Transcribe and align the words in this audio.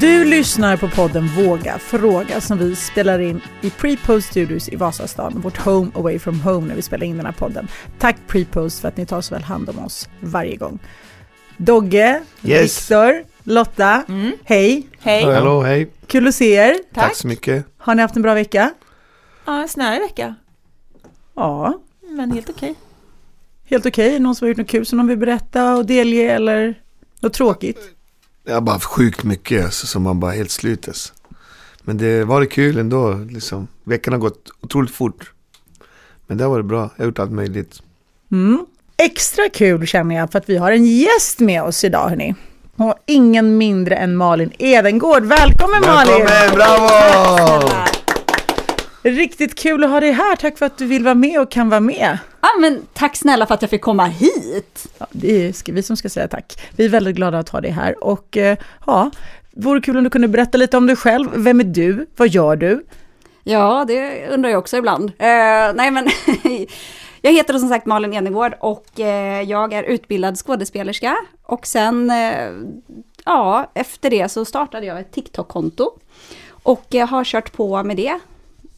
Du 0.00 0.24
lyssnar 0.24 0.76
på 0.76 0.88
podden 0.88 1.26
Våga 1.28 1.78
fråga 1.78 2.40
som 2.40 2.58
vi 2.58 2.76
spelar 2.76 3.18
in 3.18 3.40
i 3.60 3.70
Prepost 3.70 4.28
Studios 4.30 4.68
i 4.68 4.76
Vasastan, 4.76 5.40
vårt 5.40 5.56
home 5.58 5.90
away 5.94 6.18
from 6.18 6.40
home 6.40 6.66
när 6.68 6.74
vi 6.74 6.82
spelar 6.82 7.06
in 7.06 7.16
den 7.16 7.26
här 7.26 7.32
podden. 7.32 7.68
Tack 7.98 8.16
Prepost 8.26 8.80
för 8.80 8.88
att 8.88 8.96
ni 8.96 9.06
tar 9.06 9.20
så 9.20 9.34
väl 9.34 9.42
hand 9.44 9.68
om 9.68 9.78
oss 9.78 10.08
varje 10.20 10.56
gång. 10.56 10.78
Dogge, 11.56 12.22
Yes. 12.42 12.80
Viktor, 12.90 13.24
Lotta, 13.42 14.02
Mm. 14.08 14.32
hej! 14.44 14.86
Hej. 15.00 15.24
Hallå, 15.24 15.62
hej. 15.62 15.90
Kul 16.06 16.28
att 16.28 16.34
se 16.34 16.52
er. 16.54 16.76
Tack. 16.94 17.14
så 17.16 17.26
mycket. 17.28 17.64
Har 17.78 17.94
ni 17.94 18.02
haft 18.02 18.16
en 18.16 18.22
bra 18.22 18.34
vecka? 18.34 18.70
Ja, 19.44 19.62
en 19.62 19.68
snörig 19.68 20.00
vecka. 20.00 20.34
Ja, 21.34 21.78
Men 22.10 22.32
helt 22.32 22.50
okej. 22.50 22.74
helt 23.64 23.86
okej. 23.86 24.18
Någon 24.18 24.34
som 24.34 24.44
har 24.44 24.48
gjort 24.48 24.58
något 24.58 24.68
kul 24.68 24.86
som 24.86 24.98
de 24.98 25.06
vill 25.06 25.18
berätta 25.18 25.76
och 25.76 25.86
delge 25.86 26.30
eller 26.32 26.74
något 27.20 27.32
tråkigt? 27.32 27.78
Jag 28.48 28.62
bara 28.62 28.80
sjukt 28.80 29.24
mycket 29.24 29.64
alltså, 29.64 29.86
som 29.86 30.02
man 30.02 30.20
bara 30.20 30.32
helt 30.32 30.50
slut 30.50 30.88
alltså. 30.88 31.12
Men 31.82 31.98
det 31.98 32.24
var 32.24 32.40
det 32.40 32.46
kul 32.46 32.78
ändå 32.78 33.14
liksom. 33.14 33.68
Veckan 33.84 34.12
har 34.12 34.20
gått 34.20 34.50
otroligt 34.60 34.90
fort. 34.90 35.32
Men 36.26 36.38
det 36.38 36.44
har 36.44 36.50
varit 36.50 36.66
bra. 36.66 36.90
Jag 36.96 37.04
har 37.04 37.04
gjort 37.04 37.18
allt 37.18 37.32
möjligt. 37.32 37.82
Mm. 38.32 38.66
Extra 38.96 39.48
kul 39.48 39.86
känner 39.86 40.16
jag 40.16 40.32
för 40.32 40.38
att 40.38 40.48
vi 40.48 40.56
har 40.56 40.72
en 40.72 40.86
gäst 40.86 41.40
med 41.40 41.62
oss 41.62 41.84
idag 41.84 42.08
hörni. 42.08 42.34
Och 42.76 42.94
ingen 43.06 43.58
mindre 43.58 43.96
än 43.96 44.16
Malin 44.16 44.52
Edengård. 44.58 45.24
Välkommen, 45.24 45.80
Malin! 45.80 46.24
Välkommen, 46.24 46.54
bravo! 46.54 47.97
Riktigt 49.02 49.54
kul 49.54 49.84
att 49.84 49.90
ha 49.90 50.00
dig 50.00 50.12
här. 50.12 50.36
Tack 50.36 50.58
för 50.58 50.66
att 50.66 50.78
du 50.78 50.86
vill 50.86 51.04
vara 51.04 51.14
med 51.14 51.40
och 51.40 51.50
kan 51.50 51.68
vara 51.68 51.80
med. 51.80 52.18
Ja, 52.40 52.48
men 52.60 52.86
tack 52.92 53.16
snälla 53.16 53.46
för 53.46 53.54
att 53.54 53.62
jag 53.62 53.70
fick 53.70 53.82
komma 53.82 54.06
hit. 54.06 54.86
Ja, 54.98 55.06
det 55.10 55.46
är 55.46 55.72
vi 55.72 55.82
som 55.82 55.96
ska 55.96 56.08
säga 56.08 56.28
tack. 56.28 56.60
Vi 56.76 56.84
är 56.84 56.88
väldigt 56.88 57.16
glada 57.16 57.38
att 57.38 57.48
ha 57.48 57.60
dig 57.60 57.70
här. 57.70 58.04
Och 58.04 58.36
eh, 58.36 58.58
ja, 58.86 59.10
vore 59.50 59.80
kul 59.80 59.96
om 59.96 60.04
du 60.04 60.10
kunde 60.10 60.28
berätta 60.28 60.58
lite 60.58 60.76
om 60.76 60.86
dig 60.86 60.96
själv. 60.96 61.28
Vem 61.34 61.60
är 61.60 61.64
du? 61.64 62.06
Vad 62.16 62.28
gör 62.28 62.56
du? 62.56 62.84
Ja, 63.44 63.84
det 63.88 64.28
undrar 64.28 64.50
jag 64.50 64.58
också 64.58 64.76
ibland. 64.76 65.04
Eh, 65.18 65.74
nej, 65.74 65.90
men 65.90 66.08
jag 67.22 67.32
heter 67.32 67.58
som 67.58 67.68
sagt 67.68 67.86
Malin 67.86 68.14
Enegård 68.14 68.54
och 68.60 69.00
eh, 69.00 69.42
jag 69.42 69.72
är 69.72 69.82
utbildad 69.82 70.38
skådespelerska. 70.38 71.16
Och 71.42 71.66
sen, 71.66 72.12
ja, 73.24 73.70
efter 73.74 74.10
det 74.10 74.28
så 74.28 74.44
startade 74.44 74.86
jag 74.86 75.00
ett 75.00 75.12
TikTok-konto. 75.12 75.90
Och 76.62 76.94
har 77.08 77.24
kört 77.24 77.52
på 77.52 77.82
med 77.82 77.96
det, 77.96 78.18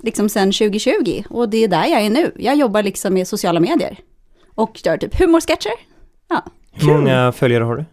liksom 0.03 0.29
sedan 0.29 0.53
2020. 0.53 1.23
Och 1.31 1.49
det 1.49 1.65
är 1.65 1.69
där 1.69 1.87
jag 1.87 2.01
är 2.01 2.11
nu. 2.11 2.33
Jag 2.37 2.57
jobbar 2.57 2.83
liksom 2.83 3.15
med 3.15 3.29
sociala 3.29 3.61
medier. 3.61 3.99
Och 4.55 4.81
gör 4.85 4.97
typ 4.97 5.19
humorsketcher. 5.21 5.73
Ja, 6.29 6.45
Hur 6.73 6.87
många 6.93 7.33
följare 7.33 7.65
har 7.65 7.77
du? 7.77 7.85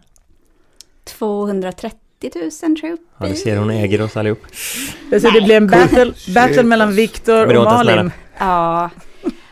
230 1.04 1.98
000 2.34 2.50
tror 2.50 2.76
jag. 2.90 2.98
Ja, 3.18 3.26
du 3.26 3.34
ser 3.34 3.56
hon 3.56 3.70
äger 3.70 4.02
oss 4.02 4.16
allihop. 4.16 4.42
Ser 5.10 5.32
det 5.32 5.40
blir 5.40 5.56
en 5.56 5.66
battle, 5.66 6.12
battle 6.34 6.62
mellan. 6.62 6.94
Viktor 6.94 7.56
och 7.56 7.64
Malin. 7.64 8.10
Ja, 8.38 8.90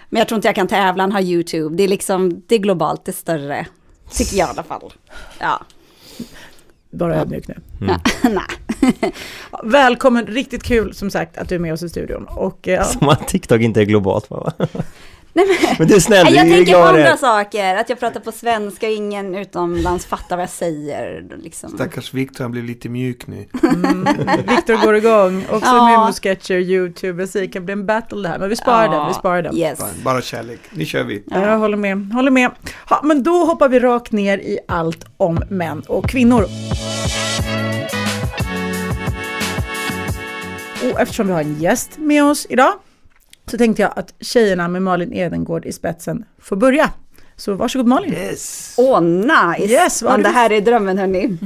men 0.08 0.18
jag 0.18 0.28
tror 0.28 0.36
inte 0.36 0.48
jag 0.48 0.54
kan 0.54 0.68
tävla, 0.68 1.02
han 1.02 1.12
har 1.12 1.20
YouTube. 1.20 1.76
Det 1.76 1.82
är 1.82 1.88
liksom, 1.88 2.42
det 2.46 2.54
är 2.54 2.58
globalt, 2.58 3.04
det 3.04 3.10
är 3.10 3.12
större. 3.12 3.66
Tycker 4.10 4.36
jag 4.36 4.48
i 4.48 4.50
alla 4.50 4.62
fall. 4.62 4.92
Ja, 5.40 5.60
Bara 6.90 7.16
ödmjuk 7.16 7.48
nu. 7.48 7.54
Mm. 7.80 8.00
nej. 8.22 8.65
Välkommen, 9.62 10.26
riktigt 10.26 10.62
kul 10.62 10.94
som 10.94 11.10
sagt 11.10 11.38
att 11.38 11.48
du 11.48 11.54
är 11.54 11.58
med 11.58 11.72
oss 11.72 11.82
i 11.82 11.88
studion. 11.88 12.26
Och, 12.30 12.68
eh, 12.68 12.74
ja, 12.74 12.84
Som 12.98 13.08
att 13.08 13.28
TikTok 13.28 13.60
inte 13.60 13.80
är 13.80 13.84
globalt 13.84 14.30
va? 14.30 14.52
Nej, 15.32 15.46
men, 15.46 15.74
Men 15.78 15.88
du 15.88 15.94
är 15.94 16.00
snäll, 16.00 16.34
jag 16.34 16.48
tänker 16.48 16.72
på 16.72 16.78
andra 16.78 17.16
saker, 17.16 17.74
att 17.76 17.88
jag 17.88 18.00
pratar 18.00 18.20
på 18.20 18.32
svenska 18.32 18.86
och 18.86 18.92
ingen 18.92 19.34
utomlands 19.34 20.06
fattar 20.06 20.36
vad 20.36 20.42
jag 20.42 20.50
säger. 20.50 21.24
Liksom. 21.42 21.70
Stackars 21.70 22.14
Viktor, 22.14 22.44
han 22.44 22.50
blev 22.52 22.64
lite 22.64 22.88
mjuk 22.88 23.26
nu. 23.26 23.46
mm, 23.62 24.04
Viktor 24.48 24.84
går 24.84 24.96
igång. 24.96 25.44
Också 25.50 25.66
Ja. 25.66 25.84
med 25.86 25.94
humorsketcher, 25.98 26.54
YouTube. 26.54 27.26
Säger, 27.26 27.46
det 27.46 27.52
kan 27.52 27.64
bli 27.64 27.72
en 27.72 27.86
battle 27.86 28.22
det 28.22 28.28
här. 28.28 28.38
Men 28.38 28.48
vi 28.48 28.56
sparar 28.56 28.88
den, 28.88 29.08
vi 29.08 29.14
sparar 29.14 29.42
den. 29.42 29.56
Yes. 29.56 29.78
Bara, 29.78 29.88
bara 30.04 30.22
kärlek. 30.22 30.60
Nu 30.70 30.84
kör 30.84 31.04
vi. 31.04 31.22
Ja. 31.26 31.40
Jag 31.48 31.58
håller 31.58 31.76
med, 31.76 32.12
håller 32.12 32.30
med. 32.30 32.50
Ja, 32.90 33.00
men 33.04 33.22
då 33.22 33.44
hoppar 33.44 33.68
vi 33.68 33.80
rakt 33.80 34.12
ner 34.12 34.38
i 34.38 34.58
allt 34.68 35.04
om 35.16 35.38
män 35.50 35.82
och 35.88 36.08
kvinnor. 36.08 36.44
Och 40.82 41.00
eftersom 41.00 41.26
vi 41.26 41.32
har 41.32 41.40
en 41.40 41.60
gäst 41.60 41.98
med 41.98 42.24
oss 42.24 42.46
idag 42.50 42.72
så 43.50 43.58
tänkte 43.58 43.82
jag 43.82 43.92
att 43.96 44.14
tjejerna 44.20 44.68
med 44.68 44.82
Malin 44.82 45.12
Edengård 45.12 45.66
i 45.66 45.72
spetsen 45.72 46.24
får 46.38 46.56
börja. 46.56 46.90
Så 47.36 47.54
varsågod 47.54 47.86
Malin. 47.86 48.12
Yes. 48.12 48.74
Åh, 48.78 49.00
nice! 49.00 49.72
Yes, 49.72 50.02
Men 50.02 50.22
det 50.22 50.28
här 50.28 50.52
är 50.52 50.60
drömmen 50.60 50.98
hörni. 50.98 51.38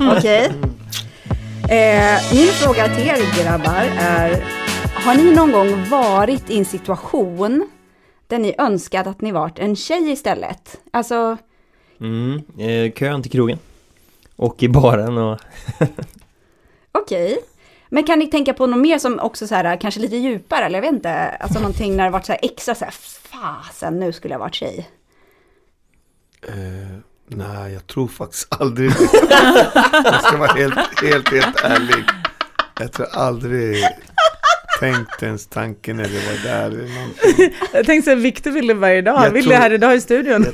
Okej. 0.16 0.52
Eh, 1.70 2.34
min 2.34 2.46
fråga 2.46 2.88
till 2.94 3.08
er 3.08 3.42
grabbar 3.42 3.84
är, 3.98 4.44
har 4.94 5.14
ni 5.14 5.34
någon 5.34 5.52
gång 5.52 5.88
varit 5.90 6.50
i 6.50 6.58
en 6.58 6.64
situation 6.64 7.68
där 8.26 8.38
ni 8.38 8.54
önskat 8.58 9.06
att 9.06 9.20
ni 9.20 9.32
varit 9.32 9.58
en 9.58 9.76
tjej 9.76 10.10
istället? 10.12 10.80
Alltså, 10.90 11.36
Mm, 12.00 12.42
eh, 12.58 12.92
kön 12.92 13.22
till 13.22 13.30
krogen. 13.32 13.58
Och 14.36 14.62
i 14.62 14.68
baren 14.68 15.18
och... 15.18 15.38
okej. 16.92 17.38
Men 17.88 18.04
kan 18.04 18.18
ni 18.18 18.26
tänka 18.26 18.54
på 18.54 18.66
något 18.66 18.80
mer 18.80 18.98
som 18.98 19.18
också 19.20 19.46
så 19.46 19.54
här, 19.54 19.80
kanske 19.80 20.00
lite 20.00 20.16
djupare, 20.16 20.64
eller 20.64 20.76
jag 20.78 20.82
vet 20.82 20.92
inte, 20.92 21.28
alltså 21.28 21.58
någonting 21.58 21.96
när 21.96 22.04
det 22.04 22.10
varit 22.10 22.26
så 22.26 22.32
här 22.32 22.40
extra 22.42 22.74
så 22.74 22.84
här, 22.84 22.94
fasen 23.22 23.98
nu 24.00 24.12
skulle 24.12 24.34
jag 24.34 24.38
varit 24.38 24.54
tjej. 24.54 24.88
Eh, 26.48 26.54
nej, 27.28 27.72
jag 27.72 27.86
tror 27.86 28.08
faktiskt 28.08 28.46
aldrig 28.60 28.90
Jag 30.04 30.22
ska 30.24 30.36
vara 30.36 30.52
helt, 30.52 31.02
helt, 31.02 31.28
helt 31.32 31.60
ärlig. 31.64 32.04
Jag 32.80 32.92
tror 32.92 33.06
aldrig 33.12 33.84
tänkt 34.80 35.22
ens 35.22 35.46
tanken 35.46 36.00
eller 36.00 36.14
var 36.26 36.44
där 36.44 36.66
eller 36.66 36.94
någonting. 36.94 37.54
Jag 37.72 37.86
tänkte 37.86 38.12
att 38.12 38.18
Viktor 38.18 38.50
ville 38.50 38.74
varje 38.74 39.02
dag. 39.02 39.16
Han 39.16 39.32
ville 39.32 39.48
tror- 39.50 39.58
här 39.62 39.72
idag 39.72 39.94
i 39.96 40.00
studion. 40.00 40.42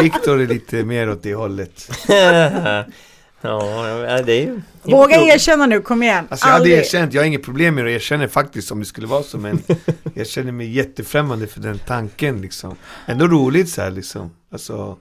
Viktor 0.00 0.40
är 0.40 0.46
lite 0.46 0.84
mer 0.84 1.10
åt 1.10 1.22
det 1.22 1.34
hållet. 1.34 1.88
ja, 3.42 4.22
det 4.22 4.32
är 4.32 4.40
ju... 4.40 4.60
Våga 4.82 5.16
erkänna 5.16 5.66
nu, 5.66 5.80
kom 5.80 6.02
igen. 6.02 6.26
Alltså 6.30 6.46
jag 6.46 6.52
hade 6.52 6.64
Aldrig. 6.64 6.78
erkänt, 6.78 7.14
jag 7.14 7.20
har 7.22 7.26
inget 7.26 7.42
problem 7.42 7.74
med 7.74 7.84
det, 7.84 7.90
jag 7.90 7.96
erkänner 7.96 8.28
faktiskt 8.28 8.70
om 8.70 8.78
det 8.80 8.84
skulle 8.84 9.06
vara 9.06 9.22
så 9.22 9.38
men 9.38 9.62
Jag 10.14 10.26
känner 10.26 10.52
mig 10.52 10.70
jättefrämmande 10.70 11.46
för 11.46 11.60
den 11.60 11.78
tanken 11.78 12.40
liksom 12.40 12.76
Ändå 13.06 13.26
roligt 13.26 13.68
så 13.68 13.82
här 13.82 13.90
liksom 13.90 14.30
Alltså 14.52 14.98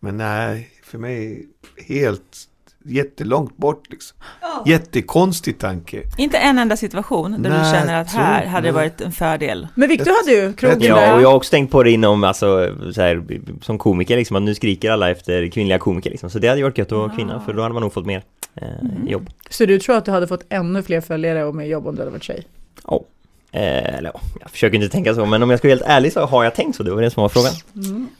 Men 0.00 0.16
nej, 0.16 0.70
för 0.84 0.98
mig 0.98 1.46
helt 1.88 2.48
Jättelångt 2.86 3.56
bort 3.56 3.90
liksom 3.90 4.16
Jättekonstig 4.66 5.58
tanke 5.58 6.02
Inte 6.18 6.38
en 6.38 6.58
enda 6.58 6.76
situation 6.76 7.42
där 7.42 7.50
Nej, 7.50 7.58
du 7.58 7.78
känner 7.78 8.00
att 8.00 8.08
tror- 8.08 8.20
här 8.20 8.46
hade 8.46 8.68
det 8.68 8.72
varit 8.72 9.00
en 9.00 9.12
fördel. 9.12 9.68
Men 9.74 9.88
Viktor 9.88 10.10
hade 10.24 10.46
ju 10.46 10.52
krogen 10.52 10.82
Ja, 10.82 11.14
och 11.14 11.22
jag 11.22 11.28
har 11.28 11.36
också 11.36 11.50
tänkt 11.50 11.70
på 11.70 11.82
det 11.82 11.90
inom, 11.90 12.24
alltså, 12.24 12.74
så 12.92 13.00
här, 13.00 13.24
som 13.62 13.78
komiker 13.78 14.16
liksom, 14.16 14.36
att 14.36 14.42
nu 14.42 14.54
skriker 14.54 14.90
alla 14.90 15.10
efter 15.10 15.48
kvinnliga 15.48 15.78
komiker 15.78 16.10
liksom. 16.10 16.30
Så 16.30 16.38
det 16.38 16.48
hade 16.48 16.62
varit 16.62 16.78
gött 16.78 16.92
att 16.92 16.98
vara 16.98 17.10
kvinna, 17.16 17.40
för 17.40 17.52
då 17.52 17.62
hade 17.62 17.72
man 17.74 17.82
nog 17.82 17.92
fått 17.92 18.06
mer 18.06 18.22
eh, 18.54 18.68
jobb. 19.06 19.30
Så 19.50 19.66
du 19.66 19.78
tror 19.78 19.96
att 19.96 20.04
du 20.04 20.10
hade 20.10 20.26
fått 20.26 20.44
ännu 20.48 20.82
fler 20.82 21.00
följare 21.00 21.44
och 21.44 21.54
mer 21.54 21.64
jobb 21.66 21.86
om 21.86 21.94
du 21.94 22.00
hade 22.00 22.10
varit 22.10 22.22
tjej? 22.22 22.46
Ja. 22.88 23.00
Eh, 23.54 23.94
eller 23.94 24.10
ja, 24.14 24.20
jag 24.40 24.50
försöker 24.50 24.74
inte 24.76 24.88
tänka 24.88 25.14
så, 25.14 25.26
men 25.26 25.42
om 25.42 25.50
jag 25.50 25.58
ska 25.58 25.68
vara 25.68 25.76
helt 25.76 25.88
ärlig 25.88 26.12
så 26.12 26.20
har 26.20 26.44
jag 26.44 26.54
tänkt 26.54 26.76
så, 26.76 26.82
det 26.82 26.94
var 26.94 27.02
det 27.02 27.10
som 27.10 27.22
var 27.22 27.28
frågan. 27.28 27.52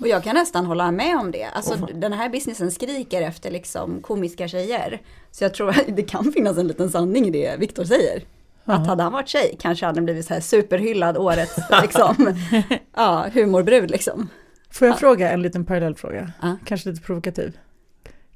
Och 0.00 0.08
jag 0.08 0.24
kan 0.24 0.34
nästan 0.34 0.66
hålla 0.66 0.90
med 0.90 1.16
om 1.16 1.30
det. 1.30 1.44
Alltså 1.44 1.76
den 1.94 2.12
här 2.12 2.28
businessen 2.28 2.70
skriker 2.70 3.22
efter 3.22 3.50
liksom 3.50 4.02
komiska 4.02 4.48
tjejer. 4.48 5.00
Så 5.30 5.44
jag 5.44 5.54
tror 5.54 5.70
att 5.70 5.84
det 5.96 6.02
kan 6.02 6.32
finnas 6.32 6.58
en 6.58 6.68
liten 6.68 6.90
sanning 6.90 7.26
i 7.26 7.30
det 7.30 7.56
Viktor 7.60 7.84
säger. 7.84 8.22
Att 8.64 8.86
hade 8.86 9.02
han 9.02 9.12
varit 9.12 9.28
tjej 9.28 9.56
kanske 9.60 9.86
hade 9.86 9.98
han 9.98 10.04
blivit 10.04 10.26
så 10.26 10.34
här 10.34 10.40
superhyllad 10.40 11.16
årets 11.16 11.58
liksom, 11.82 12.34
ja, 12.94 13.26
humorbrud 13.32 13.90
liksom. 13.90 14.28
Får 14.70 14.88
jag 14.88 14.98
fråga 14.98 15.30
en 15.30 15.42
liten 15.42 15.64
parallellfråga? 15.64 16.32
Ja. 16.42 16.56
Kanske 16.64 16.90
lite 16.90 17.02
provokativ. 17.02 17.58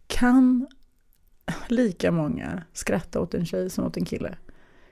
Kan 0.07 0.67
lika 1.69 2.11
många 2.11 2.63
skratta 2.73 3.21
åt 3.21 3.35
en 3.35 3.47
tjej 3.47 3.71
som 3.71 3.85
åt 3.85 3.97
en 3.97 4.05
kille? 4.05 4.35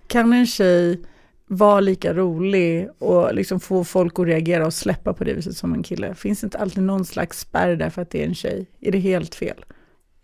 Kan 0.06 0.32
en 0.32 0.46
tjej 0.46 1.00
vara 1.46 1.80
lika 1.80 2.14
rolig 2.14 2.88
och 2.98 3.34
liksom 3.34 3.60
få 3.60 3.84
folk 3.84 4.18
att 4.18 4.26
reagera 4.26 4.66
och 4.66 4.74
släppa 4.74 5.14
på 5.14 5.24
det 5.24 5.32
viset 5.32 5.56
som 5.56 5.74
en 5.74 5.82
kille? 5.82 6.14
Finns 6.14 6.40
det 6.40 6.44
inte 6.44 6.58
alltid 6.58 6.82
någon 6.82 7.04
slags 7.04 7.40
spärr 7.40 7.76
där 7.76 7.90
för 7.90 8.02
att 8.02 8.10
det 8.10 8.22
är 8.22 8.26
en 8.26 8.34
tjej? 8.34 8.66
Är 8.80 8.92
det 8.92 8.98
helt 8.98 9.34
fel? 9.34 9.64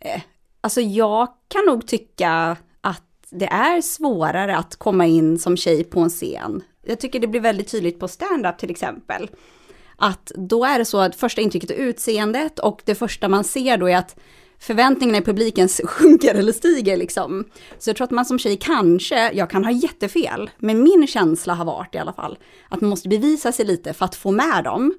Eh, 0.00 0.22
alltså 0.60 0.80
jag 0.80 1.28
kan 1.48 1.64
nog 1.66 1.86
tycka 1.86 2.56
att 2.80 3.04
det 3.30 3.46
är 3.46 3.80
svårare 3.80 4.56
att 4.56 4.76
komma 4.76 5.06
in 5.06 5.38
som 5.38 5.56
tjej 5.56 5.84
på 5.84 6.00
en 6.00 6.10
scen. 6.10 6.62
Jag 6.86 7.00
tycker 7.00 7.20
det 7.20 7.26
blir 7.26 7.40
väldigt 7.40 7.70
tydligt 7.70 8.00
på 8.00 8.08
stand-up 8.08 8.58
till 8.58 8.70
exempel. 8.70 9.30
Att 9.96 10.32
då 10.34 10.64
är 10.64 10.78
det 10.78 10.84
så 10.84 10.98
att 10.98 11.16
första 11.16 11.40
intrycket 11.40 11.70
är 11.70 11.74
utseendet 11.74 12.58
och 12.58 12.82
det 12.84 12.94
första 12.94 13.28
man 13.28 13.44
ser 13.44 13.76
då 13.76 13.88
är 13.88 13.96
att 13.96 14.16
förväntningarna 14.62 15.18
i 15.18 15.22
publiken 15.22 15.68
sjunker 15.68 16.34
eller 16.34 16.52
stiger 16.52 16.96
liksom. 16.96 17.44
Så 17.78 17.90
jag 17.90 17.96
tror 17.96 18.04
att 18.04 18.10
man 18.10 18.24
som 18.24 18.38
tjej 18.38 18.56
kanske, 18.56 19.32
jag 19.32 19.50
kan 19.50 19.64
ha 19.64 19.72
jättefel, 19.72 20.50
men 20.58 20.82
min 20.82 21.06
känsla 21.06 21.54
har 21.54 21.64
varit 21.64 21.94
i 21.94 21.98
alla 21.98 22.12
fall 22.12 22.38
att 22.68 22.80
man 22.80 22.90
måste 22.90 23.08
bevisa 23.08 23.52
sig 23.52 23.64
lite 23.66 23.92
för 23.92 24.04
att 24.04 24.14
få 24.14 24.30
med 24.30 24.64
dem. 24.64 24.94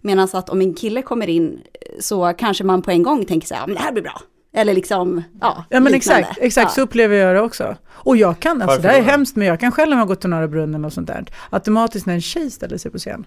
Medan 0.00 0.28
att 0.32 0.48
om 0.48 0.60
en 0.60 0.74
kille 0.74 1.02
kommer 1.02 1.28
in 1.28 1.60
så 2.00 2.32
kanske 2.38 2.64
man 2.64 2.82
på 2.82 2.90
en 2.90 3.02
gång 3.02 3.24
tänker 3.24 3.46
så 3.48 3.54
här, 3.54 3.60
"Ja, 3.62 3.66
men 3.66 3.76
det 3.76 3.82
här 3.82 3.92
blir 3.92 4.02
bra. 4.02 4.20
Eller 4.52 4.74
liksom, 4.74 5.22
ja, 5.40 5.64
Ja 5.70 5.80
men 5.80 5.92
liknande. 5.92 6.20
exakt, 6.22 6.38
exakt 6.40 6.72
så 6.72 6.80
upplever 6.80 7.16
jag 7.16 7.34
det 7.34 7.40
också. 7.40 7.76
Och 7.88 8.16
jag 8.16 8.40
kan, 8.40 8.50
alltså 8.62 8.66
Varför 8.66 8.82
det 8.82 8.88
här 8.88 8.98
är 8.98 9.02
då? 9.04 9.10
hemskt 9.10 9.36
men 9.36 9.46
jag 9.46 9.60
kan 9.60 9.72
själv 9.72 9.96
har 9.96 10.06
gått 10.06 10.20
till 10.20 10.30
Norra 10.30 10.48
Brunnen 10.48 10.84
och 10.84 10.92
sånt 10.92 11.06
där, 11.06 11.24
automatiskt 11.50 12.06
när 12.06 12.14
en 12.14 12.20
tjej 12.20 12.50
ställer 12.50 12.78
sig 12.78 12.90
på 12.90 12.98
scen. 12.98 13.26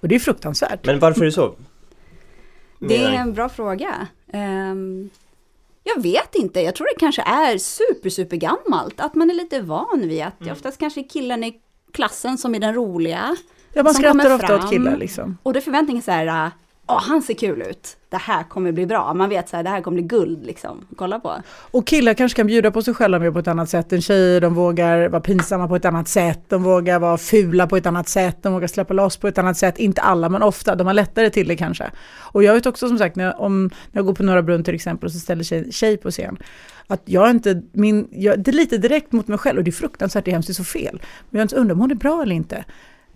Och 0.00 0.08
det 0.08 0.14
är 0.14 0.18
fruktansvärt. 0.18 0.86
Men 0.86 0.98
varför 0.98 1.20
är 1.20 1.24
det 1.24 1.32
så? 1.32 1.54
Det 2.80 3.04
är 3.04 3.12
en 3.12 3.32
bra 3.34 3.48
fråga. 3.48 4.06
Ehm, 4.34 5.10
jag 5.84 6.02
vet 6.02 6.34
inte, 6.34 6.60
jag 6.60 6.74
tror 6.74 6.86
det 6.94 7.00
kanske 7.00 7.22
är 7.22 7.58
super, 7.58 8.10
super 8.10 8.36
gammalt. 8.36 9.00
Att 9.00 9.14
man 9.14 9.30
är 9.30 9.34
lite 9.34 9.60
van 9.60 10.00
vid 10.00 10.22
att 10.22 10.34
det 10.38 10.52
oftast 10.52 10.78
kanske 10.78 11.00
är 11.00 11.08
killen 11.08 11.44
i 11.44 11.60
klassen 11.92 12.38
som 12.38 12.54
är 12.54 12.58
den 12.58 12.74
roliga. 12.74 13.36
ja, 13.72 13.82
man 13.82 13.94
skrattar 13.94 14.34
ofta 14.34 14.56
åt 14.56 14.70
killar 14.70 14.96
liksom. 14.96 15.38
Och 15.42 15.52
då 15.52 15.58
är 15.58 15.62
förväntningen 15.62 16.02
så 16.02 16.10
här, 16.10 16.50
åh 16.86 17.02
han 17.02 17.22
ser 17.22 17.34
kul 17.34 17.62
ut. 17.62 17.96
Det 18.08 18.16
här 18.16 18.42
kommer 18.42 18.72
bli 18.72 18.86
bra. 18.86 19.14
Man 19.14 19.28
vet 19.28 19.48
så 19.48 19.56
här, 19.56 19.62
det 19.62 19.70
här 19.70 19.80
kommer 19.80 19.94
bli 19.94 20.02
guld 20.02 20.46
liksom. 20.46 20.86
Kolla 20.96 21.20
på. 21.20 21.34
Och 21.70 21.86
killar 21.86 22.14
kanske 22.14 22.36
kan 22.36 22.46
bjuda 22.46 22.70
på 22.70 22.82
sig 22.82 22.94
själva 22.94 23.18
mer 23.18 23.30
på 23.30 23.38
ett 23.38 23.48
annat 23.48 23.68
sätt 23.68 23.92
än 23.92 24.02
tjejer. 24.02 24.40
De 24.40 24.54
vågar 24.54 25.08
vara 25.08 25.20
pinsamma 25.20 25.68
på 25.68 25.76
ett 25.76 25.84
annat 25.84 26.08
sätt. 26.08 26.40
De 26.48 26.62
vågar 26.62 26.98
vara 26.98 27.18
fula 27.18 27.66
på 27.66 27.76
ett 27.76 27.86
annat 27.86 28.08
sätt. 28.08 28.42
De 28.42 28.52
vågar 28.52 28.68
släppa 28.68 28.94
loss 28.94 29.16
på 29.16 29.28
ett 29.28 29.38
annat 29.38 29.56
sätt. 29.56 29.78
Inte 29.78 30.00
alla, 30.00 30.28
men 30.28 30.42
ofta. 30.42 30.74
De 30.74 30.86
har 30.86 30.94
lättare 30.94 31.30
till 31.30 31.48
det 31.48 31.56
kanske. 31.56 31.90
Och 32.16 32.44
jag 32.44 32.54
vet 32.54 32.66
också 32.66 32.88
som 32.88 32.98
sagt, 32.98 33.16
när 33.16 33.24
jag, 33.24 33.40
om, 33.40 33.62
när 33.64 33.98
jag 33.98 34.06
går 34.06 34.14
på 34.14 34.22
Norra 34.22 34.42
Brunn 34.42 34.64
till 34.64 34.74
exempel 34.74 35.06
och 35.06 35.12
så 35.12 35.18
ställer 35.18 35.44
sig 35.44 35.58
en 35.58 35.72
tjej 35.72 35.96
på 35.96 36.10
scen. 36.10 36.38
Att 36.86 37.02
jag 37.04 37.30
inte, 37.30 37.62
min, 37.72 38.08
jag, 38.12 38.40
det 38.40 38.50
är 38.50 38.52
lite 38.52 38.78
direkt 38.78 39.12
mot 39.12 39.28
mig 39.28 39.38
själv 39.38 39.58
och 39.58 39.64
det 39.64 39.70
är 39.70 39.72
fruktansvärt, 39.72 40.24
det 40.24 40.30
är 40.30 40.32
hemskt, 40.32 40.46
det 40.46 40.52
är 40.52 40.54
så 40.54 40.64
fel. 40.64 41.02
Men 41.30 41.40
jag 41.40 41.58
undrar 41.58 41.74
om 41.74 41.80
hon 41.80 41.90
är 41.90 41.94
bra 41.94 42.22
eller 42.22 42.34
inte. 42.34 42.64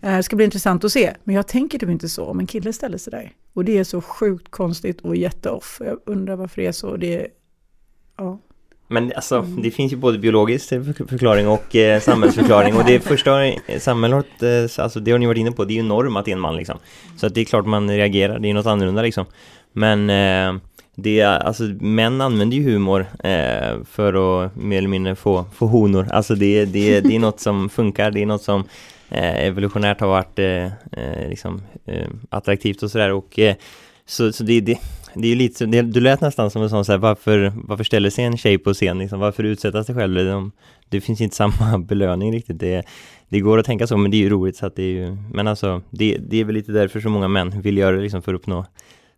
Eh, 0.02 0.16
Det 0.16 0.22
ska 0.22 0.36
bli 0.36 0.44
intressant 0.44 0.84
att 0.84 0.92
se. 0.92 1.14
Men 1.24 1.34
jag 1.34 1.48
tänker 1.48 1.78
typ 1.78 1.88
inte 1.90 2.08
så 2.08 2.24
om 2.24 2.38
en 2.40 2.46
kille 2.46 2.72
ställer 2.72 2.98
sig 2.98 3.10
där. 3.10 3.32
Och 3.54 3.64
det 3.64 3.78
är 3.78 3.84
så 3.84 4.00
sjukt 4.00 4.50
konstigt 4.50 5.00
och 5.00 5.16
jätteoff. 5.16 5.80
Jag 5.84 5.98
undrar 6.06 6.36
varför 6.36 6.62
det 6.62 6.68
är 6.68 6.72
så. 6.72 6.96
Det 6.96 7.14
är, 7.16 7.26
ja. 8.18 8.38
Men 8.90 9.12
alltså, 9.16 9.40
det 9.42 9.70
finns 9.70 9.92
ju 9.92 9.96
både 9.96 10.18
biologisk 10.18 10.68
för- 10.68 11.06
förklaring 11.08 11.48
och 11.48 11.76
eh, 11.76 12.00
samhällsförklaring 12.00 12.74
och 12.76 12.84
det 12.86 13.00
första 13.04 13.30
samhället, 13.78 14.42
eh, 14.42 14.82
alltså 14.84 15.00
det 15.00 15.10
har 15.10 15.18
ni 15.18 15.26
varit 15.26 15.38
inne 15.38 15.52
på, 15.52 15.64
det 15.64 15.72
är 15.72 15.76
ju 15.76 15.82
norm 15.82 16.16
att 16.16 16.24
det 16.24 16.30
är 16.30 16.32
en 16.32 16.40
man 16.40 16.56
liksom. 16.56 16.78
Så 17.16 17.26
att 17.26 17.34
det 17.34 17.40
är 17.40 17.44
klart 17.44 17.66
man 17.66 17.90
reagerar, 17.90 18.38
det 18.38 18.50
är 18.50 18.54
något 18.54 18.66
annorlunda 18.66 19.02
liksom. 19.02 19.24
Men 19.72 20.10
eh, 20.10 20.60
det 20.94 21.20
är, 21.20 21.38
alltså 21.38 21.62
män 21.80 22.20
använder 22.20 22.56
ju 22.56 22.62
humor 22.62 23.06
eh, 23.24 23.84
för 23.90 24.44
att 24.44 24.56
mer 24.56 24.78
eller 24.78 24.88
mindre 24.88 25.14
få, 25.16 25.44
få 25.54 25.66
honor. 25.66 26.08
Alltså 26.12 26.34
det, 26.34 26.64
det, 26.64 27.00
det 27.00 27.14
är 27.16 27.18
något 27.20 27.40
som 27.40 27.68
funkar, 27.68 28.10
det 28.10 28.22
är 28.22 28.26
något 28.26 28.42
som 28.42 28.64
Eh, 29.10 29.46
evolutionärt 29.46 30.00
har 30.00 30.08
varit 30.08 30.38
eh, 30.38 30.64
eh, 30.92 31.28
liksom, 31.28 31.62
eh, 31.86 32.08
attraktivt 32.30 32.82
och 32.82 32.90
sådär. 32.90 33.12
Och 33.12 33.38
eh, 33.38 33.54
så, 34.06 34.32
så 34.32 34.44
det, 34.44 34.60
det, 34.60 34.78
det 35.14 35.26
är 35.26 35.30
ju 35.30 35.34
lite, 35.34 35.58
så- 35.58 35.66
det, 35.66 35.82
du 35.82 36.00
lät 36.00 36.20
nästan 36.20 36.50
som 36.50 36.62
en 36.62 36.70
sån 36.70 36.84
så 36.84 36.92
här, 36.92 36.98
varför, 36.98 37.52
varför 37.54 37.84
ställer 37.84 38.10
sig 38.10 38.24
en 38.24 38.36
tjej 38.36 38.58
på 38.58 38.74
scen 38.74 38.98
liksom, 38.98 39.20
varför 39.20 39.44
utsätta 39.44 39.84
sig 39.84 39.94
själv? 39.94 40.14
Det, 40.14 40.50
det 40.88 41.00
finns 41.00 41.20
inte 41.20 41.36
samma 41.50 41.78
belöning 41.78 42.32
riktigt, 42.32 42.58
det, 42.60 42.82
det 43.28 43.40
går 43.40 43.58
att 43.58 43.66
tänka 43.66 43.86
så 43.86 43.96
men 43.96 44.10
det 44.10 44.16
är 44.16 44.22
ju 44.22 44.30
roligt 44.30 44.56
så 44.56 44.66
att 44.66 44.76
det 44.76 44.82
är 44.82 44.92
ju, 44.92 45.16
men 45.32 45.48
alltså 45.48 45.82
det, 45.90 46.18
det 46.28 46.40
är 46.40 46.44
väl 46.44 46.54
lite 46.54 46.72
därför 46.72 47.00
så 47.00 47.08
många 47.08 47.28
män 47.28 47.60
vill 47.60 47.78
göra 47.78 47.96
det 47.96 48.02
liksom 48.02 48.22
för 48.22 48.34
att 48.34 48.40
uppnå 48.40 48.66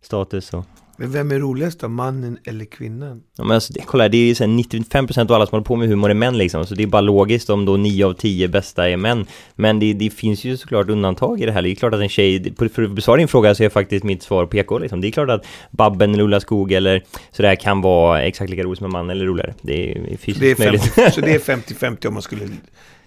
status 0.01 0.53
och 0.53 0.65
men 0.97 1.11
vem 1.11 1.31
är 1.31 1.39
roligast 1.39 1.79
då? 1.79 1.87
Mannen 1.87 2.37
eller 2.43 2.65
kvinnan? 2.65 3.21
Ja, 3.37 3.43
men 3.43 3.55
alltså, 3.55 3.73
det, 3.73 3.81
kolla 3.85 4.09
det 4.09 4.17
är 4.17 4.25
ju 4.25 4.35
så 4.35 4.43
här 4.43 4.51
95% 4.51 5.21
av 5.21 5.31
alla 5.31 5.45
som 5.45 5.51
håller 5.51 5.65
på 5.65 5.75
med 5.75 5.87
humor 5.87 6.09
är 6.09 6.13
män 6.13 6.37
liksom, 6.37 6.65
så 6.65 6.75
det 6.75 6.83
är 6.83 6.87
bara 6.87 7.01
logiskt 7.01 7.49
om 7.49 7.65
då 7.65 7.77
9 7.77 8.05
av 8.05 8.13
10 8.13 8.47
bästa 8.47 8.89
är 8.89 8.97
män. 8.97 9.25
Men 9.55 9.79
det, 9.79 9.93
det 9.93 10.09
finns 10.09 10.43
ju 10.43 10.57
såklart 10.57 10.89
undantag 10.89 11.41
i 11.41 11.45
det 11.45 11.51
här. 11.51 11.61
Det 11.61 11.69
är 11.69 11.75
klart 11.75 11.93
att 11.93 12.01
en 12.01 12.09
tjej, 12.09 12.53
för 12.73 12.83
att 12.83 12.91
besvara 12.91 13.17
din 13.17 13.27
fråga 13.27 13.55
så 13.55 13.63
är 13.63 13.69
faktiskt 13.69 14.03
mitt 14.03 14.23
svar 14.23 14.45
PK 14.45 14.79
liksom. 14.79 15.01
Det 15.01 15.07
är 15.07 15.11
klart 15.11 15.29
att 15.29 15.45
Babben 15.71 16.13
eller 16.13 16.23
Ulla 16.23 16.39
Skog 16.39 16.71
eller 16.71 17.03
sådär 17.31 17.55
kan 17.55 17.81
vara 17.81 18.21
exakt 18.21 18.49
lika 18.49 18.63
rolig 18.63 18.77
som 18.77 18.85
en 18.85 18.91
man 18.91 19.09
eller 19.09 19.25
roligare. 19.25 19.53
Det 19.61 19.91
är 19.91 19.95
Så 19.95 20.01
det 20.01 20.13
är 20.13 20.17
fysiskt 20.17 20.59
möjligt. 20.59 20.83
50 20.83 21.11
så 21.11 21.21
det 21.21 21.33
är 21.35 21.39
50-50 21.39 22.07
om 22.07 22.13
man 22.13 22.23
skulle 22.23 22.47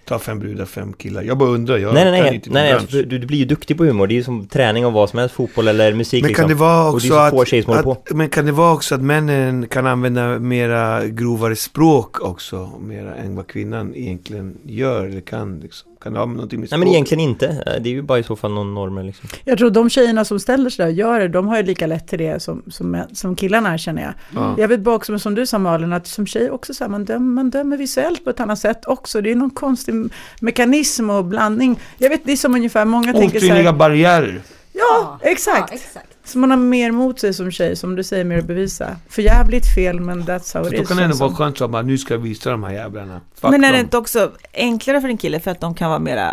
ta 0.05 0.19
fem 0.19 0.39
brudar, 0.39 0.65
fem 0.65 0.93
killar. 0.93 1.21
Jag 1.21 1.37
bara 1.37 1.49
undrar, 1.49 1.77
jag 1.77 1.93
nej, 1.93 2.05
nej, 2.05 2.19
kan 2.19 2.25
nej, 2.25 2.35
inte 2.35 2.49
nej, 2.49 2.63
nej 2.63 2.73
alltså, 2.73 2.97
du, 2.97 3.19
du 3.19 3.27
blir 3.27 3.37
ju 3.37 3.45
duktig 3.45 3.77
på 3.77 3.85
humor. 3.85 4.07
Det 4.07 4.13
är 4.13 4.15
ju 4.15 4.23
som 4.23 4.47
träning 4.47 4.85
av 4.85 4.93
vad 4.93 5.09
som 5.09 5.19
helst, 5.19 5.35
fotboll 5.35 5.67
eller 5.67 5.93
musik 5.93 6.21
Men 6.21 6.27
liksom. 6.27 6.43
kan 6.43 6.49
det 6.49 6.55
vara 6.55 6.91
Och 6.91 7.01
det 7.01 7.07
är 7.07 7.33
också 7.33 7.61
som 7.61 7.73
att, 7.73 7.85
håller 7.85 7.91
att, 7.91 8.11
men 8.11 8.29
kan 8.29 8.45
det 8.45 8.51
vara 8.51 8.73
också 8.73 8.95
att 8.95 9.01
männen 9.01 9.67
kan 9.67 9.87
använda 9.87 10.39
mera 10.39 11.05
grovare 11.05 11.55
språk 11.55 12.21
också, 12.21 12.71
mera 12.79 13.15
än 13.15 13.35
vad 13.35 13.47
kvinnan 13.47 13.95
egentligen 13.95 14.57
gör 14.63 15.05
eller 15.05 15.21
kan 15.21 15.59
liksom? 15.59 15.91
Kan 16.05 16.13
det 16.13 16.19
ha 16.19 16.25
någonting 16.25 16.59
med 16.59 16.69
Nej 16.71 16.79
men 16.79 16.87
språk? 16.87 16.93
egentligen 16.95 17.19
inte. 17.19 17.79
Det 17.81 17.89
är 17.89 17.93
ju 17.93 18.01
bara 18.01 18.19
i 18.19 18.23
så 18.23 18.35
fall 18.35 18.53
någon 18.53 18.73
norm 18.73 19.05
liksom. 19.05 19.29
Jag 19.43 19.57
tror 19.57 19.69
de 19.69 19.89
tjejerna 19.89 20.25
som 20.25 20.39
ställer 20.39 20.69
sig 20.69 20.85
där 20.85 20.91
och 20.91 20.97
gör 20.97 21.19
det, 21.19 21.27
de 21.27 21.47
har 21.47 21.57
ju 21.57 21.63
lika 21.63 21.87
lätt 21.87 22.07
till 22.07 22.19
det 22.19 22.41
som, 22.41 22.63
som, 22.67 23.03
som 23.13 23.35
killarna 23.35 23.77
känner 23.77 24.01
jag. 24.01 24.13
Ja. 24.35 24.55
Jag 24.57 24.67
vet 24.67 24.79
bara 24.79 24.95
också, 24.95 25.19
som 25.19 25.35
du 25.35 25.45
sa 25.45 25.59
Malin, 25.59 25.93
att 25.93 26.07
som 26.07 26.27
tjej 26.27 26.51
också 26.51 26.73
så 26.73 26.83
här, 26.83 26.91
man, 26.91 27.05
dömer, 27.05 27.33
man 27.33 27.49
dömer 27.49 27.77
visuellt 27.77 28.23
på 28.23 28.29
ett 28.29 28.39
annat 28.39 28.59
sätt 28.59 28.85
också. 28.85 29.21
Det 29.21 29.31
är 29.31 29.35
någon 29.35 29.49
konstig 29.49 29.93
mekanism 30.41 31.09
och 31.09 31.25
blandning. 31.25 31.79
Jag 31.97 32.09
vet, 32.09 32.21
det 32.25 32.31
är 32.31 32.37
som 32.37 32.55
ungefär, 32.55 32.85
många 32.85 33.13
tänker 33.13 33.39
så 33.39 33.45
här, 33.45 33.73
barriärer. 33.73 34.41
ja, 34.73 35.19
exakt. 35.21 35.71
Ja, 35.71 35.75
exakt. 35.75 36.14
Så 36.25 36.37
man 36.39 36.49
har 36.49 36.57
mer 36.57 36.91
mot 36.91 37.19
sig 37.19 37.33
som 37.33 37.51
tjej, 37.51 37.75
som 37.75 37.95
du 37.95 38.03
säger, 38.03 38.23
mer 38.25 38.37
att 38.37 38.45
bevisa. 38.45 38.95
För 39.09 39.21
jävligt 39.21 39.73
fel, 39.75 39.99
men 39.99 40.23
that's 40.23 40.53
how 40.57 40.63
Så 40.63 40.67
it 40.69 40.75
då 40.75 40.81
is. 40.81 40.87
kan 40.87 40.97
det 40.97 41.03
ändå 41.03 41.15
vara 41.15 41.29
som. 41.29 41.35
skönt 41.37 41.61
att 41.61 41.69
bara, 41.69 41.81
nu 41.81 41.97
ska 41.97 42.13
jag 42.13 42.21
visa 42.21 42.51
de 42.51 42.63
här 42.63 42.73
jävlarna. 42.73 43.21
Fuck 43.35 43.51
Men 43.51 43.63
är 43.63 43.71
det 43.71 43.77
dem. 43.77 43.85
inte 43.85 43.97
också 43.97 44.31
enklare 44.53 45.01
för 45.01 45.07
en 45.09 45.17
kille 45.17 45.39
för 45.39 45.51
att 45.51 45.61
de 45.61 45.75
kan 45.75 45.89
vara 45.89 45.99
mera 45.99 46.31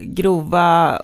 grova, 0.00 0.98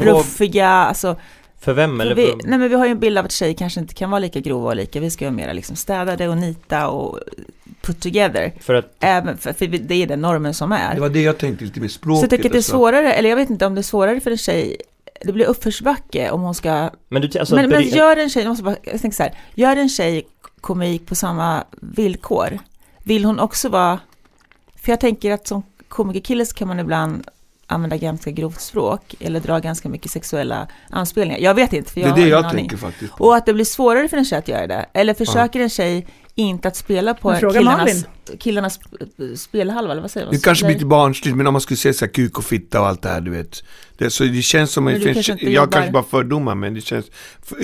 ruffiga, 0.00 0.68
alltså 0.68 1.16
För 1.60 1.72
vem 1.72 2.00
eller 2.00 2.14
vi, 2.14 2.26
för... 2.26 2.36
nej 2.48 2.58
men 2.58 2.68
vi 2.68 2.74
har 2.74 2.86
ju 2.86 2.90
en 2.92 2.98
bild 3.00 3.18
av 3.18 3.24
att 3.24 3.32
tjejer 3.32 3.54
kanske 3.54 3.80
inte 3.80 3.94
kan 3.94 4.10
vara 4.10 4.18
lika 4.18 4.40
grova 4.40 4.68
och 4.68 4.76
lika, 4.76 5.00
vi 5.00 5.10
ska 5.10 5.24
vara 5.24 5.34
mera 5.36 5.52
liksom 5.52 5.76
städade 5.76 6.28
och 6.28 6.36
nita 6.36 6.88
och 6.88 7.18
put 7.82 8.00
together. 8.00 8.52
För 8.60 8.74
att 8.74 8.92
Även 9.00 9.36
för, 9.38 9.52
för 9.52 9.66
det 9.66 9.94
är 9.94 10.06
den 10.06 10.20
normen 10.20 10.54
som 10.54 10.72
är. 10.72 10.94
Det 10.94 11.00
var 11.00 11.08
det 11.08 11.22
jag 11.22 11.38
tänkte, 11.38 11.64
lite 11.64 11.80
med 11.80 11.90
Så 11.90 11.94
språket. 11.98 12.22
jag 12.22 12.30
tycker 12.30 12.48
att 12.48 12.52
det 12.52 12.58
är 12.58 12.62
så. 12.62 12.70
svårare, 12.70 13.12
eller 13.12 13.28
jag 13.28 13.36
vet 13.36 13.50
inte 13.50 13.66
om 13.66 13.74
det 13.74 13.80
är 13.80 13.82
svårare 13.82 14.20
för 14.20 14.30
en 14.30 14.38
tjej, 14.38 14.76
det 15.24 15.32
blir 15.32 15.46
uppförsbacke 15.46 16.30
om 16.30 16.40
hon 16.42 16.54
ska, 16.54 16.90
Men 17.08 17.22
du, 17.22 17.38
alltså, 17.38 17.54
men, 17.54 17.68
men 17.68 17.82
gör 17.82 18.16
en 18.16 18.30
tjej, 18.30 18.42
jag, 18.42 18.48
måste 18.50 18.64
bara, 18.64 18.76
jag 18.82 19.00
tänker 19.00 19.16
så 19.16 19.22
här, 19.22 19.34
gör 19.54 19.76
en 19.76 19.88
tjej 19.88 20.26
komik 20.60 21.06
på 21.06 21.14
samma 21.14 21.64
villkor, 21.80 22.58
vill 23.04 23.24
hon 23.24 23.40
också 23.40 23.68
vara, 23.68 23.98
för 24.76 24.92
jag 24.92 25.00
tänker 25.00 25.32
att 25.32 25.46
som 25.46 25.62
komikerkille 25.88 26.46
så 26.46 26.54
kan 26.54 26.68
man 26.68 26.78
ibland 26.80 27.28
använda 27.66 27.96
ganska 27.96 28.30
grovt 28.30 28.60
språk 28.60 29.14
eller 29.20 29.40
dra 29.40 29.58
ganska 29.58 29.88
mycket 29.88 30.10
sexuella 30.10 30.68
anspelningar. 30.90 31.40
Jag 31.40 31.54
vet 31.54 31.72
inte, 31.72 31.92
för 31.92 32.00
Det 32.00 32.06
jag 32.06 32.10
är 32.10 32.14
det 32.14 32.20
har 32.20 32.26
ingen 32.26 32.38
jag 32.38 32.44
aning. 32.44 32.68
tänker 32.68 32.76
faktiskt 32.76 33.16
på. 33.16 33.24
Och 33.24 33.36
att 33.36 33.46
det 33.46 33.54
blir 33.54 33.64
svårare 33.64 34.08
för 34.08 34.16
en 34.16 34.24
tjej 34.24 34.38
att 34.38 34.48
göra 34.48 34.66
det. 34.66 34.86
Eller 34.92 35.14
försöker 35.14 35.60
en 35.60 35.70
tjej 35.70 36.06
inte 36.40 36.68
att 36.68 36.76
spela 36.76 37.14
på 37.14 37.34
killarnas, 37.52 38.04
killarnas 38.38 38.80
sp- 38.80 39.36
spelhalva, 39.36 39.92
eller 39.92 40.02
vad 40.02 40.10
säger 40.10 40.26
man? 40.26 40.34
Det 40.34 40.44
kanske 40.44 40.64
blir 40.64 40.74
lite 40.74 40.86
barnsligt, 40.86 41.36
men 41.36 41.46
om 41.46 41.52
man 41.54 41.60
skulle 41.60 41.76
säga 41.76 41.92
så 41.92 42.04
här 42.04 42.12
kuk 42.12 42.38
och 42.38 42.44
fitta 42.44 42.80
och 42.80 42.86
allt 42.86 43.02
det 43.02 43.08
här, 43.08 43.20
du 43.20 43.30
vet. 43.30 43.64
Det, 43.98 44.10
så 44.10 44.24
det 44.24 44.42
känns 44.42 44.72
som 44.72 44.88
en, 44.88 45.00
kanske 45.14 45.32
jag 45.40 45.52
jobbar- 45.52 45.72
kanske 45.72 45.92
bara 45.92 46.02
fördomar, 46.02 46.54
men 46.54 46.74
det 46.74 46.80
känns 46.80 47.06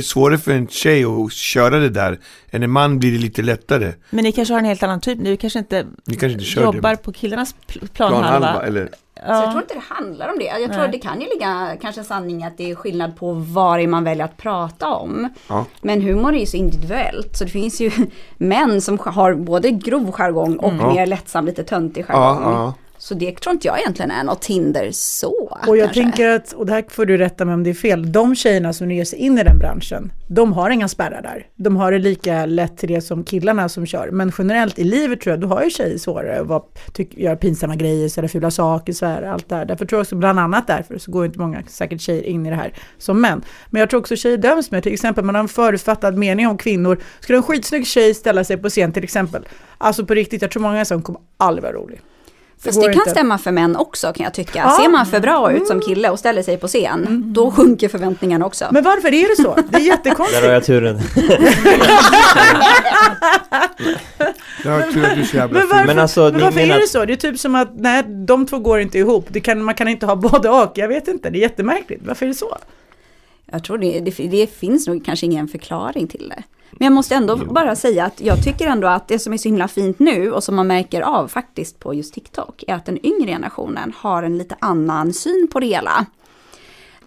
svårare 0.02 0.38
för 0.38 0.52
en 0.52 0.68
tjej 0.68 1.04
att 1.04 1.32
köra 1.32 1.78
det 1.78 1.88
där. 1.90 2.18
Än 2.50 2.62
en 2.62 2.70
man 2.70 2.98
blir 2.98 3.12
det 3.12 3.18
lite 3.18 3.42
lättare. 3.42 3.92
Men 4.10 4.24
ni 4.24 4.32
kanske 4.32 4.54
har 4.54 4.58
en 4.58 4.64
helt 4.66 4.82
annan 4.82 5.00
typ, 5.00 5.18
ni 5.18 5.36
kanske 5.36 5.58
inte 5.58 5.86
Ni 6.06 6.16
kanske 6.16 6.38
inte 6.42 6.60
jobbar 6.60 6.90
det. 6.90 6.96
på 6.96 7.12
killarnas 7.12 7.54
pl- 7.68 7.88
Planhalva, 7.92 8.28
planhalva. 8.38 8.66
eller? 8.66 8.88
Så 9.16 9.22
jag 9.32 9.42
tror 9.42 9.54
Ja. 9.54 9.60
inte 9.60 9.74
det 9.74 9.94
handlar 9.94 10.28
om 10.28 10.38
det. 10.38 10.44
Jag 10.44 10.56
tror 10.58 10.68
Nej. 10.76 10.84
att 10.84 10.92
det 10.92 10.98
kan 10.98 11.20
ju 11.20 11.26
ligga 11.28 11.76
kanske 11.80 12.04
sanning 12.04 12.44
att 12.44 12.56
det 12.58 12.70
är 12.70 12.74
skillnad 12.74 13.16
på 13.16 13.32
vad 13.32 13.88
man 13.88 14.04
väljer 14.04 14.24
att 14.24 14.36
prata 14.36 14.88
om. 14.88 15.28
Ja. 15.48 15.64
Men 15.82 16.00
humor 16.02 16.34
är 16.34 16.38
ju 16.40 16.46
så 16.46 16.56
individuellt. 16.56 17.36
Så 17.36 17.44
det 17.44 17.50
finns 17.50 17.80
ju 17.80 17.90
män 18.36 18.80
som 18.80 18.98
har 19.06 19.34
både 19.34 19.70
grov 19.70 20.12
jargong 20.12 20.56
och 20.56 20.72
Mm. 20.72 20.86
mer 20.94 21.06
lättsam, 21.06 21.46
lite 21.46 21.64
töntig 21.64 22.04
Ja, 22.08 22.14
jargong. 22.14 22.52
ja. 22.52 22.74
Så 23.08 23.14
det 23.14 23.40
tror 23.40 23.52
inte 23.52 23.66
jag 23.66 23.78
egentligen 23.78 24.10
är 24.10 24.24
något 24.24 24.44
hinder 24.44 24.90
så. 24.92 25.58
Och 25.66 25.76
jag 25.76 25.84
kanske. 25.84 26.02
tänker 26.02 26.28
att, 26.28 26.52
och 26.52 26.66
det 26.66 26.72
här 26.72 26.84
får 26.88 27.06
du 27.06 27.16
rätta 27.16 27.44
mig 27.44 27.54
om 27.54 27.62
det 27.62 27.70
är 27.70 27.74
fel, 27.74 28.12
de 28.12 28.34
tjejerna 28.34 28.72
som 28.72 28.90
ger 28.90 29.04
sig 29.04 29.18
in 29.18 29.38
i 29.38 29.42
den 29.42 29.58
branschen, 29.58 30.12
de 30.28 30.52
har 30.52 30.70
inga 30.70 30.88
spärrar 30.88 31.22
där. 31.22 31.46
De 31.56 31.76
har 31.76 31.92
det 31.92 31.98
lika 31.98 32.46
lätt 32.46 32.76
till 32.76 32.88
det 32.88 33.00
som 33.00 33.24
killarna 33.24 33.68
som 33.68 33.86
kör. 33.86 34.10
Men 34.10 34.32
generellt 34.38 34.78
i 34.78 34.84
livet 34.84 35.20
tror 35.20 35.32
jag, 35.32 35.40
då 35.40 35.48
har 35.48 35.62
ju 35.62 35.70
tjejer 35.70 35.98
svårare 35.98 36.40
att 36.40 36.46
vara, 36.46 36.62
tyck, 36.92 37.18
göra 37.18 37.36
pinsamma 37.36 37.76
grejer, 37.76 38.08
säga 38.08 38.28
fula 38.28 38.50
saker, 38.50 38.92
svära, 38.92 39.32
allt 39.32 39.48
det 39.48 39.54
här. 39.54 39.64
Därför 39.64 39.86
tror 39.86 39.98
jag 39.98 40.02
också, 40.04 40.16
bland 40.16 40.38
annat 40.40 40.66
därför, 40.66 40.98
så 40.98 41.10
går 41.10 41.26
inte 41.26 41.38
många 41.38 41.62
säkert 41.66 42.00
tjejer 42.00 42.22
in 42.22 42.46
i 42.46 42.50
det 42.50 42.56
här 42.56 42.74
som 42.98 43.20
män. 43.20 43.42
Men 43.70 43.80
jag 43.80 43.90
tror 43.90 44.00
också 44.00 44.16
tjejer 44.16 44.38
döms 44.38 44.70
med, 44.70 44.82
till 44.82 44.92
exempel 44.92 45.24
man 45.24 45.34
har 45.34 45.42
en 45.42 45.48
förutfattad 45.48 46.18
mening 46.18 46.46
om 46.46 46.58
kvinnor. 46.58 46.98
Skulle 47.20 47.38
en 47.38 47.42
skitsnygg 47.42 47.86
tjej 47.86 48.14
ställa 48.14 48.44
sig 48.44 48.56
på 48.56 48.68
scen 48.68 48.92
till 48.92 49.04
exempel, 49.04 49.48
alltså 49.78 50.06
på 50.06 50.14
riktigt, 50.14 50.42
jag 50.42 50.50
tror 50.50 50.62
många 50.62 50.84
som 50.84 51.02
kommer 51.02 51.20
aldrig 51.36 51.62
vara 51.62 51.72
rolig. 51.72 52.00
Fast 52.66 52.80
det 52.80 52.92
kan 52.92 52.94
inte. 53.02 53.10
stämma 53.10 53.38
för 53.38 53.52
män 53.52 53.76
också 53.76 54.12
kan 54.12 54.24
jag 54.24 54.34
tycka. 54.34 54.58
Ja. 54.64 54.78
Ser 54.82 54.88
man 54.88 55.06
för 55.06 55.20
bra 55.20 55.52
ut 55.52 55.66
som 55.66 55.80
kille 55.80 56.10
och 56.10 56.18
ställer 56.18 56.42
sig 56.42 56.56
på 56.56 56.68
scen, 56.68 57.22
då 57.26 57.50
sjunker 57.50 57.88
förväntningarna 57.88 58.46
också. 58.46 58.64
Men 58.70 58.84
varför 58.84 59.08
är 59.14 59.28
det 59.36 59.42
så? 59.42 59.54
Det 59.54 59.60
är 59.76 59.80
Där 59.80 59.86
jättekonstigt. 59.86 60.44
har 60.44 60.52
jag 60.52 60.64
turen. 60.64 61.00
Jag 64.64 64.90
tror 64.92 65.04
att 65.04 65.14
du 65.14 65.20
är 65.20 65.24
så 65.24 65.36
jävla 65.36 65.58
Men 65.58 65.68
varför, 65.68 65.86
Men 65.86 65.98
alltså, 65.98 66.20
men 66.20 66.40
varför 66.40 66.60
menar- 66.60 66.74
är 66.76 66.80
det 66.80 66.88
så? 66.88 67.04
Det 67.04 67.12
är 67.12 67.16
typ 67.16 67.38
som 67.38 67.54
att 67.54 67.68
nej, 67.74 68.02
de 68.26 68.46
två 68.46 68.58
går 68.58 68.80
inte 68.80 68.98
ihop. 68.98 69.26
Det 69.28 69.40
kan, 69.40 69.62
man 69.64 69.74
kan 69.74 69.88
inte 69.88 70.06
ha 70.06 70.16
både 70.16 70.48
och. 70.50 70.72
Jag 70.74 70.88
vet 70.88 71.08
inte, 71.08 71.30
det 71.30 71.38
är 71.38 71.40
jättemärkligt. 71.40 72.02
Varför 72.06 72.26
är 72.26 72.28
det 72.28 72.34
så? 72.34 72.58
Jag 73.52 73.64
tror 73.64 73.78
det, 73.78 74.00
det, 74.00 74.28
det 74.28 74.46
finns 74.46 74.86
nog 74.86 75.04
kanske 75.04 75.26
ingen 75.26 75.48
förklaring 75.48 76.06
till 76.06 76.28
det. 76.28 76.42
Men 76.70 76.86
jag 76.86 76.92
måste 76.92 77.14
ändå 77.14 77.36
bara 77.36 77.76
säga 77.76 78.04
att 78.04 78.20
jag 78.20 78.44
tycker 78.44 78.66
ändå 78.66 78.88
att 78.88 79.08
det 79.08 79.18
som 79.18 79.32
är 79.32 79.36
så 79.36 79.48
himla 79.48 79.68
fint 79.68 79.98
nu 79.98 80.32
och 80.32 80.44
som 80.44 80.56
man 80.56 80.66
märker 80.66 81.00
av 81.00 81.28
faktiskt 81.28 81.80
på 81.80 81.94
just 81.94 82.14
TikTok 82.14 82.64
är 82.66 82.74
att 82.74 82.86
den 82.86 83.06
yngre 83.06 83.30
generationen 83.30 83.92
har 83.96 84.22
en 84.22 84.38
lite 84.38 84.56
annan 84.58 85.12
syn 85.12 85.48
på 85.52 85.60
det 85.60 85.66
hela. 85.66 86.06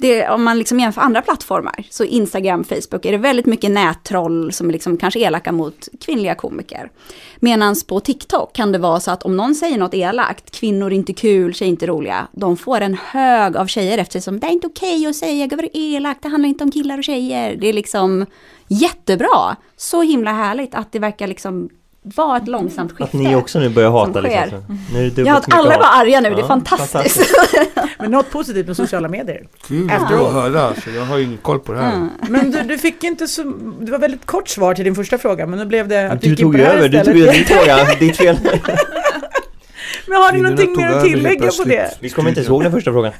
Det, 0.01 0.29
om 0.29 0.43
man 0.43 0.57
liksom 0.57 0.79
jämför 0.79 1.01
andra 1.01 1.21
plattformar, 1.21 1.83
så 1.89 2.03
Instagram, 2.03 2.63
Facebook, 2.63 3.05
är 3.05 3.11
det 3.11 3.17
väldigt 3.17 3.45
mycket 3.45 3.71
nättroll 3.71 4.51
som 4.51 4.69
är 4.69 4.73
liksom 4.73 4.97
kanske 4.97 5.19
elaka 5.19 5.51
mot 5.51 5.87
kvinnliga 6.05 6.35
komiker. 6.35 6.91
Medan 7.39 7.75
på 7.87 7.99
TikTok 7.99 8.53
kan 8.55 8.71
det 8.71 8.77
vara 8.77 8.99
så 8.99 9.11
att 9.11 9.23
om 9.23 9.37
någon 9.37 9.55
säger 9.55 9.77
något 9.77 9.93
elakt, 9.93 10.51
kvinnor 10.51 10.87
är 10.87 10.95
inte 10.95 11.13
kul, 11.13 11.53
tjejer 11.53 11.69
är 11.69 11.73
inte 11.73 11.87
roliga, 11.87 12.27
de 12.31 12.57
får 12.57 12.81
en 12.81 12.97
hög 13.05 13.57
av 13.57 13.67
tjejer 13.67 13.97
eftersom 13.97 14.39
det 14.39 14.47
är 14.47 14.51
inte 14.51 14.67
okej 14.67 14.99
okay 14.99 15.09
att 15.09 15.15
säga, 15.15 15.47
gud 15.47 15.59
vad 15.59 15.65
det 15.65 15.77
är 15.77 15.95
elakt, 15.95 16.23
det 16.23 16.29
handlar 16.29 16.49
inte 16.49 16.63
om 16.63 16.71
killar 16.71 16.97
och 16.97 17.03
tjejer. 17.03 17.55
Det 17.55 17.67
är 17.67 17.73
liksom 17.73 18.25
jättebra, 18.67 19.55
så 19.77 20.01
himla 20.01 20.31
härligt 20.33 20.75
att 20.75 20.91
det 20.91 20.99
verkar 20.99 21.27
liksom 21.27 21.69
vara 22.01 22.37
ett 22.37 22.47
långsamt 22.47 22.91
skifte. 22.91 23.03
Att 23.03 23.13
ni 23.13 23.35
också 23.35 23.59
nu 23.59 23.69
börjar 23.69 23.89
hata 23.89 24.21
liksom. 24.21 24.63
Nu 24.93 25.05
är 25.05 25.09
det 25.09 25.21
ja, 25.21 25.37
att 25.37 25.53
alla 25.53 25.77
bara 25.77 25.87
arga 25.87 26.19
nu, 26.19 26.29
det 26.29 26.41
är 26.41 26.47
fantastiskt. 26.47 26.91
fantastiskt. 26.91 27.35
Men 27.99 28.11
något 28.11 28.29
positivt 28.29 28.67
med 28.67 28.75
sociala 28.75 29.07
medier. 29.07 29.47
Kul 29.67 29.91
att 29.91 30.09
höra, 30.09 30.73
för 30.73 30.91
jag 30.91 31.05
har 31.05 31.17
ju 31.17 31.23
ingen 31.23 31.37
koll 31.37 31.59
på 31.59 31.73
det 31.73 31.79
här. 31.79 31.95
Mm. 31.95 32.09
Men 32.29 32.51
du, 32.51 32.61
du, 32.61 32.77
fick 32.77 33.03
inte 33.03 33.27
så, 33.27 33.43
det 33.79 33.91
var 33.91 33.99
väldigt 33.99 34.25
kort 34.25 34.49
svar 34.49 34.73
till 34.73 34.85
din 34.85 34.95
första 34.95 35.17
fråga, 35.17 35.45
men 35.45 35.59
nu 35.59 35.65
blev 35.65 35.87
det 35.87 36.11
att 36.11 36.21
du 36.21 36.35
tog 36.35 36.59
över, 36.59 36.89
du 36.89 37.03
tog 37.03 37.17
över 37.17 37.33
din 37.33 37.45
fråga, 37.45 37.77
ditt 37.99 38.17
fel. 38.17 38.37
Men 40.09 40.17
har 40.17 40.31
ni 40.31 40.41
någonting 40.41 40.77
mer 40.77 40.89
att 40.89 41.03
tillägga 41.03 41.51
på 41.51 41.63
det? 41.63 41.97
Vi 41.99 42.09
kommer 42.09 42.29
inte 42.29 42.41
ihåg 42.41 42.63
den 42.63 42.71
första 42.71 42.91
frågan. 42.91 43.13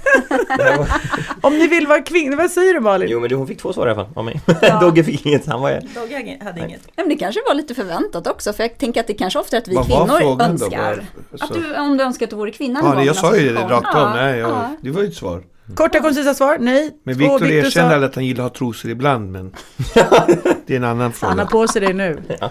Om 1.41 1.57
ni 1.57 1.67
vill 1.67 1.87
vara 1.87 2.01
kvinnor, 2.01 2.37
vad 2.37 2.51
säger 2.51 2.73
du 2.73 2.79
Malin? 2.79 3.09
Jo 3.09 3.19
men 3.19 3.31
hon 3.31 3.47
fick 3.47 3.61
två 3.61 3.73
svar 3.73 3.87
i 3.87 3.91
alla 3.91 4.05
fall 4.05 4.13
av 4.15 4.25
mig. 4.25 4.41
Ja. 4.61 4.79
Dogge 4.81 5.03
fick 5.03 5.25
inget, 5.25 5.45
han 5.45 5.61
var 5.61 5.71
Dogge 5.71 6.37
hade 6.43 6.59
inget. 6.59 6.81
Ja, 6.85 7.03
men 7.03 7.09
det 7.09 7.15
kanske 7.15 7.41
var 7.47 7.53
lite 7.53 7.75
förväntat 7.75 8.27
också, 8.27 8.53
för 8.53 8.63
jag 8.63 8.77
tänker 8.77 8.99
att 8.99 9.07
det 9.07 9.13
kanske 9.13 9.39
ofta 9.39 9.57
är 9.57 9.61
att 9.61 9.67
vi 9.67 9.75
vad 9.75 9.85
kvinnor 9.85 10.41
önskar. 10.41 11.05
Då, 11.31 11.45
att 11.45 11.53
du, 11.53 11.75
om 11.75 11.97
du 11.97 12.03
önskar 12.03 12.25
att 12.25 12.29
du 12.29 12.35
vore 12.35 12.51
kvinna 12.51 12.79
Ja, 12.83 13.03
jag 13.03 13.15
sa 13.15 13.37
ju 13.37 13.53
det 13.53 13.61
rakt 13.61 13.95
av, 13.95 14.09
nej, 14.15 14.39
jag, 14.39 14.69
det 14.81 14.91
var 14.91 15.01
ju 15.01 15.07
ett 15.07 15.15
svar. 15.15 15.43
Korta 15.75 15.99
koncisa 15.99 16.33
svar, 16.33 16.57
nej. 16.59 16.91
Men 17.03 17.17
Viktor 17.17 17.47
erkänner 17.47 17.99
sa... 17.99 18.05
att 18.05 18.15
han 18.15 18.25
gillar 18.25 18.45
att 18.45 18.51
ha 18.51 18.57
trosor 18.57 18.91
ibland 18.91 19.31
men 19.31 19.55
det 20.69 20.75
är 20.75 20.77
en 20.77 20.83
annan 20.83 21.13
fråga. 21.13 21.29
Han 21.29 21.39
har 21.39 21.45
på 21.45 21.67
sig 21.67 21.81
det 21.81 21.93
nu. 21.93 22.21
Ja. 22.39 22.49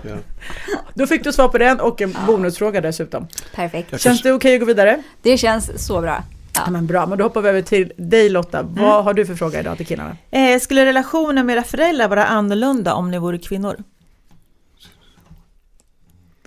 Då 0.95 1.07
fick 1.07 1.25
du 1.25 1.33
svar 1.33 1.49
på 1.49 1.59
den 1.59 1.81
och 1.81 2.01
en 2.01 2.17
bonusfråga 2.27 2.81
dessutom. 2.81 3.27
Perfekt. 3.55 4.01
Känns 4.01 4.23
det 4.23 4.33
okej 4.33 4.37
okay 4.37 4.55
att 4.55 4.61
gå 4.61 4.67
vidare? 4.67 5.03
Det 5.23 5.39
känns 5.39 5.87
så 5.87 6.01
bra. 6.01 6.23
Ja. 6.55 6.71
men 6.71 6.87
bra, 6.87 7.07
men 7.07 7.19
då 7.19 7.25
hoppar 7.25 7.43
vi 7.43 7.49
över 7.49 7.63
till 7.63 7.93
dig 7.97 8.29
Lotta. 8.29 8.59
Mm. 8.59 8.75
Vad 8.75 9.05
har 9.05 9.15
du 9.15 9.27
för 9.27 9.35
fråga 9.35 9.61
idag 9.61 9.77
till 9.77 9.87
killarna? 9.87 10.17
Eh, 10.31 10.61
skulle 10.61 10.87
relationen 10.87 11.47
med 11.47 11.57
era 11.57 11.65
föräldrar 11.65 12.09
vara 12.09 12.25
annorlunda 12.25 12.95
om 12.95 13.11
ni 13.11 13.19
vore 13.19 13.39
kvinnor? 13.39 13.77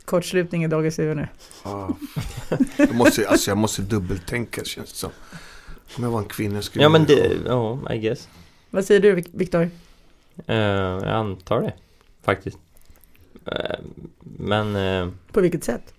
Kortslutning 0.06 0.64
i 0.64 0.68
dagens 0.68 1.00
huvud 1.00 1.18
nu. 1.18 1.28
Ah. 1.64 1.88
Jag, 2.78 2.96
måste, 2.96 3.28
alltså 3.28 3.52
jag 3.52 3.58
måste 3.58 3.82
dubbeltänka 3.82 4.64
känns 4.64 4.92
det 4.92 4.98
som. 4.98 5.12
Om 5.98 6.04
jag 6.04 6.12
var 6.12 6.20
en 6.20 6.26
kvinna 6.26 6.62
skulle 6.62 6.84
Ja 6.84 6.90
men 6.90 7.06
det, 7.06 7.32
ja, 7.46 7.94
I 7.94 7.98
guess. 7.98 8.28
Vad 8.70 8.86
säger 8.86 9.02
du 9.02 9.24
Viktor? 9.32 9.70
Uh, 10.50 10.56
jag 10.56 11.08
antar 11.08 11.62
det, 11.62 11.74
faktiskt. 12.24 12.58
Uh, 13.48 13.86
men... 14.22 14.76
Uh, 14.76 15.10
På 15.32 15.42
vilket 15.42 15.64
sätt? 15.64 15.94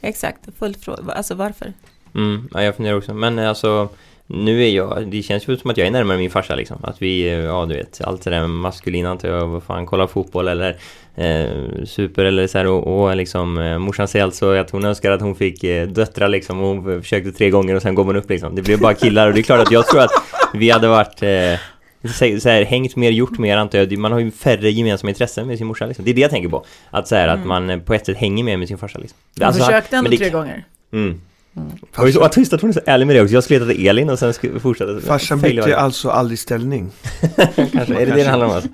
Exakt, 0.00 0.40
full 0.58 0.74
fråga. 0.74 1.12
Alltså 1.12 1.34
varför? 1.34 1.72
Mm, 2.14 2.48
ja, 2.54 2.62
jag 2.62 2.76
funderar 2.76 2.96
också. 2.96 3.14
Men 3.14 3.38
alltså, 3.38 3.88
nu 4.26 4.64
är 4.64 4.68
jag, 4.68 5.08
det 5.10 5.22
känns 5.22 5.48
ju 5.48 5.56
som 5.56 5.70
att 5.70 5.76
jag 5.76 5.86
är 5.86 5.90
närmare 5.90 6.18
min 6.18 6.30
farsa 6.30 6.54
liksom. 6.54 6.76
Att 6.82 7.02
vi, 7.02 7.42
ja 7.44 7.66
du 7.66 7.74
vet, 7.74 8.00
allt 8.04 8.22
det 8.22 8.30
där 8.30 8.46
maskulina 8.46 9.10
antar 9.10 9.28
jag, 9.28 9.46
vad 9.46 9.62
fan, 9.62 9.86
kolla 9.86 10.06
fotboll 10.06 10.48
eller 10.48 10.76
eh, 11.14 11.84
super 11.84 12.24
eller 12.24 12.46
så 12.46 12.58
här 12.58 12.66
och, 12.66 13.02
och 13.02 13.16
liksom 13.16 13.58
eh, 13.58 13.78
morsan 13.78 14.08
säger 14.08 14.24
alltså 14.24 14.54
att 14.54 14.70
hon 14.70 14.84
önskar 14.84 15.10
att 15.10 15.20
hon 15.20 15.34
fick 15.34 15.64
eh, 15.64 15.88
döttrar 15.88 16.28
liksom 16.28 16.60
och 16.60 16.68
hon 16.68 17.02
försökte 17.02 17.32
tre 17.32 17.50
gånger 17.50 17.74
och 17.74 17.82
sen 17.82 17.94
går 17.94 18.04
man 18.04 18.16
upp 18.16 18.30
liksom. 18.30 18.54
Det 18.54 18.62
blev 18.62 18.80
bara 18.80 18.94
killar 18.94 19.28
och 19.28 19.34
det 19.34 19.40
är 19.40 19.42
klart 19.42 19.60
att 19.60 19.72
jag 19.72 19.86
tror 19.86 20.00
att 20.00 20.12
vi 20.54 20.70
hade 20.70 20.88
varit 20.88 21.22
eh, 21.22 21.60
så, 22.08 22.40
så 22.40 22.48
här, 22.48 22.64
hängt 22.64 22.96
mer, 22.96 23.10
gjort 23.10 23.38
mer 23.38 23.56
antar 23.56 23.78
jag. 23.78 23.98
Man 23.98 24.12
har 24.12 24.18
ju 24.18 24.30
färre 24.30 24.70
gemensamma 24.70 25.08
intressen 25.08 25.46
med 25.46 25.58
sin 25.58 25.66
morsa 25.66 25.86
liksom. 25.86 26.04
Det 26.04 26.10
är 26.10 26.14
det 26.14 26.20
jag 26.20 26.30
tänker 26.30 26.48
på. 26.48 26.64
Att 26.90 27.08
så 27.08 27.14
här, 27.14 27.28
mm. 27.28 27.40
att 27.40 27.46
man 27.46 27.70
eh, 27.70 27.78
på 27.78 27.94
ett 27.94 28.06
sätt 28.06 28.16
hänger 28.16 28.44
med 28.44 28.58
med 28.58 28.68
sin 28.68 28.78
farsa 28.78 28.98
liksom. 28.98 29.18
Du 29.34 29.44
alltså, 29.44 29.64
försökte 29.64 29.96
ändå 29.96 30.10
det, 30.10 30.16
tre 30.16 30.30
gånger. 30.30 30.64
Mm. 30.92 31.20
Mm. 31.56 31.70
Och 31.96 32.08
så 32.08 32.28
trist 32.28 32.52
att 32.52 32.60
hon 32.60 32.70
är 32.70 32.74
så 32.74 32.80
ärlig 32.86 33.06
med 33.06 33.16
det 33.16 33.22
också. 33.22 33.34
Jag 33.34 33.44
skulle 33.44 33.64
heta 33.64 33.90
Elin 33.90 34.10
och 34.10 34.18
sen 34.18 34.34
skulle 34.34 34.60
fortsätta. 34.60 35.00
Farsan 35.00 35.40
bytte 35.40 35.76
alltså 35.76 36.10
aldrig 36.10 36.38
ställning. 36.38 36.90
kanske, 37.56 37.78
är 37.78 37.84
det 37.84 38.04
det 38.04 38.14
det 38.14 38.24
handlar 38.24 38.46
om 38.46 38.52
alltså? 38.52 38.70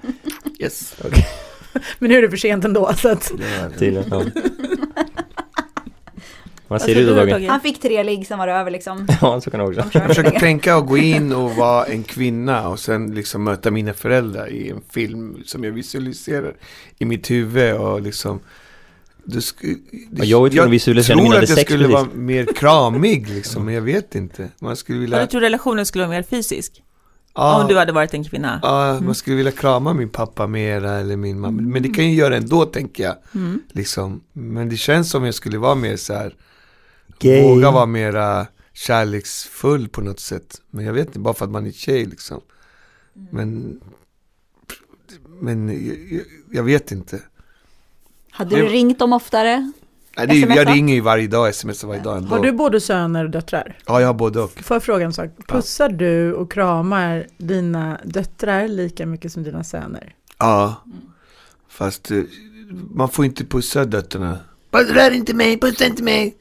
Yes. 0.60 0.94
Okay. 1.04 1.22
Men 1.98 2.10
nu 2.10 2.18
är 2.18 2.22
det 2.22 2.30
för 2.30 2.36
sent 2.36 2.64
ändå 2.64 2.92
så 2.96 3.08
att... 3.08 3.32
Tydligen, 3.78 4.04
ja. 4.10 4.22
Vad 6.70 6.82
säger 6.82 6.94
du 6.94 7.06
då 7.06 7.14
Dagge? 7.14 7.48
Han 7.48 7.60
fick 7.60 7.80
tre 7.80 8.02
ligg, 8.02 8.26
sen 8.26 8.38
var 8.38 8.46
det 8.46 8.52
över 8.52 8.70
liksom. 8.70 9.06
Ja, 9.20 9.40
så 9.40 9.50
kan 9.50 9.60
det 9.60 9.66
också. 9.66 9.98
Jag 9.98 10.06
försöker 10.06 10.40
tänka 10.40 10.76
att 10.76 10.86
gå 10.86 10.96
in 10.96 11.32
och 11.42 11.50
vara 11.50 11.84
en 11.84 12.02
kvinna 12.02 12.68
och 12.68 12.78
sen 12.78 13.14
liksom 13.14 13.44
möta 13.44 13.70
mina 13.70 13.92
föräldrar 13.92 14.48
i 14.48 14.70
en 14.70 14.80
film 14.90 15.42
som 15.44 15.64
jag 15.64 15.72
visualiserar 15.72 16.54
i 16.98 17.04
mitt 17.04 17.30
huvud 17.30 17.74
och 17.74 18.00
liksom 18.00 18.40
du 19.24 19.38
sk- 19.38 19.78
det, 20.10 20.26
jag, 20.26 20.54
jag 20.54 20.68
visualisera 20.68 21.16
tror 21.16 21.36
att 21.36 21.48
jag 21.48 21.58
skulle 21.58 21.88
vara 21.88 22.06
mer 22.14 22.44
kramig 22.44 23.28
liksom, 23.28 23.64
men 23.64 23.74
jag 23.74 23.82
vet 23.82 24.14
inte. 24.14 24.48
Man 24.58 24.76
skulle 24.76 24.98
vilja... 24.98 25.18
Ja, 25.18 25.24
du 25.24 25.30
tror 25.30 25.40
relationen 25.40 25.86
skulle 25.86 26.04
vara 26.06 26.16
mer 26.16 26.22
fysisk? 26.22 26.82
Ja, 27.34 27.62
om 27.62 27.68
du 27.68 27.78
hade 27.78 27.92
varit 27.92 28.14
en 28.14 28.24
kvinna? 28.24 28.60
Ja, 28.62 28.90
mm. 28.90 29.04
man 29.04 29.14
skulle 29.14 29.36
vilja 29.36 29.52
krama 29.52 29.92
min 29.92 30.08
pappa 30.08 30.46
mera 30.46 30.92
eller 30.92 31.16
min 31.16 31.40
mamma. 31.40 31.62
Men 31.62 31.82
det 31.82 31.88
kan 31.88 32.04
jag 32.04 32.14
göra 32.14 32.36
ändå 32.36 32.64
tänker 32.64 33.02
jag. 33.04 33.16
Mm. 33.34 33.62
Liksom. 33.72 34.20
Men 34.32 34.68
det 34.68 34.76
känns 34.76 35.10
som 35.10 35.24
jag 35.24 35.34
skulle 35.34 35.58
vara 35.58 35.74
mer 35.74 35.96
så 35.96 36.14
här, 36.14 36.34
Gay. 37.20 37.42
våga 37.42 37.70
vara 37.70 37.86
mera 37.86 38.46
kärleksfull 38.72 39.88
på 39.88 40.00
något 40.00 40.20
sätt. 40.20 40.60
Men 40.70 40.84
jag 40.84 40.92
vet 40.92 41.06
inte, 41.06 41.18
bara 41.18 41.34
för 41.34 41.44
att 41.44 41.50
man 41.50 41.66
är 41.66 41.72
tjej 41.72 42.06
liksom. 42.06 42.40
Mm. 43.16 43.28
Men, 43.32 43.80
men 45.40 45.68
jag, 45.86 46.22
jag 46.50 46.62
vet 46.62 46.92
inte. 46.92 47.20
Hade 48.30 48.56
du 48.56 48.66
ringt 48.66 48.98
dem 48.98 49.12
oftare? 49.12 49.72
Nej, 50.16 50.26
det 50.26 50.42
är, 50.42 50.56
jag 50.56 50.68
ringer 50.68 50.94
ju 50.94 51.00
varje 51.00 51.28
dag, 51.28 51.54
smsar 51.54 51.88
varje 51.88 52.02
dag 52.02 52.16
ändå. 52.16 52.28
Har 52.28 52.42
du 52.42 52.52
både 52.52 52.80
söner 52.80 53.24
och 53.24 53.30
döttrar? 53.30 53.78
Ja, 53.86 54.00
jag 54.00 54.06
har 54.06 54.14
både 54.14 54.40
och. 54.40 54.50
Får 54.50 54.74
jag 54.74 54.82
fråga 54.82 55.04
en 55.04 55.12
sak? 55.12 55.30
Pussar 55.48 55.90
ja. 55.90 55.96
du 55.96 56.32
och 56.32 56.52
kramar 56.52 57.26
dina 57.38 58.00
döttrar 58.04 58.68
lika 58.68 59.06
mycket 59.06 59.32
som 59.32 59.42
dina 59.42 59.64
söner? 59.64 60.14
Ja, 60.38 60.84
fast 61.68 62.10
eh, 62.10 62.22
man 62.90 63.08
får 63.08 63.24
inte 63.24 63.44
pussa 63.44 63.84
döttrarna. 63.84 64.38
Rör 64.72 65.10
inte 65.10 65.34
mig, 65.34 65.60
pussa 65.60 65.86
inte 65.86 66.02
mig. 66.02 66.36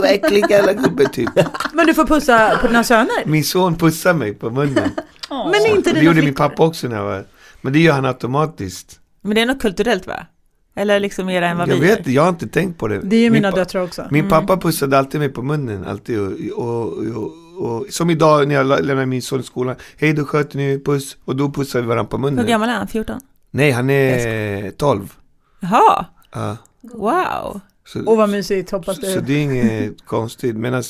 Vad 0.00 0.10
äcklig 0.10 0.44
jävla 0.50 0.72
gubbe 0.72 1.08
typ. 1.08 1.30
Men 1.72 1.86
du 1.86 1.94
får 1.94 2.06
pussa 2.06 2.58
på 2.60 2.66
dina 2.66 2.84
söner? 2.84 3.26
Min 3.26 3.44
son 3.44 3.76
pussar 3.76 4.14
mig 4.14 4.34
på 4.34 4.50
munnen. 4.50 4.90
Oh. 5.30 5.50
Men 5.50 5.76
inte 5.76 5.92
det 5.92 6.00
gjorde 6.00 6.22
min 6.22 6.34
pappa 6.34 6.66
också 6.66 6.88
när 6.88 6.96
jag 6.96 7.04
var... 7.04 7.24
Men 7.60 7.72
det 7.72 7.78
gör 7.78 7.92
han 7.92 8.04
automatiskt. 8.04 9.00
Men 9.20 9.34
det 9.34 9.40
är 9.40 9.46
något 9.46 9.60
kulturellt 9.60 10.06
va? 10.06 10.26
Eller 10.78 11.00
liksom 11.00 11.26
mer 11.26 11.42
än 11.42 11.56
vad 11.58 11.68
jag 11.68 11.74
vi 11.74 11.80
vet, 11.80 12.06
Jag 12.06 12.22
har 12.22 12.28
inte 12.28 12.48
tänkt 12.48 12.78
på 12.78 12.88
det. 12.88 13.00
Det 13.00 13.16
är 13.16 13.20
ju 13.20 13.30
mina 13.30 13.50
döttrar 13.50 13.82
också. 13.82 14.08
Min 14.10 14.24
mm. 14.24 14.30
pappa 14.30 14.56
pussade 14.56 14.98
alltid 14.98 15.20
mig 15.20 15.28
på 15.28 15.42
munnen. 15.42 15.84
Alltid. 15.84 16.18
Och, 16.18 16.32
och, 16.56 16.92
och, 16.98 17.32
och, 17.58 17.86
som 17.90 18.10
idag 18.10 18.48
när 18.48 18.54
jag 18.54 18.66
lämnade 18.66 19.06
min 19.06 19.22
son 19.22 19.40
i 19.40 19.42
skolan. 19.42 19.76
Hej 19.96 20.12
då 20.12 20.24
sköter 20.24 20.56
ni, 20.56 20.82
puss. 20.84 21.16
Och 21.24 21.36
då 21.36 21.50
pussar 21.50 21.80
vi 21.80 21.86
varandra 21.86 22.10
på 22.10 22.18
munnen. 22.18 22.38
Hur 22.38 22.46
gammal 22.46 22.68
är 22.68 22.74
han? 22.74 22.88
14? 22.88 23.20
Nej, 23.50 23.70
han 23.70 23.90
är 23.90 24.70
12. 24.70 25.12
Jaha. 25.60 26.06
Ja. 26.32 26.56
Wow. 26.94 27.60
Så, 27.86 28.04
och 28.04 28.16
vad 28.16 28.30
mysigt, 28.30 28.70
hoppas 28.70 29.00
det. 29.00 29.12
Så 29.12 29.20
det 29.20 29.32
är 29.32 29.42
inget 29.42 30.04
konstigt. 30.06 30.56
Medan 30.56 30.82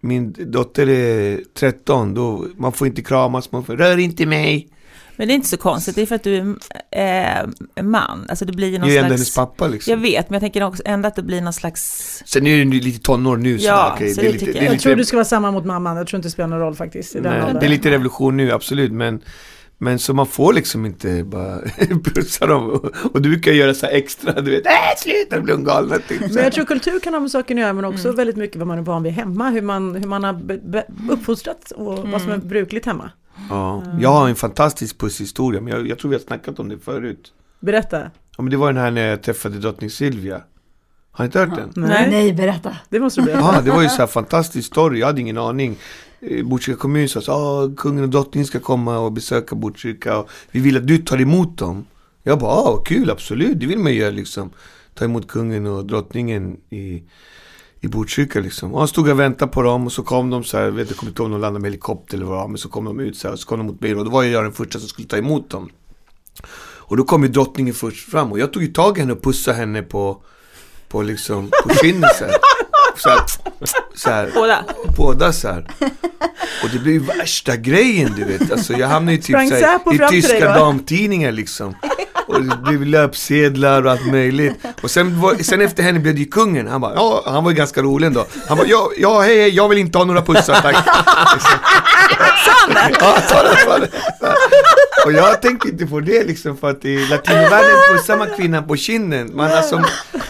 min 0.00 0.34
dotter 0.38 0.88
är 0.88 1.40
13, 1.54 2.14
då 2.14 2.46
man 2.56 2.72
får 2.72 2.86
inte 2.86 3.02
kramas, 3.02 3.52
man 3.52 3.64
får 3.64 3.76
rör 3.76 3.98
inte 3.98 4.26
mig. 4.26 4.68
Men 5.16 5.28
det 5.28 5.32
är 5.32 5.34
inte 5.34 5.48
så 5.48 5.56
konstigt, 5.56 5.94
det 5.94 6.02
är 6.02 6.06
för 6.06 6.14
att 6.14 6.22
du 6.22 6.56
är 6.90 7.48
eh, 7.74 7.84
man. 7.84 8.26
Alltså 8.28 8.44
det 8.44 8.52
blir 8.52 8.68
ju 8.68 8.78
någon 8.78 8.80
slags... 8.80 8.94
Jag 8.94 9.00
är 9.00 9.04
ändå 9.04 9.14
hennes 9.14 9.34
pappa 9.34 9.66
liksom. 9.66 9.90
Jag 9.90 9.98
vet, 9.98 10.30
men 10.30 10.34
jag 10.34 10.40
tänker 10.40 10.62
också 10.62 10.82
ändå 10.86 11.08
att 11.08 11.14
det 11.14 11.22
blir 11.22 11.40
någon 11.40 11.52
slags... 11.52 12.22
Sen 12.26 12.46
är 12.46 12.64
det 12.64 12.64
lite 12.64 12.98
tonår 12.98 13.36
nu. 13.36 13.58
Så 13.58 13.66
ja, 13.66 13.92
okay, 13.94 14.14
så 14.14 14.20
det, 14.20 14.26
det 14.26 14.32
lite, 14.32 14.44
jag. 14.44 14.54
Det 14.54 14.64
jag 14.64 14.80
tror 14.80 14.96
du 14.96 15.04
ska 15.04 15.16
vara 15.16 15.24
samma 15.24 15.50
mot 15.50 15.64
mamman, 15.64 15.96
jag 15.96 16.06
tror 16.06 16.18
inte 16.18 16.26
det 16.26 16.32
spelar 16.32 16.48
någon 16.48 16.58
roll 16.58 16.74
faktiskt. 16.74 17.16
I 17.16 17.20
Nej, 17.20 17.54
det 17.60 17.66
är 17.66 17.70
lite 17.70 17.90
revolution 17.90 18.36
nu, 18.36 18.52
absolut, 18.52 18.92
men 18.92 19.20
men 19.78 19.98
så 19.98 20.14
man 20.14 20.26
får 20.26 20.52
liksom 20.52 20.86
inte 20.86 21.24
bara 21.24 21.58
pussa 22.04 22.46
dem 22.46 22.70
och, 22.70 22.84
och 23.12 23.22
du 23.22 23.40
kan 23.40 23.56
göra 23.56 23.74
så 23.74 23.86
här 23.86 23.92
extra, 23.92 24.40
du 24.40 24.50
vet, 24.50 24.66
äh, 24.66 24.72
sluta 24.96 25.40
bli 25.40 25.54
galna 25.64 25.98
typ. 25.98 26.20
Men 26.20 26.44
jag 26.44 26.52
tror 26.52 26.64
kultur 26.64 27.00
kan 27.00 27.14
ha 27.14 27.20
med 27.20 27.30
saken 27.30 27.58
att 27.58 27.62
göra 27.62 27.72
men 27.72 27.84
också 27.84 28.08
mm. 28.08 28.16
väldigt 28.16 28.36
mycket 28.36 28.56
vad 28.56 28.66
man 28.66 28.78
är 28.78 28.82
van 28.82 29.02
vid 29.02 29.12
hemma, 29.12 29.50
hur 29.50 29.62
man, 29.62 29.94
hur 29.94 30.06
man 30.06 30.24
har 30.24 30.32
be, 30.32 30.58
be, 30.58 30.84
uppfostrats 31.10 31.70
och 31.72 31.98
mm. 31.98 32.10
vad 32.10 32.22
som 32.22 32.30
är 32.30 32.38
brukligt 32.38 32.86
hemma. 32.86 33.10
Ja, 33.50 33.82
jag 34.00 34.08
har 34.08 34.28
en 34.28 34.36
fantastisk 34.36 34.98
pusshistoria, 34.98 35.60
men 35.60 35.72
jag, 35.72 35.88
jag 35.88 35.98
tror 35.98 36.10
vi 36.10 36.16
har 36.16 36.22
snackat 36.22 36.58
om 36.58 36.68
det 36.68 36.78
förut. 36.78 37.32
Berätta. 37.60 38.10
Ja, 38.36 38.42
men 38.42 38.50
det 38.50 38.56
var 38.56 38.72
den 38.72 38.82
här 38.82 38.90
när 38.90 39.06
jag 39.06 39.22
träffade 39.22 39.58
drottning 39.58 39.90
Silvia. 39.90 40.40
Har 41.10 41.24
ni 41.24 41.26
inte 41.26 41.38
hört 41.38 41.56
den? 41.56 41.72
Nej. 41.76 42.10
Nej, 42.10 42.32
berätta. 42.32 42.76
Det 42.88 43.00
måste 43.00 43.20
du 43.20 43.24
berätta. 43.24 43.54
Ja, 43.54 43.60
det 43.60 43.70
var 43.70 43.82
ju 43.82 43.88
så 43.88 43.96
här 43.96 44.06
fantastisk 44.06 44.66
story, 44.66 44.98
jag 44.98 45.06
hade 45.06 45.20
ingen 45.20 45.38
aning. 45.38 45.76
Eh, 46.30 46.44
Botkyrka 46.44 46.78
kommun 46.78 47.08
sa 47.08 47.20
att 47.20 47.28
ah, 47.28 47.70
kungen 47.76 48.04
och 48.04 48.10
drottningen 48.10 48.46
ska 48.46 48.60
komma 48.60 48.98
och 48.98 49.12
besöka 49.12 49.56
Botkyrka 49.56 50.18
och 50.18 50.28
vi 50.50 50.60
vill 50.60 50.76
att 50.76 50.86
du 50.86 50.98
tar 50.98 51.20
emot 51.20 51.58
dem. 51.58 51.86
Jag 52.22 52.38
bara, 52.38 52.50
ah, 52.50 52.76
kul, 52.76 53.10
absolut, 53.10 53.60
det 53.60 53.66
vill 53.66 53.78
man 53.78 53.94
göra 53.94 54.10
liksom. 54.10 54.50
Ta 54.94 55.04
emot 55.04 55.28
kungen 55.28 55.66
och 55.66 55.86
drottningen 55.86 56.56
i, 56.70 57.02
i 57.80 57.88
Botkyrka 57.88 58.40
liksom. 58.40 58.72
Och 58.72 58.78
han 58.78 58.88
stod 58.88 59.08
och 59.08 59.20
väntade 59.20 59.52
på 59.52 59.62
dem 59.62 59.86
och 59.86 59.92
så 59.92 60.02
kom 60.02 60.30
de 60.30 60.44
så 60.44 60.58
här, 60.58 60.70
vet, 60.70 60.88
jag 60.88 60.98
kommer 60.98 61.10
inte 61.10 61.22
ihåg 61.22 61.26
om 61.26 61.32
de 61.32 61.40
landade 61.40 61.62
med 61.62 61.70
helikopter 61.70 62.16
eller 62.16 62.26
vad 62.26 62.36
det 62.36 62.40
var, 62.40 62.48
men 62.48 62.58
så 62.58 62.68
kom 62.68 62.84
de 62.84 63.00
ut 63.00 63.16
så 63.16 63.28
här 63.28 63.32
och 63.32 63.40
så 63.40 63.48
kom 63.48 63.58
de 63.58 63.66
mot 63.66 63.80
mig 63.80 63.94
och 63.94 64.04
då 64.04 64.10
var 64.10 64.22
jag 64.22 64.44
den 64.44 64.52
första 64.52 64.78
som 64.78 64.88
skulle 64.88 65.08
ta 65.08 65.16
emot 65.16 65.50
dem. 65.50 65.70
Och 66.86 66.96
då 66.96 67.04
kom 67.04 67.22
ju 67.22 67.28
drottningen 67.28 67.74
först 67.74 68.10
fram 68.10 68.32
och 68.32 68.38
jag 68.38 68.52
tog 68.52 68.62
ju 68.62 68.72
tag 68.72 68.98
i 68.98 69.00
henne 69.00 69.12
och 69.12 69.22
pussade 69.22 69.56
henne 69.56 69.82
på, 69.82 70.22
på 70.88 71.02
liksom, 71.02 71.50
på 71.64 71.74
kinden 71.74 72.10
så 72.18 72.24
här. 72.24 72.34
Så 72.96 73.08
här, 73.08 73.20
så 73.94 74.10
här. 74.10 74.30
Båda. 74.34 74.64
Båda 74.96 75.32
så 75.32 75.48
här. 75.48 75.66
Och 76.62 76.68
det 76.72 76.78
blev 76.78 76.94
ju 76.94 77.00
värsta 77.00 77.56
grejen 77.56 78.14
du 78.16 78.24
vet. 78.24 78.52
Alltså 78.52 78.72
jag 78.72 78.88
hamnade 78.88 79.12
ju 79.12 79.18
typ 79.18 79.26
Sprang 79.26 79.48
så 79.48 79.54
här, 79.54 79.80
i 79.94 80.08
tyska 80.08 80.54
damtidningar 80.54 81.32
liksom. 81.32 81.74
Och 82.26 82.42
det 82.42 82.56
blev 82.56 82.86
löpsedlar 82.86 83.84
och 83.86 83.90
allt 83.92 84.06
möjligt. 84.06 84.54
Och 84.82 84.90
sen, 84.90 85.20
var, 85.20 85.34
sen 85.34 85.60
efter 85.60 85.82
henne 85.82 85.98
blev 85.98 86.14
det 86.14 86.20
ju 86.20 86.26
kungen. 86.26 86.68
Han 86.68 86.80
bara, 86.80 86.94
ja, 86.94 87.22
han 87.26 87.44
var 87.44 87.50
ju 87.50 87.56
ganska 87.56 87.82
rolig 87.82 88.06
ändå. 88.06 88.26
Han 88.48 88.58
bara, 88.58 88.66
ja, 88.66 88.90
ja 88.98 89.20
hej, 89.20 89.38
hej, 89.40 89.50
jag 89.54 89.68
vill 89.68 89.78
inte 89.78 89.98
ha 89.98 90.04
några 90.04 90.22
pussar 90.22 90.54
tack. 90.54 90.76
Ja, 93.00 93.16
sa 93.28 93.42
det, 93.42 93.56
sa 93.64 93.78
det. 93.78 93.88
Och 95.04 95.12
jag 95.12 95.42
tänkte 95.42 95.68
inte 95.68 95.86
på 95.86 96.00
det 96.00 96.24
liksom 96.24 96.56
för 96.56 96.70
att 96.70 96.84
i 96.84 97.06
latinovärlden 97.06 97.76
pussar 97.92 98.16
man 98.16 98.28
kvinnan 98.36 98.66
på 98.66 98.76
kinden. 98.76 99.30
Man, 99.34 99.52
alltså, 99.52 99.82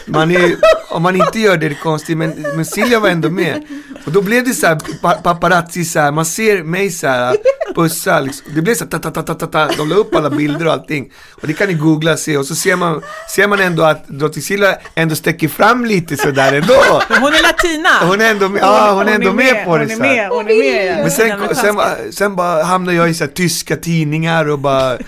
man 0.06 0.30
är, 0.30 0.56
om 0.90 1.02
man 1.02 1.16
inte 1.16 1.40
gör 1.40 1.56
det 1.56 1.66
är 1.66 1.70
det 1.70 1.74
konstigt 1.74 2.16
men, 2.16 2.30
men 2.56 2.64
Silja 2.64 3.00
var 3.00 3.08
ändå 3.08 3.30
med. 3.30 3.62
Och 4.06 4.12
då 4.12 4.22
blev 4.22 4.44
det 4.44 4.54
så 4.54 4.66
här 4.66 4.78
paparazzi 5.22 5.84
så 5.84 6.00
här, 6.00 6.12
man 6.12 6.24
ser 6.24 6.62
mig 6.62 6.90
så 6.90 7.06
här 7.06 7.36
pussa 7.74 8.20
liksom. 8.20 8.46
Det 8.54 8.62
blev 8.62 8.74
så 8.74 8.86
ta, 8.86 8.98
ta, 8.98 9.10
ta, 9.10 9.22
ta, 9.22 9.34
ta, 9.34 9.46
ta. 9.46 9.66
De 9.76 9.88
la 9.88 9.94
upp 9.94 10.14
alla 10.14 10.30
bilder 10.30 10.66
och 10.66 10.72
allting. 10.72 11.12
Och 11.42 11.46
det 11.46 11.52
kan 11.52 11.68
ni 11.68 11.74
googla 11.74 12.12
och 12.12 12.18
se 12.18 12.36
och 12.36 12.46
så 12.46 12.54
ser 12.54 12.76
man, 12.76 13.02
ser 13.34 13.48
man 13.48 13.60
ändå 13.60 13.82
att 13.82 14.08
drottning 14.08 14.42
Silja 14.42 14.76
ändå 14.94 15.14
sträcker 15.14 15.48
fram 15.48 15.84
lite 15.84 16.16
sådär 16.16 16.52
ändå. 16.52 16.74
Men 17.08 17.18
hon 17.22 17.32
är 17.32 17.42
latina! 17.42 17.88
Hon 18.10 18.20
är 18.20 18.30
ändå 18.30 18.48
med, 18.48 18.62
ja, 18.62 18.92
hon 18.92 19.08
är 19.08 19.14
ändå 19.14 19.32
med 19.32 19.64
på 19.64 19.76
det 19.78 19.84
Hon 19.84 19.90
är 19.92 19.96
med, 19.96 20.28
hon 20.28 20.48
är 20.50 20.58
med. 20.86 20.98
Men 21.02 21.10
sen, 21.10 21.54
sen, 21.56 21.76
bara- 21.76 22.12
sen 22.12 22.36
bara 22.36 22.62
hamnade 22.62 22.96
jag 22.96 23.10
i 23.10 23.14
så 23.14 23.24
här, 23.24 23.30
tyska 23.30 23.76
tidningar 23.76 24.48
och 24.48 24.58
bara 24.58 24.98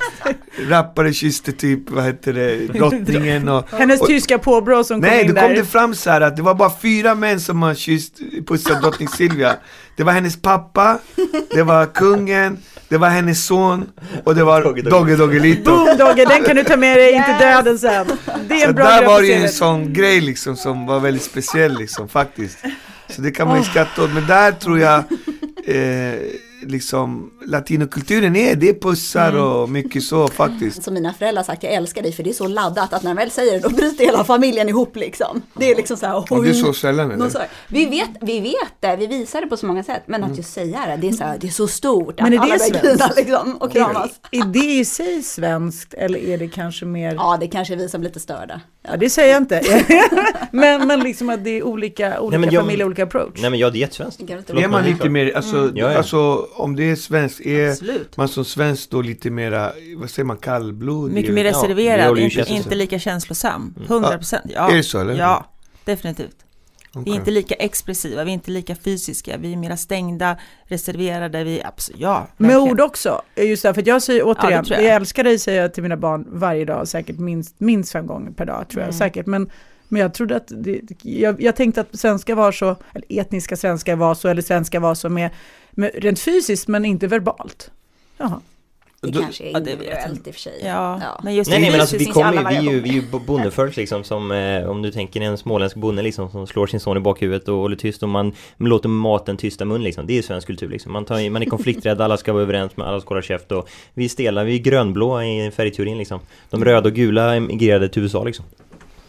rappade, 0.58 1.12
kysste 1.12 1.52
typ, 1.52 1.90
vad 1.90 2.04
heter 2.04 2.32
det, 2.32 2.56
drottningen 2.78 3.48
och 3.48 3.70
Hennes 3.70 4.00
och, 4.00 4.06
tyska 4.06 4.38
påbrå 4.38 4.84
som 4.84 5.02
kom 5.02 5.10
Nej, 5.10 5.20
in 5.20 5.34
då 5.34 5.40
kom 5.40 5.48
där. 5.48 5.56
det 5.56 5.64
fram 5.64 5.94
så 5.94 6.10
här 6.10 6.20
att 6.20 6.36
det 6.36 6.42
var 6.42 6.54
bara 6.54 6.72
fyra 6.82 7.14
män 7.14 7.40
som 7.40 7.62
har 7.62 7.74
kysst, 7.74 8.18
pussat 8.46 8.82
drottning 8.82 9.08
Silvia. 9.08 9.56
Det 9.96 10.04
var 10.04 10.12
hennes 10.12 10.42
pappa, 10.42 10.98
det 11.54 11.62
var 11.62 11.86
kungen, 11.86 12.58
det 12.88 12.96
var 12.96 13.08
hennes 13.08 13.46
son 13.46 13.86
och 14.24 14.34
det 14.34 14.44
var 14.44 14.62
Dogge 14.62 14.82
Dogge. 14.82 14.90
Dogge 14.96 15.16
Doggelito 15.16 15.70
Boom 15.70 15.96
Dogge, 15.98 16.24
den 16.24 16.44
kan 16.44 16.56
du 16.56 16.64
ta 16.64 16.76
med 16.76 16.96
dig 16.96 17.12
in 17.12 17.24
till 17.24 17.34
döden 17.46 17.78
sen. 17.78 18.06
Det 18.48 18.54
är 18.54 18.58
Så 18.60 18.68
en 18.68 18.74
bra 18.74 18.84
där 18.84 19.06
var 19.06 19.22
ju 19.22 19.32
en 19.32 19.48
sån 19.48 19.92
grej 19.92 20.20
liksom 20.20 20.56
som 20.56 20.86
var 20.86 21.00
väldigt 21.00 21.22
speciell 21.22 21.78
liksom 21.78 22.08
faktiskt. 22.08 22.58
Så 23.08 23.22
det 23.22 23.30
kan 23.30 23.48
man 23.48 23.58
ju 23.58 23.64
skratta 23.64 24.04
åt, 24.04 24.14
men 24.14 24.26
där 24.26 24.52
tror 24.52 24.78
jag 24.78 24.98
eh, 25.64 26.14
liksom 26.66 27.30
latinokulturen 27.46 28.36
är, 28.36 28.54
det 28.54 28.68
är 28.68 28.74
pussar 28.74 29.26
Mm. 29.28 29.42
och 29.44 29.68
mycket 29.68 30.02
så 30.02 30.28
faktiskt 30.42 30.82
Som 30.82 30.94
mina 30.94 31.12
föräldrar 31.12 31.42
sagt, 31.42 31.62
jag 31.62 31.72
älskar 31.72 32.02
dig 32.02 32.12
för 32.12 32.22
det 32.22 32.30
är 32.30 32.34
så 32.34 32.48
laddat 32.48 32.92
att 32.92 33.02
när 33.02 33.10
de 33.10 33.16
väl 33.16 33.30
säger 33.30 33.52
det 33.52 33.58
då 33.58 33.68
bryter 33.68 34.04
hela 34.04 34.24
familjen 34.24 34.68
ihop 34.68 34.96
liksom. 34.96 35.42
Det 35.54 35.70
är 35.70 35.76
liksom 35.76 35.96
så 35.96 36.06
här, 36.06 36.32
Och 36.32 36.44
det 36.44 36.50
är 36.50 36.54
så 36.54 36.72
sällan 36.72 37.10
eller? 37.10 37.28
så 37.28 37.38
vi, 37.68 37.86
vet, 37.86 38.10
vi 38.20 38.40
vet 38.40 38.80
det, 38.80 38.96
vi 38.96 39.06
visar 39.06 39.40
det 39.40 39.46
på 39.46 39.56
så 39.56 39.66
många 39.66 39.84
sätt, 39.84 40.02
men 40.06 40.24
att 40.24 40.36
just 40.36 40.52
säga 40.52 40.86
det, 40.86 40.96
det 40.96 41.08
är 41.08 41.12
så, 41.12 41.24
här, 41.24 41.38
det 41.38 41.46
är 41.46 41.50
så 41.50 41.68
stort 41.68 42.20
Men 42.20 42.32
är 42.32 42.52
det 42.52 42.58
svenskt? 42.58 43.16
liksom 43.16 43.56
och 43.56 43.72
kramas. 43.72 44.10
Är 44.30 44.44
det 44.44 44.58
i 44.58 44.84
sig 44.84 45.22
svenskt 45.22 45.94
eller 45.94 46.18
är 46.18 46.38
det 46.38 46.48
kanske 46.48 46.84
mer? 46.84 47.14
Ja, 47.14 47.36
det 47.40 47.46
kanske 47.48 47.74
är 47.74 47.78
vi 47.78 47.88
som 47.88 48.00
blir 48.00 48.10
lite 48.10 48.20
störda. 48.20 48.60
Ja, 48.88 48.96
det 48.96 49.10
säger 49.10 49.32
jag 49.32 49.42
inte. 49.42 49.62
men, 50.52 50.86
men 50.86 51.00
liksom 51.00 51.30
att 51.30 51.44
det 51.44 51.50
är 51.50 51.62
olika, 51.62 52.20
olika 52.20 52.38
men 52.38 52.50
jag- 52.50 52.62
familjer, 52.62 52.86
olika 52.86 53.02
approach. 53.02 53.40
Nej 53.40 53.50
men 53.50 53.58
ja, 53.60 53.70
det 53.70 53.78
är 53.78 53.80
jättesvenskt. 53.80 54.22
Är 54.50 54.68
man 54.68 54.84
lite 54.84 55.08
mer, 55.08 55.36
alltså, 55.36 55.56
Mm. 55.56 55.76
Ja, 55.76 55.90
ja. 55.92 55.98
alltså 55.98 56.48
om 56.54 56.76
det 56.76 56.90
är 56.90 56.96
svenskt, 56.96 57.40
är 57.40 57.70
Absolut. 57.70 58.16
man 58.16 58.28
som 58.28 58.44
svensk 58.44 58.90
då 58.90 59.02
lite 59.02 59.30
mera, 59.30 59.72
vad 59.96 60.10
säger 60.10 60.26
man, 60.26 60.36
kallblodig? 60.36 61.14
Mycket 61.14 61.34
mer 61.34 61.44
Ja, 61.44 61.50
reserverad, 61.50 62.18
ju 62.18 62.24
inte, 62.24 62.52
inte 62.52 62.74
lika 62.74 62.98
känslosam. 62.98 63.74
100 63.86 64.16
procent. 64.18 64.44
Ja. 64.54 64.70
Är 64.70 64.76
det 64.76 64.82
så 64.82 65.00
eller? 65.00 65.14
Ja, 65.14 65.44
definitivt. 65.84 66.36
Vi 66.96 67.02
Okej. 67.02 67.12
är 67.12 67.16
inte 67.16 67.30
lika 67.30 67.54
expressiva, 67.54 68.24
vi 68.24 68.30
är 68.30 68.34
inte 68.34 68.50
lika 68.50 68.76
fysiska, 68.76 69.36
vi 69.36 69.52
är 69.52 69.56
mera 69.56 69.76
stängda, 69.76 70.36
reserverade, 70.64 71.44
vi 71.44 71.60
är 71.60 71.66
absolut, 71.66 72.00
ja. 72.00 72.26
Med 72.36 72.48
verkligen. 72.48 72.70
ord 72.72 72.80
också, 72.80 73.22
just 73.36 73.62
därför 73.62 73.80
att 73.80 73.86
jag 73.86 74.02
säger 74.02 74.22
återigen, 74.26 74.64
tror 74.64 74.76
jag. 74.80 74.88
jag. 74.88 74.94
älskar 74.96 75.24
dig 75.24 75.38
säger 75.38 75.62
jag 75.62 75.74
till 75.74 75.82
mina 75.82 75.96
barn 75.96 76.26
varje 76.28 76.64
dag, 76.64 76.88
säkert 76.88 77.18
minst, 77.18 77.54
minst 77.60 77.92
fem 77.92 78.06
gånger 78.06 78.30
per 78.30 78.46
dag 78.46 78.68
tror 78.68 78.80
jag 78.82 78.88
Mm. 78.88 78.98
säkert. 78.98 79.26
Men, 79.26 79.50
men 79.88 80.00
jag 80.02 80.14
trodde 80.14 80.36
att, 80.36 80.46
det, 80.48 80.80
jag, 81.02 81.42
jag 81.42 81.56
tänkte 81.56 81.80
att 81.80 81.98
svenska 81.98 82.34
var 82.34 82.52
så, 82.52 82.76
eller 82.94 83.20
etniska 83.20 83.56
svenska 83.56 83.96
var 83.96 84.14
så, 84.14 84.28
eller 84.28 84.42
svenska 84.42 84.80
var 84.80 84.94
så 84.94 85.08
med, 85.08 85.30
med 85.70 85.90
rent 85.94 86.18
fysiskt 86.20 86.68
men 86.68 86.84
inte 86.84 87.06
verbalt. 87.06 87.70
Jaha. 88.18 88.40
Det 89.12 89.18
kanske 89.20 89.44
är 89.44 89.50
Ja, 89.52 89.58
individuellt 89.58 90.26
i 90.26 90.30
och 90.30 90.34
för 90.34 90.40
sig. 90.40 90.60
Ja, 90.64 91.00
Ja. 91.02 91.20
men 91.24 91.34
just 91.34 91.50
Nej, 91.50 91.60
nej 91.60 91.68
det, 91.68 91.72
men 91.72 91.80
alltså 91.80 91.96
vi 91.96 92.04
ju 92.04 92.22
alla 92.22 92.50
vi 92.50 92.56
är 92.56 92.62
ju, 92.62 92.80
vi 92.80 92.88
är 92.88 92.92
ju 92.94 93.02
bondefolk 93.26 93.76
liksom 93.76 94.04
som 94.04 94.32
eh, 94.32 94.68
om 94.70 94.82
du 94.82 94.90
tänker 94.92 95.20
en 95.20 95.38
småländsk 95.38 95.76
bonde 95.76 96.02
liksom 96.02 96.30
som 96.30 96.46
slår 96.46 96.66
sin 96.66 96.80
son 96.80 96.96
i 96.96 97.00
bakhuvudet 97.00 97.48
och 97.48 97.56
håller 97.56 97.76
tyst 97.76 98.02
och 98.02 98.08
man 98.08 98.32
låter 98.56 98.88
maten 98.88 99.36
tysta 99.36 99.64
mun 99.64 99.82
liksom. 99.82 100.06
Det 100.06 100.12
är 100.12 100.16
ju 100.16 100.22
svensk 100.22 100.46
kultur 100.46 100.68
liksom. 100.68 100.92
Man, 100.92 101.04
tar, 101.04 101.30
man 101.30 101.42
är 101.42 101.46
konflikträdd, 101.46 102.00
alla 102.00 102.16
ska 102.16 102.32
vara 102.32 102.42
överens 102.42 102.76
med 102.76 102.86
alla 102.86 103.00
ska 103.00 103.08
hålla 103.08 103.22
käft 103.22 103.52
och 103.52 103.68
vi 103.94 104.04
är 104.04 104.08
stela, 104.08 104.44
vi 104.44 104.54
är 104.54 104.58
grönblå 104.58 105.22
i 105.22 105.50
färgteorin 105.56 105.98
liksom. 105.98 106.20
De 106.50 106.64
röda 106.64 106.88
och 106.88 106.94
gula 106.94 107.34
emigrerade 107.34 107.88
till 107.88 108.02
USA 108.02 108.24
liksom. 108.24 108.44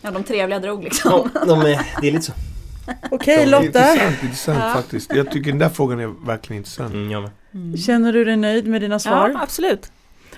Ja, 0.01 0.11
de 0.11 0.23
trevliga 0.23 0.59
drog 0.59 0.83
liksom. 0.83 1.29
Ja, 1.33 1.45
de 1.45 1.61
är, 1.61 1.81
det 2.01 2.07
är 2.07 2.11
lite 2.11 2.25
så. 2.25 2.31
Okej 3.11 3.35
Det 3.35 3.41
är 3.41 3.45
Lotta, 3.45 3.65
Intressant, 3.65 4.23
intressant 4.23 4.73
faktiskt. 4.73 5.13
Jag 5.13 5.31
tycker 5.31 5.51
den 5.51 5.59
där 5.59 5.69
frågan 5.69 5.99
är 5.99 6.25
verkligen 6.25 6.57
intressant. 6.57 6.93
Mm, 6.93 7.11
ja, 7.11 7.29
men. 7.51 7.77
känner 7.77 8.13
du 8.13 8.25
dig 8.25 8.37
nöjd 8.37 8.67
med 8.67 8.81
dina 8.81 8.99
svar? 8.99 9.29
ja, 9.33 9.41
absolut. 9.43 9.91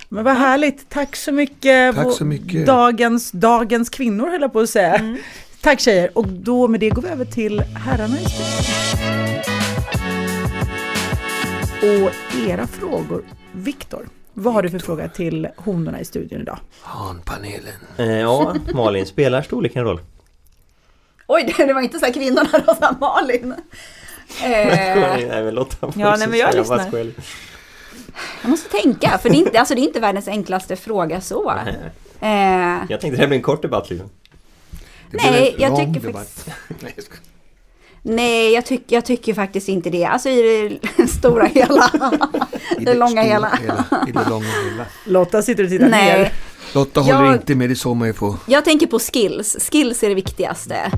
Men 0.09 0.23
vad 0.23 0.38
härligt, 0.38 0.89
tack 0.89 1.15
så 1.15 1.31
mycket. 1.31 1.95
Tack 1.95 2.13
så 2.13 2.25
mycket. 2.25 2.65
Dagens, 2.65 3.31
dagens 3.31 3.89
kvinnor 3.89 4.27
höll 4.27 4.41
jag 4.41 4.53
på 4.53 4.59
att 4.59 4.69
säga. 4.69 4.95
Mm. 4.95 5.17
Tack 5.62 5.79
tjejer, 5.79 6.17
och 6.17 6.27
då 6.27 6.67
med 6.67 6.79
det 6.79 6.89
går 6.89 7.01
vi 7.01 7.07
över 7.07 7.25
till 7.25 7.59
herrarna 7.59 8.15
i. 8.19 8.25
Och 11.81 12.12
era 12.49 12.67
frågor, 12.67 13.23
Viktor, 13.51 14.09
vad 14.33 14.53
har 14.53 14.63
du 14.63 14.69
för 14.69 14.79
fråga 14.79 15.09
till 15.09 15.47
honorna 15.57 15.99
i 15.99 16.05
studion 16.05 16.41
idag? 16.41 16.59
Hanpanelen. 16.81 17.73
Eh, 17.97 18.05
ja, 18.05 18.55
Malin, 18.73 19.05
spelar 19.05 19.41
storleken 19.41 19.83
roll? 19.83 19.99
Oj, 21.31 21.53
det, 21.57 21.73
var 21.73 21.81
inte 21.81 21.99
så 21.99 22.05
här 22.05 22.13
kvinnorna 22.13 22.49
här 22.51 22.95
Malin. 22.99 23.53
Eh, 24.43 24.49
nej 25.29 25.43
men 25.43 25.55
Lotta 25.55 25.91
får 25.91 26.01
Ja, 26.01 26.15
nej, 26.15 26.27
men 26.27 26.39
jag 26.39 26.55
lyssnar. 26.55 26.87
skoj. 26.87 27.13
jag 28.41 28.49
måste 28.49 28.69
tänka, 28.69 29.17
för 29.17 29.29
det 29.29 29.35
är, 29.35 29.39
inte, 29.39 29.59
alltså, 29.59 29.75
det 29.75 29.81
är 29.81 29.83
inte 29.83 29.99
världens 29.99 30.27
enklaste 30.27 30.75
fråga 30.75 31.21
så. 31.21 31.53
Nej, 31.65 31.75
Eh, 32.21 32.85
Jag 32.89 33.01
tänkte 33.01 33.09
det 33.09 33.17
här 33.17 33.27
blir 33.27 33.37
en 33.37 33.43
kort 33.43 33.61
debatt 33.61 33.89
liksom. 33.89 34.09
Det 35.11 35.17
Nej, 35.31 35.55
jag 35.59 35.75
tycker 35.77 36.11
faktiskt- 36.13 36.49
Nej, 38.01 38.53
jag 38.53 38.65
tyck, 38.65 38.83
jag 38.87 39.05
tycker 39.05 39.33
faktiskt 39.33 39.69
inte 39.69 39.89
det. 39.89 40.05
Alltså 40.05 40.29
i 40.29 40.79
det 40.97 41.07
stora 41.07 41.45
hela. 41.45 41.91
I 42.79 42.85
det 42.85 42.93
långa 42.93 43.09
stora 43.11 43.21
hela. 43.23 43.51
I 44.07 44.11
det 44.11 44.29
långa 44.29 44.45
hela. 44.47 44.85
Lotta 45.05 45.41
sitter 45.41 45.63
och 45.63 45.69
tittar 45.69 45.89
Nej, 45.89 46.19
ner. 46.19 46.31
Lotta 46.73 46.99
håller 47.01 47.25
Jag- 47.25 47.33
inte 47.35 47.55
med, 47.55 47.69
det 47.69 47.75
såg 47.75 47.95
man 47.95 48.07
ju 48.07 48.13
på. 48.13 48.37
jag 48.47 48.65
tänker 48.65 48.87
på 48.87 48.99
skills. 48.99 49.69
Skills 49.71 50.03
är 50.03 50.09
det 50.09 50.15
viktigaste. 50.15 50.91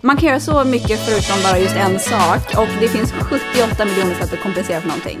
Man 0.00 0.16
kan 0.16 0.28
göra 0.28 0.40
så 0.40 0.64
mycket 0.64 1.00
förutom 1.00 1.42
bara 1.42 1.58
just 1.58 1.76
en 1.76 1.98
sak 1.98 2.58
och 2.58 2.68
det 2.80 2.88
finns 2.88 3.12
78 3.12 3.84
miljoner 3.84 4.14
sätt 4.14 4.32
att 4.32 4.40
kompensera 4.42 4.80
för 4.80 4.88
någonting. 4.88 5.18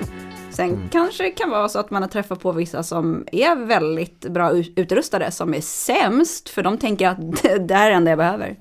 Sen 0.50 0.88
kanske 0.92 1.22
det 1.22 1.30
kan 1.30 1.50
vara 1.50 1.68
så 1.68 1.78
att 1.78 1.90
man 1.90 2.02
har 2.02 2.08
träffat 2.08 2.40
på 2.40 2.52
vissa 2.52 2.82
som 2.82 3.26
är 3.32 3.66
väldigt 3.66 4.20
bra 4.20 4.52
utrustade 4.76 5.30
som 5.30 5.54
är 5.54 5.60
sämst 5.60 6.48
för 6.48 6.62
de 6.62 6.78
tänker 6.78 7.08
att 7.08 7.18
det 7.68 7.74
här 7.74 7.86
är 7.86 7.90
det 7.90 7.96
enda 7.96 8.10
jag 8.10 8.18
behöver. 8.18 8.56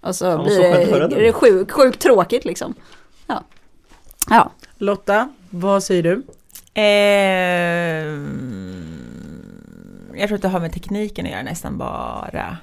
Och 0.00 0.14
så 0.16 0.24
Ja, 0.24 0.42
blir 0.42 1.08
det. 1.08 1.20
det 1.26 1.32
sjukt 1.32 1.72
sjuk 1.72 1.98
tråkigt 1.98 2.44
liksom. 2.44 2.74
Ja. 3.26 3.42
Ja. 4.30 4.50
Lotta, 4.78 5.28
vad 5.50 5.82
säger 5.82 6.02
du? 6.02 6.22
Eh, 6.74 8.18
jag 10.20 10.28
tror 10.28 10.36
att 10.36 10.42
det 10.42 10.48
har 10.48 10.60
med 10.60 10.72
tekniken 10.72 11.26
att 11.26 11.32
göra 11.32 11.42
nästan 11.42 11.78
bara. 11.78 12.56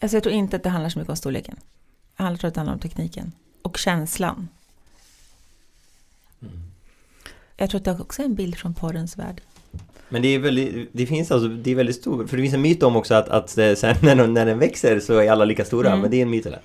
Alltså 0.00 0.16
jag 0.16 0.22
tror 0.22 0.34
inte 0.34 0.56
att 0.56 0.62
det 0.62 0.68
handlar 0.68 0.90
så 0.90 0.98
mycket 0.98 1.10
om 1.10 1.16
storleken. 1.16 1.56
Jag 2.16 2.38
tror 2.40 2.48
att 2.48 2.54
det 2.54 2.60
handlar 2.60 2.74
om 2.74 2.80
tekniken 2.80 3.32
och 3.62 3.76
känslan. 3.78 4.48
Jag 7.56 7.70
tror 7.70 7.78
att 7.78 7.84
det 7.84 7.96
också 8.00 8.22
är 8.22 8.26
en 8.26 8.34
bild 8.34 8.56
från 8.56 8.74
porrens 8.74 9.16
värld. 9.18 9.40
Men 10.08 10.22
det 10.22 10.28
är 10.28 10.38
väldigt, 10.38 10.88
det 10.92 11.06
finns 11.06 11.30
alltså, 11.30 11.48
det 11.48 11.70
är 11.70 11.74
väldigt 11.74 11.96
stor, 11.96 12.26
för 12.26 12.36
det 12.36 12.42
finns 12.42 12.54
en 12.54 12.62
myt 12.62 12.82
om 12.82 12.96
också 12.96 13.14
att, 13.14 13.28
att 13.28 13.50
sen 13.50 13.76
när, 14.02 14.14
den- 14.14 14.34
när 14.34 14.46
den 14.46 14.58
växer 14.58 15.00
så 15.00 15.18
är 15.18 15.30
alla 15.30 15.44
lika 15.44 15.64
stora, 15.64 15.88
Mm. 15.88 16.00
men 16.00 16.10
det 16.10 16.16
är 16.16 16.22
en 16.22 16.30
myt 16.30 16.46
eller? 16.46 16.60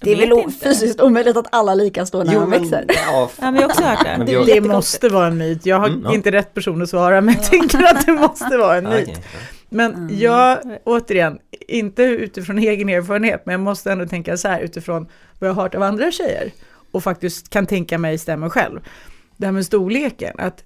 Det 0.00 0.12
är 0.12 0.16
väl 0.28 0.50
fysiskt 0.52 1.00
omöjligt 1.00 1.36
att 1.36 1.46
alla 1.52 1.72
är 1.72 1.76
lika 1.76 2.06
stora 2.06 2.24
när 2.24 2.34
de 2.34 2.50
växer. 2.50 2.84
ja, 2.88 3.30
Ja, 3.40 3.50
men 3.50 3.54
jag 3.54 3.62
har 3.62 3.68
också 3.68 3.82
hört 3.82 4.04
det. 4.04 4.14
Men 4.18 4.26
det 4.26 4.44
Det 4.54 4.60
måste 4.60 5.08
vara 5.08 5.26
en 5.26 5.36
myt. 5.38 5.66
Jag 5.66 5.78
har 5.78 5.88
Mm, 5.88 6.02
ja. 6.04 6.14
inte 6.14 6.32
rätt 6.32 6.54
person 6.54 6.82
att 6.82 6.88
svara, 6.90 7.20
men 7.20 7.34
jag 7.34 7.44
tänker 7.50 7.82
att 7.84 8.06
det 8.06 8.12
måste 8.12 8.56
vara 8.56 8.76
en 8.76 8.84
myt. 8.90 9.20
Men 9.68 10.18
jag, 10.18 10.58
återigen, 10.84 11.38
inte 11.68 12.02
utifrån 12.02 12.58
egen 12.58 12.88
erfarenhet, 12.88 13.46
men 13.46 13.52
jag 13.52 13.60
måste 13.60 13.92
ändå 13.92 14.06
tänka 14.06 14.36
så 14.36 14.48
här 14.48 14.60
utifrån 14.60 15.08
vad 15.38 15.50
jag 15.50 15.54
har 15.54 15.62
hört 15.62 15.74
av 15.74 15.82
andra 15.82 16.10
tjejer 16.10 16.52
och 16.92 17.02
faktiskt 17.02 17.50
kan 17.50 17.66
tänka 17.66 17.98
mig 17.98 18.18
stämmer 18.18 18.48
själv. 18.48 18.80
Det 19.36 19.46
här 19.46 19.52
med 19.52 19.66
storleken, 19.66 20.34
att 20.38 20.64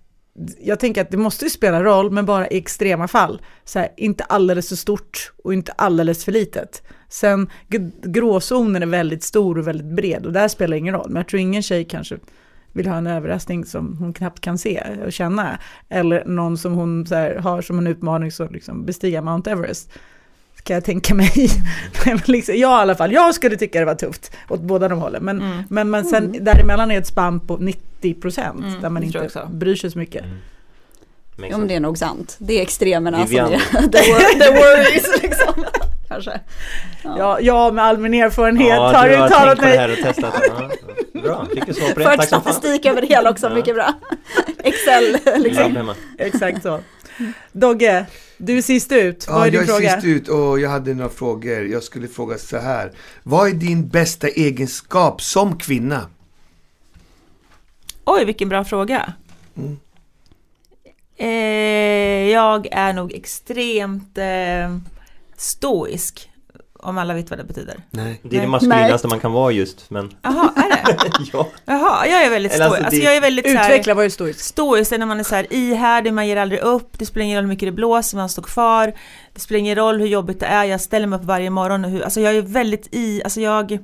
jag 0.61 0.81
tänker 0.81 1.01
att 1.01 1.11
det 1.11 1.17
måste 1.17 1.45
ju 1.45 1.51
spela 1.51 1.83
roll, 1.83 2.11
men 2.11 2.27
bara 2.27 2.49
i 2.49 2.59
extrema 2.59 3.09
fall. 3.09 3.43
Så 3.65 3.79
här, 3.79 3.89
inte 3.97 4.25
alldeles 4.25 4.69
för 4.69 4.77
stort 4.77 5.33
och 5.45 5.55
inte 5.55 5.73
alldeles 5.73 6.25
för 6.25 6.33
litet. 6.33 6.83
Sen 7.09 7.51
gråzonen 8.03 8.83
är 8.83 8.87
väldigt 8.87 9.23
stor 9.23 9.59
och 9.59 9.69
väldigt 9.69 9.97
bred 9.97 10.27
och 10.27 10.33
där 10.33 10.49
spelar 10.49 10.71
det 10.71 10.79
ingen 10.79 10.95
roll. 10.95 11.11
Men 11.11 11.17
jag 11.17 11.29
tror 11.29 11.41
ingen 11.41 11.63
tjej 11.63 11.85
kanske 11.85 12.19
vill 12.73 12.87
ha 12.87 12.97
en 12.97 13.07
överraskning 13.07 13.65
som 13.65 13.97
hon 13.99 14.13
knappt 14.13 14.41
kan 14.41 14.59
se 14.59 14.83
och 15.07 15.13
känna. 15.13 15.59
Eller 15.89 16.25
någon 16.25 16.59
som 16.59 16.73
hon 16.73 17.07
så 17.07 17.15
här, 17.15 17.35
har 17.35 17.63
som 17.63 17.79
en 17.79 17.87
utmaning 17.87 18.33
så 18.33 18.49
liksom 18.49 18.87
bestiga 18.87 19.23
Mount 19.23 19.51
Everest. 19.51 19.93
Kan 20.63 20.75
jag 20.75 20.85
tänka 20.85 21.15
mig. 21.15 21.33
Liksom, 22.25 22.55
jag 22.55 22.61
i 22.71 22.81
alla 22.83 22.95
fall, 22.95 23.13
jag 23.13 23.35
skulle 23.35 23.57
tycka 23.57 23.79
det 23.79 23.85
var 23.85 23.95
tufft 23.95 24.33
åt 24.49 24.61
båda 24.61 24.89
de 24.89 24.99
hållen. 24.99 25.23
Men, 25.25 25.41
Mm. 25.43 25.63
men, 25.69 25.91
men 25.91 26.05
sen 26.05 26.45
däremellan 26.45 26.91
är 26.91 26.99
ett 26.99 27.07
spann 27.07 27.41
på 27.41 27.57
90 27.57 28.15
procent 28.15 28.59
Mm, 28.61 28.81
där 28.83 28.89
man 28.91 29.03
det 29.03 29.07
inte 29.07 29.21
också. 29.21 29.49
bryr 29.53 29.77
sig 29.77 29.91
så 29.91 29.99
mycket. 29.99 30.23
Mm. 30.25 30.37
Ja, 31.51 31.59
men 31.59 31.69
det 31.69 31.75
är 31.75 31.81
nog 31.81 31.99
sant. 31.99 32.37
Det 32.39 32.59
är 32.59 32.63
extremerna 32.63 33.17
som 33.19 33.27
Vivian. 33.27 33.53
är 33.53 33.59
the, 33.89 33.99
wor- 33.99 34.39
the 34.41 34.51
worries 34.55 35.23
liksom. 35.23 35.65
Kanske. 36.09 36.41
Ja, 37.03 37.41
jag 37.41 37.75
med 37.75 37.85
all 37.85 37.99
min 37.99 38.15
erfarenhet 38.15 38.69
Ja, 38.69 38.93
har 38.97 39.09
du 39.09 39.17
har 39.17 39.29
tänkt 39.29 39.49
på 39.49 39.55
det 39.55 39.69
mig. 39.69 39.77
här 39.79 39.91
och 39.93 39.97
testat 39.99 40.35
det. 40.41 40.47
Ja, 41.13 41.21
bra, 41.23 41.47
fick 41.55 41.67
du 41.67 41.75
svar 41.75 41.89
på 41.93 41.99
det. 41.99 42.05
Fört 42.05 42.29
som 42.29 42.41
statistik 42.41 42.87
över 42.87 43.01
det 43.01 43.07
hela 43.07 43.31
också, 43.31 43.47
Ja. 43.49 43.55
mycket 43.55 43.75
bra. 43.75 43.95
Excel 44.65 45.17
liksom. 45.37 45.93
Exakt 46.19 46.63
så. 46.63 46.81
Dogge, 47.53 48.07
du 48.37 48.59
är 48.59 48.63
sist 48.63 48.93
ut. 48.93 49.29
Vad 49.29 49.41
Ja, 49.41 49.47
är 49.47 49.51
din 49.51 49.61
jag 49.61 49.69
är 49.69 49.73
fråga? 49.75 49.95
sist 49.95 50.05
ut 50.07 50.29
och 50.29 50.61
jag 50.61 50.71
hade 50.71 50.95
några 50.95 51.11
frågor. 51.11 51.67
Jag 51.67 51.83
skulle 51.83 52.09
fråga 52.09 52.39
så 52.39 52.59
här. 52.59 52.93
Vad 53.23 53.49
är 53.49 53.53
din 53.53 53.89
bästa 53.89 54.29
egenskap 54.29 55.23
som 55.23 55.59
kvinna? 55.59 56.07
Oj, 58.05 58.25
vilken 58.25 58.49
bra 58.49 58.65
fråga. 58.65 59.13
Mm. 59.57 59.79
Eh, 61.17 62.31
jag 62.33 62.67
är 62.71 62.93
nog 62.93 63.13
extremt 63.15 64.19
eh, 64.19 64.77
stoisk. 65.37 66.28
Om 66.81 66.99
alla 66.99 67.15
vet 67.15 67.31
vad 67.31 67.39
det 67.39 67.45
betyder. 67.45 67.77
Nej. 67.91 68.21
Det 68.23 68.37
är 68.37 68.41
det 68.41 68.47
maskulinaste 68.47 69.09
man 69.09 69.21
kan 69.21 69.33
vara 69.33 69.53
just, 69.53 69.91
men 69.91 70.11
Jaha, 70.23 70.51
är 70.57 70.69
det? 70.71 71.11
ja. 71.33 71.49
Jaha, 71.65 72.07
jag 72.07 72.25
är 72.25 72.31
väldigt 72.31 72.53
stoisk. 72.53 72.71
alltså, 72.71 72.85
Alltså, 72.85 73.01
det- 73.01 73.05
jag 73.05 73.17
är 73.17 73.21
väldigt 73.21 73.51
så 73.51 73.57
här, 73.57 73.71
Utveckla, 73.71 73.95
vad 73.95 74.05
är 74.05 74.09
stoiskt? 74.09 74.41
Stoisk 74.45 74.93
är 74.93 74.99
när 74.99 75.07
man 75.07 75.21
är 75.21 75.25
så 75.25 75.35
här 75.35 75.47
ihärdig, 75.53 76.13
man 76.13 76.27
ger 76.29 76.37
aldrig 76.37 76.61
upp, 76.61 76.99
det 76.99 77.07
spelar 77.07 77.25
ingen 77.25 77.37
roll 77.37 77.45
hur 77.45 77.49
mycket 77.49 77.67
det 77.69 77.73
blåser, 77.73 78.17
man 78.17 78.29
står 78.29 78.43
kvar. 78.43 78.93
Det 79.35 79.41
spelar 79.41 79.59
ingen 79.59 79.77
roll 79.77 80.01
hur 80.01 80.07
jobbigt 80.07 80.41
det 80.41 80.47
är, 80.47 80.65
jag 80.65 80.81
ställer 80.81 81.07
mig 81.07 81.19
upp 81.19 81.25
varje 81.25 81.51
morgon 81.51 81.85
och 81.85 81.91
hur, 81.91 82.03
alltså 82.03 82.21
jag 82.21 82.37
är 82.37 82.43
väldigt 82.43 82.89
i, 82.95 83.23
alltså 83.25 83.41
jag, 83.41 83.79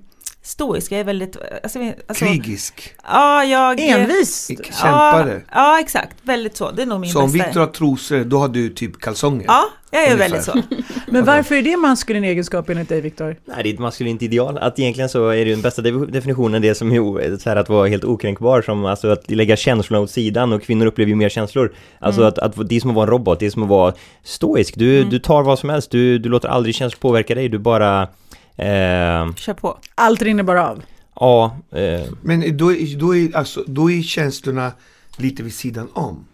stoisk, 0.44 0.92
jag 0.92 1.00
är 1.00 1.04
väldigt, 1.04 1.37
alltså, 1.62 1.78
alltså 2.09 2.24
Krigisk. 2.24 2.94
Ja, 3.09 3.44
jag... 3.44 3.80
Envis. 3.80 4.50
Kämpare. 4.80 5.30
Ja, 5.50 5.54
ja, 5.54 5.80
exakt, 5.80 6.16
väldigt 6.22 6.57
så, 6.57 6.70
det 6.70 6.83
är 6.83 6.87
nog 6.87 7.00
min 7.00 7.11
Så 7.11 7.20
om 7.22 7.33
bästa. 7.33 7.44
Viktor 7.46 7.61
har 7.61 7.66
trosor, 7.66 8.24
då 8.24 8.38
har 8.38 8.48
du 8.48 8.68
typ 8.68 9.00
kalsonger? 9.00 9.44
Ja, 9.48 9.64
jag 9.90 10.02
är 10.02 10.07
Ungefär. 10.12 10.28
väldigt 10.30 10.44
så. 10.44 10.62
Men 11.12 11.24
varför 11.24 11.54
är 11.54 11.62
det 11.62 11.76
maskulin 11.76 12.24
egenskap 12.24 12.68
enligt 12.70 12.88
dig, 12.88 13.00
Viktor? 13.00 13.37
Nej, 13.44 13.57
det 13.62 13.68
är 13.70 13.74
ett 13.74 13.78
maskulint 13.80 14.22
ideal. 14.22 14.59
Att 14.59 14.78
egentligen 14.78 15.09
så 15.09 15.28
är 15.28 15.44
det 15.44 15.50
den 15.50 15.62
bästa 15.62 15.83
de- 15.83 16.11
definitionen 16.12 16.62
det 16.62 16.74
som 16.74 16.92
är 16.92 17.37
så 17.38 17.48
här 17.50 17.57
att 17.57 17.68
vara 17.68 17.88
helt 17.88 18.04
okränkbar, 18.04 18.62
som 18.62 18.85
alltså 18.85 19.09
att 19.11 19.30
lägga 19.30 19.57
känslorna 19.57 20.02
åt 20.02 20.11
sidan 20.11 20.52
och 20.52 20.62
kvinnor 20.62 20.87
upplever 20.87 21.09
ju 21.11 21.16
mer 21.16 21.28
känslor. 21.28 21.74
Alltså 21.98 22.20
Mm. 22.20 22.28
att, 22.28 22.38
att 22.38 22.68
det 22.68 22.76
är 22.76 22.80
som 22.80 22.90
att 22.90 22.96
vara 22.96 23.04
en 23.07 23.11
robot, 23.11 23.40
det 23.40 23.46
är 23.46 23.50
som 23.50 23.62
att 23.62 23.68
vara 23.68 23.94
stoisk. 24.22 24.74
Du, 24.76 24.98
Mm. 24.98 25.11
du 25.11 25.18
tar 25.18 25.42
vad 25.42 25.59
som 25.59 25.70
helst, 25.70 25.90
du, 25.90 26.18
du 26.18 26.28
låter 26.28 26.48
aldrig 26.48 26.74
känslor 26.74 26.98
påverka 27.00 27.35
dig, 27.35 27.48
du 27.48 27.59
bara... 27.59 28.09
Eh, 28.57 29.35
Kör 29.35 29.55
på. 29.55 29.79
Allt 29.95 30.23
rinner 30.23 30.43
bara 30.43 30.69
av. 30.71 30.83
ja, 31.21 31.57
eh, 31.73 32.01
Men 32.23 32.57
då, 32.57 32.73
är- 32.73 32.97
då, 32.99 33.17
är, 33.17 33.37
alltså, 33.37 33.64
då 33.67 33.90
är 33.90 34.03
känslorna 34.03 34.73
lite 35.17 35.43
vid 35.43 35.55
sidan 35.55 35.88
om. 35.93 36.25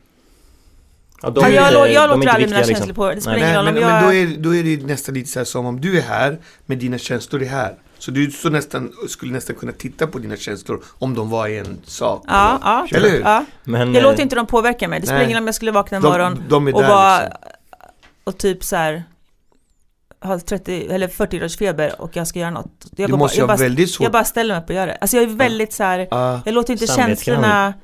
ja, 1.22 1.30
de 1.30 1.40
Ja, 1.40 1.48
jag, 1.48 1.72
lå- 1.74 1.84
de 1.86 1.92
jag 1.92 2.08
låter 2.10 2.28
aldrig 2.28 2.28
mina 2.28 2.36
viktiga, 2.38 2.56
känslor 2.56 2.74
liksom. 2.86 2.94
på, 2.94 3.14
det 3.14 3.20
spelar 3.20 3.38
Nej. 3.38 3.44
ingen 3.50 3.56
roll 3.56 3.64
men, 3.64 3.74
om 3.76 3.80
men 3.80 3.94
jag... 3.94 4.04
då, 4.04 4.14
är, 4.14 4.42
då 4.42 4.54
är 4.56 4.64
det 4.64 4.86
nästan 4.86 5.14
lite 5.14 5.30
så 5.30 5.38
här 5.40 5.44
som 5.44 5.66
om 5.66 5.80
du 5.80 5.98
är 5.98 6.02
här, 6.02 6.38
men 6.66 6.78
dina 6.78 6.98
känslor 6.98 7.42
är 7.42 7.46
här. 7.46 7.74
Så 7.98 8.10
du 8.10 8.30
så 8.30 8.50
nästan, 8.50 8.92
skulle 9.08 9.32
nästan 9.32 9.56
kunna 9.56 9.72
titta 9.72 10.06
på 10.06 10.18
dina 10.18 10.36
känslor 10.36 10.82
om 10.98 11.14
de 11.14 11.30
var 11.30 11.48
i 11.48 11.58
en 11.58 11.78
sak. 11.84 12.24
Ja, 12.26 12.58
ja. 12.62 12.86
Eller 12.96 13.10
hur? 13.10 13.20
ja. 13.20 13.44
Men, 13.64 13.94
Jag 13.94 13.96
eh, 13.96 14.10
låter 14.10 14.22
inte 14.22 14.36
dem 14.36 14.46
påverka 14.46 14.88
mig. 14.88 15.00
Det 15.00 15.06
spelar 15.06 15.22
ingen 15.22 15.32
roll 15.36 15.42
om 15.42 15.46
jag 15.46 15.54
skulle 15.54 15.70
vakna 15.70 15.96
en 15.96 16.02
De- 16.02 16.08
morgon 16.08 16.42
de 16.48 16.68
är 16.68 16.74
och 16.74 16.82
vara 16.82 17.20
liksom. 17.20 17.38
och 18.24 18.38
typ 18.38 18.64
så 18.64 18.76
här 18.76 19.04
ha 20.22 20.38
30 20.40 20.86
eller 20.90 21.08
40 21.08 21.36
graders 21.38 21.56
feber 21.58 22.00
och 22.00 22.16
jag 22.16 22.26
ska 22.26 22.38
göra 22.38 22.50
något. 22.50 22.86
Jag, 22.96 23.10
Du 23.10 23.16
måste 23.16 23.36
bara, 23.36 23.42
jag, 23.42 23.48
bara, 23.48 23.56
väldigt 23.56 23.90
svårt. 23.90 24.04
jag 24.04 24.12
bara 24.12 24.24
ställer 24.24 24.54
mig 24.54 24.62
upp 24.62 24.68
och 24.70 24.74
gör 24.76 24.86
det. 24.86 24.94
Alltså 25.00 25.16
jag 25.16 25.24
är 25.24 25.28
väldigt 25.36 25.72
så 25.72 25.82
här, 25.82 26.08
Ja. 26.10 26.40
jag 26.44 26.54
låter 26.54 26.72
inte 26.72 26.86
känslorna 26.86 27.74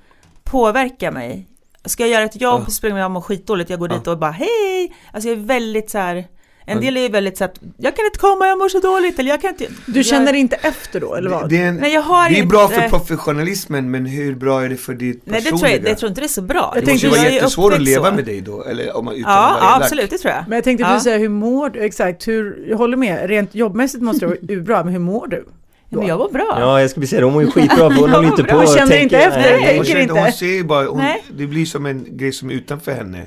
påverka 0.45 1.11
mig. 1.11 1.47
Ska 1.85 2.03
jag 2.03 2.11
göra 2.11 2.25
ett 2.25 2.41
jobb 2.41 2.63
Ja. 2.67 2.71
så 2.71 2.87
ingen 2.87 2.97
roll 2.97 2.99
om 2.99 3.03
jag 3.03 3.11
mår 3.11 3.21
skitdåligt, 3.21 3.71
jag 3.71 3.79
går 3.79 3.91
Ja. 3.93 3.97
dit 3.99 4.07
och 4.07 4.19
bara 4.19 4.31
hej! 4.31 4.95
Alltså 5.13 5.29
jag 5.29 5.39
är 5.39 5.43
väldigt 5.43 5.91
så 5.91 5.99
här 5.99 6.25
en 6.69 6.77
Ja. 6.77 6.81
del 6.81 6.97
är 6.97 7.01
ju 7.01 7.09
väldigt 7.09 7.39
så 7.39 7.45
att 7.45 7.61
jag 7.79 7.97
kan 7.97 8.05
inte 8.05 8.19
komma, 8.19 8.47
jag 8.47 8.59
mår 8.59 8.69
så 8.69 8.79
dåligt 8.81 9.19
eller 9.19 9.31
jag 9.31 9.41
kan 9.41 9.51
inte 9.51 9.67
Du 9.87 10.05
känner 10.05 10.33
inte 10.33 10.57
efter 10.57 11.01
då, 11.01 11.15
eller 11.15 11.31
vad? 11.31 11.49
Det, 11.49 11.57
det, 11.57 11.63
är 11.63 11.69
en, 11.69 11.77
Nej 11.77 11.93
jag 11.95 12.03
har 12.03 12.29
det 12.29 12.35
är 12.35 12.37
inte 12.37 12.47
bra 12.49 12.69
för 12.69 12.89
professionalismen, 12.89 13.91
men 13.91 14.07
hur 14.07 14.35
bra 14.35 14.65
är 14.65 14.69
det 14.69 14.77
för 14.77 14.95
ditt 14.95 15.21
Nej 15.25 15.41
det 15.41 15.51
personliga? 15.51 15.59
tror 15.59 15.83
jag, 15.85 15.91
jag 15.91 15.99
tror 15.99 16.09
inte 16.09 16.21
det 16.21 16.27
är 16.27 16.29
så 16.29 16.43
bra. 16.43 16.73
Jag 16.75 16.85
det 16.85 16.91
måste 16.93 17.07
ju 17.07 17.11
vara 17.11 17.23
jag 17.23 17.33
jättesvårt 17.33 17.73
att 17.73 17.81
leva 17.83 18.09
så. 18.11 18.15
med 18.15 18.25
dig 18.25 18.41
då, 18.41 18.65
eller 18.65 18.97
om 18.97 19.05
man 19.05 19.15
utan 19.15 19.33
Ja, 19.33 19.57
ja 19.61 19.77
absolut, 19.83 20.11
det 20.11 20.19
tror 20.19 20.35
jag. 20.35 20.45
Men 20.49 20.57
jag 20.57 20.65
tänkte 20.65 20.83
Ja. 20.83 20.89
precis 20.89 21.05
säga, 21.05 21.19
hur 21.19 21.29
mår 21.29 21.69
du? 21.71 21.81
Exakt, 21.85 22.29
hur, 22.29 22.67
jag 22.71 22.77
håller 22.77 22.97
med. 22.97 23.29
Rent 23.29 23.55
jobbmässigt 23.55 24.03
måste 24.03 24.27
det 24.27 24.55
vara 24.57 24.63
bra, 24.65 24.85
men 24.85 24.93
hur 24.93 25.01
mår 25.01 25.27
du? 25.27 25.45
Ja, 25.89 25.99
men 25.99 26.07
jag 26.07 26.19
var 26.19 26.29
bra. 26.29 26.57
Ja, 26.61 26.81
jag 26.81 26.91
skulle 26.91 27.07
säga 27.07 27.21
det, 27.21 27.25
hon 27.27 27.33
mår 27.35 27.43
ju 27.43 27.51
skitbra 27.51 27.77
för 27.77 27.85
hon 28.01 28.11
Ja, 28.11 28.17
håller 28.17 28.29
inte 28.29 28.45
på 28.45 28.55
Hon 28.57 28.63
och 28.65 28.69
känner 28.69 28.87
tänker- 28.87 29.03
inte 29.03 29.17
efter, 29.19 29.41
Nej. 29.41 29.51
tänker 29.61 29.77
Hon, 29.77 29.85
känner, 29.85 30.01
inte. 30.01 30.15
hon 30.15 30.33
ser 30.33 30.47
ju 30.47 30.65
bara, 30.65 30.87
hon, 30.87 31.03
det 31.39 31.47
blir 31.47 31.67
som 31.67 31.87
en 31.87 32.07
grej 32.11 32.33
som 32.33 32.51
är 32.51 32.55
utanför 32.55 32.93
henne. 32.93 33.23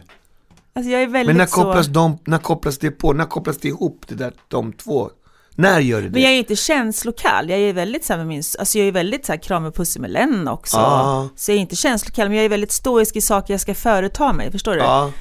Alltså 0.79 0.91
jag 0.91 1.01
är 1.01 1.07
väldigt 1.07 1.27
Men 1.27 1.37
när 1.37 1.45
så... 1.45 1.55
kopplas, 1.63 1.87
de, 1.87 2.17
när 2.25 2.37
kopplas 2.37 2.77
det 2.77 2.91
på? 2.91 3.13
När 3.13 3.25
kopplas 3.25 3.57
det 3.57 3.67
ihop, 3.67 4.05
det 4.07 4.15
där, 4.15 4.33
de 4.47 4.73
två? 4.73 5.09
När 5.55 5.79
gör 5.79 6.01
det 6.01 6.07
det? 6.07 6.13
Men 6.13 6.21
jag 6.21 6.31
är 6.31 6.37
inte 6.37 6.55
känslokall, 6.55 7.49
jag 7.49 7.59
är 7.59 7.73
väldigt 7.73 8.05
så 8.05 8.13
här 8.13 8.17
med 8.17 8.27
min, 8.27 8.43
alltså 8.59 8.77
jag 8.79 8.87
är 8.87 8.91
väldigt 8.91 9.25
så 9.25 9.31
här 9.31 9.39
kram 9.39 9.65
och 9.65 9.75
pussig 9.75 9.99
med 9.99 10.11
Len 10.11 10.47
också. 10.47 10.77
Ja. 10.77 11.29
Så 11.35 11.51
jag 11.51 11.55
är 11.55 11.61
inte 11.61 11.75
känslokall, 11.75 12.27
men 12.27 12.37
jag 12.37 12.45
är 12.45 12.49
väldigt 12.49 12.71
stoisk 12.71 13.15
i 13.15 13.21
saker 13.21 13.53
jag 13.53 13.61
ska 13.61 13.75
företa 13.75 14.33
mig, 14.33 14.51
förstår 14.51 14.71
du? 14.71 14.77
Ja, 14.79 15.11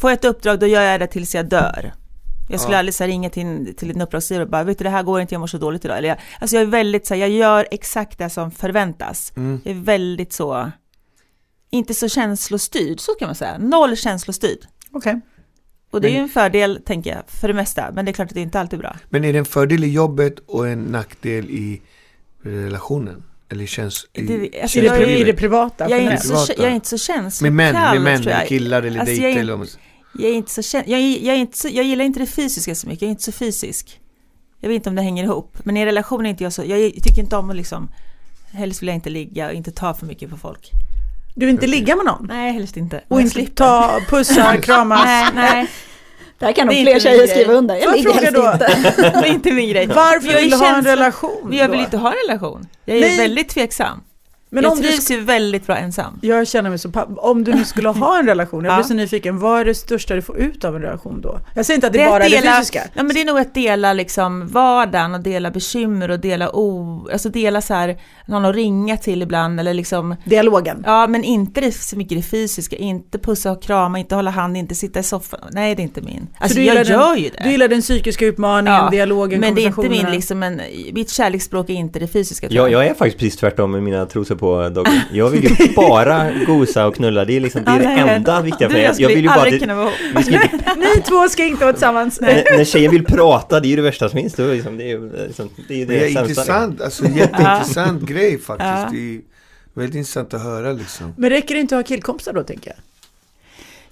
Får 0.00 0.10
jag 0.10 0.16
ett 0.18 0.24
uppdrag 0.24 0.60
då 0.60 0.66
gör 0.66 0.82
jag 0.82 1.00
det 1.00 1.06
tills 1.06 1.34
jag 1.34 1.48
dör. 1.48 1.92
Jag 2.50 2.60
skulle 2.60 2.74
Ja. 2.74 2.78
aldrig 2.78 2.94
så 2.94 3.02
här, 3.04 3.08
ringa 3.08 3.30
till, 3.30 3.74
till 3.76 3.90
en 3.90 4.00
uppdragsgivare 4.00 4.44
och 4.44 4.50
bara, 4.50 4.64
vet 4.64 4.78
du 4.78 4.84
det 4.84 4.90
här 4.90 5.02
går 5.02 5.20
inte, 5.20 5.34
jag 5.34 5.40
mår 5.40 5.46
så 5.46 5.58
dåligt 5.58 5.84
idag. 5.84 5.98
Eller 5.98 6.08
jag, 6.08 6.18
alltså 6.40 6.56
jag 6.56 6.62
är 6.62 6.66
väldigt 6.66 7.06
så 7.06 7.14
här, 7.14 7.20
jag 7.20 7.30
gör 7.30 7.66
exakt 7.70 8.18
det 8.18 8.30
som 8.30 8.50
förväntas. 8.50 9.32
mm. 9.36 9.60
Jag 9.64 9.76
är 9.76 9.80
väldigt 9.80 10.32
så, 10.32 10.70
inte 11.70 11.94
så 11.94 12.08
känslostyrd, 12.08 13.00
så 13.00 13.12
kan 13.12 13.28
man 13.28 13.34
säga. 13.34 13.58
Noll 13.58 13.96
känslostyrd. 13.96 14.58
Okej. 14.96 15.20
Och 15.90 16.00
det 16.00 16.08
är 16.08 16.10
Men- 16.10 16.16
ju 16.18 16.22
en 16.22 16.28
fördel, 16.28 16.80
tänker 16.86 17.10
jag, 17.10 17.22
för 17.26 17.48
det 17.48 17.54
mesta. 17.54 17.90
Men 17.92 18.04
det 18.04 18.10
är 18.10 18.12
klart 18.12 18.28
att 18.28 18.34
det 18.34 18.40
inte 18.40 18.60
alltid 18.60 18.78
är 18.78 18.82
bra. 18.82 18.96
Men 19.08 19.24
är 19.24 19.32
det 19.32 19.38
en 19.38 19.44
fördel 19.44 19.84
i 19.84 19.88
jobbet 19.92 20.34
och 20.46 20.68
en 20.68 20.82
nackdel 20.82 21.50
i 21.50 21.82
relationen? 22.42 23.22
Eller 23.48 23.66
känns 23.66 24.06
i, 24.12 24.22
Det- 24.22 24.62
alltså, 24.62 24.80
det, 24.80 24.86
jag 24.86 25.02
är- 25.02 25.06
I 25.08 25.24
det 25.24 25.32
privata? 25.32 25.90
Jag 25.90 25.98
är, 26.00 26.12
inte 26.12 26.26
så, 26.26 26.52
jag 26.56 26.66
är 26.66 26.74
inte 26.74 26.88
så 26.88 26.98
känslokall, 26.98 27.52
med 27.54 27.72
män, 27.74 27.92
med 27.94 28.02
män 28.02 28.22
jag. 28.22 28.32
eller 28.32 28.46
killar 28.46 28.82
eller 28.82 29.00
Alltså, 29.00 29.14
jag 29.14 29.22
dejter 29.22 29.38
är- 29.38 29.40
eller 29.42 29.52
vad 29.52 29.58
man 29.58 29.68
Jag 30.18 30.30
är 30.30 30.34
inte 30.34 30.50
så 30.52 30.60
kän- 30.60 30.84
jag, 30.86 31.00
är, 31.00 31.26
jag, 31.26 31.36
är 31.36 31.40
inte 31.40 31.58
så, 31.58 31.68
jag 31.72 31.84
gillar 31.84 32.04
inte 32.04 32.20
det 32.20 32.26
fysiska 32.26 32.74
så 32.74 32.88
mycket, 32.88 33.02
jag 33.02 33.08
är 33.08 33.10
inte 33.10 33.22
så 33.22 33.32
fysisk. 33.32 34.00
Jag 34.60 34.68
vet 34.68 34.74
inte 34.76 34.88
om 34.88 34.94
det 34.96 35.02
hänger 35.02 35.24
ihop. 35.24 35.56
Men 35.64 35.76
i 35.76 35.86
relation 35.86 36.26
är 36.26 36.30
inte 36.30 36.44
jag 36.44 36.52
så, 36.52 36.64
jag 36.64 36.92
tycker 36.94 37.20
inte 37.22 37.36
om 37.36 37.50
att 37.50 37.56
liksom, 37.56 37.88
helst 38.52 38.82
vill 38.82 38.86
jag 38.88 38.94
inte 38.94 39.10
ligga 39.10 39.46
och 39.48 39.52
inte 39.54 39.70
ta 39.70 39.94
för 39.94 40.06
mycket 40.06 40.30
på 40.30 40.36
folk. 40.36 40.70
Du 41.38 41.46
vill 41.46 41.54
inte 41.54 41.66
ligga 41.66 41.96
med 41.96 42.04
någon? 42.04 42.26
Nej, 42.28 42.52
helst 42.52 42.76
inte. 42.76 43.00
Och 43.08 43.20
inte 43.20 43.30
slipper. 43.32 43.54
ta 43.54 44.00
pussar, 44.08 44.56
kramas? 44.56 45.04
Nej, 45.04 45.26
nej, 45.34 45.66
Där 46.38 46.52
kan 46.52 46.66
nog 46.66 46.74
Det 46.76 46.80
är 46.80 46.84
fler 46.84 47.00
tjejer 47.00 47.26
skriva 47.26 47.52
under. 47.52 47.76
Jag 47.76 47.96
ligger 47.96 48.12
helst 48.12 48.34
då? 48.34 48.52
inte. 48.52 48.92
det 49.02 49.28
är 49.28 49.32
inte 49.32 49.52
min 49.52 49.68
grej. 49.70 49.86
Varför 49.86 50.40
vill 50.40 50.50
du 50.50 50.56
ha 50.56 50.76
en 50.76 50.84
relation? 50.84 51.40
Men 51.44 51.58
jag 51.58 51.68
vill 51.68 51.78
då? 51.78 51.84
inte 51.84 51.96
ha 51.96 52.08
en 52.10 52.16
relation. 52.28 52.66
Jag 52.84 52.96
är 52.96 53.00
Nej. 53.00 53.16
väldigt 53.16 53.48
tveksam. 53.48 54.00
Men 54.56 54.64
jag 54.64 54.72
om 54.72 54.80
du, 54.80 54.88
trivs 54.88 55.10
ju 55.10 55.20
väldigt 55.20 55.66
bra 55.66 55.76
ensam. 55.76 56.18
jag 56.22 56.48
känner 56.48 56.70
mig 56.70 56.78
så 56.78 56.90
om 57.16 57.44
du 57.44 57.54
nu 57.54 57.64
skulle 57.64 57.88
ha 57.88 58.18
en 58.18 58.26
relation, 58.26 58.64
jag 58.64 58.72
Ja. 58.76 58.76
blir 58.76 58.84
så 58.84 58.94
nyfiken, 58.94 59.38
vad 59.38 59.60
är 59.60 59.64
det 59.64 59.74
största 59.74 60.14
du 60.14 60.22
får 60.22 60.38
ut 60.38 60.64
av 60.64 60.76
en 60.76 60.82
relation 60.82 61.20
då? 61.20 61.40
Jag 61.54 61.66
säger 61.66 61.76
inte 61.76 61.86
att 61.86 61.92
det, 61.92 61.98
Det 61.98 62.04
är 62.04 62.10
bara 62.10 62.24
är 62.24 62.30
det 62.30 62.56
fysiska. 62.56 62.82
Ja, 62.94 63.02
men 63.02 63.14
det 63.14 63.20
är 63.20 63.24
nog 63.24 63.38
att 63.38 63.54
dela 63.54 63.92
liksom 63.92 64.48
vardagen 64.48 65.14
och 65.14 65.20
dela 65.20 65.50
bekymmer 65.50 66.10
och 66.10 66.20
dela 66.20 66.50
o... 66.56 67.08
Alltså 67.12 67.28
dela 67.28 67.60
så 67.60 67.74
här, 67.74 67.98
någon 68.26 68.44
att 68.44 68.54
ringa 68.54 68.96
till 68.96 69.22
ibland 69.22 69.60
eller 69.60 69.74
liksom 69.74 70.16
Dialogen. 70.24 70.82
Ja, 70.86 71.06
men 71.06 71.24
inte 71.24 71.60
det, 71.60 71.72
så 71.72 71.96
mycket 71.96 72.18
det 72.18 72.22
fysiska, 72.22 72.76
inte 72.76 73.18
pussa 73.18 73.52
och 73.52 73.62
krama, 73.62 73.98
inte 73.98 74.14
hålla 74.14 74.30
hand, 74.30 74.56
inte 74.56 74.74
sitta 74.74 75.00
i 75.00 75.02
soffan. 75.02 75.40
Nej, 75.52 75.74
det 75.74 75.82
är 75.82 75.84
inte 75.84 76.00
min. 76.00 76.26
Alltså 76.38 76.58
du 76.58 76.64
jag 76.64 76.74
gillar 76.74 76.90
gör 76.90 77.14
den, 77.14 77.22
ju 77.22 77.30
det. 77.30 77.40
Du 77.44 77.50
gillar 77.50 77.68
den 77.68 77.80
psykiska 77.80 78.26
utmaningen, 78.26 78.80
Ja, 78.84 78.90
dialogen, 78.90 79.40
men 79.40 79.54
det 79.54 79.62
är 79.62 79.66
inte 79.66 79.88
min 79.88 80.10
liksom 80.10 80.42
en, 80.42 80.60
mitt 80.92 81.10
kärleksspråk 81.10 81.70
är 81.70 81.74
inte 81.74 81.98
det 81.98 82.08
fysiska. 82.08 82.46
Jag, 82.50 82.70
jag 82.70 82.86
är 82.86 82.94
faktiskt 82.94 83.18
precis 83.18 83.36
tvärtom 83.36 83.70
med 83.70 83.82
mina 83.82 84.06
trosor 84.06 84.34
på 84.34 84.45
Dogge. 84.70 85.04
Jag 85.12 85.30
vill 85.30 85.44
ju 85.44 85.74
bara 85.74 86.30
gosa 86.46 86.86
och 86.86 86.94
knulla, 86.94 87.24
det 87.24 87.36
är 87.36 87.40
liksom 87.40 87.64
det, 87.64 87.70
är 87.70 87.78
det 87.78 87.84
nej, 87.84 88.14
enda 88.14 88.40
viktiga 88.40 88.68
för 88.68 88.76
mig. 88.76 88.92
Jag, 88.98 89.08
vill 89.08 89.24
ju 89.24 89.28
bara... 89.28 89.44
Det, 89.44 89.92
vi 90.16 90.22
ska 90.22 90.32
Ni 90.76 91.02
två 91.08 91.28
ska 91.28 91.44
inte 91.44 91.64
vara 91.64 91.72
tillsammans. 91.72 92.20
när, 92.20 92.56
när 92.56 92.64
tjejen 92.64 92.90
vill 92.90 93.04
prata, 93.04 93.60
det 93.60 93.66
är 93.68 93.70
ju 93.70 93.76
det 93.76 93.82
värsta 93.82 94.08
som 94.08 94.18
finns. 94.20 94.34
Det 94.34 94.42
är 94.42 94.54
liksom, 94.54 94.78
det, 94.78 94.90
är 94.90 95.26
liksom, 95.26 95.50
det, 95.68 95.82
är 95.82 95.86
Det 95.86 95.98
det 95.98 96.04
är 96.04 96.14
sämsta. 96.14 96.20
intressant, 96.20 96.80
alltså 96.80 97.04
jätteintressant 97.16 98.02
grej 98.02 98.38
faktiskt. 98.38 98.92
Det 98.92 99.14
är 99.14 99.20
väldigt 99.74 99.96
intressant 99.96 100.34
att 100.34 100.42
höra 100.42 100.72
liksom. 100.72 101.14
Men 101.16 101.30
räcker 101.30 101.54
det 101.54 101.60
inte 101.60 101.76
att 101.76 101.84
ha 101.84 101.88
killkompisar 101.88 102.32
då, 102.32 102.42
tänker 102.42 102.70
jag? 102.70 102.76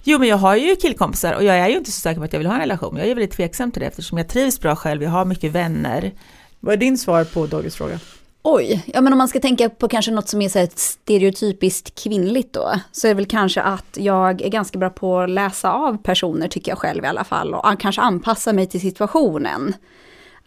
Jo, 0.07 0.19
men 0.19 0.27
jag 0.27 0.37
har 0.37 0.55
ju 0.55 0.75
killkompisar 0.75 1.33
och 1.33 1.43
jag 1.43 1.55
är 1.57 1.67
ju 1.69 1.77
inte 1.77 1.91
så 1.91 1.99
säker 1.99 2.19
på 2.19 2.25
att 2.25 2.33
jag 2.33 2.39
vill 2.39 2.47
ha 2.47 2.53
en 2.53 2.59
relation. 2.59 2.97
Jag 2.97 3.07
är 3.07 3.15
väldigt 3.15 3.31
tveksam 3.31 3.71
till 3.71 3.79
det 3.81 3.87
eftersom 3.87 4.17
jag 4.17 4.27
trivs 4.27 4.59
bra 4.59 4.75
själv, 4.75 5.03
jag 5.03 5.09
har 5.09 5.25
mycket 5.25 5.51
vänner. 5.51 6.11
Vad 6.59 6.73
är 6.73 6.77
din 6.77 6.97
svar 6.97 7.23
på 7.23 7.45
Dogges 7.47 7.75
fråga? 7.75 7.99
Oj, 8.47 8.83
ja 8.85 9.01
men 9.01 9.13
om 9.13 9.17
man 9.17 9.27
ska 9.27 9.39
tänka 9.39 9.69
på 9.69 9.87
kanske 9.87 10.11
något 10.11 10.29
som 10.29 10.41
är 10.41 10.49
så 10.49 10.59
ett 10.59 10.79
stereotypiskt 10.79 12.03
kvinnligt 12.03 12.53
då, 12.53 12.71
så 12.91 13.07
är 13.07 13.09
det 13.09 13.15
väl 13.15 13.25
kanske 13.25 13.61
att 13.61 13.97
jag 13.97 14.41
är 14.41 14.49
ganska 14.49 14.79
bra 14.79 14.89
på 14.89 15.19
att 15.19 15.29
läsa 15.29 15.71
av 15.73 15.97
personer 15.97 16.47
tycker 16.47 16.71
jag 16.71 16.77
själv 16.77 17.03
i 17.03 17.07
alla 17.07 17.23
fall 17.23 17.53
och 17.53 17.79
kanske 17.79 18.01
anpassa 18.01 18.53
mig 18.53 18.67
till 18.67 18.81
situationen. 18.81 19.73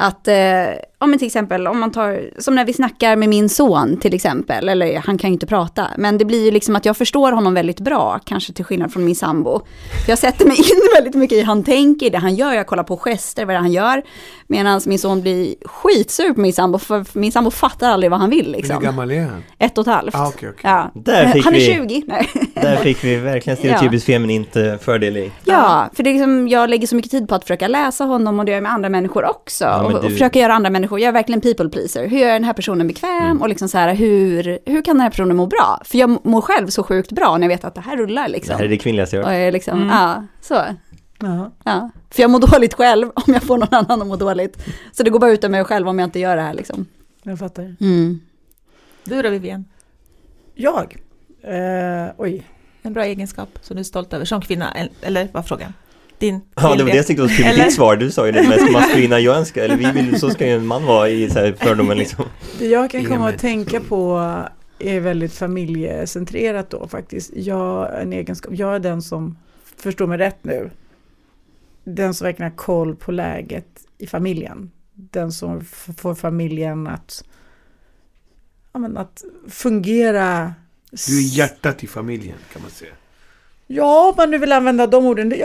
Att, 0.01 0.29
eh, 0.29 0.69
om 0.99 1.19
till 1.19 1.27
exempel, 1.27 1.67
om 1.67 1.81
man 1.81 1.93
tar, 1.93 2.31
som 2.39 2.55
när 2.55 2.65
vi 2.65 2.73
snackar 2.73 3.17
med 3.17 3.29
min 3.29 3.49
son 3.49 3.97
till 3.97 4.15
exempel, 4.15 4.69
eller 4.69 4.99
han 4.99 5.19
kan 5.19 5.31
ju 5.31 5.35
inte 5.35 5.47
prata, 5.47 5.89
men 5.97 6.19
det 6.19 6.25
blir 6.25 6.45
ju 6.45 6.51
liksom 6.51 6.77
att 6.77 6.85
jag 6.85 6.97
förstår 6.97 7.33
honom 7.33 7.55
väldigt 7.55 7.81
bra, 7.81 8.21
kanske 8.25 8.53
till 8.53 8.65
skillnad 8.65 8.93
från 8.93 9.05
min 9.05 9.17
sambo. 9.17 9.61
Jag 10.09 10.19
sätter 10.19 10.47
mig 10.47 10.57
in 10.59 10.81
väldigt 10.95 11.15
mycket 11.15 11.37
i 11.37 11.39
hur 11.39 11.47
han 11.47 11.65
tänker, 11.65 12.11
det 12.11 12.19
han 12.19 12.35
gör, 12.35 12.53
jag 12.53 12.67
kollar 12.67 12.85
på 12.85 12.97
gester, 12.97 13.45
vad 13.45 13.55
det 13.55 13.59
är 13.59 13.61
han 13.61 13.73
gör. 13.73 14.03
Medan 14.51 14.81
min 14.87 14.99
son 14.99 15.23
blir 15.23 15.55
skitsur 15.65 16.33
på 16.33 16.41
min 16.41 16.53
sambo, 16.53 16.79
för 16.79 17.05
min 17.13 17.33
sambo 17.33 17.51
fattar 17.51 17.91
aldrig 17.91 18.11
vad 18.11 18.21
han 18.21 18.31
vill 18.31 18.47
Hur 18.47 18.53
liksom. 18.53 18.81
gammal 18.83 19.11
är 19.11 19.21
han? 19.23 19.43
Ett 19.59 19.79
och 19.79 19.83
ett 19.87 19.95
halvt. 19.95 20.15
Ah, 20.15 20.29
okej, 20.29 20.49
okej. 20.49 20.61
Ja. 20.71 20.91
Där 20.95 21.27
fick 21.33 21.45
han 21.45 21.55
är 21.55 21.59
vi- 21.59 21.65
20. 21.75 22.03
Nej. 22.07 22.29
Där 22.55 22.77
fick 22.77 23.05
vi 23.05 23.17
verkligen 23.17 23.57
stereotypiskt 23.59 24.07
feminint 24.07 24.57
eh, 24.57 24.77
fördel 24.77 25.17
i. 25.17 25.31
Ja, 25.45 25.89
för 25.95 26.03
det 26.03 26.11
är 26.11 26.15
liksom, 26.15 26.49
jag 26.49 26.71
lägger 26.71 26.87
så 26.87 26.97
mycket 26.97 27.11
tid 27.11 27.29
på 27.29 27.35
att 27.35 27.43
försöka 27.45 27.69
läsa 27.69 28.05
honom 28.05 28.39
och 28.39 28.45
det 28.45 28.51
gör 28.51 28.57
jag 28.57 28.63
med 28.63 28.73
andra 28.73 28.89
människor 28.89 29.25
också. 29.31 29.65
Ja, 29.65 29.83
och, 29.85 29.93
och 29.93 30.03
du- 30.03 30.11
försöka 30.11 30.39
göra 30.39 30.55
andra 30.55 30.71
människor, 30.71 31.01
jag 31.01 31.09
är 31.09 31.13
verkligen 31.13 31.41
people 31.41 31.69
pleaser. 31.69 32.07
Hur 32.09 32.19
gör 32.19 32.27
jag 32.29 32.35
den 32.37 32.45
här 32.45 32.53
personen 32.53 32.87
bekväm 32.87 33.09
Mm. 33.23 33.43
och 33.43 33.49
liksom 33.49 33.69
så 33.69 33.79
här, 33.79 33.95
hur, 33.95 34.59
hur 34.67 34.83
kan 34.83 34.95
den 34.97 35.01
här 35.01 35.11
personen 35.11 35.37
må 35.37 35.47
bra? 35.47 35.81
För 35.85 35.99
jag 35.99 36.27
mår 36.27 36.41
själv 36.41 36.67
så 36.69 36.83
sjukt 36.83 37.13
bra 37.13 37.37
när 37.39 37.43
jag 37.43 37.49
vet 37.57 37.65
att 37.65 37.75
det 37.75 37.81
här 37.81 37.97
rullar 37.97 38.23
Det 38.23 38.29
liksom. 38.33 38.57
här 38.57 38.65
är 38.65 38.69
det 38.69 38.77
kvinnligaste 38.77 39.17
jag 39.17 39.23
Och 39.25 39.31
hört. 39.31 39.39
är 39.39 39.53
liksom, 39.53 39.79
Mm. 39.83 39.89
ja, 39.97 40.25
så. 40.41 40.55
Ja. 41.19 41.53
Ja. 41.65 41.91
För 42.11 42.23
jag 42.23 42.31
mår 42.31 42.41
dåligt 42.41 42.75
själv 42.75 43.11
om 43.15 43.35
jag 43.35 43.43
får 43.43 43.59
någon 43.59 43.75
annan 43.75 44.03
att 44.03 44.09
må 44.09 44.17
dåligt. 44.17 44.65
Så 44.93 45.03
det 45.03 45.11
går 45.11 45.19
bara 45.19 45.31
ut 45.31 45.45
av 45.45 45.51
mig 45.51 45.65
själv 45.65 45.89
om 45.89 45.99
jag 45.99 46.07
inte 46.07 46.19
gör 46.19 46.37
det 46.37 46.43
här 46.43 46.55
liksom. 46.55 46.87
Jag 47.23 47.39
fattar. 47.39 47.77
Mm. 47.81 48.21
Du 49.05 49.23
då 49.23 49.31
Vivian? 49.31 49.65
Jag? 50.55 50.97
Eh, 51.43 52.11
oj. 52.17 52.47
En 52.83 52.93
bra 52.93 53.05
egenskap 53.05 53.49
som 53.63 53.77
du 53.77 53.81
är 53.81 53.85
stolt 53.85 54.13
över 54.13 54.25
som 54.25 54.41
kvinna, 54.41 54.75
el- 54.77 54.91
eller 55.03 55.25
vad 55.25 55.33
var 55.33 55.43
frågan? 55.43 55.73
Din 56.19 56.41
Ja, 56.55 56.75
det 56.75 56.85
var 56.85 56.91
det 56.91 56.97
jag 56.97 57.07
tyckte 57.07 57.23
var 57.23 57.29
så 57.29 57.65
ditt 57.65 57.75
svar. 57.75 57.97
Du 57.97 58.11
sa 58.11 58.27
ju 58.27 58.33
det 58.33 58.49
mest 58.49 58.73
maskulina 58.73 59.21
jag 59.21 59.37
önskar, 59.37 59.63
eller 59.63 59.77
vi 59.77 59.91
vill, 59.93 60.21
så 60.21 60.31
ska 60.31 60.47
ju 60.47 60.53
en 60.53 60.67
man 60.67 60.85
vara 60.85 61.09
i 61.09 61.31
så 61.31 61.39
här 61.39 61.53
fördomen 61.59 61.99
liksom. 61.99 62.25
Det 62.59 62.67
jag 62.67 62.91
kan 62.91 63.05
komma 63.05 63.29
att 63.29 63.39
tänka 63.39 63.81
på 63.81 64.19
är 64.79 65.01
väldigt 65.01 65.33
familjecentrerat 65.33 66.71
då 66.71 66.89
faktiskt. 66.89 67.31
Jag, 67.37 67.95
är 67.95 68.01
en 68.01 68.13
egenskap, 68.13 68.53
jag 68.55 68.75
är 68.75 68.79
den 68.79 69.03
som, 69.03 69.37
förstår 69.77 70.07
mig 70.07 70.19
rätt 70.19 70.39
nu, 70.43 70.71
den 71.95 72.15
som 72.15 72.25
verkligen 72.25 72.51
har 72.51 72.57
koll 72.57 72.97
på 72.97 73.13
läget 73.13 73.87
i 73.99 74.07
familjen. 74.07 74.71
Den 74.95 75.33
som 75.33 75.65
får 75.97 76.15
familjen 76.15 76.87
att, 76.87 77.25
ja, 78.73 78.79
men 78.79 78.97
att 78.97 79.25
fungera. 79.49 80.55
Du 80.91 81.19
är 81.19 81.37
hjärtat 81.37 81.85
i 81.85 81.87
familjen 81.87 82.39
kan 82.53 82.63
man 82.63 82.71
säga. 82.71 82.93
Ja, 83.71 84.09
om 84.09 84.15
man 84.17 84.31
nu 84.31 84.39
vill 84.39 84.53
använda 84.53 84.87
de 84.87 85.07
orden. 85.07 85.29
Det- 85.29 85.37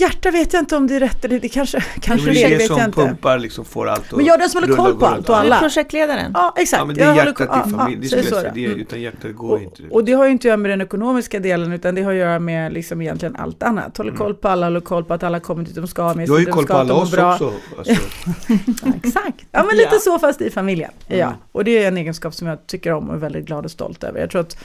hjärta 0.00 0.30
vet 0.30 0.52
jag 0.52 0.62
inte 0.62 0.76
om 0.76 0.86
det 0.86 0.96
är 0.96 1.00
rätt 1.00 1.24
eller 1.24 1.40
det 1.40 1.48
kanske, 1.48 1.84
kanske 2.00 2.26
det 2.28 2.32
det, 2.34 2.42
är 2.44 2.50
det 2.50 2.56
vet 2.56 2.66
som 2.66 2.78
jag 2.78 2.88
inte. 2.88 3.00
pumpar 3.06 3.38
liksom 3.38 3.64
får 3.64 3.88
allt 3.88 4.00
att 4.12 4.16
Men 4.16 4.24
jag 4.26 4.34
är 4.34 4.38
den 4.38 4.48
som 4.50 4.62
håller 4.62 4.76
koll 4.76 4.98
på 4.98 5.06
allt 5.06 5.18
och 5.18 5.24
Du 5.24 5.32
alla. 5.40 5.56
är 5.56 5.60
projektledaren. 5.60 6.30
Ja, 6.34 6.54
exakt. 6.56 6.80
Ja 6.80 6.84
men 6.84 6.96
det 6.96 7.00
Jag 7.00 7.08
är 7.10 7.14
håller 7.14 7.26
hjärtat 7.26 7.48
ko- 7.48 7.54
i 7.54 7.58
ja, 7.72 7.78
familjen, 7.78 8.02
ja, 8.02 8.16
det 8.16 8.16
jag 8.16 8.24
så, 8.40 8.46
ja. 8.46 8.50
Det 8.54 8.64
är, 8.64 8.68
Mm. 8.68 8.80
utan 8.80 9.00
hjärtat 9.00 9.34
går 9.36 9.62
inte 9.62 9.82
det. 9.82 9.88
Och 9.90 10.04
det 10.04 10.12
har 10.12 10.24
ju 10.24 10.30
inte 10.30 10.40
att 10.40 10.44
göra 10.44 10.56
med 10.56 10.70
den 10.70 10.80
ekonomiska 10.80 11.38
delen 11.40 11.72
utan 11.72 11.94
det 11.94 12.02
har 12.02 12.12
att 12.12 12.18
göra 12.18 12.38
med 12.38 12.72
liksom 12.72 13.02
egentligen 13.02 13.36
allt 13.36 13.62
annat. 13.62 13.96
Håller 13.96 14.12
koll 14.12 14.34
på 14.34 14.48
alla, 14.48 14.66
håller 14.66 14.80
koll 14.80 15.04
på 15.04 15.14
att 15.14 15.22
alla 15.22 15.40
kommer 15.40 15.64
dit 15.64 15.74
de 15.74 15.86
ska 15.86 16.02
med 16.02 16.12
Mm. 16.12 16.24
Du 16.26 16.32
har 16.32 16.38
ju 16.38 16.46
koll 16.46 16.64
ska, 16.64 16.72
på 16.74 16.78
alla 16.80 16.94
oss 16.94 17.10
bra. 17.10 17.32
också. 17.32 17.52
Alltså, 17.78 17.92
Ja, 18.84 18.92
exakt. 19.04 19.44
Ja 19.52 19.64
men 19.64 19.76
lite 19.76 19.88
Ja. 19.92 19.98
så 20.00 20.18
fast 20.18 20.40
i 20.40 20.50
familjen. 20.50 20.90
Ja. 21.06 21.14
Mm. 21.16 21.32
Och 21.52 21.64
det 21.64 21.78
är 21.84 21.88
en 21.88 21.96
egenskap 21.96 22.34
som 22.34 22.46
jag 22.46 22.66
tycker 22.66 22.92
om 22.92 23.08
och 23.08 23.14
är 23.14 23.18
väldigt 23.18 23.44
glad 23.46 23.64
och 23.64 23.70
stolt 23.70 24.04
över. 24.04 24.20
Jag 24.20 24.30
tror 24.30 24.40
att 24.40 24.56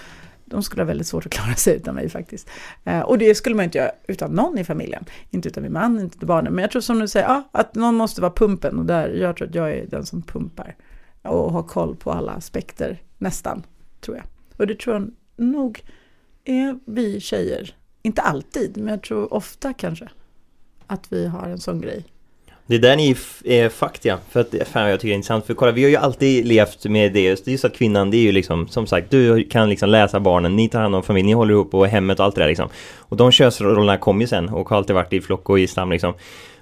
de 0.53 0.63
skulle 0.63 0.81
ha 0.81 0.87
väldigt 0.87 1.07
svårt 1.07 1.25
att 1.25 1.31
klara 1.31 1.55
sig 1.55 1.75
utan 1.75 1.95
mig 1.95 2.09
faktiskt. 2.09 2.49
Eh, 2.83 2.99
och 2.99 3.17
det 3.17 3.35
skulle 3.35 3.55
man 3.55 3.65
inte 3.65 3.77
göra 3.77 3.91
utan 4.07 4.31
någon 4.31 4.57
i 4.57 4.63
familjen. 4.63 5.05
Inte 5.29 5.47
utan 5.47 5.63
min 5.63 5.73
man, 5.73 5.99
inte 5.99 6.17
utan 6.17 6.27
barnen. 6.27 6.53
Men 6.53 6.61
jag 6.61 6.71
tror 6.71 6.81
som 6.81 6.99
du 6.99 7.07
säger, 7.07 7.27
ja, 7.27 7.49
att 7.51 7.75
någon 7.75 7.95
måste 7.95 8.21
vara 8.21 8.31
pumpen. 8.31 8.79
Och 8.79 8.85
där, 8.85 9.09
jag 9.09 9.37
tror 9.37 9.47
att 9.47 9.55
jag 9.55 9.71
är 9.71 9.87
den 9.87 10.05
som 10.05 10.21
pumpar. 10.21 10.75
Och 11.21 11.51
har 11.51 11.63
koll 11.63 11.95
på 11.95 12.11
alla 12.11 12.31
aspekter, 12.31 13.01
nästan, 13.17 13.63
tror 14.01 14.17
jag. 14.17 14.25
Och 14.57 14.67
det 14.67 14.79
tror 14.79 14.95
jag 14.95 15.11
nog 15.35 15.83
är 16.45 16.79
vi 16.85 17.19
tjejer. 17.19 17.75
Inte 18.01 18.21
alltid, 18.21 18.77
men 18.77 18.87
jag 18.87 19.03
tror 19.03 19.33
ofta 19.33 19.73
kanske. 19.73 20.09
Att 20.87 21.11
vi 21.13 21.27
har 21.27 21.49
en 21.49 21.59
sån 21.59 21.81
grej. 21.81 22.05
Det 22.65 22.75
är 22.75 22.79
där 22.79 22.95
ni 22.95 23.15
är 23.43 23.69
fucked 23.69 23.99
ja, 24.11 24.17
för 24.31 24.39
att 24.39 24.55
fan 24.67 24.89
jag 24.89 24.99
tycker 24.99 25.07
det 25.07 25.13
är 25.13 25.15
intressant. 25.15 25.45
För 25.45 25.53
kolla 25.53 25.71
vi 25.71 25.83
har 25.83 25.89
ju 25.89 25.95
alltid 25.95 26.45
levt 26.45 26.85
med 26.85 27.13
det. 27.13 27.21
Just, 27.21 27.45
det 27.45 27.49
är 27.49 27.51
just 27.51 27.65
att 27.65 27.75
kvinnan 27.75 28.11
det 28.11 28.17
är 28.17 28.21
ju 28.21 28.31
liksom 28.31 28.67
som 28.67 28.87
sagt 28.87 29.11
du 29.11 29.43
kan 29.43 29.69
liksom 29.69 29.89
läsa 29.89 30.19
barnen, 30.19 30.55
ni 30.55 30.69
tar 30.69 30.81
hand 30.81 30.95
om 30.95 31.03
familjen, 31.03 31.27
ni 31.27 31.33
håller 31.33 31.53
ihop 31.53 31.73
och 31.73 31.87
hemmet 31.87 32.19
och 32.19 32.25
allt 32.25 32.35
det 32.35 32.41
där 32.41 32.47
liksom. 32.47 32.69
Och 32.97 33.17
de 33.17 33.31
könsrollerna 33.31 33.97
kom 33.97 34.21
ju 34.21 34.27
sen 34.27 34.49
och 34.49 34.69
har 34.69 34.77
alltid 34.77 34.95
varit 34.95 35.13
i 35.13 35.21
flock 35.21 35.49
och 35.49 35.59
i 35.59 35.67
stam 35.67 35.91
liksom 35.91 36.13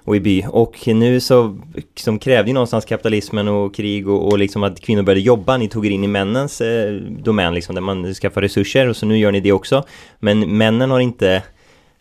och 0.04 0.16
i 0.16 0.20
by. 0.20 0.44
Och 0.48 0.86
nu 0.86 1.20
så 1.20 1.58
liksom, 1.74 2.18
krävde 2.18 2.50
ju 2.50 2.54
någonstans 2.54 2.84
kapitalismen 2.84 3.48
och 3.48 3.74
krig 3.74 4.08
och, 4.08 4.32
och 4.32 4.38
liksom 4.38 4.62
att 4.62 4.80
kvinnor 4.80 5.02
började 5.02 5.20
jobba, 5.20 5.56
ni 5.56 5.68
tog 5.68 5.86
er 5.86 5.90
in 5.90 6.04
i 6.04 6.08
männens 6.08 6.60
eh, 6.60 6.92
domän 6.94 7.54
liksom 7.54 7.74
där 7.74 7.82
man 7.82 8.14
skaffar 8.14 8.40
resurser 8.40 8.88
och 8.88 8.96
så 8.96 9.06
nu 9.06 9.18
gör 9.18 9.32
ni 9.32 9.40
det 9.40 9.52
också. 9.52 9.84
Men 10.18 10.56
männen 10.56 10.90
har 10.90 11.00
inte 11.00 11.42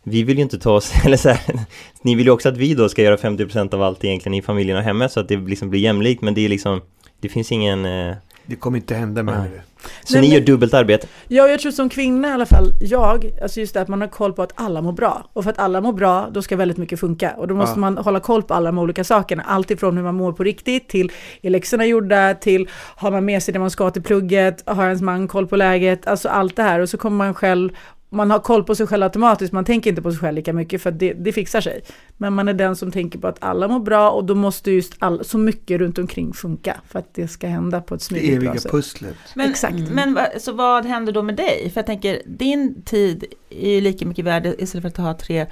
vi 0.04 0.24
vill 0.24 0.38
ju 0.38 0.44
inte 0.44 0.60
ta 0.60 0.72
oss, 0.72 0.94
eller 1.06 1.18
så 1.18 1.30
här, 1.30 1.60
ni 2.02 2.16
vill 2.16 2.26
ju 2.26 2.32
också 2.32 2.50
att 2.50 2.58
vi 2.58 2.74
då 2.74 2.90
ska 2.90 3.02
göra 3.02 3.16
50% 3.16 3.74
av 3.74 3.84
allt 3.84 4.04
egentligen 4.04 4.34
i 4.34 4.42
familjen 4.42 4.78
och 4.78 4.84
hemmet 4.84 5.12
så 5.12 5.20
att 5.20 5.28
det 5.28 5.38
liksom 5.38 5.70
blir 5.70 5.80
jämlikt 5.82 6.22
men 6.22 6.34
det 6.34 6.46
är 6.46 6.50
liksom 6.50 6.82
Det 7.20 7.30
finns 7.30 7.52
ingen 7.52 7.86
eh, 7.86 8.16
det 8.46 8.56
kommer 8.56 8.78
inte 8.78 8.96
hända 8.96 9.24
med 9.24 9.34
det. 9.34 9.62
Så 10.04 10.14
Nej, 10.14 10.22
ni 10.22 10.28
men- 10.28 10.38
gör 10.38 10.46
dubbelt 10.46 10.74
arbete? 10.74 11.08
Ja, 11.28 11.48
jag 11.48 11.60
tror 11.60 11.72
som 11.72 11.90
kvinna 11.90 12.28
i 12.28 12.32
alla 12.32 12.46
fall, 12.46 12.66
jag, 12.82 13.26
alltså 13.42 13.60
just 13.60 13.74
det 13.74 13.82
att 13.82 13.88
man 13.88 14.02
har 14.02 14.08
koll 14.08 14.34
på 14.34 14.42
att 14.44 14.52
alla 14.56 14.82
mår 14.82 14.92
bra. 14.92 15.30
Och 15.34 15.44
för 15.44 15.52
att 15.52 15.60
alla 15.60 15.82
mår 15.82 15.94
bra, 15.94 16.30
då 16.32 16.42
ska 16.42 16.56
väldigt 16.56 16.78
mycket 16.78 17.00
funka. 17.00 17.32
Och 17.38 17.48
då 17.48 17.56
måste 17.56 17.74
Ja. 17.76 17.80
man 17.80 17.98
hålla 17.98 18.20
koll 18.20 18.44
på 18.44 18.54
alla 18.54 18.72
de 18.72 18.78
olika 18.80 19.04
sakerna. 19.04 19.44
Allt 19.44 19.72
ifrån 19.72 19.98
hur 19.98 20.04
man 20.04 20.16
mår 20.16 20.32
på 20.34 20.44
riktigt, 20.44 20.88
till 20.90 21.12
är 21.42 21.50
läxorna 21.50 21.86
gjorda, 21.86 22.34
till 22.34 22.70
har 22.96 23.12
man 23.12 23.26
med 23.26 23.44
sig 23.44 23.54
det 23.54 23.60
man 23.60 23.72
ska 23.72 23.90
till 23.92 24.04
plugget, 24.04 24.64
har 24.70 24.86
ens 24.86 25.02
man 25.02 25.28
koll 25.28 25.48
på 25.48 25.56
läget, 25.56 26.08
alltså 26.08 26.30
allt 26.30 26.56
det 26.56 26.64
här. 26.64 26.80
Och 26.80 26.90
så 26.90 26.98
kommer 26.98 27.18
man 27.18 27.34
själv, 27.34 27.70
man 28.14 28.32
har 28.32 28.40
koll 28.40 28.64
på 28.64 28.76
sig 28.76 28.88
själv 28.88 29.04
automatiskt, 29.04 29.54
man 29.54 29.66
tänker 29.66 29.90
inte 29.90 30.02
på 30.02 30.12
sig 30.12 30.20
själv 30.20 30.36
lika 30.36 30.54
mycket 30.54 30.82
för 30.82 30.92
det, 30.92 31.14
det 31.14 31.32
fixar 31.34 31.62
sig. 31.62 31.82
Men 32.18 32.34
man 32.34 32.48
är 32.48 32.54
den 32.54 32.76
som 32.76 32.92
tänker 32.92 33.20
på 33.20 33.28
att 33.28 33.38
alla 33.40 33.68
mår 33.68 33.80
bra 33.80 34.10
och 34.12 34.26
då 34.26 34.36
måste 34.36 34.72
just 34.72 34.94
all, 35.00 35.26
så 35.26 35.38
mycket 35.38 35.80
runt 35.80 35.98
omkring 35.98 36.34
funka 36.34 36.82
för 36.88 37.00
att 37.00 37.14
det 37.14 37.28
ska 37.28 37.48
hända 37.48 37.82
på 37.82 37.96
ett 37.96 38.00
Det 38.02 38.06
smidigt 38.06 38.30
bra 38.40 38.50
eviga 38.50 38.62
sätt. 38.62 38.72
pusslet. 38.72 39.16
Men, 39.36 39.50
Exakt. 39.50 39.76
men 39.92 40.14
va- 40.14 40.28
så 40.40 40.52
vad 40.52 40.86
händer 40.86 41.14
då 41.14 41.22
med 41.22 41.36
dig? 41.36 41.70
För 41.74 41.80
jag 41.80 41.86
tänker, 41.86 42.22
din 42.26 42.82
tid 42.82 43.26
är 43.50 43.70
ju 43.70 43.82
lika 43.82 44.06
mycket 44.06 44.26
värd 44.26 44.46
istället 44.58 44.82
för 44.82 44.88
att 44.88 44.98
ha 45.08 45.14
tre 45.14 45.46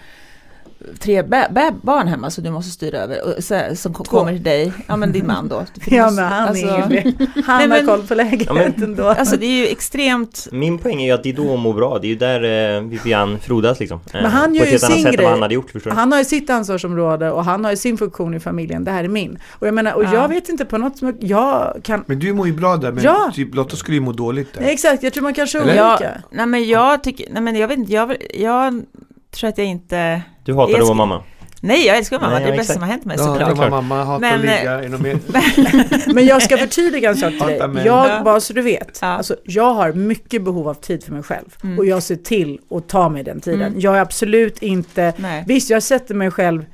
tre 1.00 1.24
barn 1.82 2.08
hemma 2.08 2.30
som 2.30 2.44
du 2.44 2.50
måste 2.52 2.72
styra 2.72 2.98
över, 2.98 3.18
och, 3.38 3.44
så, 3.44 3.62
som 3.76 3.94
ko- 3.94 4.04
kommer 4.04 4.32
till 4.34 4.44
dig, 4.44 4.74
ja 4.88 4.96
men 4.96 5.12
din 5.12 5.28
man 5.28 5.48
då. 5.48 5.56
Ja 5.88 6.04
måste- 6.06 6.22
men 6.22 6.32
han 6.32 6.48
alltså, 6.50 6.66
är 6.68 6.92
ju 7.06 7.14
Han 7.46 7.58
Nej, 7.58 7.68
men- 7.68 7.72
har 7.88 7.96
koll 7.98 8.08
på 8.08 8.16
läget 8.16 8.44
Ja, 8.48 8.54
men- 8.54 8.84
ändå. 8.84 9.08
Alltså 9.08 9.38
det 9.38 9.46
är 9.46 9.58
ju 9.58 9.68
extremt, 9.68 10.48
Min 10.52 10.78
poäng 10.78 11.02
är 11.02 11.06
ju 11.06 11.12
att 11.12 11.24
det 11.24 11.30
är 11.30 11.34
då 11.34 11.44
hon 11.48 11.60
mår 11.60 11.74
bra. 11.74 12.00
Det 12.00 12.08
är 12.08 12.10
ju 12.10 12.16
där 12.16 12.76
eh, 12.78 12.82
Vivian 12.84 13.40
frodas 13.40 13.80
liksom. 13.80 14.00
Eh, 14.14 14.22
Men 14.22 14.32
han 14.32 14.50
på 14.50 14.56
gör 14.56 14.66
ju 14.66 14.80
sin 14.80 15.04
grej. 15.12 15.26
han 15.26 15.42
hade 15.42 15.54
gjort? 15.54 15.72
Han 15.88 16.12
har 16.12 16.20
ju 16.20 16.26
sitt 16.26 16.50
ansvarsområde 16.50 17.32
och 17.32 17.46
han 17.46 17.64
har 17.64 17.72
ju 17.72 17.78
sin 17.78 17.98
funktion 17.98 18.34
i 18.34 18.40
familjen. 18.40 18.84
Det 18.84 18.92
här 18.92 19.04
är 19.04 19.08
min. 19.08 19.40
Och 19.50 19.68
jag 19.68 19.74
menar, 19.74 19.94
och 19.94 20.04
Ja. 20.04 20.14
jag 20.14 20.28
vet 20.28 20.50
inte 20.50 20.66
på 20.66 20.78
något 20.78 20.98
som 20.98 21.18
jag 21.20 21.80
kan... 21.84 22.04
Men 22.08 22.20
du 22.20 22.34
mår 22.34 22.48
ju 22.48 22.54
bra 22.54 22.78
där, 22.78 22.92
men 22.92 23.04
Ja. 23.04 23.32
typ 23.36 23.56
Lotta 23.56 23.76
skulle 23.76 23.96
ju 23.98 24.02
må 24.02 24.12
dåligt 24.12 24.54
där. 24.54 24.62
Nej, 24.62 24.74
exakt, 24.74 25.04
jag 25.04 25.14
tror 25.14 25.24
man 25.24 25.34
kanske 25.34 25.58
är 25.58 25.62
olika. 25.62 26.12
nej 26.32 26.46
men 26.46 26.68
jag 26.68 27.04
tycker, 27.04 27.26
nej 27.34 27.42
men 27.42 27.56
jag 27.56 27.68
vet 27.68 27.78
inte, 27.78 27.94
jag, 27.94 28.16
jag 28.34 28.82
tror 29.32 29.50
att 29.50 29.58
jag 29.58 29.68
inte, 29.68 30.22
Du 30.46 30.54
hatar 30.54 30.72
Jag 30.72 30.82
att 30.82 30.88
vara 30.88 30.98
mamma. 30.98 31.24
nej 31.62 31.86
jag 31.86 31.98
älskar 31.98 32.20
mamma, 32.20 32.34
Nej, 32.34 32.40
det 32.44 32.48
är 32.48 32.52
det 32.52 32.56
ja, 32.56 32.60
bästa 32.60 32.74
som 32.74 32.84
har 32.84 32.90
hänt 32.90 33.06
mig 33.06 33.18
Ja, 33.20 33.26
såklart. 33.26 33.58
var 33.58 33.70
mamma, 33.70 34.04
hatar 34.04 34.20
Men, 34.20 34.34
att 34.34 34.42
ligga, 34.92 34.98
mer? 34.98 36.14
Men 36.14 36.26
jag 36.26 36.42
ska 36.42 36.58
förtydliga 36.58 37.10
en 37.10 37.18
sak 37.18 37.30
till 37.30 37.40
dig. 37.48 37.58
Ja. 37.86 38.08
Jag, 38.10 38.24
bara 38.24 38.40
så 38.42 38.54
du 38.54 38.62
vet, 38.62 39.00
Ja. 39.02 39.08
alltså, 39.08 39.36
jag 39.44 39.74
har 39.74 39.94
mycket 39.94 40.44
behov 40.44 40.68
av 40.70 40.74
tid 40.74 41.04
för 41.04 41.12
mig 41.12 41.24
själv. 41.24 41.56
Mm. 41.64 41.80
Och 41.80 41.86
jag 41.86 42.04
ser 42.04 42.16
till 42.16 42.60
att 42.72 42.88
ta 42.90 43.10
mig 43.10 43.24
den 43.24 43.40
tiden. 43.42 43.62
Mm. 43.68 43.80
Jag 43.80 43.98
är 43.98 44.02
absolut 44.02 44.62
inte, 44.62 45.14
Nej. 45.18 45.44
visst 45.48 45.70
jag 45.70 45.84
sätter 45.84 46.16
mig 46.16 46.32
själv 46.32 46.66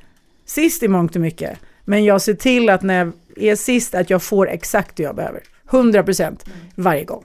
sist 0.46 0.82
i 0.82 0.88
mångt 0.88 1.14
och 1.14 1.20
mycket. 1.20 1.58
Men 1.84 2.04
jag 2.04 2.20
ser 2.22 2.34
till 2.34 2.68
att 2.70 2.82
när 2.82 3.12
jag 3.36 3.44
är 3.52 3.56
sist 3.56 3.94
att 3.94 4.10
jag 4.10 4.22
får 4.22 4.48
exakt 4.50 4.96
det 4.96 5.02
jag 5.02 5.16
behöver. 5.16 5.40
100% 5.70 6.38
varje 6.74 7.04
gång. 7.04 7.24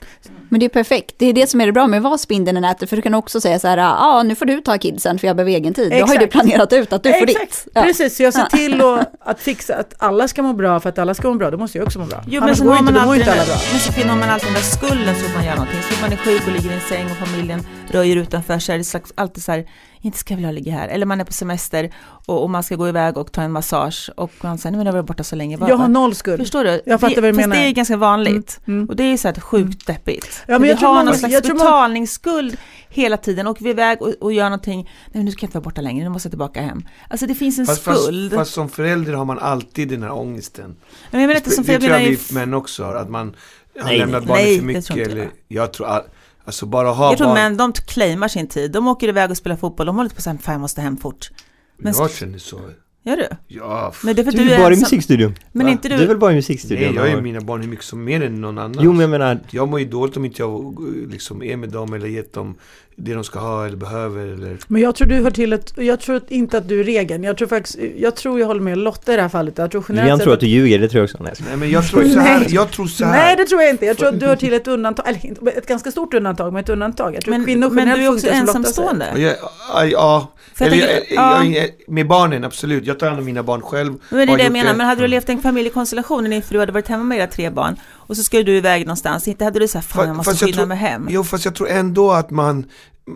Men 0.50 0.60
det 0.60 0.66
är 0.66 0.70
perfekt. 0.70 1.16
Det 1.18 1.26
är 1.26 1.34
det 1.34 1.48
som 1.48 1.62
är 1.62 1.66
det 1.66 1.72
bra 1.72 1.88
med 1.88 1.98
att 1.98 2.04
vara 2.04 2.18
spindeln 2.18 2.58
i 2.58 2.62
nätet. 2.62 2.90
För 2.90 2.96
du 2.96 3.02
kan 3.02 3.14
också 3.14 3.42
säga 3.42 3.60
så 3.60 3.68
här, 3.68 3.78
ja 3.78 3.98
ah, 4.00 4.24
nu 4.24 4.36
får 4.36 4.46
du 4.46 4.62
ta 4.62 4.78
kidsen 4.78 5.20
för 5.20 5.28
jag 5.28 5.36
behöver 5.36 5.52
egen 5.52 5.74
tid. 5.74 5.92
Då 5.92 5.96
har 5.96 6.14
ju 6.14 6.20
du 6.20 6.26
Exakt. 6.26 6.32
planerat 6.32 6.74
ut 6.74 6.94
att 6.94 7.04
du 7.04 7.14
får 7.14 7.26
ditt. 7.26 7.68
Ja. 7.74 7.82
Precis, 7.82 8.18
så 8.18 8.24
jag 8.24 8.34
ser 8.34 8.46
till 8.46 8.82
att, 8.82 9.14
att 9.20 9.40
fixa 9.40 9.76
att 9.76 9.94
alla 9.98 10.28
ska 10.28 10.42
må 10.42 10.54
bra 10.54 10.80
för 10.80 10.90
att 10.90 11.00
alla 11.00 11.14
ska 11.14 11.28
må 11.30 11.36
bra, 11.36 11.52
då 11.52 11.58
måste 11.58 11.78
jag 11.78 11.86
också 11.86 12.00
må 12.00 12.06
bra. 12.06 12.24
Jo 12.28 12.32
men 12.34 12.44
Annars 12.44 12.60
går 12.60 12.72
har 12.72 12.80
inte, 12.80 12.94
man 12.94 13.08
då 13.08 13.16
inte 13.16 13.32
alla 13.32 13.46
bra. 13.46 13.56
men 13.72 13.80
så 13.80 13.94
finner 13.94 14.16
man 14.16 14.30
alltid 14.30 14.48
den 14.48 14.54
där 14.54 14.62
skulden 14.62 15.16
så 15.16 15.26
att 15.26 15.36
man 15.36 15.46
gör 15.46 15.56
någonting. 15.56 15.80
Så 15.82 16.02
man 16.02 16.12
är 16.12 16.18
sjuk 16.18 16.48
och 16.48 16.54
ligger 16.54 16.70
i 16.72 16.74
en 16.74 16.82
säng 16.82 17.06
och 17.06 17.28
familjen 17.28 17.68
röjer 17.92 18.16
utanför 18.16 18.60
så 18.60 18.72
är 18.72 18.78
det 18.78 18.84
slags, 18.84 19.14
alltid 19.16 19.44
så 19.44 19.52
här, 19.52 19.66
inte 20.02 20.18
ska 20.18 20.34
jag 20.34 20.38
vilja 20.38 20.52
ligga 20.52 20.72
här. 20.74 20.88
Eller 20.88 21.06
man 21.06 21.22
är 21.22 21.26
på 21.26 21.34
semester 21.34 21.94
och, 22.26 22.44
och 22.44 22.50
man 22.50 22.64
ska 22.64 22.76
gå 22.76 22.88
iväg 22.90 23.18
och 23.18 23.32
ta 23.32 23.42
en 23.42 23.52
massage 23.52 24.10
och 24.18 24.32
man 24.42 24.58
säger, 24.58 24.72
nej 24.72 24.78
men 24.78 24.86
jag 24.86 24.94
varit 24.94 25.06
borta 25.06 25.24
så 25.24 25.36
länge. 25.36 25.58
Bara, 25.58 25.70
Jag 25.70 25.78
har 25.78 25.88
noll 25.88 26.16
skuld. 26.16 26.40
Förstår 26.42 26.64
du? 26.64 26.82
Jag 26.86 27.00
fattar 27.00 27.16
det, 27.16 27.22
vad 27.22 27.30
du 27.34 27.36
fast 27.36 27.48
menar. 27.50 27.62
det 27.64 27.68
är 27.70 27.72
ganska 27.72 27.98
vanligt. 27.98 28.60
Mm. 28.68 28.90
Och 28.90 28.96
det 28.96 29.04
är 29.04 29.18
så 29.18 29.28
här 29.28 29.36
sjukt 29.42 29.88
deppigt. 29.88 30.44
Ja, 30.48 30.60
men 30.60 30.70
jag 30.70 30.76
vi 30.76 30.80
tror 30.80 30.88
har 30.90 30.96
många- 30.96 31.04
någon 31.06 31.16
slags 31.20 31.34
jag 31.34 31.44
betalningsskuld 31.44 32.58
hela 32.90 33.18
tiden 33.18 33.48
och 33.48 33.58
vi 33.62 33.66
är 33.66 33.74
iväg 33.74 34.02
och, 34.02 34.14
och 34.20 34.34
gör 34.34 34.44
någonting. 34.44 34.90
Nej 35.12 35.24
nu 35.24 35.32
ska 35.32 35.44
jag 35.44 35.48
inte 35.48 35.58
vara 35.58 35.64
borta 35.64 35.82
längre, 35.82 36.04
nu 36.04 36.10
måste 36.10 36.28
jag 36.28 36.32
tillbaka 36.32 36.62
hem. 36.62 36.84
Alltså 37.10 37.26
det 37.28 37.36
finns 37.36 37.60
en 37.60 37.66
Fast, 37.66 37.82
fast, 37.84 38.04
skuld. 38.04 38.34
fast 38.34 38.54
som 38.54 38.70
förälder 38.70 39.14
har 39.14 39.26
man 39.26 39.40
alltid 39.40 39.88
den 39.90 40.04
här 40.04 40.12
ångesten. 40.12 40.76
men 41.12 41.22
jag 41.22 41.28
menar 41.28 41.40
inte 41.40 41.50
som 41.52 41.64
det 41.64 41.66
för 41.66 41.74
jag 41.74 41.82
tror 41.82 41.94
jag 41.94 42.10
vi 42.10 42.34
män 42.34 42.54
också 42.54 42.84
har, 42.84 42.96
att 42.96 43.10
man 43.10 43.36
har 43.80 43.86
Nej, 43.90 43.98
lämnat 44.00 44.26
barnet 44.26 44.44
Nej, 44.46 44.56
för 44.60 44.62
det 44.68 44.74
mycket. 44.74 44.90
inte 44.90 45.02
eller, 45.12 45.22
jag. 45.22 45.30
jag 45.48 45.74
tror 45.74 45.88
all, 45.88 46.02
alltså 46.46 46.66
bara 46.66 46.90
ha 46.92 47.10
Jag 47.10 47.18
tror 47.18 47.28
barn. 47.28 47.34
män, 47.36 47.58
de 47.58 47.74
claimar 47.74 48.28
sin 48.28 48.48
tid. 48.48 48.72
De 48.72 48.88
åker 48.88 49.08
iväg 49.08 49.32
och 49.32 49.38
spelar 49.38 49.56
fotboll. 49.56 49.86
De 49.88 49.96
håller 49.96 50.10
på 50.10 50.22
såhär, 50.22 50.38
fan 50.38 50.54
jag 50.54 50.62
måste 50.62 50.82
hem 50.82 50.98
fort. 50.98 51.32
Men 51.78 51.94
jag 51.98 52.12
känner 52.12 52.38
så. 52.38 52.60
Gör 53.04 53.18
du? 53.18 53.28
Ja, 53.48 53.94
Men 54.04 54.16
det 54.16 54.22
är 54.22 54.24
för 54.24 54.32
att 54.32 54.36
Du 54.36 54.42
är 54.42 54.46
du 54.46 54.52
ju 54.52 54.58
bara 54.58 54.70
i 54.70 54.74
ensam. 54.74 54.82
musikstudion. 54.86 55.36
Men 55.52 55.66
Va? 55.66 55.72
inte 55.72 55.90
Du 55.90 55.96
är 55.96 56.00
du? 56.00 56.06
väl 56.06 56.18
bara 56.18 56.32
i 56.32 56.34
nej, 56.34 56.38
musikstudion? 56.38 56.94
jag 56.94 57.10
är 57.10 57.22
mina 57.22 57.42
barn 57.42 57.62
hur 57.62 57.68
mycket 57.70 57.86
som 57.86 58.04
mer 58.04 58.24
än 58.24 58.42
någon 58.42 58.58
annan. 58.58 58.84
Jo 58.84 58.92
men 58.92 59.02
jag 59.02 59.10
menar, 59.10 59.40
Jag 59.52 59.68
mår 59.70 59.80
ju 59.80 59.86
dåligt 59.86 60.18
om 60.18 60.26
inte 60.26 60.42
jag 60.42 60.76
liksom 61.12 61.44
är 61.44 61.58
med 61.58 61.70
dem 61.70 61.94
eller 61.94 62.08
gett 62.08 62.34
dem 62.34 62.56
det 62.96 63.14
de 63.14 63.24
ska 63.24 63.40
ha 63.40 63.66
eller 63.66 63.78
behöver 63.78 64.26
eller... 64.28 64.58
Men 64.68 64.82
jag 64.82 64.96
tror 64.96 65.08
du 65.08 65.16
hör 65.16 65.32
till 65.32 65.54
ett, 65.54 65.74
jag 65.76 66.00
tror 66.00 66.22
inte 66.28 66.58
att 66.58 66.68
du 66.68 66.80
är 66.80 66.84
regeln. 66.84 67.24
Jag 67.24 67.38
tror 67.38 67.48
faktiskt, 67.48 67.80
jag 67.98 68.16
tror 68.16 68.40
jag 68.40 68.48
håller 68.48 68.62
med 68.62 68.78
Lotta 68.78 69.14
i 69.14 69.16
det 69.16 69.22
här 69.22 69.30
fallet. 69.30 69.58
Jag 69.58 69.72
tror 69.72 69.86
generellt 69.90 70.18
sett 70.18 70.24
tror 70.24 70.34
att 70.34 70.40
du 70.40 70.48
ljuger, 70.48 70.80
det 70.80 70.90
tror 70.90 71.00
jag 71.00 71.04
också. 71.04 71.18
Nej, 71.24 71.34
jag. 71.38 71.48
Nej 71.48 71.58
men 71.58 71.70
jag 71.70 71.88
tror 71.88 72.04
så 72.04 72.20
här, 72.20 72.46
jag 72.50 72.72
tror 72.72 72.88
så 72.88 73.06
här. 73.06 73.12
Nej 73.12 73.36
det 73.36 73.46
tror 73.46 73.62
jag 73.62 73.70
inte. 73.70 73.86
Jag 73.86 73.98
tror 73.98 74.10
att 74.10 74.20
du 74.20 74.26
hör 74.26 74.36
till 74.36 74.54
ett 74.54 74.68
undantag, 74.68 75.08
eller 75.08 75.58
ett 75.58 75.68
ganska 75.68 75.92
stort 75.92 76.14
undantag, 76.14 76.54
men 76.54 76.64
ett 76.64 76.70
undantag. 76.70 77.16
Jag 77.16 77.24
tror 77.24 77.32
Men, 77.32 77.46
kvinnor 77.46 77.70
men 77.70 77.88
du 77.88 78.06
är 78.06 78.14
också 78.14 78.28
ensamstående. 78.28 79.06
Ja, 79.16 79.34
ja, 79.74 79.86
ja. 79.86 80.32
För 80.54 80.66
jag 80.66 80.74
Eller, 80.74 80.88
jag, 80.88 80.98
jag, 81.10 81.46
ja. 81.46 81.46
jag, 81.46 81.70
med 81.88 82.08
barnen, 82.08 82.44
absolut. 82.44 82.86
Jag 82.86 83.00
tar 83.00 83.08
hand 83.08 83.20
om 83.20 83.26
mina 83.26 83.44
barn 83.44 83.62
själv. 83.62 83.94
Men 84.10 84.28
det 84.28 84.34
är 84.34 84.38
det 84.38 84.44
jag 84.44 84.52
menar, 84.52 84.72
det. 84.72 84.78
men 84.78 84.88
hade 84.88 85.02
du 85.02 85.08
levt 85.08 85.30
i 85.30 85.32
en 85.32 85.42
familjekonstellation 85.42 86.24
när 86.24 86.32
din 86.32 86.42
fru 86.42 86.60
hade 86.60 86.72
varit 86.72 86.88
hemma 86.88 87.04
med 87.04 87.18
era 87.18 87.28
tre 87.28 87.50
barn 87.50 87.76
och 88.12 88.18
så 88.18 88.24
skulle 88.24 88.44
du 88.44 88.58
iväg 88.58 88.86
någonstans, 88.86 89.28
inte 89.28 89.44
hade 89.46 89.60
du 89.60 89.68
sagt 89.68 89.88
fan 89.88 90.08
jag 90.08 90.16
måste 90.18 90.36
skynda 90.36 90.54
tror- 90.58 90.66
mig 90.66 90.78
hem. 90.78 91.08
Jo 91.10 91.24
fast 91.24 91.46
jag 91.46 91.56
tror 91.56 91.70
ändå 91.70 92.12
att 92.12 92.30
man, 92.32 92.66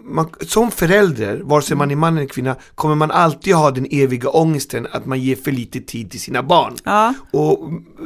man 0.04 0.30
som 0.48 0.72
förälder, 0.72 1.42
vare 1.44 1.62
sig 1.62 1.78
man 1.78 1.92
är 1.92 1.96
man 1.96 2.18
eller 2.18 2.28
kvinna, 2.28 2.56
kommer 2.76 2.96
man 2.96 3.12
alltid 3.12 3.54
ha 3.56 3.72
den 3.72 3.88
eviga 3.92 4.30
ångesten 4.30 4.88
att 4.92 5.06
man 5.06 5.20
ger 5.20 5.36
för 5.36 5.52
lite 5.52 5.80
tid 5.82 6.12
till 6.12 6.20
sina 6.20 6.44
barn. 6.44 6.74
Ja, 6.84 7.14
Och 7.32 7.60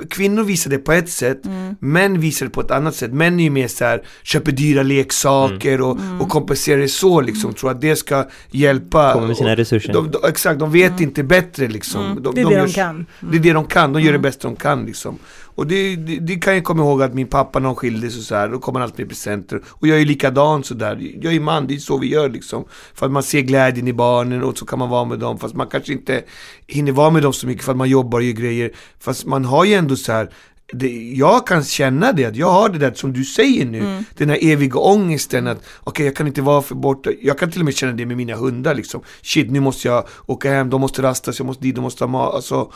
kvinnor 0.09 0.43
visar 0.43 0.71
det 0.71 0.77
på 0.77 0.91
ett 0.91 1.09
sätt, 1.09 1.45
Mm. 1.45 1.75
män 1.79 2.19
visar 2.21 2.45
det 2.45 2.49
på 2.51 2.61
ett 2.61 2.71
annat 2.71 2.95
sätt. 2.95 3.13
Män 3.13 3.39
är 3.39 3.43
ju 3.43 3.49
mer 3.49 3.67
så 3.67 3.85
här, 3.85 4.01
köper 4.23 4.51
dyra 4.51 4.83
leksaker 4.83 5.81
och, 5.81 5.99
Mm. 5.99 6.21
och 6.21 6.29
kompenserar 6.29 6.77
det 6.81 6.87
så 6.87 7.21
liksom, 7.21 7.53
tror 7.53 7.71
att 7.71 7.81
det 7.81 7.95
ska 7.95 8.25
hjälpa. 8.51 9.13
Kommer 9.13 9.27
med 9.27 9.37
sina 9.37 9.55
resurser. 9.55 9.93
De, 9.93 10.11
de, 10.11 10.17
exakt, 10.29 10.59
de 10.59 10.71
vet 10.71 10.99
inte 11.01 11.23
bättre 11.23 11.67
liksom. 11.67 12.05
Mm. 12.05 12.23
De, 12.23 12.35
Det 12.35 12.41
är 12.41 12.45
det 12.45 12.53
gör- 12.53 12.65
de 12.67 12.73
kan. 12.73 13.05
Det 13.19 13.37
är 13.37 13.41
det 13.41 13.53
de 13.53 13.65
kan, 13.65 13.93
de 13.93 14.01
gör 14.01 14.13
det 14.13 14.19
bästa 14.19 14.47
de 14.47 14.55
kan 14.55 14.85
liksom. 14.85 15.17
Och 15.59 15.67
det, 15.67 15.95
det, 15.95 16.19
det 16.19 16.35
kan 16.35 16.53
jag 16.53 16.63
komma 16.63 16.83
ihåg 16.83 17.01
att 17.01 17.13
min 17.13 17.27
pappa 17.27 17.59
när 17.59 17.65
de 17.65 17.75
skildes 17.75 18.17
och 18.17 18.23
så 18.23 18.35
här, 18.35 18.49
då 18.49 18.59
kom 18.59 18.75
han 18.75 18.83
alltid 18.83 18.99
med 18.99 19.09
presenter. 19.09 19.61
Och 19.67 19.87
jag 19.87 20.01
är 20.01 20.05
likadan 20.05 20.63
sådär, 20.63 21.11
jag 21.21 21.33
är 21.33 21.39
man, 21.39 21.67
det 21.67 21.75
är 21.75 21.77
så 21.77 21.97
vi 21.97 22.07
gör 22.07 22.29
liksom. 22.29 22.65
För 22.93 23.05
att 23.05 23.11
man 23.11 23.23
ser 23.23 23.41
glädjen 23.41 23.87
i 23.87 23.93
barnen 23.93 24.43
och 24.43 24.57
så 24.57 24.65
kan 24.65 24.79
man 24.79 24.89
vara 24.89 25.05
med 25.05 25.19
dem, 25.19 25.39
fast 25.39 25.55
man 25.55 25.67
kanske 25.67 25.93
inte 25.93 26.23
hinner 26.67 26.91
vara 26.91 27.09
med 27.09 27.23
dem 27.23 27.33
så 27.33 27.47
mycket 27.47 27.63
för 27.63 27.71
att 27.71 27.77
man 27.77 27.89
jobbar 27.89 28.19
och 28.19 28.25
gör 28.25 28.33
grejer. 28.33 28.71
Fast 28.99 29.25
man 29.25 29.45
har 29.45 29.65
ju 29.65 29.73
ändå 29.73 29.95
så 29.95 30.11
här 30.11 30.29
det, 30.73 31.13
jag 31.15 31.47
kan 31.47 31.63
känna 31.63 32.11
det, 32.11 32.25
att 32.25 32.35
jag 32.35 32.51
har 32.51 32.69
det 32.69 32.77
där 32.77 32.93
som 32.93 33.13
du 33.13 33.23
säger 33.25 33.65
nu, 33.65 33.79
Mm. 33.79 34.03
den 34.17 34.29
här 34.29 34.37
eviga 34.41 34.77
ångesten 34.79 35.47
att 35.47 35.63
okej 35.79 36.05
jag 36.05 36.15
kan 36.15 36.27
inte 36.27 36.41
vara 36.41 36.61
för 36.61 36.75
borta, 36.75 37.09
jag 37.21 37.39
kan 37.39 37.51
till 37.51 37.61
och 37.61 37.65
med 37.65 37.75
känna 37.75 37.93
det 37.93 38.05
med 38.05 38.17
mina 38.17 38.35
hundar 38.35 38.75
liksom. 38.75 39.01
Shit 39.21 39.51
nu 39.51 39.59
måste 39.59 39.87
jag 39.87 40.07
åka 40.25 40.51
hem, 40.51 40.69
de 40.69 40.81
måste 40.81 41.01
rastas, 41.01 41.39
jag 41.39 41.45
måste 41.45 41.63
dit, 41.63 41.75
de 41.75 41.81
måste 41.81 42.03
ha 42.03 42.09
mat. 42.09 42.33
Alltså, 42.35 42.71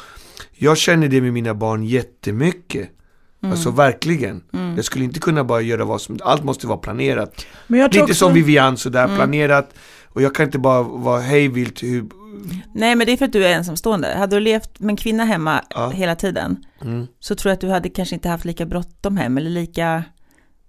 jag 0.58 0.78
känner 0.78 1.08
det 1.08 1.22
med 1.22 1.34
mina 1.34 1.54
barn 1.54 1.84
jättemycket. 1.84 2.90
Alltså 3.52 3.72
verkligen. 3.72 4.44
Jag 4.76 4.86
skulle 4.86 5.06
inte 5.06 5.20
kunna 5.20 5.44
bara 5.44 5.62
göra 5.62 5.86
vad 5.86 6.02
som, 6.02 6.20
allt 6.24 6.44
måste 6.44 6.68
vara 6.68 6.78
planerat. 6.78 7.46
Lite 7.94 8.04
också, 8.04 8.16
som 8.16 8.34
Vivian 8.34 8.78
sådär, 8.78 9.08
planerat. 9.16 9.74
Och 10.06 10.22
jag 10.22 10.36
kan 10.36 10.46
inte 10.46 10.60
bara 10.60 10.84
vara 10.84 11.22
hejvilt 11.22 11.84
hur, 11.84 12.06
nej 12.74 12.96
men 12.96 13.08
det 13.08 13.14
är 13.14 13.18
för 13.18 13.26
att 13.26 13.34
du 13.34 13.46
är 13.46 13.54
ensamstående. 13.54 14.14
Hade 14.18 14.36
du 14.36 14.40
levt 14.40 14.80
med 14.80 14.90
en 14.90 14.98
kvinna 14.98 15.26
hemma 15.26 15.62
Ja. 15.70 15.90
hela 15.90 16.16
tiden 16.16 16.58
mm. 16.82 17.08
så 17.20 17.36
tror 17.36 17.50
jag 17.50 17.54
att 17.54 17.62
du 17.62 17.70
hade 17.70 17.90
kanske 17.90 18.16
inte 18.16 18.30
haft 18.30 18.46
lika 18.46 18.66
bråttom 18.66 19.18
hem 19.18 19.38
eller 19.38 19.50
lika 19.50 20.04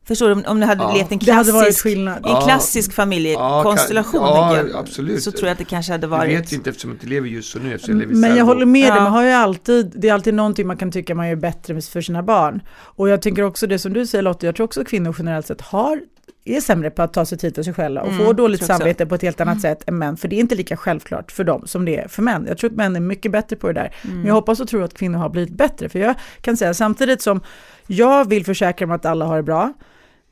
Förstår 0.07 0.29
du, 0.29 0.43
om- 0.43 0.61
du 0.61 0.67
hade 0.67 0.83
Ja. 0.83 0.95
levt 0.95 1.13
en 1.13 1.19
det 1.19 1.33
hade 1.33 1.53
varit 1.53 1.83
klassisk, 1.83 1.87
en 1.87 2.41
klassisk 2.45 2.93
familjekonstellation, 2.93 4.21
Ja, 4.23 4.57
ja, 4.57 4.63
jag, 4.69 4.77
absolut. 4.77 5.23
så 5.23 5.33
tror 5.33 5.45
jag 5.47 5.53
att 5.53 5.59
det 5.59 5.65
kanske 5.65 5.93
hade 5.93 6.05
Jag 6.05 6.09
varit... 6.09 6.39
vet 6.41 6.53
inte 6.53 6.71
eftersom 6.71 6.91
jag 6.91 6.95
inte 6.95 7.07
lever 7.07 7.29
just 7.29 7.53
så 7.53 7.59
nu, 7.59 7.75
eftersom 7.75 8.01
jag 8.01 8.09
lever 8.09 8.21
Men 8.21 8.37
jag 8.37 8.45
håller 8.45 8.67
med 8.67 8.93
dig, 8.93 9.01
man 9.01 9.13
har 9.13 9.23
ju 9.23 9.31
alltid, 9.31 9.93
det 9.97 10.09
är 10.09 10.15
alltid 10.15 10.35
någonting 10.35 10.67
man 10.67 10.77
kan 10.77 10.93
tycka 10.93 11.15
man 11.15 11.29
gör 11.29 11.37
bättre 11.37 11.81
för 11.81 12.01
sina 12.01 12.23
barn. 12.23 12.63
Och 12.73 13.09
jag 13.09 13.23
tänker 13.23 13.43
också 13.43 13.67
det 13.67 13.79
som 13.79 13.93
du 13.93 14.07
säger 14.07 14.23
Lotta, 14.23 14.47
jag 14.47 14.57
tror 14.57 14.65
också 14.65 14.81
att 14.81 14.89
kvinnor 14.89 15.15
generellt 15.19 15.47
sett 15.47 15.61
har 15.61 16.01
är 16.45 16.61
sämre 16.61 16.91
på 16.91 17.03
att 17.03 17.13
ta 17.13 17.25
sig 17.25 17.39
tid 17.39 17.55
för 17.55 17.63
sig 17.63 17.75
själva 17.75 18.01
och 18.01 18.09
Mm, 18.09 18.27
får 18.27 18.35
dåligt 18.35 18.65
samvete 18.65 19.07
på 19.07 19.15
ett 19.15 19.23
helt 19.23 19.41
annat 19.41 19.61
sätt 19.61 19.89
än 19.89 19.99
män. 19.99 20.17
För 20.17 20.29
det 20.29 20.37
är 20.37 20.41
inte 20.41 20.55
lika 20.55 20.77
självklart 20.77 21.33
för 21.33 21.45
dem 21.45 21.63
som 21.67 21.85
det 21.85 21.97
är 21.97 22.09
för 22.09 22.23
män. 22.23 22.45
Jag 22.49 22.59
tror 22.59 22.71
att 22.71 22.77
män 22.77 22.97
är 22.97 23.01
mycket 23.01 23.33
bättre 23.33 23.57
på 23.57 23.67
det 23.67 23.73
där. 23.73 23.95
Mm. 24.05 24.17
Men 24.17 24.27
jag 24.27 24.35
hoppas 24.35 24.61
och 24.61 24.69
tror 24.69 24.83
att 24.83 24.95
kvinnor 24.95 25.19
har 25.19 25.29
blivit 25.29 25.55
bättre. 25.55 25.89
För 25.89 25.99
jag 25.99 26.15
kan 26.41 26.57
säga 26.57 26.75
samtidigt 26.75 27.23
som 27.23 27.41
jag 27.87 28.29
vill 28.29 28.45
försäkra 28.45 28.87
mig 28.87 28.95
att 28.95 29.05
alla 29.05 29.25
har 29.25 29.37
det 29.37 29.43
bra. 29.43 29.73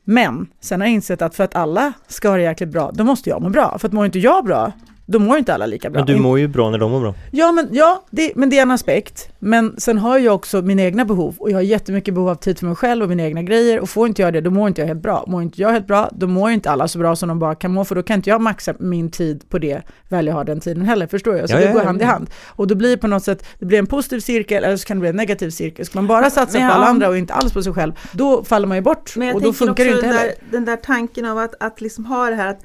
Men 0.03 0.47
sen 0.59 0.81
har 0.81 0.87
jag 0.87 0.93
insett 0.93 1.21
att 1.21 1.35
för 1.35 1.43
att 1.43 1.55
alla 1.55 1.93
ska 2.07 2.29
ha 2.29 2.35
det 2.35 2.43
jäkligt 2.43 2.69
bra, 2.69 2.91
då 2.93 3.03
måste 3.03 3.29
jag 3.29 3.41
må 3.41 3.49
bra. 3.49 3.77
För 3.77 3.87
att 3.87 3.93
mår 3.93 4.05
inte 4.05 4.19
jag 4.19 4.45
bra, 4.45 4.71
då 5.05 5.19
mår 5.19 5.37
inte 5.37 5.53
alla 5.53 5.65
lika 5.65 5.89
bra. 5.89 5.99
Men 5.99 6.15
du 6.15 6.21
mår 6.21 6.39
ju 6.39 6.47
bra 6.47 6.69
när 6.69 6.77
de 6.77 6.91
mår 6.91 6.99
bra. 6.99 7.15
Ja, 7.31 7.51
men, 7.51 7.67
ja 7.71 8.03
det, 8.09 8.31
men 8.35 8.49
det 8.49 8.57
är 8.57 8.61
en 8.61 8.71
aspekt. 8.71 9.29
Men 9.39 9.75
sen 9.77 9.97
har 9.97 10.17
jag 10.17 10.35
också 10.35 10.61
mina 10.61 10.81
egna 10.81 11.05
behov 11.05 11.35
och 11.39 11.51
jag 11.51 11.55
har 11.55 11.61
jättemycket 11.61 12.13
behov 12.13 12.29
av 12.29 12.35
tid 12.35 12.59
för 12.59 12.65
mig 12.65 12.75
själv 12.75 13.03
och 13.03 13.09
mina 13.09 13.23
egna 13.23 13.43
grejer 13.43 13.79
och 13.79 13.89
får 13.89 14.07
inte 14.07 14.21
jag 14.21 14.33
det, 14.33 14.41
då 14.41 14.51
mår 14.51 14.67
inte 14.67 14.81
jag 14.81 14.87
helt 14.87 15.01
bra. 15.01 15.23
Mår 15.27 15.41
inte 15.41 15.61
jag 15.61 15.69
helt 15.69 15.87
bra, 15.87 16.09
då 16.13 16.27
mår 16.27 16.51
inte 16.51 16.71
alla 16.71 16.87
så 16.87 16.99
bra 16.99 17.15
som 17.15 17.29
de 17.29 17.39
bara 17.39 17.55
kan 17.55 17.73
må, 17.73 17.85
för 17.85 17.95
då 17.95 18.03
kan 18.03 18.15
inte 18.15 18.29
jag 18.29 18.41
maxa 18.41 18.73
min 18.79 19.11
tid 19.11 19.49
på 19.49 19.59
det, 19.59 19.81
väl 20.09 20.27
jag 20.27 20.33
har 20.33 20.43
den 20.43 20.59
tiden 20.59 20.85
heller, 20.85 21.07
förstår 21.07 21.37
jag? 21.37 21.49
Så 21.49 21.55
Ja, 21.55 21.59
det 21.59 21.65
ja, 21.65 21.71
går 21.71 21.81
ja, 21.81 21.87
hand 21.87 22.01
i 22.01 22.05
hand. 22.05 22.29
Och 22.47 22.67
då 22.67 22.75
blir 22.75 22.89
det 22.89 22.97
på 22.97 23.07
något 23.07 23.23
sätt, 23.23 23.45
det 23.59 23.65
blir 23.65 23.79
en 23.79 23.87
positiv 23.87 24.19
cirkel 24.19 24.63
eller 24.63 24.77
så 24.77 24.87
kan 24.87 24.97
det 24.97 25.01
bli 25.01 25.09
en 25.09 25.15
negativ 25.15 25.49
cirkel. 25.49 25.85
Ska 25.85 25.97
man 25.97 26.07
bara 26.07 26.29
satsa 26.29 26.59
på 26.59 26.65
alla 26.65 26.85
andra 26.85 27.09
och 27.09 27.17
inte 27.17 27.33
alls 27.33 27.53
på 27.53 27.63
sig 27.63 27.73
själv, 27.73 27.93
då 28.11 28.43
faller 28.43 28.67
man 28.67 28.77
ju 28.77 28.81
bort 28.81 29.15
Men 29.15 29.27
jag 29.27 29.35
och 29.35 29.41
då 29.41 29.53
funkar 29.53 29.83
det 29.83 29.89
inte 29.89 30.01
den 30.01 30.15
heller. 30.15 30.27
där, 30.27 30.51
den 30.51 30.65
där 30.65 30.75
tanken 30.75 31.25
av 31.25 31.37
att, 31.37 31.55
att 31.59 31.81
liksom 31.81 32.05
ha 32.05 32.29
det 32.29 32.35
här 32.35 32.47
att 32.47 32.59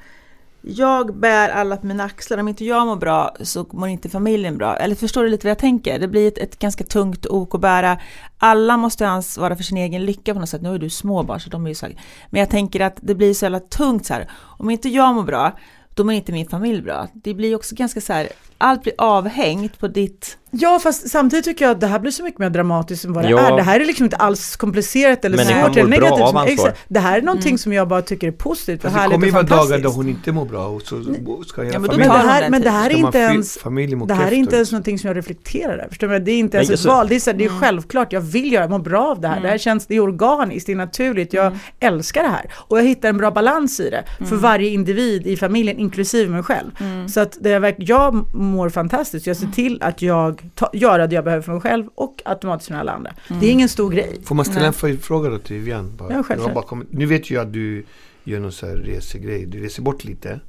jag 0.61 1.15
bär 1.15 1.49
alla 1.49 1.77
på 1.77 1.87
mina 1.87 2.03
axlar, 2.03 2.37
om 2.37 2.47
inte 2.47 2.65
jag 2.65 2.87
mår 2.87 2.95
bra 2.95 3.35
så 3.41 3.65
mår 3.71 3.87
inte 3.87 4.09
familjen 4.09 4.57
bra. 4.57 4.75
Eller 4.75 4.95
förstår 4.95 5.23
du 5.23 5.29
lite 5.29 5.47
vad 5.47 5.51
jag 5.51 5.59
tänker? 5.59 5.99
Det 5.99 6.07
blir 6.07 6.27
ett, 6.27 6.37
ett 6.37 6.59
ganska 6.59 6.83
tungt 6.83 7.25
ok 7.25 7.55
att 7.55 7.61
bära. 7.61 7.97
Alla 8.37 8.77
måste 8.77 9.07
ansvara 9.07 9.55
för 9.55 9.63
sin 9.63 9.77
egen 9.77 10.05
lycka 10.05 10.33
på 10.33 10.39
något 10.39 10.49
sätt. 10.49 10.61
Nu 10.61 10.75
är 10.75 10.79
du 10.79 10.89
småbarn 10.89 11.39
så 11.39 11.49
de 11.49 11.65
är 11.65 11.69
ju 11.69 11.75
så 11.75 11.85
här. 11.85 11.95
Men 12.29 12.39
jag 12.39 12.49
tänker 12.49 12.79
att 12.79 12.97
det 13.01 13.15
blir 13.15 13.33
så 13.33 13.45
jävla 13.45 13.59
tungt 13.59 14.05
så 14.05 14.13
här. 14.13 14.29
Om 14.33 14.69
inte 14.69 14.89
jag 14.89 15.15
mår 15.15 15.23
bra, 15.23 15.57
då 15.93 16.03
mår 16.03 16.13
inte 16.13 16.31
min 16.31 16.47
familj 16.47 16.81
bra. 16.81 17.07
Det 17.13 17.33
blir 17.33 17.55
också 17.55 17.75
ganska 17.75 18.01
så 18.01 18.13
här 18.13 18.29
allt 18.59 18.83
blir 18.83 18.93
avhängt 18.97 19.79
på 19.79 19.87
ditt... 19.87 20.35
Ja, 20.51 20.79
fast 20.83 21.09
samtidigt 21.09 21.45
tycker 21.45 21.65
jag 21.65 21.71
att 21.71 21.79
det 21.81 21.87
här 21.87 21.99
blir 21.99 22.11
så 22.11 22.23
mycket 22.23 22.39
mer 22.39 22.49
dramatiskt 22.49 23.05
än 23.05 23.13
vad 23.13 23.23
det 23.23 23.29
Ja. 23.29 23.39
är. 23.39 23.55
Det 23.55 23.61
här 23.63 23.79
är 23.79 23.85
liksom 23.85 24.03
inte 24.03 24.15
alls 24.15 24.55
komplicerat 24.55 25.25
eller 25.25 25.37
Människan 25.37 25.63
svårt 25.65 25.77
eller 25.77 25.89
negativt. 25.89 26.21
av 26.21 26.27
Som, 26.31 26.43
exakt. 26.47 26.79
det 26.87 26.99
här 26.99 27.17
är 27.17 27.21
någonting 27.21 27.49
Mm. 27.49 27.57
som 27.57 27.73
jag 27.73 27.87
bara 27.87 28.01
tycker 28.01 28.27
är 28.27 28.31
positivt 28.31 28.77
och 28.77 28.81
Fast 28.81 28.93
det 28.95 28.99
härligt 29.01 29.13
kommer 29.13 29.25
ju 29.27 29.31
och 29.31 29.33
vara 29.35 29.43
dagar 29.43 29.57
fantastiskt. 29.59 29.83
då 29.83 29.89
hon 29.89 30.09
inte 30.09 30.31
mår 30.31 30.45
bra 30.45 30.67
och 30.67 30.81
så 30.81 31.03
ska 31.47 31.61
hela 31.61 31.73
Ja, 31.73 31.79
men 31.79 31.89
då 31.89 31.97
Men 31.97 32.07
familjen... 32.07 32.09
det 32.09 32.31
här, 32.33 32.49
men 32.49 32.61
det 32.61 32.69
här 32.69 32.89
är 32.89 32.95
inte 32.97 33.17
ens 33.17 33.57
familjen 33.57 34.07
det 34.07 34.13
här 34.13 34.27
är 34.27 34.35
inte 34.35 34.55
ens 34.55 34.71
någonting 34.71 34.99
som 34.99 35.07
jag 35.07 35.17
reflekterar 35.17 35.73
över. 35.73 35.87
Förstår 35.89 36.07
du? 36.07 36.19
Det 36.19 36.31
är 36.31 36.39
inte 36.39 36.57
ens 36.57 36.69
Nej, 36.69 36.73
ett 36.73 36.79
alltså- 36.79 36.89
val. 36.89 37.07
Det 37.07 37.15
är, 37.15 37.19
så 37.19 37.29
här, 37.31 37.37
det 37.37 37.43
är 37.45 37.49
Mm. 37.49 37.59
självklart, 37.61 38.13
jag 38.13 38.21
vill 38.21 38.51
göra, 38.53 38.63
jag 38.63 38.71
mår 38.71 38.79
bra 38.79 39.07
av 39.07 39.21
det 39.21 39.27
här. 39.27 39.41
Det 39.41 39.47
här 39.47 39.57
känns, 39.57 39.85
det 39.85 39.95
är 39.95 39.99
organiskt, 39.99 40.65
det 40.65 40.71
är 40.71 40.75
naturligt, 40.75 41.33
jag 41.33 41.45
Mm. 41.45 41.59
älskar 41.79 42.23
det 42.23 42.29
här. 42.29 42.51
Och 42.55 42.77
jag 42.79 42.83
hittar 42.83 43.09
en 43.09 43.17
bra 43.17 43.31
balans 43.31 43.79
i 43.79 43.89
det 43.89 44.25
för 44.25 44.35
varje 44.35 44.69
individ 44.69 45.27
i 45.27 45.37
familjen, 45.37 45.77
inklusive 45.79 46.31
mig 46.31 46.43
själv. 46.43 46.71
Mm. 46.79 47.09
Så 47.09 47.19
att 47.19 47.37
det 47.41 47.51
är, 47.51 47.59
verk- 47.59 47.75
jag 47.77 48.25
mår 48.49 48.69
fantastiskt, 48.69 49.27
jag 49.27 49.37
ser 49.37 49.47
till 49.47 49.83
att 49.83 50.01
jag 50.01 50.49
ta, 50.55 50.69
gör 50.73 51.07
det 51.07 51.15
jag 51.15 51.23
behöver 51.23 51.41
för 51.43 51.51
mig 51.51 51.61
själv 51.61 51.85
och 51.95 52.21
automatiskt 52.25 52.67
för 52.67 52.75
alla 52.75 52.91
andra. 52.91 53.11
Det 53.41 53.47
är 53.47 53.51
ingen 53.51 53.69
stor 53.69 53.91
grej. 53.91 54.19
Får 54.23 54.35
man 54.35 54.45
ställa 54.45 54.67
en 54.67 54.73
följdfråga 54.73 55.29
då 55.29 55.37
till 55.37 55.55
Vivian? 55.55 55.93
Bara? 55.97 56.09
Ja, 56.13 56.15
självklart. 56.23 56.37
Jag 56.39 56.45
har 56.47 56.53
bara 56.53 56.65
kommit- 56.65 56.87
Nu 56.91 57.05
vet 57.05 57.31
jag 57.31 57.47
att 57.47 57.53
du 57.53 57.85
gör 58.23 58.39
någon 58.39 58.51
så 58.51 58.65
här 58.67 58.75
resegrej. 58.75 59.45
Du 59.45 59.59
reser 59.63 59.81
bort 59.83 60.03
lite 60.03 60.39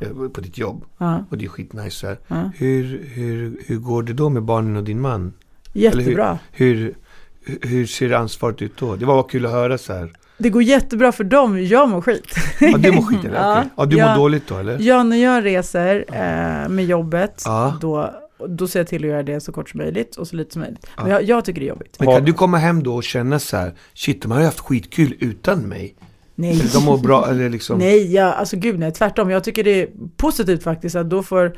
eh, 0.00 0.08
på 0.32 0.40
ditt 0.40 0.58
jobb. 0.58 0.84
Ja, 0.98 1.24
Och 1.30 1.38
det 1.38 1.44
är 1.44 1.48
skitnice. 1.48 2.16
ja. 2.28 2.50
Hur, 2.56 3.04
hur, 3.14 3.60
hur 3.66 3.76
går 3.78 4.02
det 4.02 4.12
då 4.12 4.28
med 4.28 4.42
barnen 4.42 4.76
och 4.76 4.84
din 4.84 5.00
man? 5.00 5.32
Jättebra. 5.72 6.38
Hur, 6.52 6.94
hur, 7.40 7.58
hur 7.62 7.86
ser 7.86 8.12
ansvaret 8.12 8.62
ut 8.62 8.72
då? 8.78 8.96
Det 8.96 9.04
var 9.04 9.14
bara 9.14 9.28
kul 9.28 9.46
att 9.46 9.52
höra 9.52 9.78
så 9.78 9.92
här. 9.92 10.12
Det 10.38 10.50
går 10.50 10.62
jättebra 10.62 11.12
för 11.12 11.24
dem, 11.24 11.62
jag 11.64 11.88
mår 11.88 12.00
skit. 12.00 12.34
Ja, 12.60 12.78
du 12.78 12.92
mår 12.92 13.02
skit 13.02 13.18
eller? 13.24 13.36
Ja. 13.36 13.58
Okej. 13.58 13.70
Ja, 13.76 13.84
du 13.86 13.96
mår 14.10 14.16
dåligt 14.22 14.48
då 14.48 14.56
eller? 14.58 14.78
Ja, 14.80 15.02
när 15.02 15.16
jag 15.16 15.44
reser 15.44 16.04
eh, 16.12 16.68
med 16.68 16.84
jobbet, 16.84 17.42
Ja. 17.44 17.78
då, 17.80 18.10
då 18.48 18.68
ser 18.68 18.80
jag 18.80 18.86
till 18.86 19.04
att 19.04 19.10
göra 19.10 19.22
det 19.22 19.40
så 19.40 19.52
kort 19.52 19.70
som 19.70 19.78
möjligt 19.78 20.16
och 20.16 20.28
så 20.28 20.36
lite 20.36 20.52
som 20.52 20.62
möjligt. 20.62 20.86
Men 20.96 21.06
Ja. 21.06 21.12
jag, 21.12 21.22
jag 21.22 21.44
tycker 21.44 21.60
det 21.60 21.66
är 21.66 21.68
jobbigt. 21.68 21.96
Men 21.98 22.08
kan 22.14 22.24
du 22.24 22.32
komma 22.32 22.56
hem 22.58 22.82
då 22.82 22.94
och 22.94 23.04
känna 23.04 23.38
så 23.38 23.56
här, 23.56 23.72
shit 23.94 24.22
de 24.22 24.30
har 24.30 24.38
ju 24.38 24.44
haft 24.44 24.60
skitkul 24.60 25.14
utan 25.20 25.58
mig. 25.60 25.94
Nej, 26.34 26.62
de 26.74 26.84
mår 26.84 26.98
bra, 26.98 27.26
eller 27.30 27.48
liksom. 27.50 27.78
nej, 27.78 28.14
ja, 28.14 28.32
alltså 28.32 28.56
gud 28.56 28.78
nej, 28.78 28.92
tvärtom. 28.92 29.30
Jag 29.30 29.44
tycker 29.44 29.64
det 29.64 29.82
är 29.82 29.88
positivt 30.16 30.62
faktiskt 30.62 30.96
att 30.96 31.10
då 31.10 31.22
får 31.22 31.52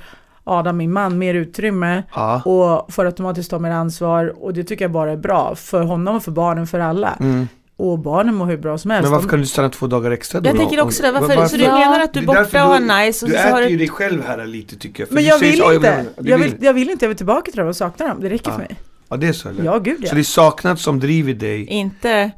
Adam, 0.44 0.76
min 0.76 0.92
man, 0.92 1.18
mer 1.18 1.34
utrymme 1.34 2.02
Ja. 2.14 2.42
och 2.44 2.92
får 2.94 3.04
automatiskt 3.06 3.50
ta 3.50 3.58
mer 3.58 3.70
ansvar 3.70 4.34
och 4.44 4.54
det 4.54 4.64
tycker 4.64 4.84
jag 4.84 4.92
bara 4.92 5.12
är 5.12 5.16
bra 5.16 5.54
för 5.54 5.82
honom 5.82 6.16
och 6.16 6.22
för 6.22 6.30
barnen, 6.32 6.66
för 6.66 6.80
alla. 6.80 7.16
Mm. 7.20 7.48
Och 7.78 7.98
barnen 7.98 8.34
mår 8.34 8.46
hur 8.46 8.56
bra 8.56 8.78
som 8.78 8.90
helst. 8.90 9.02
Men 9.02 9.12
varför 9.12 9.28
kan 9.28 9.40
du 9.40 9.46
stanna 9.46 9.68
två 9.70 9.86
dagar 9.86 10.10
extra 10.10 10.40
då? 10.40 10.48
Jag 10.50 10.56
tänker 10.56 10.80
också 10.80 11.02
det, 11.02 11.12
varför, 11.12 11.26
Varför- 11.28 11.46
så 11.48 11.56
du 11.56 11.62
Ja. 11.62 11.78
menar 11.78 12.00
att 12.00 12.12
du 12.14 12.20
är 12.20 12.24
borta 12.26 12.64
och 12.64 12.70
har 12.70 13.04
nice 13.06 13.24
och 13.26 13.30
Du 13.30 13.36
så 13.36 13.42
har 13.42 13.48
äter 13.48 13.62
ju 13.62 13.68
du... 13.68 13.76
dig 13.78 13.88
själv 13.88 14.24
här 14.26 14.46
lite 14.46 14.76
tycker 14.76 15.00
jag. 15.02 15.08
För 15.08 15.14
Men 15.14 15.24
jag 15.24 15.38
säger 15.38 15.52
vill 15.52 15.60
så, 15.60 15.66
"Ja, 15.66 15.74
inte. 15.74 16.04
du 16.18 16.30
Jag 16.30 16.38
vill, 16.38 16.54
jag 16.60 16.72
vill 16.72 16.90
inte, 16.90 17.04
jag 17.04 17.08
vill 17.08 17.16
tillbaka 17.16 17.50
till 17.50 17.60
dem 17.60 17.68
och 17.68 17.76
sakna 17.76 18.08
dem. 18.08 18.20
Det 18.20 18.28
räcker 18.28 18.50
Ja. 18.50 18.52
för 18.52 18.58
mig. 18.58 18.76
Ja 19.08 19.16
det 19.16 19.26
är 19.28 19.32
så 19.32 19.48
eller? 19.48 19.64
Ja, 19.64 19.78
gud 19.78 19.96
ja. 20.00 20.08
Så 20.08 20.14
det 20.14 20.20
är 20.20 20.22
saknad 20.22 20.78
som 20.80 21.00
driver 21.00 21.34
dig? 21.34 21.64
Inte 21.66 22.30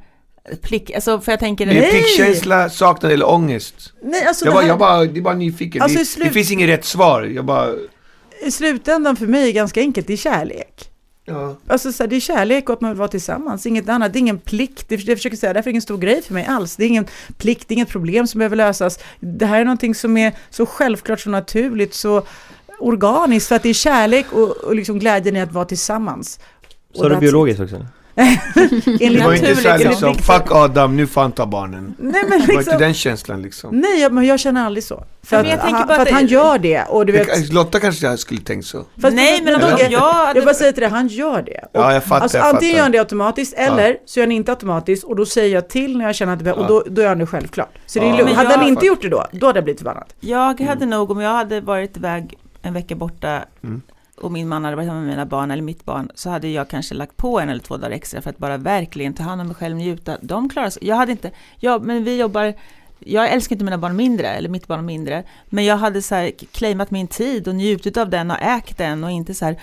plick, 0.63 0.91
alltså 0.95 1.21
för 1.21 1.33
jag 1.33 1.39
tänker... 1.41 1.67
Det 1.67 1.73
är 1.73 1.81
Nej. 1.81 1.91
pliktkänsla, 1.91 2.71
saknad 2.71 3.13
eller 3.13 3.29
ångest? 3.31 3.93
Nej, 4.03 4.25
alltså, 4.27 4.45
Jag 4.45 4.53
det 4.53 4.55
bara, 4.55 4.63
här, 4.63 4.69
jag 4.69 4.79
bara, 4.79 5.05
det 5.05 5.21
är 5.21 5.23
bara 5.23 5.35
nyfiken. 5.35 5.83
Alltså, 5.83 5.99
det, 5.99 6.05
slut- 6.05 6.27
det 6.29 6.33
finns 6.33 6.51
inget 6.51 6.69
rätt 6.69 6.85
svar. 6.85 7.23
Jag 7.23 7.45
bara, 7.45 7.69
I 8.47 8.51
slutändan 8.51 9.17
för 9.17 9.27
mig 9.27 9.49
är 9.49 9.53
ganska 9.53 9.81
enkelt, 9.81 10.07
det 10.07 10.13
är 10.13 10.17
kärlek. 10.17 10.90
Ja. 11.31 11.57
Alltså 11.67 11.93
så 11.93 12.03
här, 12.03 12.09
det 12.09 12.17
är 12.17 12.21
kärlek 12.21 12.69
och 12.69 12.73
att 12.73 12.81
man 12.81 12.91
vill 12.91 12.99
vara 12.99 13.09
tillsammans, 13.09 13.67
inget 13.67 13.89
annat. 13.89 14.13
Det 14.13 14.17
är 14.17 14.21
ingen 14.21 14.39
plikt, 14.39 14.89
det, 14.89 14.97
det 14.97 15.17
försöker 15.17 15.37
säga, 15.37 15.53
därför 15.53 15.71
är 15.71 15.73
det 15.73 15.75
ingen 15.75 15.83
stor 15.83 15.99
grej 15.99 16.23
för 16.23 16.35
mig 16.35 16.47
alls. 16.47 16.77
Det 16.77 16.85
är 16.85 16.89
ingen 16.89 17.07
plikt, 17.39 17.69
det 17.69 17.73
är 17.73 17.77
inget 17.77 17.89
problem 17.89 18.27
som 18.27 18.39
behöver 18.39 18.57
lösas. 18.57 18.99
Det 19.21 19.47
här 19.47 19.61
är 19.61 19.65
någonting 19.65 19.95
som 19.95 20.17
är 20.17 20.33
så 20.51 20.67
självklart, 20.67 21.21
så 21.21 21.31
naturligt, 21.31 21.95
så 21.95 22.23
organiskt, 22.79 23.49
för 23.49 23.57
att 23.57 23.63
det 23.63 23.69
är 23.69 23.75
kärlek 23.75 24.33
och, 24.33 24.57
och 24.57 24.75
liksom 24.75 24.99
glädjen 24.99 25.37
i 25.37 25.41
att 25.41 25.53
vara 25.53 25.65
tillsammans. 25.65 26.41
Så 26.95 27.05
är 27.05 27.11
det 27.11 27.17
biologiskt 27.17 27.61
också? 27.61 27.87
Det 28.99 29.25
var 29.25 29.35
inte 29.35 29.57
såhär 29.57 29.75
enligt 29.75 29.89
liksom, 29.89 30.15
fuck 30.15 30.51
Adam, 30.51 30.97
nu 30.97 31.07
får 31.07 31.21
han 31.21 31.33
ta 31.33 31.47
barnen. 31.47 31.95
Nej 31.99 32.13
men 32.29 32.31
Det 32.31 32.31
var 32.31 32.37
inte 32.41 32.53
liksom, 32.57 32.79
den 32.79 32.95
känslan 32.95 33.43
liksom. 33.43 33.77
nej 33.77 34.01
jag- 34.01 34.13
men 34.13 34.25
jag 34.27 34.41
känner 34.41 34.67
aldrig 34.67 34.85
så. 34.85 35.05
För, 35.23 35.45
Ja, 35.45 35.55
att, 35.55 35.61
han, 35.61 35.87
för 35.87 35.95
att 35.95 36.01
att 36.01 36.11
han 36.11 36.27
gör 36.27 36.59
det. 36.59 36.83
Och 36.89 37.07
du 37.07 37.13
vet, 37.13 37.53
Lotta 37.53 37.81
kanske 37.81 38.07
jag 38.07 38.19
skulle 38.19 38.41
tänkt 38.41 38.67
så. 38.67 38.85
fast- 39.03 39.15
Nej 39.17 39.43
men 39.45 39.55
om 39.55 39.61
Eller? 39.61 39.91
jag 39.91 40.37
jag 40.37 40.45
bara 40.45 40.55
säger 40.55 40.73
till 40.73 40.81
dig, 40.81 40.91
han 40.91 41.09
gör 41.09 41.43
det. 41.43 41.61
Och 41.73 41.81
Ja 41.81 41.93
jag 41.93 42.05
fattar, 42.05 42.23
Alltså 42.23 42.39
jag 42.39 42.47
antingen 42.47 42.75
gör 42.77 42.83
han 42.83 42.87
fattar. 42.87 42.93
det 42.93 42.99
automatiskt 42.99 43.55
eller 43.57 43.97
så 44.07 44.21
gör 44.21 44.27
han 44.27 44.33
inte 44.33 44.53
automatiskt 44.53 45.05
och 45.05 45.17
då 45.17 45.27
säger 45.27 45.55
jag 45.55 45.69
till 45.69 45.99
när 45.99 46.05
jag 46.05 46.15
känner 46.15 46.33
att 46.33 46.39
det 46.39 46.45
behövs 46.45 46.59
och 46.61 46.67
då, 46.69 46.85
då 46.91 47.03
gör 47.03 47.09
han 47.09 47.19
det 47.19 47.27
självklart. 47.27 47.79
Så 47.87 47.99
det 47.99 48.05
är 48.07 48.11
Ja. 48.11 48.17
lugnt. 48.17 48.33
Hade 48.37 48.51
jag- 48.51 48.59
han 48.59 48.69
inte 48.69 48.87
gjort 48.87 49.03
det 49.03 49.09
då, 49.09 49.27
då 49.33 49.47
hade 49.47 49.57
jag 49.57 49.65
blivit 49.65 49.81
förbannad. 49.81 50.05
Jag 50.21 50.61
hade 50.61 50.87
nog, 50.87 51.11
om 51.11 51.21
jag 51.21 51.31
hade 51.35 51.61
varit 51.61 51.97
iväg 51.97 52.35
en 52.63 52.75
vecka 52.75 52.95
borta 52.95 53.45
Mm 53.65 53.83
och 54.21 54.33
min 54.33 54.49
man 54.49 54.65
hade 54.65 54.77
varit 54.77 54.89
hemma 54.89 55.01
med 55.01 55.09
mina 55.09 55.27
barn 55.27 55.51
eller 55.51 55.63
mitt 55.63 55.85
barn 55.85 56.11
så 56.15 56.31
hade 56.31 56.49
jag 56.49 56.69
kanske 56.69 56.95
lagt 56.95 57.17
på 57.17 57.41
en 57.41 57.49
eller 57.49 57.61
två 57.61 57.77
dagar 57.77 57.91
extra 57.91 58.23
för 58.23 58.31
att 58.31 58.39
bara 58.39 58.57
verkligen 58.57 59.15
ta 59.15 59.23
hand 59.23 59.41
om 59.41 59.47
mig 59.47 59.57
själv, 59.57 59.77
njuta. 59.77 60.17
De 60.21 60.49
klarar 60.49 60.71
sig. 60.71 60.87
Jag 60.87 60.97
hade 60.97 61.13
inte, 61.13 61.31
ja 61.59 61.79
men 61.79 62.05
vi 62.05 62.17
jobbar, 62.17 62.55
jag 62.99 63.31
älskar 63.31 63.55
inte 63.55 63.65
mina 63.65 63.79
barn 63.79 63.97
mindre, 63.97 64.29
eller 64.29 64.49
mitt 64.49 64.67
barn 64.67 64.87
mindre, 64.87 65.25
men 65.47 65.65
jag 65.65 65.77
hade 65.77 66.03
så 66.03 66.15
här 66.15 66.31
claimat 66.53 66.91
min 66.91 67.09
tid 67.09 67.49
och 67.49 67.55
njutit 67.55 67.97
av 67.97 68.11
den 68.11 68.31
och 68.31 68.41
ägt 68.41 68.79
den 68.79 69.05
och 69.05 69.11
inte 69.11 69.35
så 69.35 69.45
här, 69.45 69.57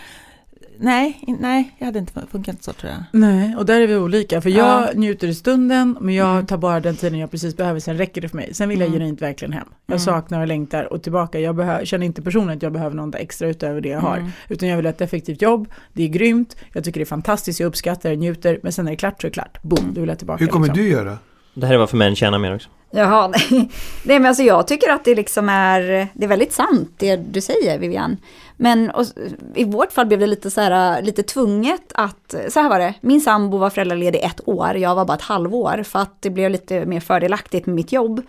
nej, 0.79 1.19
nej, 1.39 1.75
jag 1.77 1.85
hade 1.85 1.99
inte 1.99 2.21
funkat 2.31 2.63
så 2.63 2.73
tror 2.73 2.91
jag. 2.91 3.03
Nej, 3.11 3.55
och 3.55 3.65
där 3.65 3.81
är 3.81 3.87
vi 3.87 3.95
olika. 3.95 4.41
För 4.41 4.49
jag 4.49 4.67
Ja. 4.67 4.89
njuter 4.95 5.27
i 5.27 5.33
stunden, 5.35 5.97
men 6.01 6.15
jag 6.15 6.31
Mm. 6.31 6.45
tar 6.45 6.57
bara 6.57 6.79
den 6.79 6.95
tiden 6.95 7.19
jag 7.19 7.31
precis 7.31 7.57
behöver, 7.57 7.79
sen 7.79 7.97
räcker 7.97 8.21
det 8.21 8.29
för 8.29 8.35
mig. 8.35 8.53
Sen 8.53 8.69
vill 8.69 8.79
jag 8.79 8.87
Mm. 8.87 8.99
genuint 8.99 9.21
verkligen 9.21 9.53
hem. 9.53 9.67
Jag 9.85 9.93
Mm. 9.93 9.99
saknar 10.05 10.41
och 10.41 10.47
längtar 10.47 10.93
och 10.93 11.03
tillbaka. 11.03 11.39
Jag 11.39 11.87
känner 11.87 12.05
inte 12.05 12.21
personligen 12.21 12.57
att 12.57 12.63
jag 12.63 12.71
behöver 12.73 12.95
något 12.95 13.15
extra 13.15 13.47
utöver 13.47 13.81
det 13.81 13.89
jag 13.89 13.99
har. 13.99 14.17
Mm. 14.17 14.29
Utan 14.49 14.69
jag 14.69 14.75
vill 14.77 14.85
ha 14.85 14.89
ett 14.93 15.01
effektivt 15.01 15.41
jobb, 15.41 15.67
det 15.93 16.03
är 16.03 16.07
grymt, 16.07 16.55
jag 16.73 16.83
tycker 16.83 16.99
det 16.99 17.03
är 17.03 17.05
fantastiskt, 17.05 17.59
jag 17.59 17.67
uppskattar 17.67 18.09
det, 18.09 18.15
njuter, 18.15 18.59
men 18.63 18.71
sen 18.71 18.85
när 18.85 18.91
det 18.91 18.95
är 18.95 18.97
klart 18.97 19.21
så 19.21 19.27
är 19.27 19.29
det 19.29 19.33
klart. 19.33 19.61
Boom, 19.63 19.93
då 19.93 20.01
vill 20.01 20.09
jag 20.09 20.17
tillbaka. 20.17 20.39
Hur 20.43 20.47
kommer 20.51 20.67
liksom. 20.67 20.83
du 20.83 20.89
göra? 20.89 21.17
Det 21.53 21.65
här 21.65 21.73
är 21.73 21.77
varför 21.77 21.97
män 21.97 22.15
tjänar 22.15 22.39
mer 22.39 22.55
också. 22.55 22.69
Jaha, 22.91 23.27
nej. 23.27 23.41
nej 24.03 24.19
men 24.19 24.25
alltså 24.25 24.43
jag 24.43 24.67
tycker 24.67 24.91
att 24.91 25.05
det 25.05 25.15
liksom 25.15 25.49
är, 25.49 26.07
det 26.13 26.23
är 26.25 26.27
väldigt 26.27 26.53
sant 26.53 26.89
det 26.97 27.15
du 27.15 27.41
säger 27.41 27.79
Vivian. 27.79 28.17
Men 28.57 28.91
och, 28.91 29.05
i 29.55 29.63
vårt 29.63 29.91
fall 29.91 30.05
blev 30.05 30.19
det 30.19 30.27
lite 30.27 30.51
så 30.51 30.61
här, 30.61 30.97
äh, 30.97 31.05
lite 31.05 31.23
tvunget 31.23 31.91
att, 31.93 32.35
så 32.49 32.59
här 32.59 32.69
var 32.69 32.79
det, 32.79 32.93
min 33.01 33.21
sambo 33.21 33.57
var 33.57 33.69
föräldraledig 33.69 34.23
ett 34.23 34.41
år, 34.45 34.77
jag 34.77 34.95
var 34.95 35.05
bara 35.05 35.17
ett 35.17 35.21
halvår 35.21 35.83
för 35.83 35.99
att 35.99 36.21
det 36.21 36.29
blev 36.29 36.51
lite 36.51 36.85
mer 36.85 36.99
fördelaktigt 36.99 37.65
med 37.65 37.75
mitt 37.75 37.91
jobb. 37.91 38.21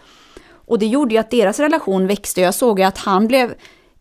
Och 0.50 0.78
det 0.78 0.86
gjorde 0.86 1.14
ju 1.14 1.20
att 1.20 1.30
deras 1.30 1.60
relation 1.60 2.06
växte, 2.06 2.40
jag 2.40 2.54
såg 2.54 2.78
ju 2.78 2.84
att 2.84 2.98
han 2.98 3.26
blev, 3.26 3.54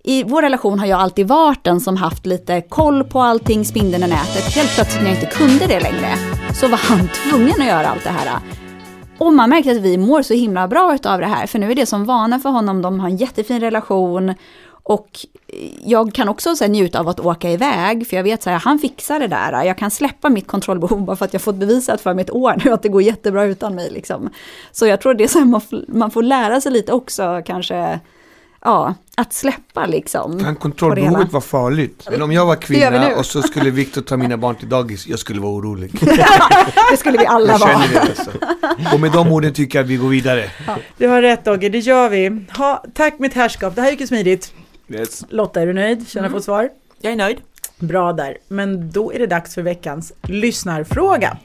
i 0.03 0.23
vår 0.23 0.41
relation 0.41 0.79
har 0.79 0.85
jag 0.85 0.99
alltid 0.99 1.27
varit 1.27 1.63
den 1.63 1.81
som 1.81 1.97
haft 1.97 2.25
lite 2.25 2.61
koll 2.61 3.03
på 3.03 3.21
allting, 3.21 3.65
spindeln 3.65 4.03
i 4.03 4.07
nätet. 4.07 4.55
Helt 4.55 4.75
plötsligt 4.75 5.03
när 5.03 5.09
jag 5.09 5.19
inte 5.21 5.35
kunde 5.35 5.67
det 5.67 5.79
längre, 5.79 6.15
så 6.53 6.67
var 6.67 6.77
han 6.77 7.09
tvungen 7.29 7.61
att 7.61 7.67
göra 7.67 7.87
allt 7.87 8.03
det 8.03 8.09
här. 8.09 8.39
Och 9.17 9.33
man 9.33 9.49
märker 9.49 9.71
att 9.71 9.81
vi 9.81 9.97
mår 9.97 10.21
så 10.21 10.33
himla 10.33 10.67
bra 10.67 10.97
av 11.03 11.19
det 11.19 11.25
här, 11.25 11.47
för 11.47 11.59
nu 11.59 11.71
är 11.71 11.75
det 11.75 11.85
som 11.85 12.05
vana 12.05 12.39
för 12.39 12.49
honom, 12.49 12.81
de 12.81 12.99
har 12.99 13.09
en 13.09 13.17
jättefin 13.17 13.59
relation. 13.59 14.33
Och 14.87 15.25
jag 15.83 16.13
kan 16.13 16.29
också 16.29 16.55
så 16.55 16.63
här, 16.63 16.71
njuta 16.71 16.99
av 16.99 17.07
att 17.07 17.19
åka 17.19 17.49
iväg, 17.51 18.07
för 18.07 18.15
jag 18.15 18.23
vet 18.23 18.43
så 18.43 18.49
här, 18.49 18.57
han 18.57 18.79
fixar 18.79 19.19
det 19.19 19.27
där. 19.27 19.63
Jag 19.63 19.77
kan 19.77 19.91
släppa 19.91 20.29
mitt 20.29 20.47
kontrollbehov 20.47 21.01
bara 21.01 21.15
för 21.15 21.25
att 21.25 21.33
jag 21.33 21.41
fått 21.41 21.55
bevisat 21.55 22.01
för 22.01 22.13
mig 22.13 22.23
ett 22.23 22.31
år 22.31 22.61
nu 22.65 22.71
att 22.71 22.83
det 22.83 22.89
går 22.89 23.01
jättebra 23.01 23.43
utan 23.43 23.75
mig. 23.75 23.89
Liksom. 23.91 24.29
Så 24.71 24.87
jag 24.87 25.01
tror 25.01 25.13
det 25.13 25.23
är 25.23 25.27
så 25.27 25.39
här, 25.39 25.45
man, 25.45 25.61
får, 25.61 25.85
man 25.87 26.11
får 26.11 26.23
lära 26.23 26.61
sig 26.61 26.71
lite 26.71 26.93
också 26.93 27.41
kanske, 27.45 27.99
ja, 28.61 28.93
att 29.15 29.33
släppa 29.33 29.85
liksom. 29.85 30.43
Kan 30.43 30.55
kontrollbehovet 30.55 31.31
vara 31.31 31.41
farligt? 31.41 32.07
Men 32.11 32.21
om 32.21 32.31
jag 32.31 32.45
var 32.45 32.55
kvinna 32.55 33.15
och 33.15 33.25
så 33.25 33.41
skulle 33.41 33.69
Viktor 33.69 34.01
ta 34.01 34.17
mina 34.17 34.37
barn 34.37 34.55
till 34.55 34.69
dagis, 34.69 35.07
jag 35.07 35.19
skulle 35.19 35.41
vara 35.41 35.51
orolig. 35.53 35.91
Det 36.91 36.97
skulle 36.97 37.17
vi 37.17 37.25
alla 37.25 37.51
Jag 37.51 37.59
vara. 37.59 37.83
det 37.93 37.99
alltså. 37.99 38.31
Och 38.93 38.99
med 38.99 39.11
de 39.11 39.31
orden 39.31 39.53
tycker 39.53 39.79
jag 39.79 39.83
att 39.83 39.89
vi 39.89 39.95
går 39.95 40.09
vidare. 40.09 40.49
Du 40.97 41.07
har 41.07 41.21
rätt 41.21 41.45
Dogge, 41.45 41.69
det 41.69 41.79
gör 41.79 42.09
vi. 42.09 42.45
Ha, 42.57 42.83
tack 42.93 43.19
mitt 43.19 43.33
herrskap, 43.33 43.75
det 43.75 43.81
här 43.81 43.91
gick 43.91 43.99
ju 43.99 44.07
smidigt. 44.07 44.53
Yes. 44.89 45.25
Lotta, 45.29 45.61
är 45.61 45.67
du 45.67 45.73
nöjd? 45.73 46.07
Känner 46.07 46.27
du 46.29 46.33
fått 46.33 46.43
svar? 46.43 46.69
Jag 46.99 47.13
är 47.13 47.17
nöjd. 47.17 47.37
Bra 47.79 48.13
där, 48.13 48.37
men 48.47 48.91
då 48.91 49.13
är 49.13 49.19
det 49.19 49.27
dags 49.27 49.53
för 49.55 49.61
veckans 49.61 50.13
lyssnarfråga. 50.23 51.37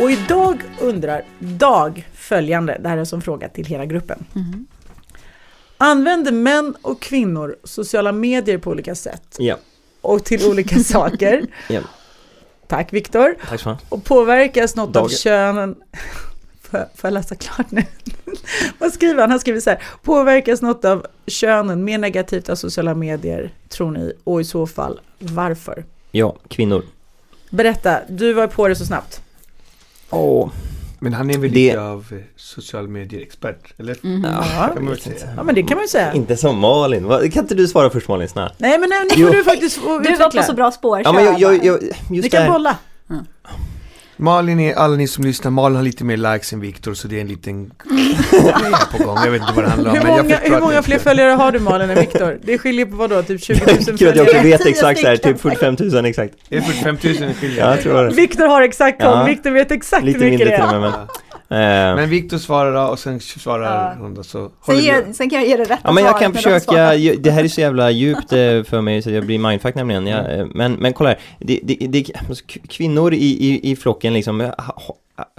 Och 0.00 0.10
idag 0.10 0.62
undrar 0.80 1.22
Dag 1.38 2.08
följande, 2.14 2.78
det 2.80 2.88
här 2.88 2.96
är 2.98 3.04
som 3.04 3.20
fråga 3.22 3.48
till 3.48 3.66
hela 3.66 3.86
gruppen. 3.86 4.24
Mhm. 4.32 4.66
Använder 5.78 6.32
män 6.32 6.74
och 6.82 7.02
kvinnor 7.02 7.56
sociala 7.64 8.12
medier 8.12 8.58
på 8.58 8.70
olika 8.70 8.94
sätt 8.94 9.36
Ja, 9.38 9.56
och 10.00 10.24
till 10.24 10.46
olika 10.46 10.78
saker? 10.84 11.46
Ja. 11.68 11.80
Tack 12.66 12.92
Viktor. 12.92 13.34
tack 13.48 13.60
så 13.60 13.70
mycket. 13.70 13.86
Och 13.92 14.04
påverkas 14.04 14.76
något 14.76 14.96
av 14.96 15.02
Dag. 15.02 15.10
könen... 15.12 15.74
Får 16.70 16.80
jag, 16.80 16.88
får 16.94 17.08
jag 17.08 17.12
läsa 17.14 17.34
klart 17.34 17.70
nu? 17.70 17.82
Vad 18.78 18.92
skriver 18.92 19.20
han? 19.20 19.30
Han 19.30 19.40
skriver 19.40 19.60
så 19.60 19.70
här. 19.70 19.82
Påverkas 20.02 20.62
något 20.62 20.84
av 20.84 21.06
könen 21.26 21.84
mer 21.84 21.98
negativt 21.98 22.48
av 22.48 22.54
sociala 22.56 22.94
medier, 22.94 23.50
tror 23.68 23.90
ni? 23.90 24.12
Och 24.24 24.40
i 24.40 24.44
så 24.44 24.66
fall, 24.66 25.00
varför? 25.18 25.84
Ja, 26.10 26.36
kvinnor. 26.48 26.82
Berätta, 27.50 27.98
du 28.08 28.32
var 28.32 28.46
på 28.46 28.68
det 28.68 28.76
så 28.76 28.84
snabbt. 28.84 29.22
Åh, 30.10 30.50
Men 31.00 31.12
han 31.12 31.30
är 31.30 31.38
väl 31.38 31.52
Det- 31.52 31.58
lite 31.68 31.80
av 31.80 32.06
eh, 32.12 32.18
social 32.36 32.88
medier-expert, 32.88 33.74
eller? 33.78 33.96
Mhm. 34.02 34.24
Ja. 34.24 34.70
kan 34.74 34.84
man 34.84 34.92
väl 34.92 35.00
säga. 35.00 35.32
ja, 35.36 35.42
men 35.42 35.54
det 35.54 35.62
kan 35.62 35.76
man 35.76 35.84
ju 35.84 35.88
säga. 35.88 36.12
Inte 36.12 36.36
som 36.36 36.58
Malin, 36.58 37.08
kan 37.08 37.42
inte 37.42 37.54
du 37.54 37.68
svara 37.68 37.90
först 37.90 38.08
Malin 38.08 38.28
snälla? 38.28 38.52
Nej, 38.58 38.78
men 38.78 38.90
nu, 39.16 39.24
får 39.26 39.32
du 39.32 39.44
faktiskt 39.44 39.76
Du 40.04 40.16
var 40.16 40.30
på 40.30 40.42
så 40.42 40.52
bra 40.52 40.70
spår, 40.70 41.00
Ja 41.04 41.12
men 41.12 41.24
jag, 41.24 41.40
jag, 41.40 41.64
jag 41.64 41.78
just 42.10 42.30
kan 42.30 42.52
bolla. 42.52 42.76
Malin 44.20 44.60
är, 44.60 44.74
alla 44.74 44.96
ni 44.96 45.08
som 45.08 45.24
lyssnar, 45.24 45.50
Malin 45.50 45.76
har 45.76 45.82
lite 45.82 46.04
mer 46.04 46.16
likes 46.16 46.52
än 46.52 46.60
Viktor 46.60 46.94
så 46.94 47.08
det 47.08 47.16
är 47.16 47.20
en 47.20 47.28
liten 47.28 47.70
på 48.98 49.04
gång. 49.04 49.16
Jag 49.24 49.30
vet 49.30 49.40
inte 49.40 49.52
vad 49.54 49.64
det 49.64 49.70
handlar 49.70 49.90
om. 49.90 49.96
Hur 49.96 50.02
men 50.04 50.16
jag 50.16 50.24
många, 50.24 50.36
hur 50.42 50.60
många 50.60 50.82
fler 50.82 50.98
följare 50.98 51.30
har 51.32 51.52
du 51.52 51.58
Malin 51.60 51.90
än 51.90 51.98
Viktor? 51.98 52.38
Det 52.42 52.58
skiljer 52.58 52.86
på 52.86 52.96
vad 52.96 53.10
då? 53.10 53.22
Typ 53.22 53.42
20 53.44 53.54
000 53.66 53.76
Gud 53.76 53.92
att 53.92 54.00
jag 54.00 54.08
också 54.10 54.24
följare? 54.24 54.42
vet 54.42 54.66
exakt 54.66 55.00
så 55.00 55.06
här, 55.06 55.16
stycken. 55.16 55.32
typ 55.32 55.42
45 55.42 55.76
000 55.80 56.04
exakt. 56.04 56.34
Det 56.48 56.56
är 56.56 56.60
45 56.60 56.98
000 57.26 57.34
skiljer. 57.34 57.64
Ja, 57.64 57.70
jag 57.70 57.82
tror 57.82 58.04
det. 58.04 58.10
Viktor 58.14 58.46
har 58.46 58.62
exakt 58.62 59.00
koll, 59.02 59.10
Ja. 59.10 59.24
Viktor 59.24 59.50
vet 59.50 59.70
exakt 59.70 60.04
Lite 60.04 60.18
hur 60.18 60.30
mycket 60.30 60.38
mindre 60.46 60.56
det 60.56 60.62
till 60.68 60.74
är. 60.74 60.76
och 60.76 60.82
med 60.82 60.90
men... 60.90 61.08
Eh, 61.50 61.56
Men 61.96 62.10
Viktor 62.10 62.38
svarar 62.38 62.74
då, 62.74 62.80
och 62.92 62.98
sen 62.98 63.20
svarar 63.20 63.90
Ja. 63.90 63.96
hon 64.02 64.14
då 64.14 64.22
så 64.22 64.50
Sen, 64.66 64.78
ge, 64.78 65.02
vi- 65.06 65.14
sen 65.14 65.30
kan 65.30 65.38
jag 65.38 65.48
ge 65.48 65.56
det 65.56 65.62
rätta 65.64 65.78
Ja 65.84 65.92
men 65.92 66.04
jag 66.04 66.18
kan 66.18 66.32
de 66.32 66.36
försöka, 66.38 66.94
ju- 66.94 67.16
det 67.16 67.30
här 67.30 67.44
är 67.44 67.48
så 67.48 67.60
jävla 67.60 67.90
djupt 67.90 68.32
eh, 68.32 68.38
för 68.62 68.80
mig 68.80 69.02
så 69.02 69.10
jag 69.10 69.26
blir 69.26 69.38
mindfuck 69.38 69.74
nämligen. 69.74 70.06
Jag, 70.06 70.38
eh, 70.38 70.46
men, 70.54 70.72
men 70.72 70.92
kolla 70.92 71.08
här, 71.10 71.18
det, 71.38 71.60
det, 71.62 71.74
det, 71.88 72.04
alltså, 72.28 72.44
kvinnor 72.68 73.14
i, 73.14 73.16
i, 73.46 73.70
i 73.70 73.76
flocken 73.76 74.12
liksom, 74.14 74.52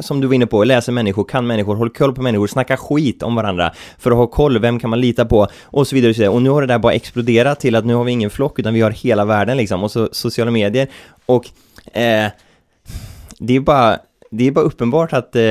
som 0.01 0.21
du 0.21 0.27
var 0.27 0.33
inne 0.33 0.45
på, 0.47 0.63
läser 0.63 0.91
människor, 0.91 1.23
kan 1.23 1.47
människor, 1.47 1.75
håller 1.75 1.91
koll 1.93 2.13
på 2.15 2.21
människor, 2.21 2.47
snackar 2.47 2.75
skit 2.77 3.23
om 3.23 3.35
varandra 3.35 3.71
för 3.97 4.11
att 4.11 4.17
ha 4.17 4.27
koll, 4.27 4.59
vem 4.59 4.79
kan 4.79 4.89
man 4.89 5.01
lita 5.01 5.25
på? 5.25 5.47
Och 5.63 5.87
så 5.87 5.95
vidare 5.95 6.09
och 6.09 6.15
så 6.15 6.19
vidare. 6.21 6.33
Och 6.35 6.41
nu 6.41 6.49
har 6.49 6.61
det 6.61 6.67
där 6.67 6.79
bara 6.79 6.93
exploderat 6.93 7.59
till 7.59 7.75
att 7.75 7.85
nu 7.85 7.93
har 7.93 8.03
vi 8.03 8.11
ingen 8.11 8.29
flock 8.29 8.59
utan 8.59 8.73
vi 8.73 8.81
har 8.81 8.91
hela 8.91 9.25
världen 9.25 9.57
liksom 9.57 9.83
och 9.83 9.91
så 9.91 10.09
sociala 10.11 10.51
medier. 10.51 10.87
Och 11.25 11.45
eh, 11.97 12.27
det 13.39 13.55
är 13.55 13.59
bara, 13.59 13.97
det 14.31 14.47
är 14.47 14.51
bara 14.51 14.65
uppenbart 14.65 15.13
att 15.13 15.35
eh, 15.35 15.41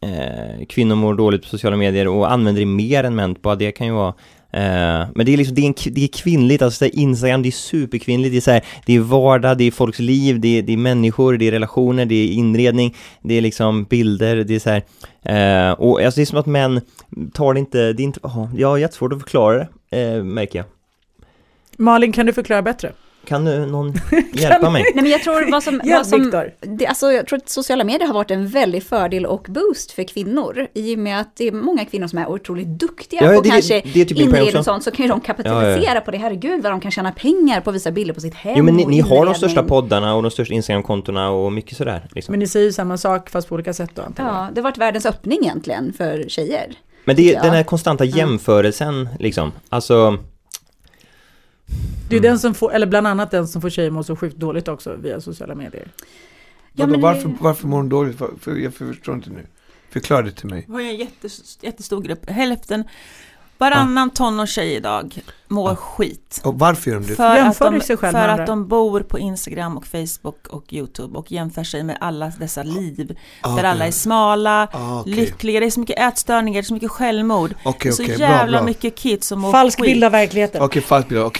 eh, 0.00 0.66
kvinnor 0.66 0.94
mår 0.94 1.14
dåligt 1.14 1.42
på 1.42 1.48
sociala 1.48 1.76
medier 1.76 2.08
och 2.08 2.32
använder 2.32 2.60
det 2.60 2.66
mer 2.66 3.04
än 3.04 3.14
män, 3.14 3.36
bara 3.42 3.54
det 3.54 3.72
kan 3.72 3.86
ju 3.86 3.92
vara 3.92 4.14
eh, 4.52 5.08
men 5.14 5.26
det 5.26 5.32
är 5.32 5.36
liksom, 5.36 5.54
det 5.54 5.62
är, 5.62 5.66
en, 5.66 5.94
det 5.94 6.04
är 6.04 6.08
kvinnligt, 6.08 6.62
alltså 6.62 6.84
det 6.84 6.96
är 6.96 6.98
Instagram, 6.98 7.42
det 7.42 7.48
är 7.48 7.50
superkvinnligt, 7.50 8.32
det 8.32 8.36
är 8.36 8.40
så 8.40 8.50
här, 8.50 8.64
det 8.86 8.94
är 8.94 9.00
vardag, 9.00 9.58
det 9.58 9.64
är 9.64 9.70
folks 9.70 9.98
liv, 9.98 10.40
det 10.40 10.58
är, 10.58 10.62
det 10.62 10.72
är 10.72 10.76
människor, 10.76 11.36
det 11.36 11.48
är 11.48 11.52
relationer, 11.52 12.06
det 12.06 12.14
är 12.14 12.28
inredning, 12.28 12.96
det 13.22 13.34
är 13.34 13.40
liksom 13.40 13.84
bilder, 13.84 14.36
det 14.36 14.54
är 14.54 14.58
så 14.58 14.70
här, 14.70 14.82
eh, 15.22 15.72
och 15.72 16.00
alltså 16.02 16.18
det 16.18 16.22
är 16.22 16.26
som 16.26 16.38
att 16.38 16.46
män 16.46 16.80
tar 17.32 17.54
det 17.54 17.60
inte, 17.60 17.92
det 17.92 18.02
är 18.02 18.04
inte, 18.04 18.20
oh, 18.22 18.48
jag 18.56 18.68
har 18.68 18.78
jättesvårt 18.78 19.12
att 19.12 19.20
förklara 19.20 19.66
det, 19.90 20.00
eh, 20.00 20.22
märker 20.22 20.58
jag. 20.58 20.66
Malin, 21.78 22.12
kan 22.12 22.26
du 22.26 22.32
förklara 22.32 22.62
bättre? 22.62 22.92
Kan 23.26 23.44
du, 23.44 23.66
någon 23.66 23.94
hjälpa 24.32 24.70
mig? 24.70 24.82
Nej 24.94 25.02
men 25.02 25.12
jag 25.12 25.22
tror 25.22 25.50
vad 25.50 25.62
som, 25.62 25.74
Hjälp 25.84 25.96
vad 25.96 26.06
som 26.06 26.30
det, 26.60 26.86
alltså, 26.86 27.12
jag 27.12 27.26
tror 27.26 27.36
att 27.36 27.48
sociala 27.48 27.84
medier 27.84 28.06
har 28.06 28.14
varit 28.14 28.30
en 28.30 28.48
väldig 28.48 28.82
fördel 28.82 29.26
och 29.26 29.46
boost 29.48 29.92
för 29.92 30.02
kvinnor. 30.02 30.66
I 30.74 30.94
och 30.94 30.98
med 30.98 31.20
att 31.20 31.36
det 31.36 31.48
är 31.48 31.52
många 31.52 31.84
kvinnor 31.84 32.06
som 32.06 32.18
är 32.18 32.28
otroligt 32.28 32.66
duktiga 32.68 33.20
Ja, 33.24 33.30
ja, 33.30 33.36
på 33.36 33.42
det- 33.42 33.48
kanske 33.48 33.82
det 33.94 34.00
är 34.00 34.04
typ 34.04 34.42
också. 34.42 34.58
och 34.58 34.64
sånt, 34.64 34.84
så 34.84 34.90
kan 34.90 35.04
ju 35.04 35.08
de 35.10 35.20
kapitalisera 35.20 36.00
på 36.00 36.10
det. 36.10 36.18
Herregud 36.18 36.62
vad 36.62 36.72
de 36.72 36.80
kan 36.80 36.90
tjäna 36.90 37.12
pengar 37.12 37.60
på 37.60 37.70
att 37.70 37.76
visa 37.76 37.90
bilder 37.90 38.14
på 38.14 38.20
sitt 38.20 38.34
hem 38.34 38.54
Jo 38.58 38.64
men 38.64 38.76
ni, 38.76 38.84
och 38.84 38.90
ni 38.90 39.00
har 39.00 39.26
de 39.26 39.34
största 39.34 39.62
poddarna 39.62 40.14
och 40.14 40.22
de 40.22 40.30
största 40.30 40.54
Instagram-kontona 40.54 41.28
och 41.30 41.52
mycket 41.52 41.76
sådär 41.76 42.08
liksom. 42.14 42.32
Men 42.32 42.38
ni 42.40 42.46
säger 42.46 42.66
ju 42.66 42.72
samma 42.72 42.98
sak 42.98 43.30
fast 43.30 43.48
på 43.48 43.54
olika 43.54 43.72
sätt 43.72 43.90
då 43.94 44.02
antar 44.02 44.24
jag. 44.24 44.34
Ja, 44.34 44.48
det 44.54 44.60
har 44.60 44.62
varit 44.64 44.78
världens 44.78 45.06
öppning 45.06 45.38
egentligen 45.42 45.92
för 45.92 46.24
tjejer. 46.28 46.72
Men 47.04 47.16
det 47.16 47.34
är 47.34 47.42
den 47.42 47.50
här 47.50 47.62
konstanta 47.62 48.04
jämförelsen 48.04 49.08
liksom, 49.18 49.52
alltså 49.68 50.18
Det 52.08 52.14
är 52.16 52.20
ju 52.20 52.28
den 52.28 52.38
som 52.38 52.54
får, 52.54 52.72
eller 52.74 52.86
bland 52.86 53.06
annat 53.06 53.30
den 53.30 53.48
som 53.48 53.62
får 53.62 53.70
tjejer 53.70 53.90
må 53.90 54.02
så 54.02 54.16
sjukt 54.16 54.36
dåligt 54.36 54.68
också 54.68 54.96
via 54.96 55.20
sociala 55.20 55.54
medier. 55.54 55.92
Ja, 56.72 56.86
men 56.86 56.92
det- 56.92 57.02
varför, 57.02 57.32
varför 57.40 57.68
mår 57.68 57.76
hon 57.76 57.88
dåligt? 57.88 58.20
Var- 58.20 58.56
jag 58.58 58.74
förstår 58.74 59.14
inte 59.14 59.30
nu. 59.30 59.46
Förklara 59.90 60.22
det 60.22 60.30
till 60.32 60.48
mig. 60.48 60.66
Har 60.68 60.80
ju 60.80 60.86
en 60.88 60.96
jättes, 60.96 61.58
jättestor 61.62 62.00
grupp. 62.02 62.30
Hälften, 62.30 62.84
varannan 63.58 64.10
tonårstjej 64.10 64.74
idag 64.74 65.18
mår 65.48 65.74
skit. 65.74 66.40
Och 66.44 66.58
varför 66.58 66.90
gör 66.90 67.00
de 67.00 67.06
det? 67.06 67.14
För, 67.14 67.30
att 67.30 67.36
Jämför 67.36 67.70
de, 67.70 67.80
sig 67.80 67.96
själv 67.96 68.12
för 68.12 68.28
att 68.28 68.46
de 68.46 68.68
bor 68.68 69.00
på 69.00 69.18
Instagram 69.18 69.76
och 69.76 69.86
Facebook 69.86 70.46
och 70.48 70.72
YouTube 70.72 71.18
och 71.18 71.32
jämför 71.32 71.64
sig 71.64 71.82
med 71.82 71.98
alla 72.00 72.32
dessa 72.40 72.62
liv. 72.62 73.18
Ah, 73.40 73.56
Där 73.56 73.64
alla 73.64 73.86
är 73.86 73.90
smala, 73.90 74.68
Ah, 74.72 75.00
okej. 75.00 75.12
lyckliga, 75.14 75.60
det 75.60 75.66
är 75.66 75.70
så 75.70 75.80
mycket 75.80 75.98
ätstörningar, 75.98 76.54
det 76.60 76.64
är 76.64 76.66
så 76.66 76.74
mycket 76.74 76.90
självmord. 76.90 77.54
är 77.88 77.92
så 77.92 78.02
okej, 78.02 78.16
bra, 78.16 78.28
jävla 78.28 78.58
bra. 78.58 78.66
mycket 78.66 78.96
kids 78.96 79.26
som 79.26 79.40
mår 79.40 79.52
Falsk 79.52 79.78
skit. 79.80 79.86
bild 79.86 80.04
av 80.04 80.12
verkligheten. 80.12 80.62
Okej, 80.62 80.82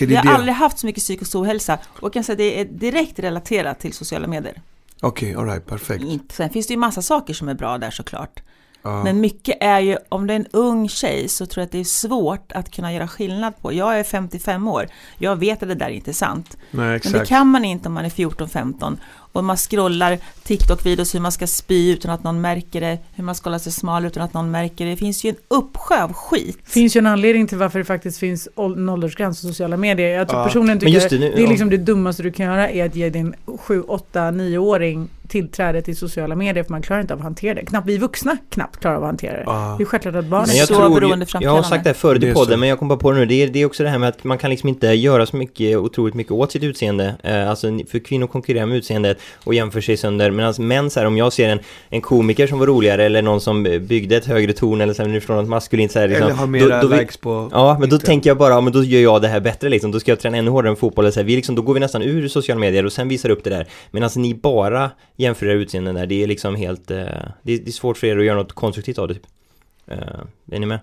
bild. 0.07 0.09
Det 0.09 0.15
är 0.15 0.23
har 0.23 0.31
det. 0.31 0.35
aldrig 0.37 0.55
haft 0.55 0.79
så 0.79 0.85
mycket 0.85 1.03
psykisk 1.03 1.35
ohälsa 1.35 1.77
och 1.87 2.03
jag 2.03 2.13
kan 2.13 2.23
säga 2.23 2.33
att 2.33 2.37
det 2.37 2.59
är 2.61 2.65
direkt 2.65 3.19
relaterat 3.19 3.79
till 3.79 3.93
sociala 3.93 4.27
medier. 4.27 4.61
Okej, 5.01 5.35
alright, 5.35 5.65
perfekt. 5.65 6.03
Sen 6.31 6.49
finns 6.49 6.67
det 6.67 6.73
ju 6.73 6.77
massa 6.79 7.01
saker 7.01 7.33
som 7.33 7.49
är 7.49 7.53
bra 7.53 7.77
där 7.77 7.91
såklart. 7.91 8.39
Ja. 8.87 9.03
Men 9.03 9.19
mycket 9.21 9.57
är 9.61 9.79
ju, 9.79 9.97
om 10.09 10.27
det 10.27 10.33
är 10.33 10.35
en 10.35 10.47
ung 10.51 10.89
tjej 10.89 11.29
så 11.29 11.45
tror 11.45 11.61
jag 11.61 11.65
att 11.65 11.71
det 11.71 11.79
är 11.79 11.83
svårt 11.83 12.51
att 12.51 12.71
kunna 12.71 12.93
göra 12.93 13.07
skillnad 13.07 13.53
på. 13.61 13.73
Jag 13.73 13.99
är 13.99 14.03
55 14.03 14.67
år, 14.67 14.87
jag 15.17 15.35
vet 15.35 15.63
att 15.63 15.69
det 15.69 15.75
där 15.75 15.85
är 15.85 15.89
inte 15.89 16.13
sant. 16.13 16.57
Nej, 16.71 16.99
Men 17.03 17.13
det 17.13 17.25
kan 17.25 17.47
man 17.47 17.65
inte 17.65 17.87
om 17.87 17.93
man 17.93 18.05
är 18.05 18.09
14-15 18.09 18.97
och 19.37 19.43
man 19.43 19.57
scrollar 19.57 20.17
TikTok-videos 20.43 21.15
hur 21.15 21.19
man 21.19 21.31
ska 21.31 21.47
spy 21.47 21.91
utan 21.91 22.11
att 22.11 22.23
någon 22.23 22.41
märker 22.41 22.81
det, 22.81 22.97
hur 23.15 23.23
man 23.23 23.35
ska 23.35 23.49
hålla 23.49 23.59
sig 23.59 23.71
smal 23.71 24.05
utan 24.05 24.23
att 24.23 24.33
någon 24.33 24.51
märker 24.51 24.85
det. 24.85 24.91
Det 24.91 24.97
finns 24.97 25.23
ju 25.23 25.29
en 25.29 25.35
uppsjö 25.47 26.03
av 26.03 26.13
skit. 26.13 26.57
Det 26.65 26.71
finns 26.71 26.95
ju 26.95 26.99
en 26.99 27.07
anledning 27.07 27.47
till 27.47 27.57
varför 27.57 27.79
det 27.79 27.85
faktiskt 27.85 28.19
finns 28.19 28.47
en 28.55 28.89
åldersgräns 28.89 29.41
på 29.41 29.47
sociala 29.47 29.77
medier. 29.77 30.07
Jag 30.17 30.27
tror 30.27 30.39
Ja. 30.39 30.45
personligen 30.45 30.79
tycker 30.79 31.09
det, 31.09 31.17
det, 31.17 31.33
är 31.33 31.39
ja. 31.39 31.49
liksom 31.49 31.69
det 31.69 31.77
dummaste 31.77 32.23
du 32.23 32.31
kan 32.31 32.45
göra 32.45 32.69
är 32.69 32.85
att 32.85 32.95
ge 32.95 33.09
din 33.09 33.35
7, 33.59 33.81
8, 33.81 34.31
9-åring 34.31 35.09
tillträde 35.27 35.81
till 35.81 35.97
sociala 35.97 36.35
medier 36.35 36.63
för 36.63 36.71
man 36.71 36.81
klarar 36.81 37.01
inte 37.01 37.13
av 37.13 37.19
att 37.19 37.23
hantera 37.23 37.53
det. 37.53 37.65
Knappt 37.65 37.87
vi 37.87 37.97
vuxna 37.97 38.37
knappt 38.49 38.79
klarar 38.79 38.95
av 38.95 39.03
att 39.03 39.07
hantera 39.07 39.33
det. 39.37 39.43
Ja. 39.45 39.75
Det 39.77 39.83
är 39.83 39.85
självklart 39.85 40.15
att. 40.15 40.25
Men 40.25 40.39
jag 40.55 40.67
så 40.67 40.75
tror, 40.75 41.03
jag, 41.03 41.43
jag 41.43 41.51
har 41.51 41.63
sagt 41.63 41.83
det 41.83 41.89
här 41.89 41.93
förut 41.95 42.21
Det 42.21 42.27
i 42.27 42.29
är 42.29 42.33
podden 42.33 42.59
men 42.59 42.69
jag 42.69 42.79
kom 42.79 42.87
bara 42.87 42.99
på 42.99 43.11
det 43.11 43.17
nu, 43.19 43.25
det 43.25 43.43
är, 43.43 43.47
det 43.47 43.61
är 43.61 43.65
också 43.65 43.83
det 43.83 43.89
här 43.89 43.97
med 43.97 44.09
att 44.09 44.23
man 44.23 44.37
kan 44.37 44.49
liksom 44.49 44.69
inte 44.69 44.87
göra 44.87 45.25
så 45.25 45.35
mycket, 45.37 45.77
otroligt 45.77 46.13
mycket 46.15 46.31
åt 46.31 46.51
sitt 46.51 46.63
utseende. 46.63 47.15
Eh, 47.23 47.49
alltså 47.49 47.67
för 47.91 47.99
kvinnor 47.99 48.27
konkurrerar 48.27 48.65
med 48.65 48.77
utseendet 48.77 49.17
och 49.43 49.53
jämför 49.53 49.81
sig 49.81 49.97
sönder. 49.97 50.31
Medan 50.31 50.53
män 50.57 50.89
så 50.89 50.99
här, 50.99 51.07
om 51.07 51.17
jag 51.17 51.33
ser 51.33 51.49
en, 51.49 51.59
en 51.89 52.01
komiker 52.01 52.47
som 52.47 52.59
var 52.59 52.67
roligare 52.67 53.05
eller 53.05 53.21
någon 53.21 53.41
som 53.41 53.63
byggde 53.63 54.17
ett 54.17 54.25
högre 54.25 54.53
torn 54.53 54.81
eller 54.81 54.93
så 54.93 55.01
här, 55.01 55.09
nu 55.09 55.19
förstår 55.19 55.35
något 55.35 55.47
maskulint 55.49 55.91
så 55.91 55.99
här, 55.99 56.07
liksom, 56.07 56.25
Eller 56.25 56.35
har 56.35 56.47
mera 56.47 56.81
då, 56.81 56.87
då 56.87 56.95
vi- 56.95 56.99
likes 56.99 57.17
på... 57.17 57.49
Ja, 57.51 57.77
men 57.79 57.89
då 57.89 57.97
tänker 57.97 58.29
jag 58.29 58.37
bara, 58.37 58.53
ja, 58.53 58.61
men 58.61 58.73
då 58.73 58.83
gör 58.83 59.01
jag 59.01 59.21
det 59.21 59.27
här 59.27 59.39
bättre 59.39 59.69
liksom. 59.69 59.91
Då 59.91 59.99
ska 59.99 60.11
jag 60.11 60.19
träna 60.19 60.37
ännu 60.37 60.51
hårdare 60.51 60.69
än 60.71 60.75
fotboll. 60.75 61.05
eller 61.05 61.11
Så 61.11 61.19
här. 61.19 61.25
Vi 61.25 61.35
liksom, 61.35 61.55
då 61.55 61.61
går 61.61 61.73
vi 61.73 61.79
nästan 61.79 62.01
ur 62.01 62.27
sociala 62.27 62.59
medier 62.59 62.85
och 62.85 62.93
sen 62.93 63.07
visar 63.07 63.29
upp 63.29 63.43
det 63.43 63.49
där. 63.49 63.67
Men 63.91 64.03
alltså 64.03 64.19
ni 64.19 64.33
bara 64.35 64.91
jämför 65.17 65.45
era 65.45 65.53
utseenden 65.53 65.95
där. 65.95 66.05
Det 66.05 66.23
är 66.23 66.27
liksom 66.27 66.55
helt... 66.55 66.91
Eh, 66.91 66.97
det, 67.41 67.53
är, 67.53 67.57
det 67.59 67.67
är 67.67 67.71
svårt 67.71 67.97
för 67.97 68.07
er 68.07 68.17
att 68.17 68.25
göra 68.25 68.37
något 68.37 68.53
konstruktivt 68.53 68.97
av 68.97 69.07
det. 69.07 69.13
Typ. 69.13 69.25
Eh, 69.87 69.97
är 70.51 70.59
ni 70.59 70.65
med? 70.65 70.79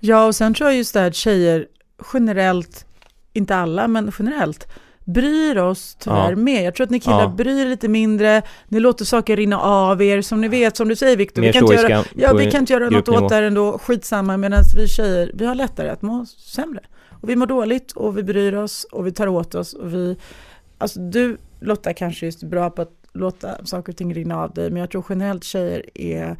Ja, 0.00 0.26
och 0.26 0.34
sen 0.34 0.54
tror 0.54 0.70
jag 0.70 0.76
just 0.76 0.94
det 0.94 1.00
här 1.00 1.06
att 1.06 1.14
tjejer 1.14 1.66
generellt, 2.14 2.86
inte 3.32 3.56
alla, 3.56 3.88
men 3.88 4.12
generellt, 4.18 4.68
bryr 5.04 5.56
oss 5.58 5.96
tyvärr 6.00 6.30
Ja. 6.30 6.36
mer. 6.36 6.62
Jag 6.64 6.74
tror 6.74 6.84
att 6.84 6.90
ni 6.90 7.00
killar 7.00 7.20
Ja. 7.22 7.28
bryr 7.28 7.66
lite 7.66 7.88
mindre, 7.88 8.42
ni 8.68 8.80
låter 8.80 9.04
saker 9.04 9.36
rinna 9.36 9.60
av 9.60 10.02
er, 10.02 10.22
som 10.22 10.40
ni 10.40 10.48
vet, 10.48 10.76
som 10.76 10.88
du 10.88 10.96
säger 10.96 11.16
Viktor, 11.16 11.42
vi 11.42 11.52
kan 11.52 11.62
inte 11.62 11.74
göra, 11.74 12.04
ja, 12.16 12.34
vi 12.34 12.50
kan 12.50 12.60
inte 12.60 12.72
göra 12.72 12.90
något 12.90 13.08
åt 13.08 13.28
det 13.28 13.34
här 13.34 13.42
ändå, 13.42 13.78
skitsamma, 13.78 14.36
medan 14.36 14.62
vi 14.76 14.88
tjejer, 14.88 15.30
vi 15.34 15.46
har 15.46 15.54
lättare 15.54 15.88
att 15.88 16.02
må 16.02 16.26
sämre. 16.26 16.80
Och 17.22 17.28
vi 17.28 17.36
mår 17.36 17.46
dåligt 17.46 17.92
och 17.92 18.18
vi 18.18 18.22
bryr 18.22 18.54
oss 18.54 18.86
och 18.92 19.06
vi 19.06 19.12
tar 19.12 19.26
åt 19.26 19.54
oss 19.54 19.72
och 19.74 19.94
vi, 19.94 20.16
alltså 20.78 21.00
du 21.00 21.36
Lotta 21.60 21.94
kanske 21.94 22.26
just 22.26 22.42
är 22.42 22.46
bra 22.46 22.70
på 22.70 22.82
att 22.82 23.01
låta 23.12 23.66
saker 23.66 23.92
och 23.92 23.96
ting 23.96 24.14
rinna 24.14 24.42
av 24.42 24.52
dig, 24.52 24.70
men 24.70 24.80
jag 24.80 24.90
tror 24.90 25.04
generellt 25.08 25.44
tjejer 25.44 25.90
är 25.94 26.36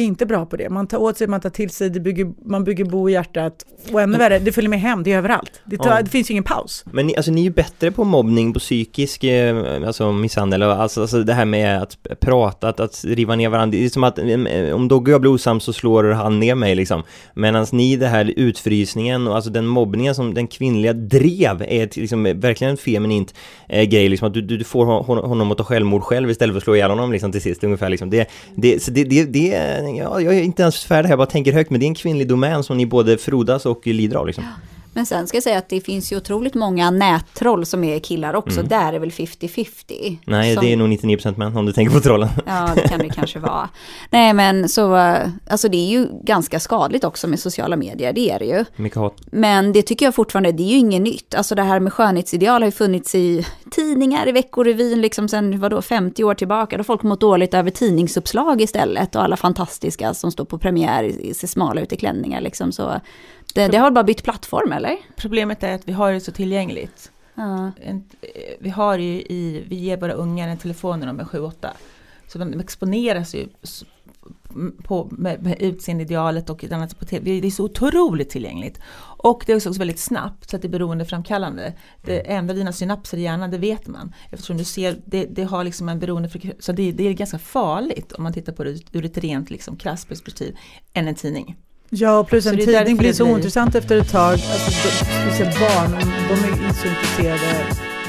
är 0.00 0.02
inte 0.04 0.26
bra 0.26 0.46
på 0.46 0.56
det. 0.56 0.70
Man 0.70 0.86
tar 0.86 0.98
åt 0.98 1.16
sig, 1.18 1.26
man 1.26 1.40
tar 1.40 1.50
till 1.50 1.70
sig, 1.70 1.90
bygger, 1.90 2.26
man 2.44 2.64
bygger 2.64 2.84
bo 2.84 3.08
i 3.08 3.12
hjärtat. 3.12 3.64
Och 3.92 4.00
ännu 4.00 4.18
värre, 4.18 4.38
det 4.38 4.52
följer 4.52 4.70
med 4.70 4.80
hem, 4.80 5.02
det 5.02 5.12
är 5.12 5.18
överallt. 5.18 5.60
Det, 5.64 5.76
tar, 5.76 5.90
Ja. 5.90 6.02
det 6.02 6.10
finns 6.10 6.30
ju 6.30 6.32
ingen 6.32 6.44
paus. 6.44 6.84
Men 6.92 7.06
ni, 7.06 7.16
alltså, 7.16 7.32
ni 7.32 7.40
är 7.40 7.44
ju 7.44 7.50
bättre 7.50 7.90
på 7.90 8.04
mobbning, 8.04 8.52
på 8.52 8.58
psykisk 8.58 9.24
eh, 9.24 9.86
alltså, 9.86 10.12
misshandel, 10.12 10.62
alltså, 10.62 11.00
alltså 11.00 11.22
det 11.22 11.32
här 11.32 11.44
med 11.44 11.82
att 11.82 11.96
prata, 12.20 12.68
att, 12.68 12.80
att 12.80 13.04
riva 13.04 13.36
ner 13.36 13.48
varandra. 13.48 13.78
Det 13.78 13.84
är 13.84 13.88
som 13.88 14.04
att 14.04 14.18
eh, 14.18 14.74
om 14.74 14.88
Dogge 14.88 15.10
och 15.10 15.14
jag 15.14 15.20
blir 15.20 15.30
osams 15.30 15.64
så 15.64 15.72
slår 15.72 16.04
han 16.04 16.40
ner 16.40 16.54
mig 16.54 16.74
liksom. 16.74 17.02
Medan 17.34 17.66
ni, 17.72 17.96
det 17.96 18.06
här 18.08 18.32
utfrysningen 18.36 19.26
och 19.28 19.34
alltså 19.36 19.50
den 19.50 19.66
mobbningen 19.66 20.14
som 20.14 20.34
den 20.34 20.46
kvinnliga 20.46 20.92
drev 20.92 21.62
är 21.68 21.84
ett, 21.84 21.96
liksom, 21.96 22.22
verkligen 22.40 22.70
en 22.70 22.76
feminint 22.76 23.34
eh, 23.68 23.82
grej, 23.84 24.08
liksom 24.08 24.28
att 24.28 24.34
du, 24.34 24.40
du, 24.40 24.64
får 24.64 24.84
hon- 24.86 25.18
honom 25.18 25.50
att 25.52 25.58
ta 25.58 25.64
självmord 25.64 26.02
själv 26.02 26.30
istället 26.30 26.52
för 26.52 26.58
att 26.58 26.64
slå 26.64 26.74
ihjäl 26.76 26.90
honom 26.90 27.12
liksom 27.12 27.32
till 27.32 27.40
sist 27.42 27.64
ungefär 27.64 27.88
liksom. 27.88 28.10
Det, 28.10 28.28
det, 28.54 28.82
så 28.82 28.90
det, 28.90 29.04
det, 29.04 29.24
det 29.24 29.54
jag, 29.88 30.22
jag 30.22 30.34
är 30.34 30.42
inte 30.42 30.62
ens 30.62 30.84
färdig 30.84 31.08
här, 31.08 31.12
jag 31.12 31.18
bara 31.18 31.26
tänker 31.26 31.52
högt, 31.52 31.70
men 31.70 31.80
det 31.80 31.86
är 31.86 31.88
en 31.88 31.94
kvinnlig 31.94 32.28
domän 32.28 32.62
som 32.62 32.76
ni 32.76 32.86
både 32.86 33.18
frodas 33.18 33.66
och 33.66 33.86
lider 33.86 34.16
av 34.16 34.26
liksom. 34.26 34.44
Men 34.94 35.06
sen 35.06 35.26
ska 35.26 35.36
jag 35.36 35.42
säga 35.44 35.58
att 35.58 35.68
det 35.68 35.80
finns 35.80 36.12
ju 36.12 36.16
otroligt 36.16 36.54
många 36.54 36.90
nättroll 36.90 37.66
som 37.66 37.84
är 37.84 37.98
killar 37.98 38.34
också. 38.34 38.58
Mm. 38.60 38.68
Där 38.68 38.92
är 38.92 38.98
väl 38.98 39.10
50-50. 39.10 40.18
Nej, 40.26 40.54
som, 40.54 40.64
det 40.64 40.72
är 40.72 40.76
nog 40.76 40.88
99% 40.88 41.38
män 41.38 41.56
om 41.56 41.66
du 41.66 41.72
tänker 41.72 41.94
på 41.94 42.00
trollen. 42.00 42.28
Ja, 42.46 42.70
det 42.74 42.88
kan 42.88 42.98
det 42.98 43.08
kanske 43.08 43.38
vara. 43.38 43.68
Nej, 44.10 44.32
men 44.34 44.68
så, 44.68 44.94
alltså 45.50 45.68
det 45.68 45.76
är 45.76 45.88
ju 45.90 46.08
ganska 46.22 46.60
skadligt 46.60 47.04
också 47.04 47.28
med 47.28 47.40
sociala 47.40 47.76
medier, 47.76 48.12
det 48.12 48.30
är 48.30 48.38
det 48.38 48.44
ju. 48.44 48.64
Mycket 48.76 48.98
hat. 48.98 49.14
Men 49.26 49.72
det 49.72 49.82
tycker 49.82 50.04
jag 50.06 50.14
fortfarande, 50.14 50.52
det 50.52 50.62
är 50.62 50.68
ju 50.70 50.76
inget 50.78 51.02
nytt. 51.02 51.34
Alltså 51.34 51.54
det 51.54 51.62
här 51.62 51.80
med 51.80 51.92
skönhetsideal 51.92 52.62
har 52.62 52.66
ju 52.68 52.72
funnits 52.72 53.14
i 53.14 53.46
tidningar, 53.70 54.28
i 54.28 54.32
Veckorevyn, 54.32 55.00
liksom 55.00 55.28
sen 55.28 55.60
vadå, 55.60 55.82
50 55.82 56.24
år 56.24 56.34
tillbaka. 56.34 56.76
Då 56.76 56.80
har 56.80 56.84
folk 56.84 57.02
mått 57.02 57.20
dåligt 57.20 57.54
över 57.54 57.70
tidningsuppslag 57.70 58.62
istället 58.62 59.14
och 59.16 59.22
alla 59.22 59.36
fantastiska 59.36 60.14
som 60.14 60.32
står 60.32 60.44
på 60.44 60.58
premiär 60.58 61.04
i- 61.04 61.34
ser 61.34 61.46
smala 61.48 61.80
ut 61.80 61.92
i 61.92 61.96
klänningar 61.96 62.40
liksom. 62.40 62.72
Så 62.72 63.00
det, 63.54 63.68
det 63.68 63.76
har 63.76 63.90
bara 63.90 64.04
bytt 64.04 64.22
plattform 64.22 64.72
eller? 64.72 64.96
Problemet 65.16 65.62
är 65.62 65.74
att 65.74 65.88
vi 65.88 65.92
har 65.92 66.12
det 66.12 66.20
så 66.20 66.32
tillgängligt. 66.32 67.10
Ja. 67.34 67.72
En, 67.82 68.04
vi 68.60 68.70
har 68.70 68.98
ju 68.98 69.20
i, 69.20 69.64
vi 69.68 69.76
ger 69.76 69.96
våra 69.96 70.12
ungar 70.12 70.48
en 70.48 70.58
telefon 70.58 71.00
när 71.00 71.06
de 71.06 71.20
är 71.20 71.24
7-8. 71.24 71.68
Så 72.26 72.38
de 72.38 72.60
exponeras 72.60 73.34
ju 73.34 73.48
på, 74.82 75.08
med, 75.10 75.42
med 75.42 75.62
utseendeidealet 75.62 76.50
och 76.50 76.64
ett 76.64 76.72
annat 76.72 76.98
på 76.98 77.04
TV. 77.04 77.40
Det 77.40 77.46
är 77.46 77.50
så 77.50 77.64
otroligt 77.64 78.30
tillgängligt. 78.30 78.80
Och 79.18 79.42
det 79.46 79.52
är 79.52 79.56
också 79.56 79.72
väldigt 79.72 79.98
snabbt 79.98 80.50
så 80.50 80.56
att 80.56 80.62
det 80.62 80.68
är 80.68 80.70
beroendeframkallande. 80.70 81.72
Det 82.02 82.30
ändrar 82.32 82.54
dina 82.54 82.72
synapser 82.72 83.18
i 83.18 83.22
hjärnan, 83.22 83.50
det 83.50 83.58
vet 83.58 83.86
man. 83.86 84.14
Eftersom 84.30 84.56
du 84.56 84.64
ser, 84.64 85.00
det, 85.04 85.24
det 85.24 85.44
har 85.44 85.64
liksom 85.64 85.88
en 85.88 85.98
beroendefrekvens. 85.98 86.64
Så 86.64 86.72
det, 86.72 86.92
det 86.92 87.08
är 87.08 87.12
ganska 87.12 87.38
farligt 87.38 88.12
om 88.12 88.22
man 88.22 88.32
tittar 88.32 88.52
på 88.52 88.64
det 88.64 88.78
ur 88.92 89.04
ett 89.04 89.18
rent 89.18 89.50
liksom, 89.50 89.76
krasst 89.76 90.08
perspektiv 90.08 90.56
än 90.92 91.08
en 91.08 91.14
tidning. 91.14 91.56
Ja, 91.96 92.18
och 92.18 92.26
plus 92.28 92.46
en 92.46 92.56
tidning 92.58 92.96
blir 92.96 93.12
så 93.12 93.24
blir- 93.24 93.34
ointressant 93.34 93.74
efter 93.74 94.00
ett 94.00 94.10
tag. 94.10 94.32
Alltså, 94.32 94.50
de, 95.38 95.44
barn, 95.44 96.00
de 96.28 96.34
är 96.48 96.66
inte 96.66 96.74
så 96.80 96.88
intresserade 96.88 97.66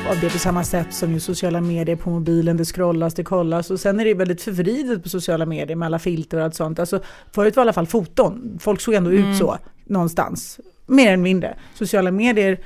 av 0.09 0.19
det 0.21 0.29
på 0.29 0.39
samma 0.39 0.63
sätt 0.63 0.93
som 0.93 1.13
ju 1.13 1.19
sociala 1.19 1.61
medier 1.61 1.95
på 1.95 2.09
mobilen. 2.09 2.57
Det 2.57 2.65
scrollas, 2.65 3.13
det 3.13 3.23
kollas 3.23 3.71
och 3.71 3.79
sen 3.79 3.99
är 3.99 4.05
det 4.05 4.13
väldigt 4.13 4.41
förvridet 4.41 5.03
på 5.03 5.09
sociala 5.09 5.45
medier 5.45 5.75
med 5.75 5.85
alla 5.85 5.99
filter 5.99 6.37
och 6.37 6.43
allt 6.43 6.55
sånt. 6.55 6.79
Alltså, 6.79 6.99
förut 7.31 7.55
var 7.55 7.61
i 7.61 7.65
alla 7.65 7.73
fall 7.73 7.87
foton. 7.87 8.57
Folk 8.61 8.81
såg 8.81 8.93
ändå 8.93 9.09
Mm. 9.11 9.31
ut 9.31 9.37
så 9.37 9.57
någonstans. 9.85 10.59
Mer 10.85 11.07
eller 11.07 11.17
mindre. 11.17 11.55
Sociala 11.75 12.11
medier, 12.11 12.59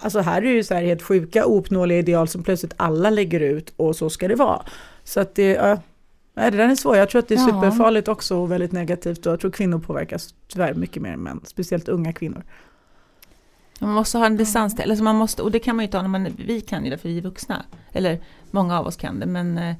alltså 0.00 0.20
här 0.20 0.36
är 0.36 0.42
det 0.46 0.48
ju 0.52 0.64
så 0.64 0.74
här 0.74 0.82
helt 0.82 1.02
sjuka 1.02 1.46
ouppnåeliga 1.46 1.98
ideal 1.98 2.28
som 2.28 2.42
plötsligt 2.42 2.74
alla 2.76 3.10
lägger 3.10 3.40
ut 3.40 3.72
och 3.76 3.96
så 3.96 4.10
ska 4.10 4.28
det 4.28 4.34
vara. 4.34 4.62
Så 5.04 5.20
att 5.20 5.34
det, 5.34 5.50
ja, 5.52 5.78
nej, 6.36 6.50
det 6.50 6.56
där 6.56 6.68
är 6.68 6.74
svårt. 6.74 6.96
Jag 6.96 7.10
tror 7.10 7.18
att 7.18 7.28
det 7.28 7.34
är 7.34 7.38
Ja. 7.38 7.46
superfarligt 7.46 8.08
också 8.08 8.36
och 8.36 8.52
väldigt 8.52 8.72
negativt 8.72 9.26
och 9.26 9.32
jag 9.32 9.40
tror 9.40 9.50
kvinnor 9.50 9.78
påverkas 9.78 10.34
tyvärr 10.48 10.74
mycket 10.74 11.02
mer 11.02 11.12
än 11.12 11.20
män, 11.20 11.40
speciellt 11.44 11.88
unga 11.88 12.12
kvinnor. 12.12 12.42
Man 13.80 13.90
måste 13.90 14.18
ha 14.18 14.26
en 14.26 14.36
distans 14.36 14.76
till, 14.76 14.90
alltså 14.90 15.04
man 15.04 15.16
måste, 15.16 15.42
och 15.42 15.50
det 15.50 15.58
kan 15.58 15.76
man 15.76 15.82
ju 15.82 15.86
inte 15.86 15.96
ha 15.96 16.02
när 16.02 16.08
man, 16.08 16.28
vi 16.46 16.60
kan 16.60 16.84
ju 16.84 16.90
det 16.90 16.98
för 16.98 17.08
vi 17.08 17.18
är 17.18 17.22
vuxna. 17.22 17.64
Eller 17.92 18.18
många 18.50 18.78
av 18.78 18.86
oss 18.86 18.96
kan 18.96 19.20
det 19.20 19.26
men... 19.26 19.58
eh, 19.58 19.74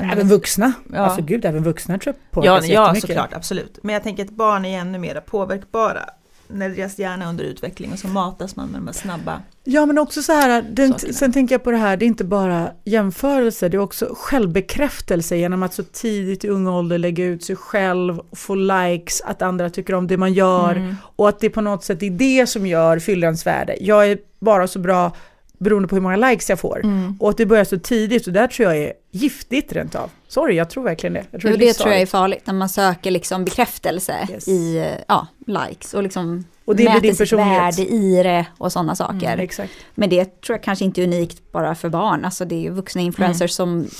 Även 0.00 0.28
vuxna, 0.28 0.72
Ja. 0.92 0.98
alltså 0.98 1.22
gud, 1.22 1.44
även 1.44 1.62
vuxna 1.62 1.98
tror 1.98 2.14
jag 2.14 2.20
Ja, 2.20 2.34
påverkas 2.34 2.68
ja 2.68 2.82
jättemycket. 2.82 3.08
såklart, 3.10 3.34
absolut. 3.34 3.78
Men 3.82 3.92
jag 3.92 4.02
tänker 4.02 4.24
att 4.24 4.30
barn 4.30 4.64
är 4.64 4.80
ännu 4.80 4.98
mer 4.98 5.20
påverkbara 5.20 6.04
när 6.48 6.68
deras 6.68 6.98
hjärna 6.98 7.24
är 7.24 7.28
under 7.28 7.44
utveckling 7.44 7.92
och 7.92 7.98
så 7.98 8.08
matas 8.08 8.56
man 8.56 8.68
med 8.68 8.80
de 8.80 8.86
här 8.86 8.94
snabba. 8.94 9.42
Ja 9.64 9.86
men 9.86 9.98
också 9.98 10.22
så 10.22 10.32
här, 10.32 10.62
Sakerna. 10.62 11.12
sen 11.12 11.32
tänker 11.32 11.54
jag 11.54 11.62
på 11.64 11.70
det 11.70 11.76
här, 11.76 11.96
det 11.96 12.04
är 12.04 12.06
inte 12.06 12.24
bara 12.24 12.70
jämförelse, 12.84 13.68
det 13.68 13.76
är 13.76 13.80
också 13.80 14.14
självbekräftelse 14.16 15.36
genom 15.36 15.62
att 15.62 15.74
så 15.74 15.82
tidigt 15.82 16.44
i 16.44 16.48
ung 16.48 16.66
ålder 16.66 16.98
lägga 16.98 17.24
ut 17.24 17.44
sig 17.44 17.56
själv, 17.56 18.20
få 18.32 18.54
likes, 18.54 19.20
att 19.20 19.42
andra 19.42 19.70
tycker 19.70 19.94
om 19.94 20.06
det 20.06 20.16
man 20.16 20.32
gör 20.32 20.74
Mm. 20.76 20.96
och 21.16 21.28
att 21.28 21.40
det 21.40 21.50
på 21.50 21.60
något 21.60 21.84
sätt 21.84 22.02
är 22.02 22.10
det 22.10 22.46
som 22.46 22.66
gör 22.66 22.98
fyllans 22.98 23.46
värde. 23.46 23.76
Jag 23.80 24.10
är 24.10 24.18
bara 24.40 24.66
så 24.66 24.78
bra 24.78 25.12
beroende 25.58 25.88
på 25.88 25.94
hur 25.94 26.02
många 26.02 26.16
likes 26.16 26.48
jag 26.50 26.60
får. 26.60 26.80
Mm. 26.84 27.16
Och 27.20 27.30
att 27.30 27.36
det 27.36 27.46
börjar 27.46 27.64
så 27.64 27.78
tidigt 27.78 28.26
och 28.26 28.32
där 28.32 28.46
tror 28.46 28.68
jag 28.72 28.82
är 28.84 28.92
giftigt 29.10 29.72
rent 29.72 29.94
av. 29.94 30.10
Sorry, 30.28 30.54
jag 30.56 30.70
tror 30.70 30.84
verkligen 30.84 31.12
det. 31.14 31.24
Jag 31.30 31.40
tror 31.40 31.50
Det, 31.50 31.56
det, 31.56 31.64
det 31.66 31.72
tror 31.74 31.92
jag 31.92 32.00
är 32.02 32.06
farligt, 32.06 32.46
när 32.46 32.54
man 32.54 32.68
söker 32.68 33.10
liksom 33.10 33.44
bekräftelse 33.44 34.28
Yes. 34.30 34.48
i 34.48 34.94
ja, 35.08 35.26
likes 35.46 35.94
och 35.94 36.02
liksom 36.02 36.44
Och 36.64 36.76
det 36.76 36.84
mäter 36.84 37.00
din 37.00 37.14
sitt 37.16 37.32
värde 37.32 37.82
i 37.82 38.22
det 38.22 38.46
och 38.58 38.72
sådana 38.72 38.94
saker. 38.94 39.32
Mm. 39.32 39.68
Men 39.94 40.10
det 40.10 40.40
tror 40.40 40.54
jag 40.56 40.62
kanske 40.62 40.84
inte 40.84 41.00
är 41.00 41.04
unikt 41.04 41.52
bara 41.52 41.74
för 41.74 41.88
barn, 41.88 42.24
alltså 42.24 42.44
det 42.44 42.54
är 42.54 42.60
ju 42.60 42.70
vuxna 42.70 43.00
influencers 43.02 43.60
Mm. 43.60 43.82
som 43.84 43.90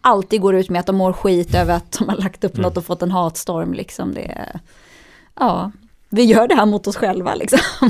alltid 0.00 0.40
går 0.40 0.54
ut 0.54 0.70
med 0.70 0.80
att 0.80 0.86
de 0.86 0.96
mår 0.96 1.12
skit 1.12 1.54
över 1.54 1.74
att 1.74 1.92
de 1.98 2.08
har 2.08 2.16
lagt 2.16 2.44
upp 2.44 2.54
Mm. 2.54 2.62
något 2.62 2.76
och 2.76 2.84
fått 2.84 3.02
en 3.02 3.10
hatstorm 3.10 3.72
liksom. 3.74 4.14
Det 4.14 4.46
ja, 5.40 5.72
vi 6.10 6.24
gör 6.24 6.48
det 6.48 6.54
här 6.54 6.66
mot 6.66 6.86
oss 6.86 6.96
själva 6.96 7.34
liksom. 7.34 7.58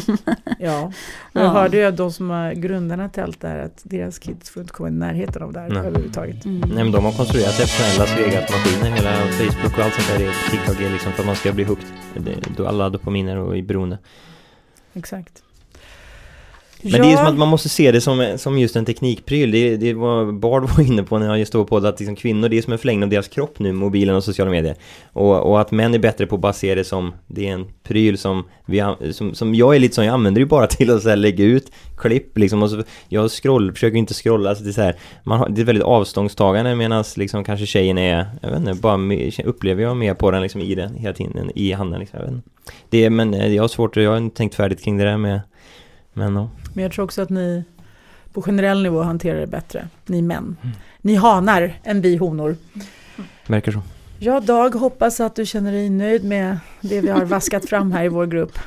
Ja, 0.58 0.80
och 0.82 0.92
Ja. 1.32 1.40
jag 1.42 1.50
hörde 1.50 1.76
ju 1.76 1.84
att 1.84 1.96
de 1.96 2.12
som 2.12 2.30
har 2.30 2.52
grundarna 2.52 3.08
till 3.08 3.22
allt 3.22 3.40
det 3.40 3.48
här, 3.48 3.58
att 3.58 3.80
deras 3.82 4.18
kids 4.18 4.50
får 4.50 4.60
inte 4.62 4.72
komma 4.72 4.88
i 4.88 4.92
närheten 4.92 5.42
av 5.42 5.52
det 5.52 5.60
här 5.60 5.68
Nej. 5.68 5.78
överhuvudtaget. 5.78 6.44
Mm. 6.44 6.60
Nej 6.60 6.84
men 6.84 6.92
de 6.92 7.04
har 7.04 7.12
konstruerat 7.12 7.56
professionella 7.56 8.06
Svegat-maskiner, 8.16 8.96
hela 8.96 9.10
Facebook 9.16 9.78
och 9.78 9.84
allt 9.84 9.94
sånt 9.94 10.08
där, 10.18 10.26
är 10.26 10.50
TikTok 10.50 10.80
är 10.80 10.90
liksom 10.90 11.12
för 11.12 11.20
att 11.22 11.26
man 11.26 11.36
ska 11.36 11.52
bli 11.52 11.64
hooked. 11.64 12.66
Alla 12.66 12.88
dopaminer 12.90 13.36
och 13.36 13.56
är 13.56 13.62
beroende. 13.62 13.98
Exakt. 14.94 15.42
Men 16.82 17.00
det 17.00 17.12
är 17.12 17.16
som 17.16 17.26
att 17.26 17.38
man 17.38 17.48
måste 17.48 17.68
se 17.68 17.92
det 17.92 18.00
som, 18.00 18.34
som 18.36 18.58
just 18.58 18.76
en 18.76 18.84
teknikpryl. 18.84 19.50
Det, 19.50 19.76
det 19.76 19.94
var 19.94 20.32
Bard 20.32 20.70
var 20.76 20.84
inne 20.84 21.02
på 21.02 21.18
när 21.18 21.26
jag 21.26 21.38
just 21.38 21.48
stod 21.48 21.68
på 21.68 21.76
att 21.76 22.00
liksom 22.00 22.16
kvinnor, 22.16 22.48
det 22.48 22.58
är 22.58 22.62
som 22.62 22.72
en 22.72 22.78
förlängning 22.78 23.02
av 23.02 23.10
deras 23.10 23.28
kropp 23.28 23.58
nu, 23.58 23.72
mobilen 23.72 24.16
och 24.16 24.24
sociala 24.24 24.50
medier. 24.50 24.74
Och, 25.12 25.50
och 25.50 25.60
att 25.60 25.70
män 25.70 25.94
är 25.94 25.98
bättre 25.98 26.26
på 26.26 26.34
att 26.34 26.40
bara 26.40 26.52
se 26.52 26.74
det 26.74 26.84
som, 26.84 27.14
det 27.26 27.48
är 27.48 27.52
en 27.52 27.66
pryl 27.82 28.18
som 28.18 28.44
vi, 28.66 28.94
som, 29.12 29.34
som 29.34 29.54
jag 29.54 29.74
är 29.74 29.78
lite 29.78 29.94
som, 29.94 30.04
jag 30.04 30.12
använder 30.12 30.38
det 30.38 30.42
ju 30.42 30.48
bara 30.48 30.66
till 30.66 30.90
att 30.90 31.02
så 31.02 31.08
här, 31.08 31.16
lägga 31.16 31.44
ut 31.44 31.72
klipp 31.96 32.38
liksom. 32.38 32.62
Och 32.62 32.70
så, 32.70 32.82
jag 33.08 33.30
scroll, 33.30 33.72
försöker 33.72 33.96
inte 33.96 34.14
scrolla, 34.14 34.48
alltså 34.48 34.64
det 34.64 34.70
är 34.70 34.72
så 34.72 34.82
här, 34.82 34.96
man 35.24 35.38
har, 35.38 35.48
det 35.48 35.60
är 35.60 35.64
väldigt 35.64 35.84
avståndstagande 35.84 36.74
medan 36.74 37.04
liksom 37.16 37.44
kanske 37.44 37.66
tjejen 37.66 37.98
är, 37.98 38.26
jag 38.42 38.50
vet 38.50 38.58
inte, 38.58 38.74
bara 38.74 38.98
upplever 39.44 39.82
jag 39.82 39.96
mer 39.96 40.14
på 40.14 40.30
den 40.30 40.42
liksom 40.42 40.60
i 40.60 40.74
den 40.74 40.94
hela 40.94 41.14
tiden, 41.14 41.50
i 41.54 41.72
handen 41.72 42.00
liksom. 42.00 42.18
Jag 42.18 42.26
vet 42.26 42.34
inte. 42.34 42.48
Det 42.90 43.10
men 43.10 43.34
eh, 43.34 43.54
jag 43.54 43.62
har 43.62 43.68
svårt, 43.68 43.96
jag 43.96 44.10
har 44.10 44.18
inte 44.18 44.36
tänkt 44.36 44.54
färdigt 44.54 44.84
kring 44.84 44.98
det 44.98 45.04
där 45.04 45.16
med, 45.16 45.40
men 46.12 46.36
ja. 46.36 46.48
Men 46.72 46.82
jag 46.82 46.92
tror 46.92 47.04
också 47.04 47.22
att 47.22 47.30
ni 47.30 47.64
på 48.32 48.42
generell 48.42 48.82
nivå 48.82 49.02
hanterar 49.02 49.40
det 49.40 49.46
bättre, 49.46 49.88
ni 50.06 50.22
män. 50.22 50.56
Mm. 50.62 50.76
Ni 51.00 51.14
hanar 51.14 51.80
än 51.84 52.00
vi 52.00 52.16
honor. 52.16 52.56
Verkar 53.46 53.72
så. 53.72 53.82
Ja, 54.18 54.40
Dag, 54.40 54.74
hoppas 54.74 55.20
att 55.20 55.36
du 55.36 55.46
känner 55.46 55.72
dig 55.72 55.90
nöjd 55.90 56.24
med 56.24 56.58
det 56.80 57.00
vi 57.00 57.08
har 57.08 57.24
vaskat 57.24 57.68
fram 57.68 57.92
här 57.92 58.04
i 58.04 58.08
vår 58.08 58.26
grupp. 58.26 58.58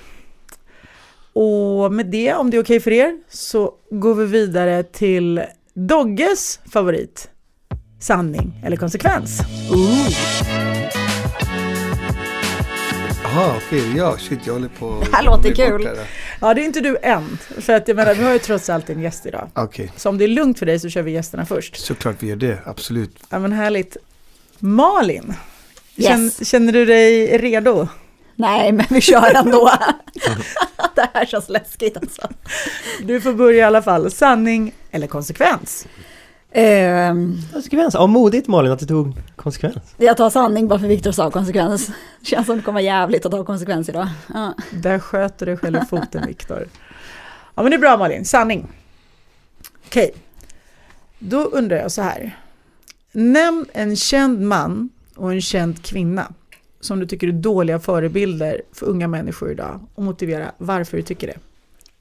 Och 1.33 1.93
med 1.93 2.05
det, 2.05 2.33
om 2.33 2.49
det 2.49 2.57
är 2.57 2.61
okej 2.61 2.79
för 2.79 2.91
er, 2.91 3.17
så 3.29 3.73
går 3.89 4.15
vi 4.15 4.25
vidare 4.25 4.83
till 4.83 5.41
Dogges 5.73 6.59
favorit. 6.65 7.29
Sanning 7.99 8.61
eller 8.65 8.77
konsekvens. 8.77 9.39
Jaha, 13.35 13.53
okej, 13.67 13.97
ja, 13.97 14.17
shit, 14.17 14.39
jag 14.45 14.53
håller 14.53 14.67
på... 14.67 15.03
Det 15.09 15.15
här 15.15 15.23
låter 15.23 15.55
kul. 15.55 15.85
här. 15.87 15.97
Ja, 16.41 16.53
det 16.53 16.61
är 16.61 16.65
inte 16.65 16.79
du 16.81 16.97
än. 17.01 17.37
För 17.61 17.73
att 17.73 17.87
jag 17.87 17.95
menar, 17.95 18.13
vi 18.15 18.23
har 18.23 18.33
ju 18.33 18.39
trots 18.39 18.69
allt 18.69 18.89
en 18.89 19.01
gäst 19.01 19.25
idag. 19.25 19.49
Okej, 19.53 19.91
Så 19.95 20.09
om 20.09 20.17
det 20.17 20.23
är 20.23 20.27
lugnt 20.27 20.59
för 20.59 20.65
dig 20.65 20.79
så 20.79 20.89
kör 20.89 21.01
vi 21.01 21.11
gästerna 21.11 21.45
först. 21.45 21.75
såklart 21.77 22.15
vi 22.19 22.27
gör 22.27 22.35
det, 22.35 22.57
absolut. 22.65 23.17
Ja, 23.29 23.39
men 23.39 23.51
härligt. 23.51 23.97
Malin, 24.59 25.33
Yes. 25.95 26.07
känner, 26.07 26.45
känner 26.45 26.73
du 26.73 26.85
dig 26.85 27.37
redo? 27.37 27.87
Nej, 28.35 28.71
men 28.71 28.85
vi 28.89 29.01
kör 29.01 29.35
ändå. 29.35 29.71
det 30.95 31.09
här 31.13 31.25
känns 31.25 31.49
läskigt 31.49 31.97
alltså. 31.97 32.27
Du 33.03 33.21
får 33.21 33.33
börja 33.33 33.57
i 33.59 33.61
alla 33.61 33.81
fall. 33.81 34.11
Sanning 34.11 34.73
eller 34.91 35.07
konsekvens? 35.07 35.87
Ehm, 36.55 37.37
Konsekvens, 37.53 37.93
ja 37.93 38.07
modigt 38.07 38.47
Malin 38.47 38.71
att 38.71 38.79
du 38.79 38.85
tog 38.85 39.13
konsekvens. 39.35 39.95
jag 39.97 40.17
tar 40.17 40.29
sanning 40.29 40.67
bara 40.67 40.79
för 40.79 40.87
Viktor 40.87 41.11
sa 41.11 41.31
konsekvens. 41.31 41.91
Känns 42.21 42.45
som 42.47 42.57
det 42.57 42.63
kommer 42.63 42.73
vara 42.73 42.83
jävligt 42.83 43.25
att 43.25 43.31
ta 43.31 43.43
konsekvens 43.43 43.89
idag. 43.89 44.07
Ja. 44.33 44.53
Där 44.71 44.99
sköter 44.99 45.45
du 45.45 45.57
själv 45.57 45.79
foten, 45.89 46.27
Viktor. 46.27 46.67
Ja, 47.55 47.63
men 47.63 47.71
det 47.71 47.75
är 47.75 47.79
bra 47.79 47.97
Malin. 47.97 48.25
Sanning. 48.25 48.67
Okej. 49.85 50.13
Då 51.19 51.37
undrar 51.43 51.77
jag 51.77 51.91
så 51.91 52.01
här. 52.01 52.37
Nämn 53.11 53.65
en 53.73 53.95
känd 53.95 54.41
man 54.41 54.89
och 55.15 55.31
en 55.31 55.41
känd 55.41 55.83
kvinna 55.83 56.33
som 56.79 56.99
du 56.99 57.05
tycker 57.05 57.27
är 57.27 57.31
dåliga 57.31 57.79
förebilder 57.79 58.61
för 58.71 58.85
unga 58.85 59.07
människor 59.07 59.51
idag 59.51 59.79
och 59.95 60.03
motivera 60.03 60.51
varför 60.57 60.97
du 60.97 61.03
tycker 61.03 61.27
det. 61.27 61.37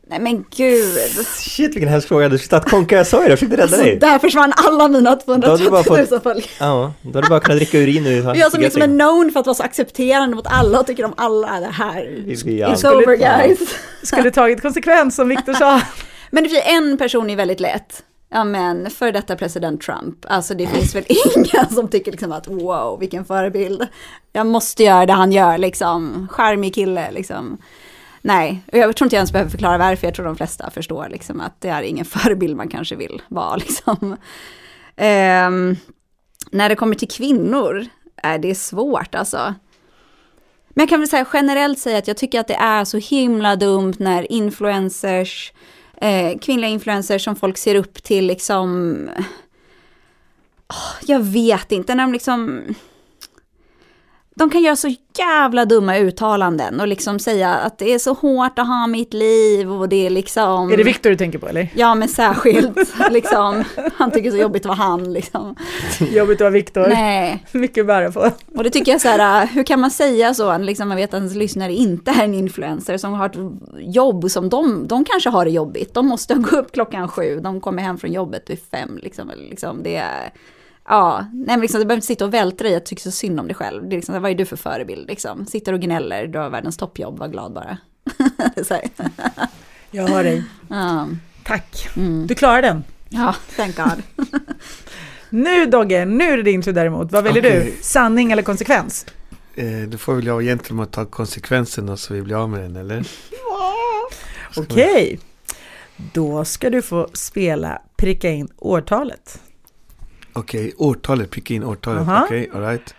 Nej 0.07 0.20
men 0.20 0.44
gud. 0.57 1.26
Shit 1.36 1.74
vilken 1.74 1.88
hemsk 1.88 2.09
fråga, 2.09 2.28
du 2.28 2.38
skulle 2.38 2.61
tagit 2.61 2.70
konka, 2.70 2.96
jag 2.96 3.07
sa 3.07 3.16
ju 3.18 3.24
det, 3.24 3.30
jag 3.30 3.38
försökte 3.38 3.57
rädda 3.57 3.62
Alltså, 3.62 3.82
dig. 3.82 3.96
där 3.96 4.18
försvann 4.18 4.53
alla 4.57 4.88
mina 4.88 5.14
Då 5.26 5.32
hade 5.32 5.57
du 5.64 5.70
bara 5.70 5.82
230 5.82 5.96
000 5.96 6.07
fått- 6.07 6.22
följare. 6.22 6.46
Ja, 6.61 6.92
då 7.03 7.09
hade 7.09 7.26
du 7.26 7.28
bara 7.28 7.40
kunnat 7.40 7.59
dricka 7.59 7.78
urin 7.78 8.03
nu. 8.05 8.16
Jag 8.36 8.53
som 8.53 8.61
liksom 8.61 8.82
är 8.82 8.86
known 8.86 9.30
för 9.32 9.40
att 9.40 9.46
vara 9.46 9.55
så 9.55 9.62
accepterande 9.62 10.36
mot 10.36 10.46
alla 10.46 10.80
och 10.80 10.86
tycker 10.86 11.05
om 11.05 11.14
alla 11.16 11.61
det 11.61 11.66
här. 11.72 12.03
It's 12.26 12.92
over 12.94 13.16
guys. 13.16 13.59
Skulle 14.03 14.30
tagit 14.30 14.62
konsekvens 14.62 15.14
som 15.16 15.28
Viktor 15.28 15.53
sa. 15.53 15.80
Men 16.30 16.42
det 16.44 16.48
finns 16.50 16.64
en 16.66 16.98
person 16.98 17.30
är 17.30 17.36
väldigt 17.36 17.61
lätt. 17.61 18.03
Ja 18.34 18.44
men, 18.44 18.90
för 18.90 19.12
detta 19.12 19.36
president 19.36 19.82
Trump. 19.82 20.16
Alltså 20.28 20.55
det 20.55 20.66
finns 20.66 20.94
väl 20.94 21.05
ingen 21.36 21.68
som 21.70 21.88
tycker 21.88 22.11
liksom 22.12 22.32
att 22.32 22.48
wow, 22.48 23.00
vilken 23.00 23.24
förebild. 23.24 23.86
Jag 24.32 24.46
måste 24.46 24.82
göra 24.82 25.07
det 25.07 25.12
han 25.12 25.32
gör 25.32 25.59
liksom. 25.59 26.28
Charmig 26.30 26.74
kille 26.74 27.11
liksom. 27.11 27.59
Nej, 28.25 28.62
och 28.73 28.79
jag 28.79 28.97
tror 28.97 29.07
inte 29.07 29.16
jag 29.16 29.20
ens 29.20 29.33
behöver 29.33 29.51
förklara 29.51 29.79
varför. 29.79 30.07
Jag 30.07 30.14
tror 30.14 30.27
de 30.27 30.37
flesta 30.37 30.70
förstår 30.70 31.09
liksom 31.09 31.41
att 31.41 31.61
det 31.61 31.68
är 31.68 31.83
ingen 31.83 32.05
förebild 32.05 32.57
man 32.57 32.68
kanske 32.68 32.97
vill 32.97 33.23
vara. 33.29 33.57
Liksom. 33.57 34.16
Um, 34.97 35.77
när 36.51 36.68
det 36.68 36.75
kommer 36.75 36.95
till 36.95 37.09
kvinnor 37.09 37.87
är 38.16 38.39
det 38.39 38.55
svårt 38.55 39.14
alltså. 39.14 39.55
Men 40.68 40.83
jag 40.83 40.89
kan 40.89 41.01
väl 41.01 41.09
säga 41.09 41.27
generellt 41.33 41.79
säga 41.79 41.99
att 41.99 42.09
jag 42.09 42.16
tycker 42.16 42.41
att 42.41 42.49
det 42.49 42.55
är 42.55 42.85
så 42.85 42.99
himla 42.99 43.57
dumt 43.57 43.95
när 43.99 44.33
influencers, 44.33 45.53
eh, 46.01 46.39
kvinnliga 46.39 46.70
influencers 46.70 47.25
som 47.25 47.37
folk 47.37 47.59
ser 47.59 47.75
upp 47.75 48.03
till 48.03 48.27
liksom, 48.27 48.93
oh, 50.68 51.05
jag 51.07 51.20
vet 51.20 51.73
inte, 51.73 51.95
när 51.95 52.05
de 52.05 52.12
liksom, 52.12 52.64
de 54.35 54.51
kan 54.51 54.62
göra 54.62 54.76
så 54.76 54.95
jävla 55.18 55.64
dumma 55.64 55.97
uttalanden 55.99 56.80
och 56.80 56.89
liksom 56.89 57.18
säga 57.18 57.55
att 57.55 57.78
det 57.78 57.95
är 57.95 57.99
så 57.99 58.12
hårt 58.12 58.59
att 58.59 58.66
ha 58.66 58.87
mitt 58.87 59.14
liv 59.14 59.72
och 59.72 59.89
det 59.89 60.07
är 60.07 60.11
liksom... 60.11 60.72
Är 60.72 60.76
det 60.76 60.83
Viktor 60.83 61.11
du 61.11 61.16
tänker 61.16 61.39
på 61.39 61.49
eller? 61.49 61.68
Ja, 61.74 61.95
men 61.95 62.09
särskilt 62.09 62.78
liksom, 63.11 63.64
han 63.97 64.11
tycker 64.11 64.22
det 64.22 64.28
är 64.28 64.39
så 64.39 64.43
jobbigt 64.43 64.62
att 64.62 64.78
vara 64.78 64.89
han 64.89 65.12
liksom. 65.12 65.57
Jobbigt 66.01 66.37
att 66.37 66.41
vara 66.41 66.51
Viktor. 66.51 66.87
Nej, 66.89 67.47
Mycket 67.53 67.80
att 67.80 67.87
bära 67.87 68.12
på. 68.12 68.30
och 68.57 68.64
det 68.64 68.70
tycker 68.70 68.93
jag 68.93 69.01
så 69.01 69.09
här, 69.09 69.47
hur 69.47 69.62
kan 69.62 69.80
man 69.80 69.91
säga 69.91 70.35
så, 70.35 70.59
liksom 70.59 70.89
man 70.89 70.97
vet 70.97 71.14
att 71.14 71.18
ens 71.18 71.35
lyssnare 71.35 71.72
inte 71.72 72.11
är 72.11 72.24
en 72.24 72.35
influencer 72.35 72.97
som 72.97 73.12
har 73.12 73.26
ett 73.26 73.37
jobb 73.78 74.30
som 74.30 74.49
de, 74.49 74.89
de 74.89 75.05
kanske 75.05 75.30
har 75.30 75.45
det 75.45 75.51
jobbigt. 75.51 75.95
De 75.95 76.07
måste 76.07 76.35
gå 76.35 76.57
upp 76.57 76.72
klockan 76.72 77.09
sju, 77.09 77.41
de 77.41 77.61
kommer 77.61 77.83
hem 77.83 77.99
från 77.99 78.12
jobbet 78.12 78.51
vid 78.51 78.59
fem 78.70 78.99
liksom. 79.03 79.30
liksom 79.37 79.83
det 79.83 79.97
är, 79.97 80.33
ja, 80.93 81.26
nej 81.32 81.47
men 81.47 81.61
liksom, 81.61 81.80
du 81.80 81.84
behöver 81.84 81.97
inte 81.97 82.07
sitta 82.07 82.24
och 82.24 82.34
vältra 82.34 82.68
i 82.68 82.74
att 82.74 82.86
tycka 82.86 83.01
så 83.01 83.11
synd 83.11 83.40
om 83.40 83.47
dig 83.47 83.55
själv. 83.55 83.88
Det 83.88 83.95
är 83.95 83.97
liksom, 83.97 84.22
vad 84.22 84.30
är 84.30 84.34
du 84.34 84.47
för 84.47 84.57
förebild 84.57 85.09
liksom? 85.09 85.47
Sitter 85.47 85.72
och 85.72 85.80
gnäller, 85.80 86.26
du 86.26 86.38
har 86.38 86.51
världens 86.51 86.76
toppjobb, 86.76 87.18
var 87.18 87.28
glad 87.28 87.53
bara. 87.53 87.78
Jag 89.90 90.09
har 90.09 90.24
dig. 90.24 90.45
Ja, 90.68 91.09
Tack. 91.45 91.88
mm. 91.97 92.26
Du 92.26 92.34
klarar 92.34 92.62
den. 92.62 92.84
ja, 93.09 93.34
thank 93.57 93.76
God. 93.76 94.03
Nu 95.30 95.66
Dogge, 95.66 96.05
nu 96.05 96.24
är 96.24 96.36
det 96.36 96.43
din 96.43 96.62
tur 96.62 96.72
däremot. 96.72 97.12
Vad 97.12 97.24
väljer 97.24 97.43
Okej. 97.43 97.74
du? 97.76 97.82
Sanning 97.82 98.32
eller 98.32 98.43
konsekvens? 98.43 99.07
Eh, 99.55 99.88
då 99.88 99.99
får 99.99 100.14
väl 100.14 100.26
jag 100.26 100.43
egentligen 100.43 100.82
att 100.82 100.93
ta 100.93 101.05
konsekvenserna 101.05 101.97
så 101.97 102.14
vi 102.14 102.22
blir 102.22 102.36
av 102.43 102.51
med 102.51 102.61
den, 102.61 102.76
eller? 102.76 103.05
Okej. 104.57 105.18
Då 105.97 106.45
ska 106.45 106.70
du 106.70 106.82
få 106.82 107.09
spela 107.12 107.82
pricka 107.97 108.30
in 108.30 108.49
årtalet. 108.59 109.40
Okej, 110.33 110.74
årtalet, 110.76 111.30
pricka 111.30 111.55
in 111.55 111.64
årtalet. 111.64 112.01
Aha. 112.09 112.24
Okej, 112.24 112.51
alright. 112.55 112.95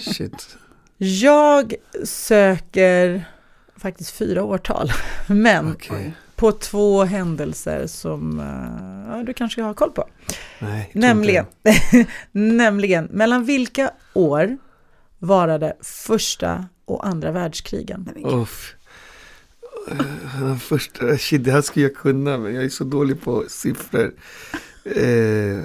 Shit. 0.00 0.56
Jag 0.98 1.74
söker 2.04 3.24
faktiskt 3.76 4.10
fyra 4.10 4.44
årtal, 4.44 4.92
men 5.26 5.72
Okej. 5.72 6.12
på 6.36 6.52
två 6.52 7.04
händelser 7.04 7.86
som 7.86 8.40
eh, 8.40 9.16
ja, 9.16 9.22
du 9.26 9.32
kanske 9.34 9.62
har 9.62 9.74
koll 9.74 9.90
på. 9.90 10.08
Nej, 10.58 10.90
Nämligen, 10.94 11.44
nämligen, 12.32 13.04
mellan 13.04 13.44
vilka 13.44 13.90
år 14.14 14.58
varade 15.18 15.76
första 15.82 16.66
och 16.84 17.06
andra 17.06 17.30
världskrigen? 17.32 18.08
Uff. 18.24 18.74
Eh, 19.90 19.96
Den 20.40 20.58
första, 20.58 21.18
shit, 21.18 21.44
det 21.44 21.50
här 21.52 21.62
skulle 21.62 21.86
jag 21.86 21.94
kunna, 21.96 22.38
men 22.38 22.54
jag 22.54 22.64
är 22.64 22.68
så 22.68 22.84
dålig 22.84 23.22
på 23.22 23.44
siffror. 23.48 24.12
Eh, 24.84 25.64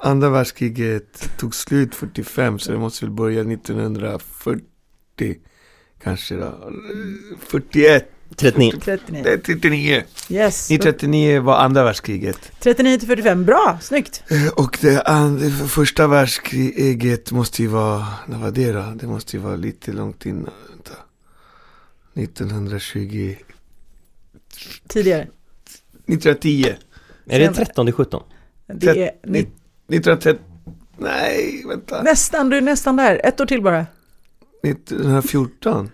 andra 0.00 0.30
världskriget 0.30 1.30
tog 1.38 1.54
slut 1.54 1.94
45, 1.94 2.58
så 2.58 2.72
det 2.72 2.78
måste 2.78 3.04
väl 3.04 3.14
börja 3.14 3.40
1940 3.40 4.62
kanske 6.02 6.34
då. 6.34 6.46
Eh, 6.46 7.38
41, 7.40 8.10
39. 8.36 8.72
39. 8.84 9.22
nej, 9.24 9.38
39. 9.42 10.02
Yes. 10.28 10.70
1939 10.70 11.40
var 11.40 11.56
andra 11.56 11.84
världskriget. 11.84 12.52
39 12.60 12.98
till 12.98 13.08
45, 13.08 13.44
bra, 13.44 13.78
snyggt. 13.82 14.22
Och 14.54 14.78
det 14.80 15.02
and, 15.02 15.68
första 15.70 16.06
världskriget 16.06 17.32
måste 17.32 17.62
ju 17.62 17.68
vara, 17.68 18.06
när 18.26 18.38
var 18.38 18.50
det 18.50 18.72
då? 18.72 18.92
Det 18.94 19.06
måste 19.06 19.36
ju 19.36 19.42
vara 19.42 19.56
lite 19.56 19.92
långt 19.92 20.26
innan. 20.26 20.50
Vänta. 20.70 20.92
1920, 22.14 23.36
Tidigare. 24.88 25.22
1910, 26.06 26.74
Är 27.26 27.38
det 27.38 27.52
13 27.52 27.86
till 27.86 27.94
17? 27.94 28.22
Det 28.74 28.88
är 29.04 29.10
ni, 29.24 29.38
1930, 29.38 30.38
nej 30.98 31.64
vänta, 31.68 32.02
nästan, 32.02 32.50
du 32.50 32.56
är 32.56 32.60
nästan 32.60 32.96
där. 32.96 33.20
Ett 33.24 33.40
år 33.40 33.46
till 33.46 33.62
bara. 33.62 33.86
1914. 34.62 35.90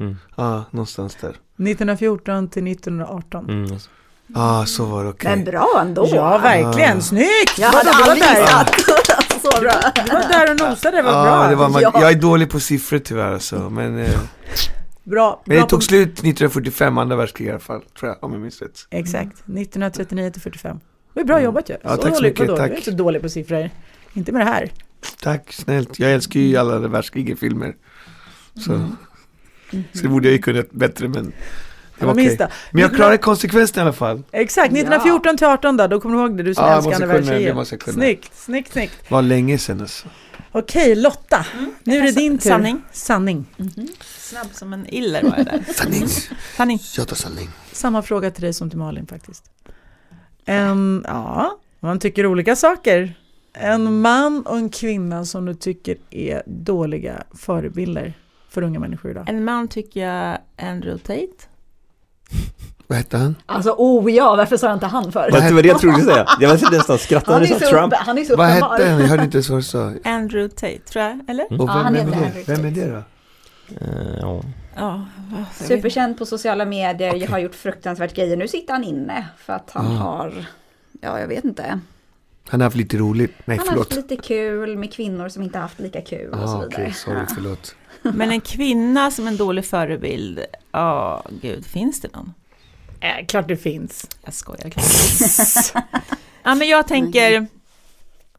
Mm. 0.00 0.16
Ja, 0.36 0.64
någonstans 0.70 1.16
där. 1.20 1.28
1914 1.30 2.48
till 2.48 2.66
1918. 2.72 3.44
Mm. 3.50 3.72
alltså. 3.72 3.90
Ja, 4.34 4.64
så 4.66 4.84
var 4.84 5.04
det, 5.04 5.10
okej. 5.10 5.30
Men 5.36 5.44
bra 5.44 5.78
ändå. 5.80 6.08
Ja, 6.14 6.38
verkligen. 6.38 6.98
Ah. 6.98 7.00
Snyggt! 7.00 7.58
Jag 7.58 7.68
hade 7.68 7.90
aldrig 7.90 8.22
där. 8.22 8.40
gissat. 8.40 8.70
så 9.42 9.60
bra. 9.60 9.72
Du 10.06 10.12
var 10.12 10.28
där 10.28 10.50
och 10.50 10.60
nosade, 10.70 10.96
det 10.96 11.02
var 11.02 11.12
Ja, 11.12 11.24
bra. 11.24 11.48
det 11.48 11.54
var, 11.56 11.68
man, 11.68 11.82
Ja. 11.82 11.90
jag 11.94 12.10
är 12.10 12.14
dålig 12.20 12.50
på 12.50 12.60
siffror 12.60 12.98
tyvärr 12.98 13.32
alltså, 13.32 13.70
men, 13.70 13.98
eh, 13.98 14.10
Bra. 15.04 15.42
men 15.44 15.54
bra 15.56 15.62
det 15.64 15.68
tog 15.70 15.78
på- 15.78 15.84
slut 15.84 16.08
1945, 16.12 16.98
andra 16.98 17.16
världskriget 17.16 17.50
i 17.50 17.52
alla 17.52 17.60
fall, 17.60 17.82
tror 17.98 18.08
jag, 18.12 18.24
om 18.24 18.32
jag 18.32 18.40
minns 18.40 18.62
rätt. 18.62 18.86
Exakt, 18.90 19.32
1939 19.46 20.30
till 20.30 20.42
45. 20.42 20.80
Det 21.14 21.20
var 21.20 21.24
bra 21.24 21.40
jobbat 21.42 21.70
ju. 21.70 21.76
Ja, 21.82 21.96
tack 21.96 22.16
så 22.16 22.22
mycket, 22.22 22.40
vadå? 22.40 22.56
tack. 22.56 22.68
Du 22.68 22.72
är 22.74 22.78
inte 22.78 22.90
dålig 22.90 23.22
på 23.22 23.28
siffror. 23.28 23.70
Inte 24.12 24.32
med 24.32 24.40
det 24.40 24.50
här. 24.50 24.72
Tack, 25.22 25.52
snällt. 25.52 25.98
Jag 25.98 26.12
älskar 26.12 26.40
ju 26.40 26.56
alla 26.56 26.78
världskriget-filmer. 26.78 27.74
Så, 28.64 28.72
Mm. 28.72 29.84
så 29.92 30.02
det 30.02 30.08
borde 30.08 30.28
jag 30.28 30.32
ju 30.32 30.42
kunnat 30.42 30.70
bättre, 30.70 31.08
men 31.08 31.32
det 31.98 32.04
var 32.06 32.12
okej. 32.12 32.24
minsta. 32.26 32.48
Men 32.70 32.82
jag 32.82 32.94
klarade 32.94 33.18
konsekvensen 33.18 33.78
i 33.78 33.82
alla 33.82 33.92
fall. 33.92 34.22
Exakt, 34.32 34.72
1914 34.72 35.36
till 35.36 35.46
18 35.46 35.76
då, 35.76 35.86
då 35.86 36.00
kommer 36.00 36.16
du 36.16 36.20
ihåg 36.22 36.36
det, 36.36 36.42
du 36.42 36.54
som 36.54 36.64
Ja, 36.64 36.70
jag 36.70 36.76
älskar 36.76 36.92
andra 36.94 37.06
världskriget. 37.06 37.56
jag. 37.86 37.94
Snyggt, 37.94 38.34
snyggt, 38.34 38.72
snyggt. 38.72 38.92
Det 39.08 39.14
var 39.14 39.22
länge 39.22 39.58
sedan 39.58 39.80
alltså. 39.80 40.08
Okej, 40.52 40.94
Lotta. 40.94 41.46
Nu 41.84 41.98
är 41.98 42.02
det 42.02 42.10
din 42.12 42.38
tur. 42.38 42.50
Sanning. 42.50 42.82
Sanning. 42.92 43.46
Mhm. 43.56 43.88
Snabb 44.18 44.46
som 44.52 44.72
en 44.72 44.86
iller 44.94 45.22
var 45.22 45.34
jag 45.36 45.46
där. 45.46 45.64
Sanning. 45.74 46.08
Sanning. 46.56 46.78
Jag 46.96 47.08
tar 47.08 47.16
sanning. 47.16 47.48
Samma 47.72 48.02
fråga 48.02 48.30
till 48.30 48.42
dig 48.42 48.52
som 48.54 48.70
till 48.70 48.78
Malin 48.78 49.06
faktiskt. 49.06 49.44
En, 50.48 51.04
ja, 51.06 51.58
man 51.80 51.98
tycker 51.98 52.26
olika 52.26 52.56
saker. 52.56 53.14
En 53.52 54.00
man 54.00 54.42
och 54.46 54.56
en 54.56 54.68
kvinna 54.70 55.24
som 55.24 55.44
du 55.46 55.54
tycker 55.54 55.96
är 56.10 56.42
dåliga 56.46 57.22
förebilder 57.34 58.12
för 58.48 58.62
unga 58.62 58.78
människor 58.80 59.10
idag. 59.10 59.24
En 59.28 59.44
man 59.44 59.68
tycker 59.68 60.00
jag 60.06 60.38
Andrew 60.68 60.98
Tate. 60.98 61.48
Vad 62.86 62.98
hette 62.98 63.16
han? 63.16 63.34
Alltså, 63.46 63.70
oh 63.78 64.12
ja, 64.12 64.36
varför 64.36 64.56
sa 64.56 64.66
jag 64.66 64.76
inte 64.76 64.86
han 64.86 65.12
för? 65.12 65.30
Det 65.30 65.52
var 65.54 65.62
det 65.62 65.68
jag 65.68 65.78
trodde 65.80 66.00
säga. 66.02 66.26
Jag 66.40 66.48
var 66.48 66.70
nästan 66.70 66.98
skrattande 66.98 67.46
som 67.46 67.58
Trump. 67.58 67.94
han 67.94 68.18
är 68.18 68.24
så 68.24 68.36
Vad 68.36 68.50
uppenbar. 68.50 68.70
hette 68.78 68.90
han? 68.90 69.00
Jag 69.00 69.08
hörde 69.08 69.24
inte 69.24 69.36
ens 69.36 69.48
vad 69.48 69.58
du 69.58 69.62
sa. 69.62 69.92
Andrew 70.04 70.48
Tate, 70.54 70.78
tror 70.78 71.04
jag. 71.04 71.20
Eller? 71.28 71.44
Och 71.44 71.52
Ja, 71.52 71.64
vem, 71.66 71.68
han 71.68 71.94
vem, 71.94 72.08
är 72.12 72.32
det? 72.34 72.48
vem 72.52 72.64
är 72.64 72.70
det 72.70 72.86
då? 72.90 73.02
Eh, 73.80 74.18
ja. 74.20 74.42
Ja. 74.78 75.06
Superkänd 75.54 76.18
på 76.18 76.26
sociala 76.26 76.64
medier, 76.64 77.14
jag 77.14 77.28
har 77.28 77.38
gjort 77.38 77.54
fruktansvärt 77.54 78.14
grejer. 78.14 78.36
Nu 78.36 78.48
sitter 78.48 78.72
han 78.72 78.84
inne 78.84 79.26
för 79.38 79.52
att 79.52 79.70
han 79.70 79.86
Ah. 79.86 79.90
har, 79.90 80.46
ja 81.00 81.20
jag 81.20 81.28
vet 81.28 81.44
inte. 81.44 81.80
Han 82.48 82.60
har 82.60 82.64
haft 82.66 82.76
lite 82.76 82.96
roligt. 82.96 83.34
Nej, 83.44 83.58
Han 83.58 83.68
har 83.68 83.76
haft 83.76 83.92
förlåt. 83.92 84.10
lite 84.10 84.22
kul 84.28 84.76
med 84.78 84.92
kvinnor 84.92 85.28
som 85.28 85.42
inte 85.42 85.58
haft 85.58 85.80
lika 85.80 86.00
kul 86.00 86.30
och 86.30 86.48
så 86.48 86.56
Ah, 86.56 86.60
vidare. 86.60 86.82
okej, 86.82 86.92
sorry, 86.92 87.20
förlåt. 87.34 87.74
Men 88.02 88.30
en 88.30 88.40
kvinna 88.40 89.10
som 89.10 89.26
en 89.26 89.36
dålig 89.36 89.64
förebild, 89.64 90.40
ja 90.72 91.24
gud, 91.42 91.66
finns 91.66 92.00
det 92.00 92.12
någon? 92.16 92.34
Äh, 93.00 93.26
klart 93.26 93.48
det 93.48 93.56
finns. 93.56 94.06
Jag 94.24 94.34
skojar. 94.34 94.72
ja 96.42 96.54
men 96.54 96.68
jag 96.68 96.88
tänker 96.88 97.46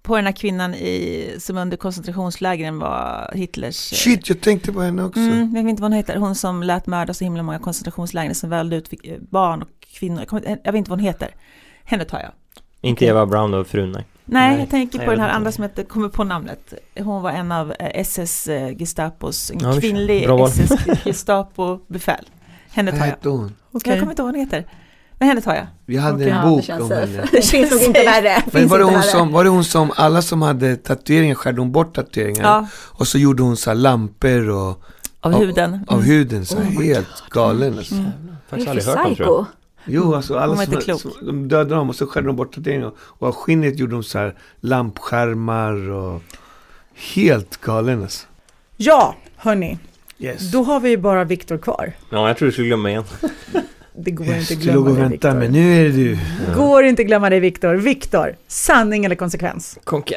på 0.09 0.15
den 0.15 0.25
här 0.25 0.31
kvinnan 0.33 0.73
i, 0.75 1.35
som 1.39 1.57
under 1.57 1.77
koncentrationslägren 1.77 2.79
var 2.79 3.31
Hitlers... 3.33 3.91
eh, 3.91 3.95
Shit, 3.95 4.29
jag 4.29 4.41
tänkte 4.41 4.71
på 4.73 4.81
henne 4.81 5.03
också. 5.03 5.19
Mm, 5.19 5.55
jag 5.55 5.63
vet 5.63 5.69
inte 5.69 5.81
vad 5.81 5.91
hon 5.91 5.97
heter, 5.97 6.15
hon 6.15 6.35
som 6.35 6.63
lät 6.63 6.87
mörda 6.87 7.13
så 7.13 7.23
himla 7.23 7.43
många 7.43 7.59
koncentrationsläger 7.59 8.33
som 8.33 8.49
välde 8.49 8.75
ut 8.75 8.93
eh, 9.03 9.17
barn 9.19 9.61
och 9.61 9.69
kvinnor. 9.99 10.25
Jag, 10.63 10.71
vet 10.71 10.75
inte 10.75 10.89
vad 10.89 10.99
hon 10.99 11.05
heter. 11.05 11.29
Henne 11.83 12.05
tar 12.05 12.19
jag. 12.19 12.31
Inte 12.81 13.05
Eva 13.05 13.25
Brown 13.25 13.53
och 13.53 13.67
frun, 13.67 13.91
nej. 13.91 14.05
Nej, 14.25 14.49
Nej. 14.51 14.59
jag 14.59 14.69
tänker 14.69 14.97
Nej, 14.97 15.07
på 15.07 15.11
jag 15.13 15.19
den 15.19 15.25
här 15.25 15.35
andra 15.35 15.51
som 15.51 15.63
heter, 15.63 15.83
kommer 15.83 16.09
på 16.09 16.23
namnet. 16.23 16.73
Hon 16.99 17.21
var 17.21 17.31
en 17.31 17.51
av 17.51 17.73
SS 17.79 18.47
eh, 18.47 18.77
Gestapos, 18.77 19.51
en 19.51 19.59
Ja, 19.61 19.73
kvinnlig. 19.79 20.23
SS 20.47 20.71
Gestapo-befäl. 21.05 22.25
Henne 22.69 22.91
tar 22.91 22.97
jag. 22.97 23.05
hette 23.05 23.29
hon? 23.29 23.55
Så 23.71 23.79
jag 23.85 23.99
kommer 23.99 24.11
inte 24.11 24.21
ihåg 24.21 24.27
vad 24.27 24.35
hon 24.35 24.45
heter. 24.45 24.65
Men 25.19 25.27
henne 25.27 25.41
tar 25.41 25.55
jag. 25.55 25.67
Vi 25.85 25.97
hade 25.97 26.15
Okej. 26.15 26.29
en 26.29 26.35
Ja, 26.37 26.43
bok 26.49 26.63
känns 26.63 26.81
om 26.83 26.91
henne. 26.91 27.27
Det 27.31 27.41
finns 27.45 27.71
nog 27.71 27.81
inte 27.81 28.03
värre. 28.03 28.43
Men 28.51 28.67
var 28.67 28.77
det, 28.79 28.83
hon 28.85 29.03
som, 29.03 29.31
var 29.31 29.43
det 29.43 29.49
hon 29.49 29.63
som, 29.63 29.91
alla 29.95 30.21
som 30.21 30.41
hade 30.41 30.75
tatueringar 30.75 31.35
skärde 31.35 31.61
hon 31.61 31.71
bort 31.71 31.95
tatueringar? 31.95 32.43
Ja, 32.43 32.67
Och 32.75 33.07
så 33.07 33.17
gjorde 33.17 33.43
hon 33.43 33.57
så 33.57 33.69
här 33.69 33.75
lampor 33.75 34.49
och, 34.49 34.67
av 35.21 35.33
Av- 35.33 35.33
huden. 35.39 35.85
av 35.87 35.97
Mm. 35.97 36.09
huden, 36.11 36.45
så 36.45 36.59
här, 36.59 36.83
helt 36.83 37.23
galen 37.29 37.77
alltså. 37.77 37.95
Mm. 37.95 38.05
Faktiskt 38.49 38.85
Det 38.85 38.91
är 38.91 38.97
aldrig 38.97 38.97
hört 38.97 39.07
om 39.09 39.15
tror 39.15 39.27
jag. 39.37 39.45
psycho. 39.45 39.55
Jo, 39.85 40.15
alltså 40.15 40.37
alla 40.37 40.55
som, 40.65 40.99
som, 40.99 41.11
de 41.21 41.47
dödade 41.47 41.75
dem 41.75 41.89
och 41.89 41.95
så 41.95 42.07
skärde 42.07 42.27
de 42.27 42.35
bort 42.35 42.55
tatueringar. 42.55 42.91
Och 42.99 43.27
av 43.27 43.35
skinnet 43.35 43.79
gjorde 43.79 43.91
de 43.93 44.03
så 44.03 44.17
här 44.19 44.35
lampskärmar 44.61 45.89
och 45.89 46.21
helt 47.15 47.57
galen 47.61 48.01
alltså. 48.01 48.27
Ja, 48.77 49.15
hörni. 49.35 49.77
Yes. 50.19 50.51
Då 50.51 50.63
har 50.63 50.79
vi 50.79 50.97
bara 50.97 51.23
Viktor 51.23 51.57
kvar. 51.57 51.93
Ja, 52.09 52.27
jag 52.27 52.37
tror 52.37 52.45
du 52.45 52.51
skulle 52.51 52.67
glömma 52.67 52.89
igen. 52.89 53.03
Det 54.03 54.11
går 54.11 54.27
inte 54.27 54.53
att 54.53 54.59
glömma 54.59 54.85
dig, 54.89 54.93
vänta, 54.95 55.09
Viktor. 55.09 55.33
men 55.33 55.51
nu 55.51 55.79
är 55.79 55.83
det 55.83 55.91
du. 55.91 56.17
Går 56.55 56.83
inte 56.83 57.01
att 57.01 57.07
glömma 57.07 57.29
dig, 57.29 57.39
Viktor. 57.39 57.75
Viktor, 57.75 58.35
sanning 58.47 59.05
eller 59.05 59.15
konsekvens? 59.15 59.79
Konka. 59.83 60.15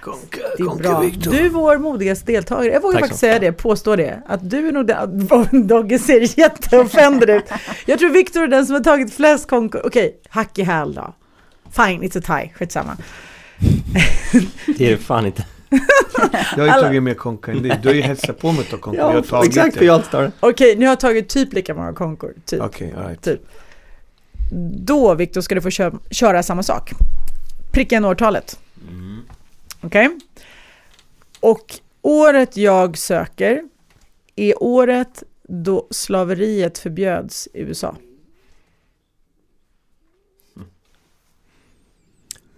Konka, 0.00 0.38
Det 0.56 0.62
är 0.62 0.66
konka 0.66 0.88
bra. 0.90 1.00
Victor. 1.00 1.30
Du 1.30 1.38
är 1.38 1.48
vår 1.48 1.78
modigaste 1.78 2.32
deltagare. 2.32 2.72
Jag 2.72 2.80
vågar 2.82 2.92
Tack 2.92 3.00
faktiskt 3.00 3.20
så. 3.20 3.26
säga 3.26 3.38
det, 3.38 3.52
påstå 3.52 3.96
det. 3.96 4.22
Att 4.26 4.50
du 4.50 4.68
är 4.68 4.72
nog 4.72 4.86
den... 4.86 5.66
Dogge 5.66 5.98
ser 5.98 6.38
jätteoffended 6.38 7.30
ut. 7.30 7.44
Jag 7.86 7.98
tror 7.98 8.10
Viktor 8.10 8.42
är 8.42 8.46
den 8.48 8.66
som 8.66 8.74
har 8.74 8.82
tagit 8.82 9.14
flest 9.14 9.48
konkor. 9.48 9.82
Okej, 9.84 10.16
hack 10.28 10.58
i 10.58 10.62
häl 10.62 10.94
då. 10.94 11.14
Fine, 11.70 12.02
it's 12.02 12.18
a 12.18 12.22
tie. 12.40 12.52
Skitsamma. 12.54 12.96
Det 14.78 14.86
är 14.86 14.90
det 14.90 14.96
fan 14.98 15.26
inte. 15.26 15.44
Jag 16.56 16.68
har 16.68 16.76
ju 16.76 16.82
tagit 16.82 17.02
mer 17.02 17.14
konka 17.14 17.52
än 17.52 17.62
dig. 17.62 17.78
Du 17.82 17.88
har 17.88 17.94
ju 17.94 18.00
hetsat 18.02 18.38
på 18.38 18.52
mig 18.52 18.60
att 18.60 18.68
ta 18.70 18.76
konka. 18.78 19.00
Ja, 19.00 19.08
jag 19.08 19.14
har 19.14 19.22
tagit 19.22 19.48
Exakt, 19.48 19.72
det. 19.72 19.78
för 19.78 19.86
jag 19.86 20.10
tar 20.10 20.22
det. 20.22 20.32
Okej, 20.40 20.76
nu 20.76 20.84
har 20.86 20.90
jag 20.90 21.00
tagit 21.00 21.28
typ 21.28 21.52
lika 21.52 21.74
många 21.74 21.92
konkor. 21.92 22.34
Typ. 22.44 22.60
Okej, 22.62 22.94
alright. 22.98 23.22
Typ. 23.22 23.40
Då, 24.76 25.14
Viktor, 25.14 25.40
ska 25.40 25.54
du 25.54 25.60
få 25.60 25.70
kö- 25.70 25.92
köra 26.10 26.42
samma 26.42 26.62
sak. 26.62 26.90
Pricka 27.72 27.96
in 27.96 28.04
årtalet. 28.04 28.58
Okej? 29.80 30.08
Och 31.40 31.74
året 32.02 32.56
jag 32.56 32.98
söker 32.98 33.62
är 34.36 34.62
året 34.62 35.22
då 35.48 35.86
slaveriet 35.90 36.78
förbjöds 36.78 37.48
i 37.54 37.60
USA. 37.60 37.96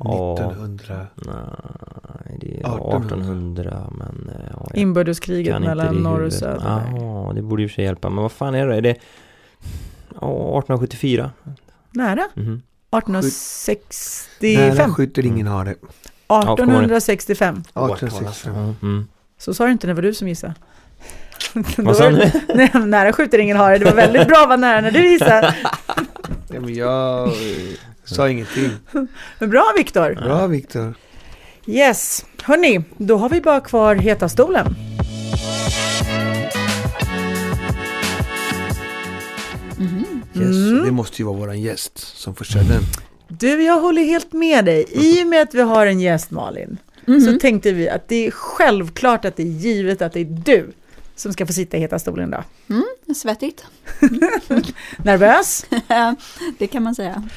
1900. 0.06 1.06
Nej, 1.16 2.38
det 2.40 2.46
är 2.46 2.58
1800. 2.58 3.06
1800 3.06 3.90
men... 3.98 4.30
eh, 4.34 4.46
Ja, 4.52 4.68
Inbördeskriget 4.74 5.54
det 5.54 5.60
mellan 5.60 5.94
norr 5.96 6.20
och 6.22 6.32
söder. 6.32 6.82
Ja, 6.96 7.32
det 7.34 7.42
borde 7.42 7.62
och 7.66 7.70
för 7.70 7.74
sig 7.74 7.84
hjälpa. 7.84 8.08
Men 8.10 8.22
vad 8.22 8.32
fan 8.32 8.54
är 8.54 8.66
det? 8.66 8.76
Är 8.76 8.80
det... 8.82 8.96
Ja, 10.20 10.58
1874. 10.58 11.30
Nära. 11.90 12.28
Mhm. 12.34 12.62
1865. 12.90 14.76
Nära 14.76 14.88
skjuter 14.90 15.26
ingen 15.26 15.46
har 15.46 15.64
det. 15.64 15.70
1865. 15.70 17.54
1865. 17.56 18.54
Ja, 18.54 18.74
mm. 18.82 19.08
Så 19.38 19.54
sa 19.54 19.66
du 19.66 19.72
inte, 19.72 19.86
det 19.86 19.94
var 19.94 20.02
du 20.02 20.14
som 20.14 20.28
gissade. 20.28 20.54
Då 21.76 21.82
Vad 21.82 21.96
sa 21.96 22.10
det- 22.10 22.32
du? 22.48 22.54
Nej, 22.54 22.70
nära 22.86 23.12
skjuter 23.12 23.38
ingen 23.38 23.56
hare. 23.56 23.78
Det 23.78 23.84
var 23.84 23.94
väldigt 23.94 24.28
bra 24.28 24.46
vad 24.48 24.60
nära 24.60 24.80
när 24.80 24.90
du 24.90 25.08
gissade. 25.12 25.54
Ja, 26.48 26.60
men 26.60 26.74
jag 26.74 27.30
sa 28.14 28.28
ingenting. 28.28 28.70
Men 29.38 29.50
bra 29.50 29.72
Viktor. 29.76 30.14
Bra 30.14 30.46
Viktor. 30.46 30.94
Yes. 31.66 32.24
Hörni, 32.42 32.84
då 32.96 33.16
har 33.16 33.28
vi 33.28 33.40
bara 33.40 33.60
kvar 33.60 33.94
heta 33.94 34.28
stolen. 34.28 34.74
Yes, 40.34 40.56
Mm. 40.56 40.84
det 40.84 40.90
måste 40.92 41.22
ju 41.22 41.26
vara 41.26 41.36
våran 41.36 41.60
gäst 41.60 41.98
som 41.98 42.34
får 42.34 42.44
köra 42.44 42.62
den. 42.62 42.82
Du, 43.28 43.62
jag 43.62 43.80
håller 43.80 44.02
helt 44.04 44.32
med 44.32 44.64
dig. 44.64 44.84
I 44.90 45.22
och 45.22 45.26
med 45.26 45.42
att 45.42 45.54
vi 45.54 45.60
har 45.62 45.86
en 45.86 46.00
gäst 46.00 46.30
Malin, 46.30 46.78
så 47.06 47.38
tänkte 47.40 47.72
vi 47.72 47.88
att 47.88 48.08
det 48.08 48.26
är 48.26 48.30
självklart 48.30 49.24
att 49.24 49.36
det 49.36 49.42
är 49.42 49.46
givet 49.46 50.02
att 50.02 50.12
det 50.12 50.20
är 50.20 50.24
du 50.44 50.72
som 51.16 51.32
ska 51.32 51.46
få 51.46 51.52
sitta 51.52 51.76
i 51.76 51.80
heta 51.80 51.98
stolen 51.98 52.30
då. 52.30 52.44
Svettigt. 53.14 53.64
Nervös? 55.04 55.66
det 56.58 56.66
kan 56.66 56.82
man 56.82 56.94
säga. 56.94 57.28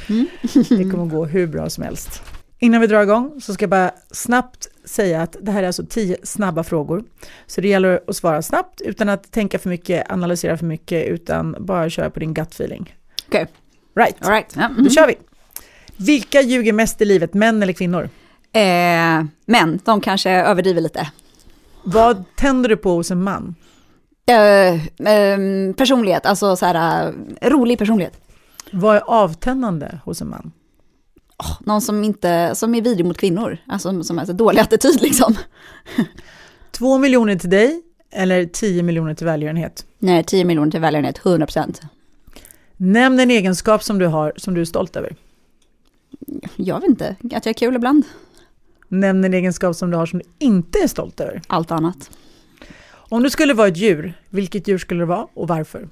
Det 0.69 0.91
kommer 0.91 1.05
gå 1.05 1.25
hur 1.25 1.47
bra 1.47 1.69
som 1.69 1.83
helst. 1.83 2.21
Innan 2.59 2.81
vi 2.81 2.87
drar 2.87 3.03
igång 3.03 3.41
så 3.41 3.53
ska 3.53 3.63
jag 3.63 3.69
bara 3.69 3.91
snabbt 4.11 4.67
säga 4.85 5.21
att 5.21 5.35
det 5.41 5.51
här 5.51 5.63
är 5.63 5.67
alltså 5.67 5.85
tio 5.89 6.17
snabba 6.23 6.63
frågor. 6.63 7.03
Så 7.47 7.61
det 7.61 7.67
gäller 7.67 8.01
att 8.07 8.15
svara 8.15 8.41
snabbt 8.41 8.81
utan 8.81 9.09
att 9.09 9.31
tänka 9.31 9.59
för 9.59 9.69
mycket, 9.69 10.11
analysera 10.11 10.57
för 10.57 10.65
mycket, 10.65 11.07
utan 11.07 11.55
bara 11.59 11.89
köra 11.89 12.09
på 12.09 12.19
din 12.19 12.33
gut 12.33 12.53
feeling. 12.53 12.95
Okej. 13.27 13.47
Right, 13.95 14.15
All 14.25 14.31
right. 14.31 14.53
Ja, 14.55 14.67
då 14.75 14.81
mhm. 14.81 14.89
kör 14.89 15.07
vi. 15.07 15.15
Vilka 15.97 16.41
ljuger 16.41 16.73
mest 16.73 17.01
i 17.01 17.05
livet, 17.05 17.33
män 17.33 17.63
eller 17.63 17.73
kvinnor? 17.73 18.09
eh, 18.57 19.25
men 19.45 19.79
de 19.83 20.01
kanske 20.01 20.31
överdriver 20.31 20.81
lite. 20.81 21.11
Vad 21.83 22.23
tänder 22.35 22.69
du 22.69 22.77
på 22.77 22.91
hos 22.91 23.11
en 23.11 23.23
man? 23.23 23.55
Eh, 24.27 24.79
ehm, 25.05 25.73
personlighet, 25.73 26.25
alltså 26.25 26.55
så 26.55 26.65
här, 26.65 27.13
eh, 27.41 27.49
rolig 27.49 27.79
personlighet. 27.79 28.21
Vad 28.71 28.95
är 28.95 29.01
avtändande 29.01 29.99
hos 30.03 30.21
en 30.21 30.29
man? 30.29 30.51
Åh, 31.37 31.57
någon 31.59 31.81
som 31.81 32.03
inte, 32.03 32.55
som 32.55 32.75
är 32.75 32.81
vidrig 32.81 33.05
mot 33.05 33.17
kvinnor, 33.17 33.57
alltså 33.67 34.03
som 34.03 34.17
har 34.17 34.25
så 34.25 34.33
dålig 34.33 34.59
attityd 34.59 35.01
liksom. 35.01 35.35
Två 36.71 36.97
miljoner 36.97 37.35
till 37.35 37.49
dig 37.49 37.81
eller 38.11 38.45
tio 38.45 38.83
miljoner 38.83 39.13
till 39.13 39.25
välgörenhet? 39.25 39.85
Nej, 39.99 40.23
10 40.23 40.45
miljoner 40.45 40.71
till 40.71 40.79
välgörenhet, 40.79 41.25
100 41.25 41.45
procent. 41.45 41.81
Nämn 42.77 43.19
en 43.19 43.31
egenskap 43.31 43.83
som 43.83 43.99
du 43.99 44.05
har 44.05 44.33
som 44.37 44.53
du 44.53 44.61
är 44.61 44.65
stolt 44.65 44.95
över. 44.95 45.15
Jag 46.55 46.79
vet 46.79 46.89
inte, 46.89 47.15
att 47.23 47.45
jag 47.45 47.47
är 47.47 47.53
kul 47.53 47.75
ibland. 47.75 48.03
Nämn 48.87 49.23
en 49.23 49.33
egenskap 49.33 49.75
som 49.75 49.91
du 49.91 49.97
har 49.97 50.05
som 50.05 50.19
du 50.19 50.25
inte 50.39 50.79
är 50.79 50.87
stolt 50.87 51.19
över. 51.19 51.41
Allt 51.47 51.71
annat. 51.71 52.09
Om 53.09 53.23
du 53.23 53.29
skulle 53.29 53.53
vara 53.53 53.67
ett 53.67 53.77
djur, 53.77 54.13
vilket 54.29 54.67
djur 54.67 54.77
skulle 54.77 54.99
det 54.99 55.05
vara 55.05 55.27
och 55.33 55.47
varför? 55.47 55.89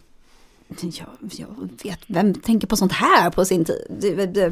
Jag, 0.67 1.07
jag 1.31 1.69
vet, 1.83 1.99
vem 2.07 2.33
tänker 2.33 2.67
på 2.67 2.75
sånt 2.75 2.91
här 2.91 3.29
på 3.29 3.45
sin 3.45 3.65
tid? 3.65 3.85
Det, 3.89 4.25
det, 4.25 4.49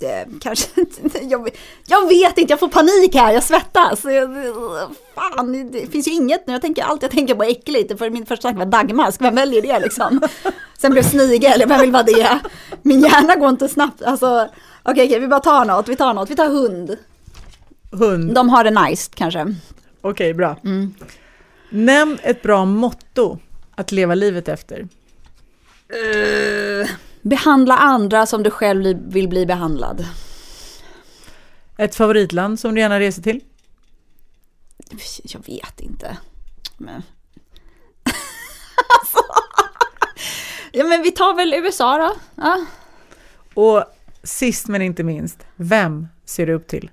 det, 0.00 0.26
kanske 0.40 0.66
jag, 1.22 1.48
jag 1.86 2.08
vet 2.08 2.38
inte, 2.38 2.52
jag 2.52 2.60
får 2.60 2.68
panik 2.68 3.14
här, 3.14 3.32
jag 3.32 3.42
svettas. 3.42 4.00
Fan, 5.14 5.70
det 5.72 5.86
finns 5.92 6.08
ju 6.08 6.12
inget 6.12 6.46
nu, 6.46 6.52
jag 6.52 6.62
tänker 6.62 6.82
allt 6.82 7.02
jag 7.02 7.10
tänker 7.10 7.34
på 7.34 7.44
är 7.44 7.50
äckligt. 7.50 7.98
För 7.98 8.10
min 8.10 8.26
första 8.26 8.42
tanke 8.42 8.58
var 8.58 8.66
dagmask, 8.66 9.20
vem 9.20 9.34
väljer 9.34 9.62
det 9.62 9.80
liksom? 9.80 10.20
Sen 10.78 10.92
blev 10.92 11.02
snigel, 11.02 11.62
vem 11.68 11.80
vill 11.80 11.92
vara 11.92 12.02
det? 12.02 12.38
Min 12.82 13.00
hjärna 13.00 13.34
går 13.36 13.48
inte 13.48 13.68
snabbt, 13.68 14.02
alltså. 14.02 14.48
Okej, 14.82 15.06
okej, 15.06 15.20
vi 15.20 15.28
bara 15.28 15.40
tar 15.40 15.64
något, 15.64 15.88
vi 15.88 15.96
tar 15.96 16.14
något, 16.14 16.30
vi 16.30 16.36
tar 16.36 16.48
hund. 16.48 16.96
Hund. 17.90 18.34
De 18.34 18.48
har 18.48 18.64
det 18.64 18.70
nice 18.70 19.10
kanske. 19.14 19.54
Okej, 20.00 20.34
bra. 20.34 20.56
Mm. 20.64 20.94
Nämn 21.70 22.18
ett 22.22 22.42
bra 22.42 22.64
motto 22.64 23.38
att 23.74 23.92
leva 23.92 24.14
livet 24.14 24.48
efter. 24.48 24.88
Eh, 25.88 26.90
behandla 27.22 27.76
andra 27.76 28.26
som 28.26 28.42
du 28.42 28.50
själv 28.50 28.98
vill 29.12 29.28
bli 29.28 29.46
behandlad. 29.46 30.06
Ett 31.76 31.94
favoritland 31.94 32.60
som 32.60 32.74
du 32.74 32.80
gärna 32.80 33.00
reser 33.00 33.22
till. 33.22 33.40
Jag 35.22 35.46
vet 35.46 35.80
inte. 35.80 36.16
Men... 36.76 36.94
alltså. 39.00 39.18
Ja 40.72 40.84
men 40.84 41.02
vi 41.02 41.10
tar 41.10 41.34
väl 41.34 41.54
USA 41.54 41.98
då. 41.98 42.14
Ja. 42.34 42.66
Och 43.54 43.84
sist 44.22 44.68
men 44.68 44.82
inte 44.82 45.02
minst, 45.02 45.46
vem 45.56 46.08
ser 46.24 46.46
du 46.46 46.52
upp 46.52 46.68
till? 46.68 46.90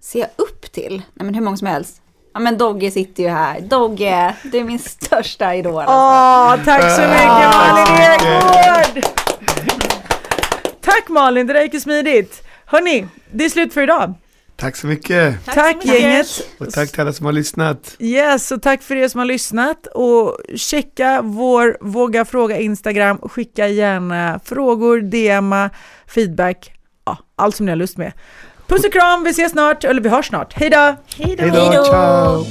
Ser 0.00 0.18
jag 0.20 0.28
upp 0.36 0.72
till? 0.72 1.02
Nej 1.14 1.24
men 1.24 1.34
hur 1.34 1.42
många 1.42 1.56
som 1.56 1.66
helst. 1.66 2.02
Ja 2.34 2.40
men 2.40 2.58
Dogge 2.58 2.90
sitter 2.90 3.22
ju 3.22 3.28
här. 3.28 3.60
Dogge, 3.60 4.34
det 4.42 4.58
är 4.58 4.64
min 4.64 4.78
största 4.78 5.54
idol. 5.54 5.82
Alltså. 5.82 5.92
Åh, 5.94 6.64
tack 6.64 6.96
så 6.96 7.00
mycket 7.00 7.26
Malin 7.26 7.86
Ekgård! 8.12 9.04
Tack 10.80 11.08
Malin, 11.08 11.46
det 11.46 11.52
där 11.52 11.62
gick 11.62 11.74
ju 11.74 11.80
smidigt. 11.80 12.42
Hörni, 12.66 13.06
det 13.30 13.44
är 13.44 13.48
slut 13.48 13.74
för 13.74 13.82
idag. 13.82 14.14
Tack 14.56 14.76
så 14.76 14.86
mycket. 14.86 15.44
Tack, 15.44 15.84
gänget. 15.84 16.26
Och 16.58 16.72
tack 16.72 16.90
till 16.90 17.00
alla 17.00 17.12
som 17.12 17.26
har 17.26 17.32
lyssnat. 17.32 17.96
Yes, 17.98 18.50
och 18.50 18.62
tack 18.62 18.82
för 18.82 18.96
er 18.96 19.08
som 19.08 19.18
har 19.18 19.26
lyssnat. 19.26 19.86
Och 19.86 20.38
checka 20.56 21.20
vår 21.22 21.76
Våga 21.80 22.24
Fråga 22.24 22.58
Instagram. 22.58 23.18
Skicka 23.18 23.68
gärna 23.68 24.40
frågor, 24.44 25.00
DMa, 25.00 25.70
feedback. 26.06 26.72
Ja, 27.04 27.18
allt 27.36 27.56
som 27.56 27.66
ni 27.66 27.72
har 27.72 27.76
lust 27.76 27.96
med. 27.96 28.12
Puss 28.66 28.84
och 28.84 28.92
kram, 28.92 29.24
vi 29.24 29.30
ses 29.30 29.52
snart, 29.52 29.84
eller 29.84 30.00
vi 30.00 30.08
hörs 30.08 30.26
snart. 30.26 30.52
Hej 30.54 30.70
då! 30.70 30.96
Hej 31.18 31.36
då, 31.36 31.84
ciao. 31.84 32.44